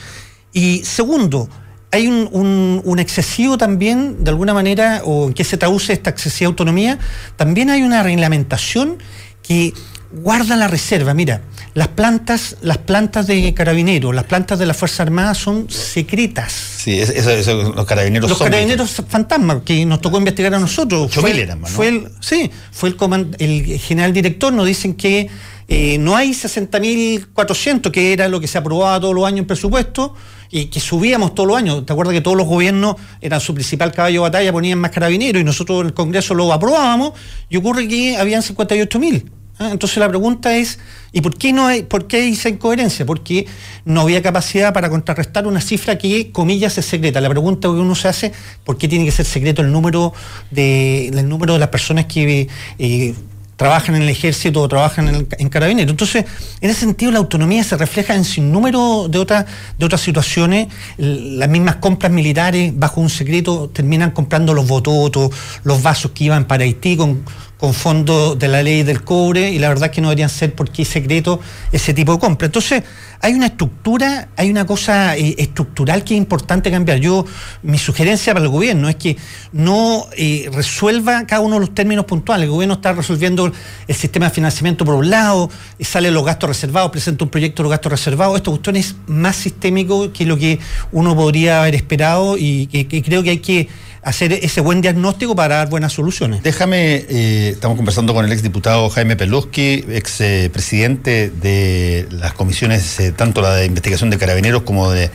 [0.55, 1.51] Y segundo,
[1.91, 6.99] hay un, excesivo también, de alguna manera, o en qué se traduce esta excesiva autonomía,
[7.37, 8.99] también hay una reglamentación
[9.43, 9.75] que
[10.13, 11.13] guarda la reserva.
[11.13, 11.43] Mira,
[11.75, 16.53] las plantas, las plantas de carabineros, las plantas de la Fuerza Armada son secretas.
[16.53, 21.13] Sí, eso, los carabineros Los carabineros fantasmas, que nos tocó investigar a nosotros.
[21.13, 25.29] Fue, fue el, sí, fue el, el general director, nos dicen que
[25.69, 30.15] eh, no hay 60.400, que era lo que se aprobaba todos los años en presupuesto,
[30.55, 31.85] y que subíamos todos los años.
[31.85, 35.43] ¿Te acuerdas que todos los gobiernos eran su principal caballo de batalla, ponían más carabineros
[35.43, 37.15] y nosotros en el Congreso lo aprobábamos?
[37.51, 39.25] Y ocurre que habían 58.000.
[39.59, 39.71] ¿ah?
[39.73, 40.79] Entonces la pregunta es,
[41.11, 43.05] ¿y por qué no hay, por qué hay esa incoherencia?
[43.05, 43.49] Porque
[43.85, 47.21] no había capacidad para contrarrestar una cifra que, comillas, es secreta.
[47.21, 50.13] La pregunta que uno se hace, ¿por qué tiene que ser secreto el número
[50.53, 52.47] de, el número de las personas que
[52.79, 53.15] eh,
[53.57, 55.91] trabajan en el ejército o trabajan en, en carabineros.
[55.91, 56.25] Entonces,
[56.61, 59.47] en ese sentido, la autonomía se refleja en sin número de, otras
[59.79, 60.69] de otras situaciones.
[60.97, 65.31] Las mismas compras militares, bajo un secreto, terminan comprando los bototos,
[65.63, 67.25] los vasos que iban para Haití con,
[67.65, 70.55] con fondos de la ley del cobre, y la verdad es que no deberían ser
[70.55, 71.41] porque es secreto
[71.73, 72.45] ese tipo de compra.
[72.45, 72.83] Entonces,
[73.23, 76.99] hay una estructura, hay una cosa eh, estructural que es importante cambiar.
[76.99, 77.25] Yo,
[77.63, 79.17] mi sugerencia para el gobierno es que
[79.53, 82.45] no eh, resuelva cada uno de los términos puntuales.
[82.45, 83.51] El gobierno está resolviendo
[83.89, 85.49] el sistema de financiamiento por un lado,
[85.81, 88.37] sale los gastos reservados, presenta un proyecto de los gastos reservados.
[88.37, 90.59] Esta cuestión es más sistémico que lo que
[90.93, 93.69] uno podría haber esperado y creo que hay que
[94.05, 96.43] hacer ese buen diagnóstico para dar buenas soluciones.
[96.43, 102.99] Déjame, eh, estamos conversando con el exdiputado Jaime Peluski, ex eh, presidente de las comisiones,
[103.01, 105.11] eh, tanto la de investigación de carabineros como de,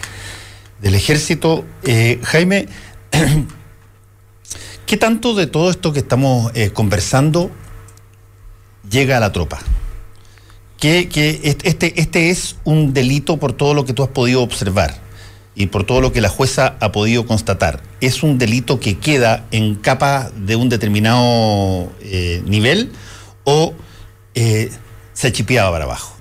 [0.82, 1.66] del ejército.
[2.24, 2.68] Jaime,
[4.86, 7.52] ¿qué tanto de todo esto que estamos conversando
[8.90, 9.60] llega a la tropa?
[10.80, 15.09] Que, que este, este es un delito por todo lo que tú has podido observar
[15.60, 19.46] y por todo lo que la jueza ha podido constatar, ¿es un delito que queda
[19.52, 22.94] en capa de un determinado eh, nivel
[23.44, 23.74] o
[24.36, 24.72] eh,
[25.12, 26.16] se chipeaba para abajo?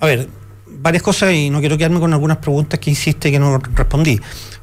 [0.00, 0.26] A ver,
[0.66, 4.18] varias cosas y no quiero quedarme con algunas preguntas que hiciste que no respondí.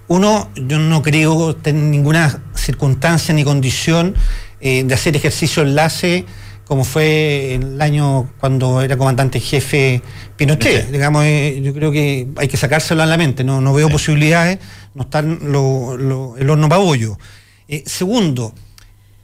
[0.08, 4.16] Uno, yo no creo tener ninguna circunstancia ni condición
[4.60, 6.26] eh, de hacer ejercicio enlace
[6.70, 10.04] como fue el año cuando era comandante jefe
[10.38, 10.92] Pinochet.
[10.92, 14.60] Digamos, eh, yo creo que hay que sacárselo a la mente, no, no veo posibilidades,
[14.94, 17.18] no están lo, el horno para bollo.
[17.68, 18.54] Eh, segundo,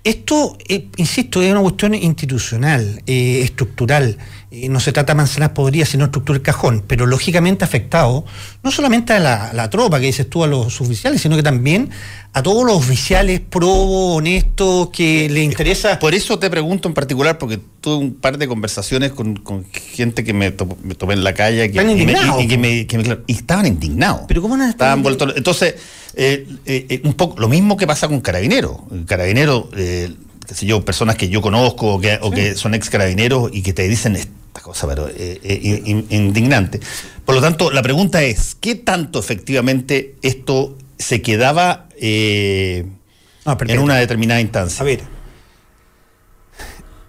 [0.04, 4.18] esto, eh, insisto, es una cuestión institucional, estructural.
[4.58, 8.24] Eh, no se trata de manzanas podridas, sino estructura del cajón, pero lógicamente afectado
[8.64, 11.90] no solamente a la, tropa que dices tú, a los oficiales, sino que también
[12.32, 16.00] a todos los oficiales probos, honestos, que le interesa.
[16.00, 20.32] Por eso te pregunto en particular, porque tuve un par de conversaciones con, gente que
[20.32, 24.22] me, tomé en la calle que, y, que me, y, estaban indignados.
[24.26, 25.34] Pero ¿cómo no estaban vueltos?
[25.36, 25.76] Entonces,
[26.14, 28.78] eh, eh, un poco lo mismo que pasa con Carabineros.
[29.06, 29.66] Carabineros
[30.46, 33.88] qué sé yo, personas que yo conozco o que, son ex carabineros y que te
[33.88, 34.16] dicen
[34.56, 36.80] esta cosa, pero eh, eh, indignante.
[37.26, 42.86] Por lo tanto, la pregunta es, ¿qué tanto efectivamente esto se quedaba eh,
[43.46, 44.82] en una determinada instancia?
[44.82, 45.02] A ver,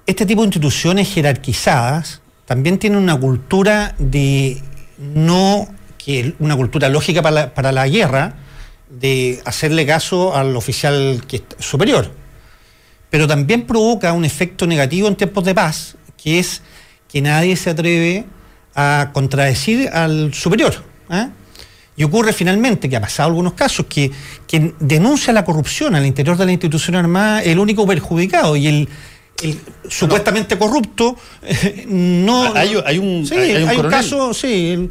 [0.07, 4.61] este tipo de instituciones jerarquizadas también tienen una cultura de
[4.99, 5.69] no,
[5.99, 8.35] que una cultura lógica para la, para la guerra,
[8.91, 12.11] de hacerle caso al oficial que superior
[13.09, 16.61] pero también provoca un efecto negativo en tiempos de paz, que es
[17.17, 18.27] que nadie se atreve
[18.75, 20.75] a contradecir al superior.
[21.11, 21.29] ¿eh?
[21.97, 24.11] Y ocurre finalmente, que ha pasado algunos casos, que
[24.47, 28.67] quien denuncia la corrupción al interior de la institución armada es el único perjudicado y
[28.67, 28.89] el,
[29.89, 31.17] supuestamente corrupto
[31.87, 32.55] no...
[32.55, 34.91] Hay, hay un, sí, hay, un, caso, sí, el,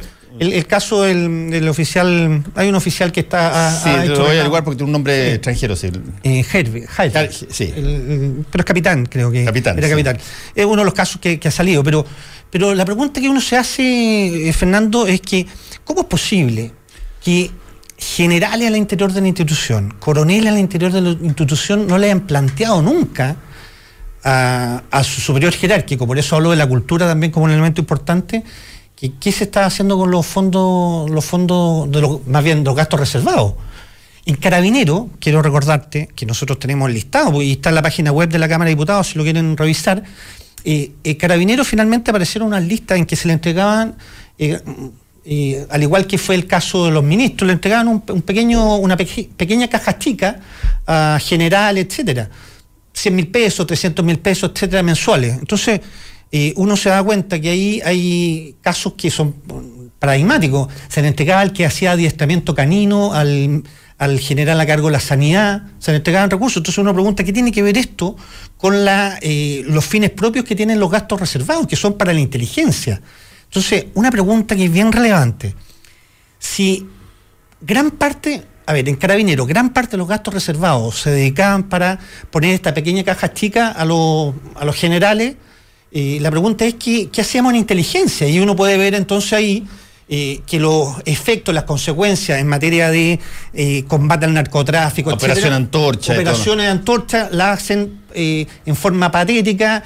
[0.66, 3.70] caso del, oficial, hay un oficial que está.
[3.82, 5.76] sí, lo voy a averiguar porque tiene un nombre extranjero.
[5.76, 5.90] Sí.
[6.22, 6.44] Eh,
[7.50, 7.74] sí.
[8.50, 9.44] pero es capitán, creo que.
[9.44, 9.78] Capitán.
[9.78, 10.18] Era capitán.
[10.54, 11.82] Es uno de los casos que, ha salido.
[11.82, 12.04] Pero,
[12.50, 15.46] pero la pregunta que uno se hace, eh, Fernando, es que,
[15.84, 16.72] ¿cómo es posible
[17.22, 17.50] que
[17.98, 22.26] generales al interior de la institución, coroneles al interior de la institución, no le hayan
[22.26, 23.36] planteado nunca
[24.22, 26.06] a, a su superior jerárquico?
[26.06, 28.44] Por eso hablo de la cultura también como un elemento importante
[28.96, 32.98] ¿Qué, se está haciendo con los fondos, los fondos de los, más bien los gastos
[32.98, 33.52] reservados?
[34.24, 38.38] En Carabinero, quiero recordarte que nosotros tenemos listado, y está en la página web de
[38.38, 40.02] la Cámara de Diputados si lo quieren revisar.
[40.64, 43.96] Eh, eh Carabinero finalmente aparecieron unas listas en que se le entregaban,
[44.38, 44.58] eh,
[45.26, 48.96] eh, al igual que fue el caso de los ministros, le entregaban un, pequeño, una
[48.96, 50.40] pequeña caja chica
[50.86, 52.30] a general, etcétera.
[52.94, 55.36] 100 mil pesos, 300 mil pesos, etcétera, mensuales.
[55.38, 55.82] Entonces,
[56.56, 59.34] uno se da cuenta que ahí hay casos que son
[59.98, 60.68] paradigmáticos.
[60.88, 63.62] Se le entregaba al que hacía adiestramiento canino, al,
[64.20, 66.58] general a cargo de la sanidad, se le entregaban recursos.
[66.58, 68.16] Entonces uno pregunta, ¿qué tiene que ver esto
[68.56, 72.20] con la, eh, los fines propios que tienen los gastos reservados, que son para la
[72.20, 73.00] inteligencia?
[73.44, 75.54] Entonces, una pregunta que es bien relevante.
[76.38, 76.86] Si
[77.60, 81.98] gran parte, a ver, en Carabinero, gran parte de los gastos reservados se dedicaban para
[82.30, 85.36] poner esta pequeña caja chica a, los, a los generales,
[85.98, 88.28] eh, la pregunta es ¿qué, hacíamos en inteligencia?
[88.28, 89.66] Y uno puede ver entonces ahí
[90.10, 93.18] eh, que los efectos, las consecuencias en materia de
[93.54, 96.12] eh, combate al narcotráfico, Operación Antorcha.
[96.12, 99.82] Operaciones Antorcha la hacen en forma patética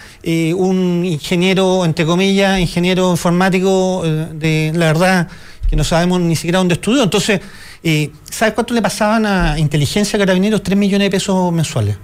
[0.57, 5.29] un ingeniero, entre comillas, ingeniero informático de la verdad
[5.69, 7.05] que no sabemos ni siquiera dónde estudió.
[7.05, 7.41] Entonces,
[8.29, 10.61] ¿sabes cuánto le pasaban a inteligencia carabineros?
[10.61, 11.97] 3 millones de pesos mensuales.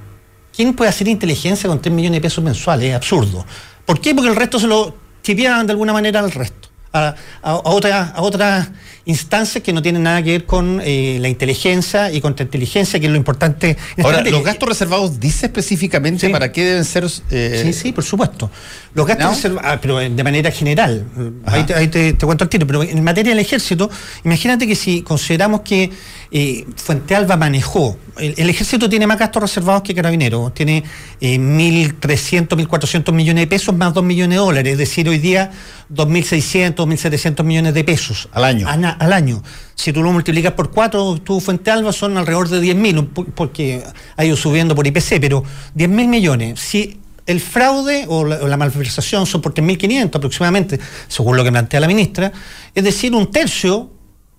[0.54, 2.90] ¿Quién puede hacer inteligencia con 3 millones de pesos mensuales?
[2.90, 3.44] Es absurdo.
[3.86, 4.14] ¿Por qué?
[4.14, 8.68] Porque el resto se lo chipeaban de alguna manera al resto, a, a, a otras
[9.06, 13.06] instancias que no tienen nada que ver con eh, la inteligencia y contra inteligencia, que
[13.06, 13.76] es lo importante.
[14.02, 17.06] Ahora, ¿los gastos reservados dice específicamente para qué deben ser...?
[17.30, 18.50] Eh, sí, sí, por supuesto.
[18.94, 21.06] Los gastos reservados, ah, pero de manera general,
[21.46, 23.88] ahí, te, te, cuento el tiro, pero en materia del ejército,
[24.24, 25.92] imagínate que si consideramos que
[26.38, 30.84] eh, Fuente Alba manejó, el, ejército tiene más gastos reservados que Carabineros, tiene
[31.18, 35.50] 1.300, 1.400 millones de pesos más 2 millones de dólares, es decir, hoy día
[35.90, 38.28] 2.600, 2.700 millones de pesos.
[38.32, 39.42] Al año al año.
[39.74, 43.82] Si tú lo multiplicas por cuatro, tu Fuente Alba son alrededor de 10 mil, porque
[44.14, 45.42] ha ido subiendo por IPC, pero
[45.74, 46.60] 10 mil millones.
[46.60, 51.88] Si el fraude o la, malversación son por 3.500 aproximadamente, según lo que plantea la
[51.88, 52.30] ministra,
[52.74, 53.90] es decir, un tercio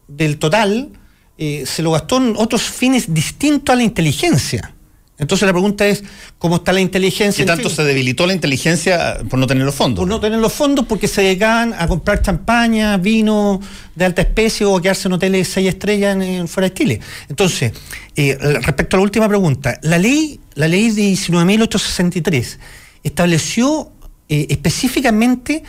[0.07, 0.91] del total
[1.37, 4.73] eh, se lo gastó en otros fines distintos a la inteligencia.
[5.19, 6.03] Entonces la pregunta es,
[6.37, 7.43] ¿cómo está la inteligencia?
[7.43, 10.03] ¿Qué tanto se debilitó la inteligencia por no tener los fondos?
[10.03, 13.59] Por no tener los fondos porque se dedicaban a comprar champaña, vino
[13.95, 16.99] de alta especie o a quedarse en hoteles seis estrellas en, fuera de Chile.
[17.29, 17.73] Entonces,
[18.15, 22.59] eh, respecto a la última pregunta, la ley, la ley 19.863
[23.03, 23.91] estableció
[24.29, 25.63] eh, específicamente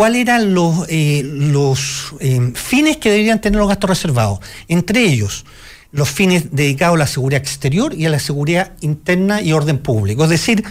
[0.00, 2.14] cuáles eran los, eh, los
[2.54, 4.38] fines que deberían tener los gastos reservados.
[4.66, 5.44] Entre ellos,
[5.92, 10.24] los fines dedicados a la seguridad exterior y a la seguridad interna y orden público.
[10.24, 10.64] Es decir,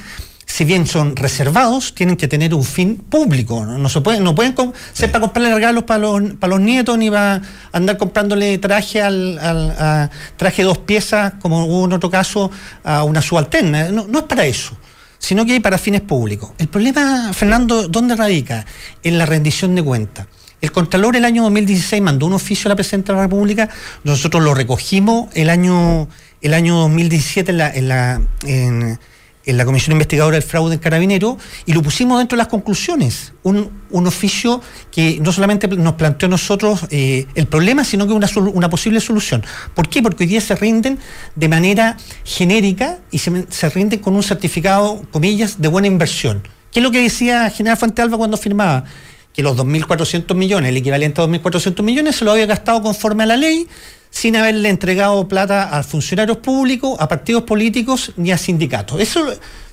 [0.48, 3.64] si bien son reservados, tienen que tener un fin público.
[3.68, 4.56] No, se pueden, no pueden
[4.94, 7.40] ser para comprarle regalos para los, para los nietos ni para
[7.72, 12.50] andar comprándole traje al, traje dos piezas, como hubo en otro caso,
[12.84, 13.90] a una subalterna.
[13.90, 14.76] No, no es para eso
[15.20, 16.52] sino que hay para fines públicos.
[16.58, 18.66] El problema, Fernando, ¿dónde radica?
[19.04, 20.28] En la rendición de cuentas.
[20.62, 23.70] El Contralor el año 2016 mandó un oficio a la Presidenta de la República,
[24.04, 26.10] nosotros lo recogimos el año,
[26.42, 28.22] el año 2017 en la,
[29.58, 33.34] la Comisión Investigadora del Fraude en Carabinero y lo pusimos dentro de las conclusiones.
[33.44, 34.62] Un, un oficio
[34.92, 39.00] que no solamente nos planteó a nosotros eh, el problema, sino que una, una posible
[39.00, 39.46] solución.
[39.74, 40.02] ¿Por qué?
[40.02, 41.00] Porque hoy día se rinden
[41.36, 46.44] de manera genérica y se, se rinden con un certificado, comillas, de buena inversión.
[46.72, 48.86] ¿Qué es lo que decía General Fuente Alba cuando firmaba?
[49.34, 53.26] que los 2.400 millones, el equivalente a 2.400 millones, se lo había gastado conforme a
[53.28, 53.68] la ley,
[54.10, 59.00] sin haberle entregado plata a funcionarios públicos, a partidos políticos ni a sindicatos.
[59.00, 59.26] Eso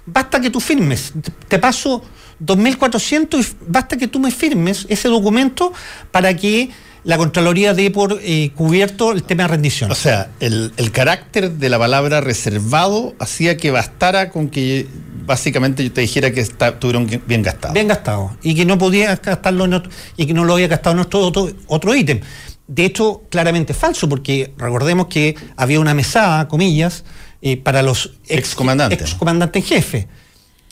[0.04, 1.12] basta que tú firmes.
[1.48, 2.02] Te paso
[2.44, 5.72] 2.400 y basta que tú me firmes ese documento
[6.10, 6.70] para que
[7.04, 9.90] la Contraloría dé por eh, cubierto el tema de rendición.
[9.92, 14.88] O sea, el, el carácter de la palabra reservado hacía que bastara con que
[15.26, 17.74] básicamente yo te dijera que está, tuvieron bien gastado.
[17.74, 18.36] Bien gastado.
[18.42, 21.52] Y que no podía gastarlo en otro, y que no lo había gastado en otro,
[21.66, 22.20] otro, ítem.
[22.68, 27.04] De hecho, claramente falso, porque recordemos que había una mesada, comillas,
[27.42, 29.00] eh, para los ex, excomandantes.
[29.00, 30.08] Excomandantes en jefe,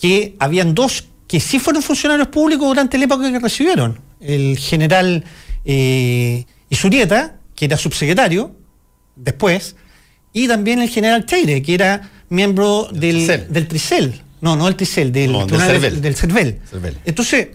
[0.00, 4.00] que habían dos que sí fueron funcionarios públicos durante la época que recibieron.
[4.20, 5.24] El general
[5.64, 8.54] eh, Isurieta, que era subsecretario,
[9.16, 9.76] después,
[10.32, 14.20] y también el general Teire, que era miembro del, del Tricel.
[14.40, 15.32] No, no del Tricel, del,
[16.00, 16.60] del, CERVEL.
[17.04, 17.48] Entonces,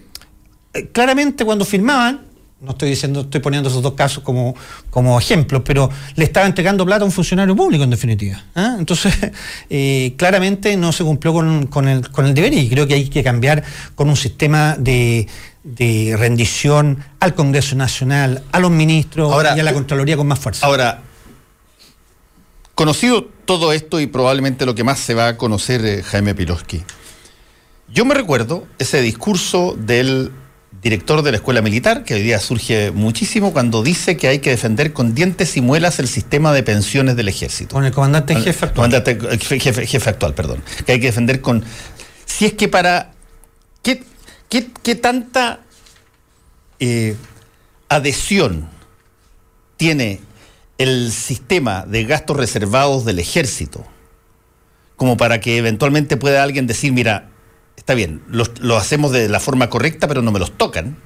[0.72, 2.22] eh, claramente cuando firmaban,
[2.60, 4.54] no estoy diciendo, estoy poniendo esos dos casos como,
[4.90, 8.44] como ejemplos, pero le estaba entregando plata a un funcionario público en definitiva.
[8.54, 8.76] ¿ah?
[8.78, 9.14] Entonces,
[9.70, 13.22] eh, claramente no se cumplió con, el, con el deber y creo que hay que
[13.22, 13.64] cambiar
[13.94, 15.26] con un sistema de,
[15.62, 20.66] de rendición al Congreso Nacional, a los ministros y a la Contraloría con más fuerza.
[20.66, 21.02] Ahora,
[22.74, 26.82] conocido todo esto y probablemente lo que más se va a conocer eh, Jaime Piloski,
[27.88, 30.30] yo me recuerdo ese discurso del
[30.82, 34.50] director de la escuela militar, que hoy día surge muchísimo cuando dice que hay que
[34.50, 37.74] defender con dientes y muelas el sistema de pensiones del ejército.
[37.74, 38.90] Con el comandante jefe actual.
[38.90, 40.62] Comandante, jefe, jefe actual, perdón.
[40.86, 41.64] Que hay que defender con...
[42.24, 43.12] Si es que para...
[43.82, 44.04] ¿Qué,
[44.48, 45.60] qué, tanta
[46.80, 47.16] eh,
[47.88, 48.68] adhesión
[49.76, 50.20] tiene
[50.78, 53.86] el sistema de gastos reservados del ejército
[55.00, 57.30] como para que eventualmente pueda alguien decir, mira,
[57.90, 60.96] está bien, lo, hacemos de la forma correcta, pero no me los tocan,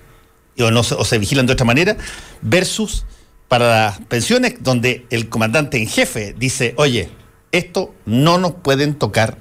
[0.58, 1.96] o, no, o se vigilan de otra manera,
[2.42, 3.06] versus
[3.48, 7.08] para las pensiones donde el comandante en jefe dice, oye,
[7.52, 9.38] esto no nos pueden tocar.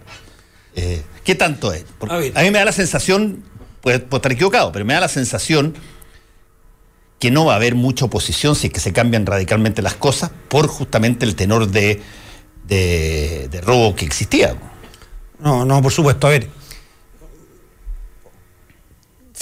[0.78, 1.84] Eh, ¿Qué tanto es?
[2.10, 3.44] a, mí me da la sensación,
[3.82, 5.76] puede, estar equivocado, pero me da la sensación
[7.20, 10.32] que no va a haber mucha oposición si es que se cambian radicalmente las cosas
[10.48, 12.02] por justamente el tenor de,
[12.68, 14.56] de, de robo que existía.
[15.40, 16.28] No, no, por supuesto.
[16.28, 16.50] A ver,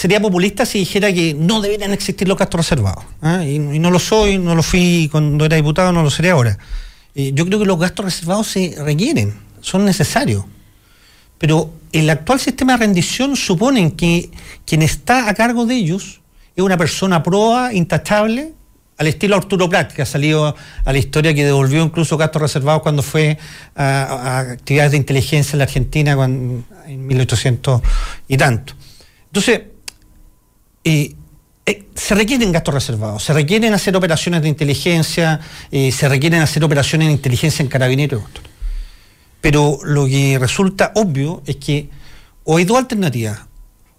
[0.01, 3.05] sería populista si dijera que no deberían existir los gastos reservados.
[3.21, 3.45] ¿ah?
[3.45, 6.57] Y, no lo soy, no lo fui cuando era diputado, no lo seré ahora.
[7.13, 10.43] Eh, yo creo que los gastos reservados se requieren, son necesarios.
[11.37, 14.31] Pero el actual sistema de rendición supone que
[14.65, 16.21] quien está a cargo de ellos
[16.55, 18.53] es una persona proa, intachable,
[18.97, 22.81] al estilo Arturo Prat, que ha salido a la historia que devolvió incluso gastos reservados
[22.81, 23.37] cuando fue
[23.75, 26.13] a, actividades de inteligencia en la Argentina
[26.87, 27.81] en 1800
[28.27, 28.73] y tanto.
[29.27, 29.61] Entonces,
[30.83, 31.15] eh,
[31.95, 35.39] se requieren gastos reservados, se requieren hacer operaciones de inteligencia,
[35.71, 38.23] eh, se requieren hacer operaciones de inteligencia en carabineros.
[39.41, 41.89] Pero lo que resulta obvio es que
[42.43, 43.39] o hay dos alternativas.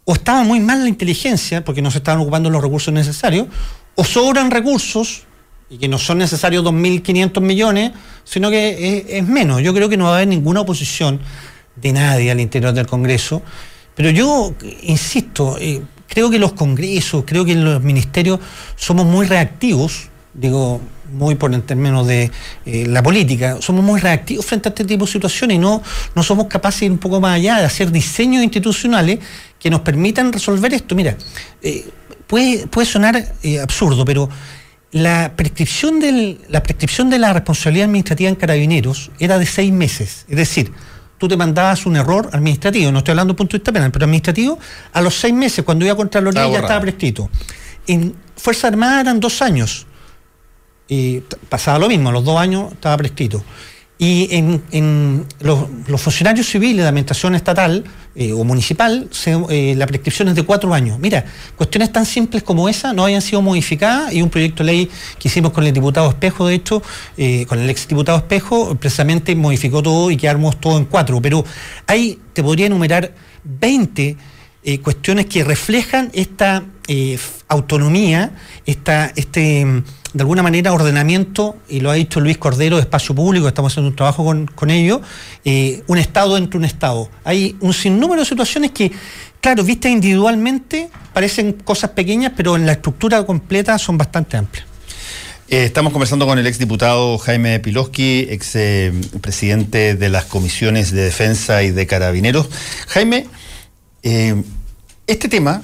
[0.04, 3.46] O estaba muy mal la inteligencia, porque no se estaban ocupando los recursos necesarios,
[3.94, 5.22] o sobran recursos,
[5.70, 7.92] y que no son necesarios 2.500 millones,
[8.24, 9.62] sino que es, menos.
[9.62, 11.20] Yo creo que no va a haber ninguna oposición
[11.76, 13.42] de nadie al interior del Congreso.
[13.94, 15.80] Pero yo insisto, eh,
[16.12, 18.38] creo que los congresos, creo que los ministerios
[18.76, 20.78] somos muy reactivos, digo,
[21.10, 22.30] muy por en términos de
[22.66, 25.82] eh, la política, somos muy reactivos frente a este tipo de situaciones y no,
[26.14, 29.20] no somos capaces de ir un poco más allá, de hacer diseños institucionales
[29.58, 30.94] que nos permitan resolver esto.
[30.94, 31.16] Mira,
[31.62, 31.86] eh,
[32.26, 34.28] puede, sonar eh, absurdo, pero
[34.90, 40.26] la prescripción, del, la prescripción de la responsabilidad administrativa en carabineros era de seis meses,
[40.28, 40.72] es decir,
[41.22, 44.06] tú te mandabas un error administrativo, no estoy hablando de punto de vista penal, pero
[44.06, 44.58] administrativo,
[44.92, 47.30] a los seis meses, cuando iba a Contraloría, ya estaba prescrito.
[47.86, 49.86] En Fuerza Armada eran dos años.
[50.88, 53.40] Y pasaba lo mismo, a los dos años estaba prescrito.
[53.98, 57.84] Y en, los, funcionarios civiles de administración estatal
[58.16, 59.08] eh, o municipal,
[59.48, 60.98] eh, la prescripción es de cuatro años.
[60.98, 61.24] Mira,
[61.56, 65.28] cuestiones tan simples como esa no hayan sido modificadas y un proyecto de ley que
[65.28, 66.82] hicimos con el diputado Espejo, de hecho,
[67.16, 71.22] eh, con el ex diputado Espejo, precisamente modificó todo y quedamos todo en cuatro.
[71.22, 71.44] Pero
[71.86, 73.14] ahí te podría enumerar
[73.44, 74.16] 20
[74.82, 76.64] cuestiones que reflejan esta
[77.48, 78.32] autonomía,
[78.64, 83.48] esta, este de alguna manera ordenamiento, y lo ha dicho Luis Cordero de Espacio Público,
[83.48, 85.00] estamos haciendo un trabajo con, con ello,
[85.44, 87.08] eh, un Estado dentro de un Estado.
[87.24, 88.92] Hay un sinnúmero de situaciones que,
[89.40, 94.66] claro, vistas individualmente parecen cosas pequeñas, pero en la estructura completa son bastante amplias.
[95.48, 101.04] Eh, estamos conversando con el exdiputado Jaime Piloski, ex eh, presidente de las comisiones de
[101.04, 102.48] defensa y de carabineros.
[102.88, 103.26] Jaime,
[104.02, 105.62] este tema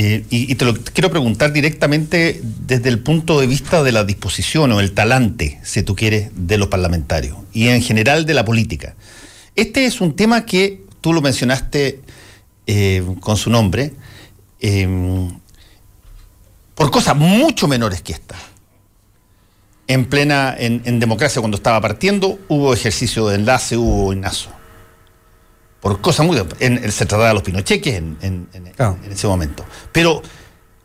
[0.00, 4.70] eh, y, te lo quiero preguntar directamente desde el punto de vista de la disposición
[4.70, 8.94] o el talante, si tú quieres, de los parlamentarios y en general de la política.
[9.56, 12.00] Este es un tema que tú lo mencionaste
[12.68, 13.92] eh, con su nombre,
[14.60, 15.36] em,
[16.76, 18.36] por cosas mucho menores que esta.
[19.88, 24.57] En plena, en, democracia, cuando estaba partiendo, hubo ejercicio de enlace, hubo INASO
[25.80, 26.42] por cosas muy...
[26.60, 28.48] En, se trataba de los pinocheques en, en,
[29.10, 29.64] ese momento.
[29.92, 30.22] Pero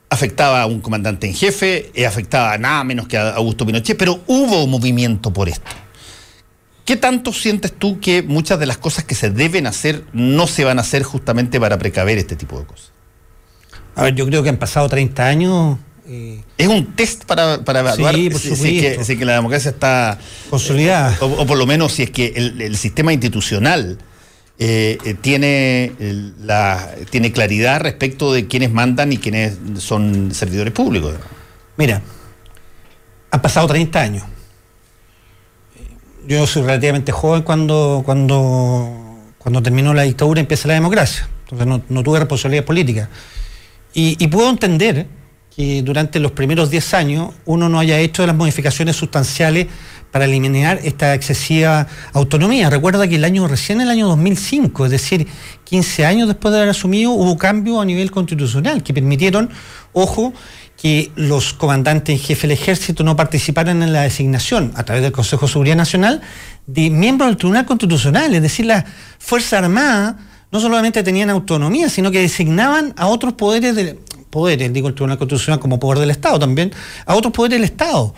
[0.10, 3.98] afectaba a un comandante en jefe, eh, afectaba a nada menos que a Augusto Pinochet,
[3.98, 5.72] pero hubo movimiento por esto.
[6.86, 10.66] ¿Qué tanto sientes tú que muchas de las cosas que se deben hacer no se
[10.66, 12.92] van a hacer justamente para precaver este tipo de cosas?
[13.96, 15.78] A ver, yo creo que han pasado 30 años.
[16.06, 21.18] Eh, es un test para, para evaluar si, es que, la democracia está consolidada.
[21.22, 23.98] o, por lo menos si es que el sistema institucional
[24.60, 25.92] eh, eh, tiene,
[27.10, 31.16] tiene claridad respecto de quiénes mandan y quiénes son servidores públicos.
[31.76, 32.02] Mira,
[33.32, 34.24] han pasado 30 años.
[36.28, 41.28] Yo soy relativamente joven cuando, cuando, cuando terminó la dictadura y empieza la democracia.
[41.50, 43.10] Entonces no, tuve responsabilidad política.
[43.94, 45.06] Y, puedo entender
[45.56, 49.68] que durante los primeros 10 años uno no haya hecho las modificaciones sustanciales
[50.14, 52.70] para eliminar esta excesiva autonomía.
[52.70, 55.28] Recuerda que el año recién el año 2005, es decir,
[55.64, 59.50] 15 años después de haber asumido, hubo cambios a nivel constitucional que permitieron,
[59.92, 60.32] ojo,
[60.78, 65.12] que los comandantes en jefe del ejército no participaran en la designación a través del
[65.12, 66.22] Consejo de Seguridad Nacional
[66.68, 68.86] de miembros del Tribunal Constitucional, es decir, la
[69.18, 70.20] Fuerza Armada
[70.52, 73.98] no solamente tenían autonomía, sino que designaban a otros poderes del
[74.30, 76.72] poderes, digo el Tribunal Constitucional como poder del Estado también,
[77.06, 78.14] a otros poderes del Estado.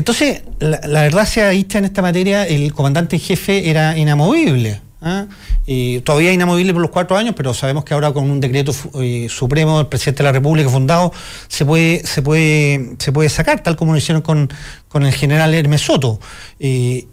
[0.00, 4.80] Entonces, la, verdad sea dicha en esta materia, el comandante en jefe era inamovible.
[5.02, 5.26] ¿ah?
[5.66, 9.26] Y todavía inamovible por los cuatro años, pero sabemos que ahora con un decreto eh,
[9.28, 11.12] supremo del presidente de la República fundado
[11.48, 14.48] se puede, se puede, se puede sacar, tal como lo hicieron con,
[14.94, 16.18] el general Hermes Soto.
[16.58, 17.06] y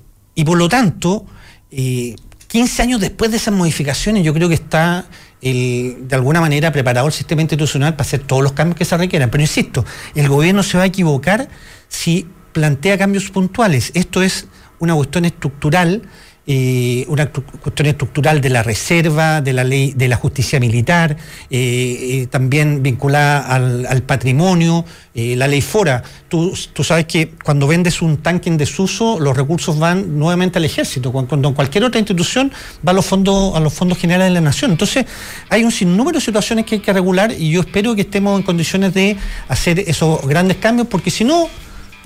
[0.46, 1.26] por lo tanto,
[1.70, 5.08] 15 años después de esas modificaciones, yo creo que está
[5.42, 9.30] de alguna manera preparado el sistema institucional para hacer todos los cambios que se requieran.
[9.30, 9.84] Pero insisto,
[10.16, 11.50] el gobierno se va a equivocar
[11.90, 13.92] si plantea cambios puntuales.
[13.94, 14.48] Esto es
[14.80, 16.02] una cuestión estructural
[16.50, 21.18] eh, una cuestión estructural de la reserva, de la ley, de la justicia militar,
[21.50, 26.02] eh, eh, también vinculada al, patrimonio, la ley fora.
[26.30, 31.12] Tú, sabes que cuando vendes un tanque en desuso, los recursos van nuevamente al ejército,
[31.12, 32.50] cuando, en cualquier otra institución
[32.88, 34.72] va a los fondos, a los fondos generales de la nación.
[34.72, 35.06] Entonces,
[35.50, 38.46] hay un sinnúmero de situaciones que hay que regular y yo espero que estemos en
[38.46, 39.18] condiciones de
[39.50, 41.50] hacer esos grandes cambios, porque si no,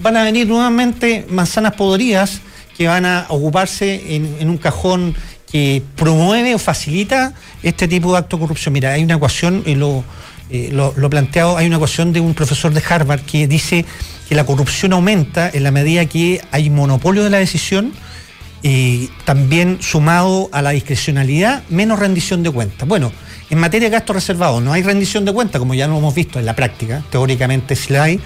[0.02, 2.42] van a venir nuevamente manzanas podridas
[2.78, 5.16] que van a ocuparse en, un cajón
[5.52, 8.74] que promueve o facilita este tipo de acto de corrupción.
[8.74, 10.04] Mira, hay una ecuación, y lo,
[10.50, 13.86] eh, lo, planteado, hay una ecuación de un profesor de Harvard que dice
[14.28, 17.94] que la corrupción aumenta en la medida que hay monopolio de la decisión
[18.64, 22.88] y también sumado a la discrecionalidad, menos rendición de cuentas.
[22.88, 23.12] Bueno,
[23.50, 26.40] en materia de gastos reservados no hay rendición de cuentas, como ya lo hemos visto
[26.40, 28.20] en la práctica, teóricamente sí la hay,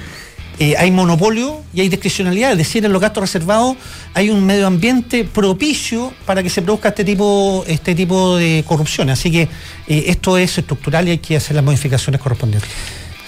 [0.60, 3.76] eh, hay monopolio y hay discrecionalidad, es decir, en los gastos reservados
[4.14, 9.10] hay un medio ambiente propicio para que se produzca este tipo, este tipo de corrupción.
[9.10, 9.44] Así que
[9.88, 12.70] eh, esto es estructural y hay que hacer las modificaciones correspondientes.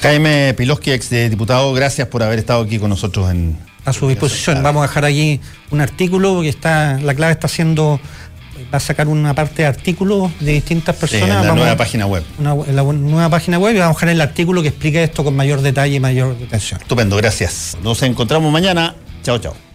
[0.02, 3.58] Jaime Piloski, ex diputado, gracias por haber estado aquí con nosotros en...
[3.84, 4.62] A su disposición.
[4.64, 5.40] Vamos a dejar allí
[5.72, 8.02] un artículo que está, la clave está siendo
[8.74, 11.42] va a sacar una parte de artículos de distintas personas.
[11.42, 12.24] en la nueva página web.
[12.40, 15.36] en la nueva página web y vamos a dejar el artículo que explica esto con
[15.36, 16.82] mayor detalle y mayor atención.
[16.82, 17.78] Estupendo, gracias.
[17.84, 18.96] Nos encontramos mañana.
[19.24, 19.67] Chao, chao.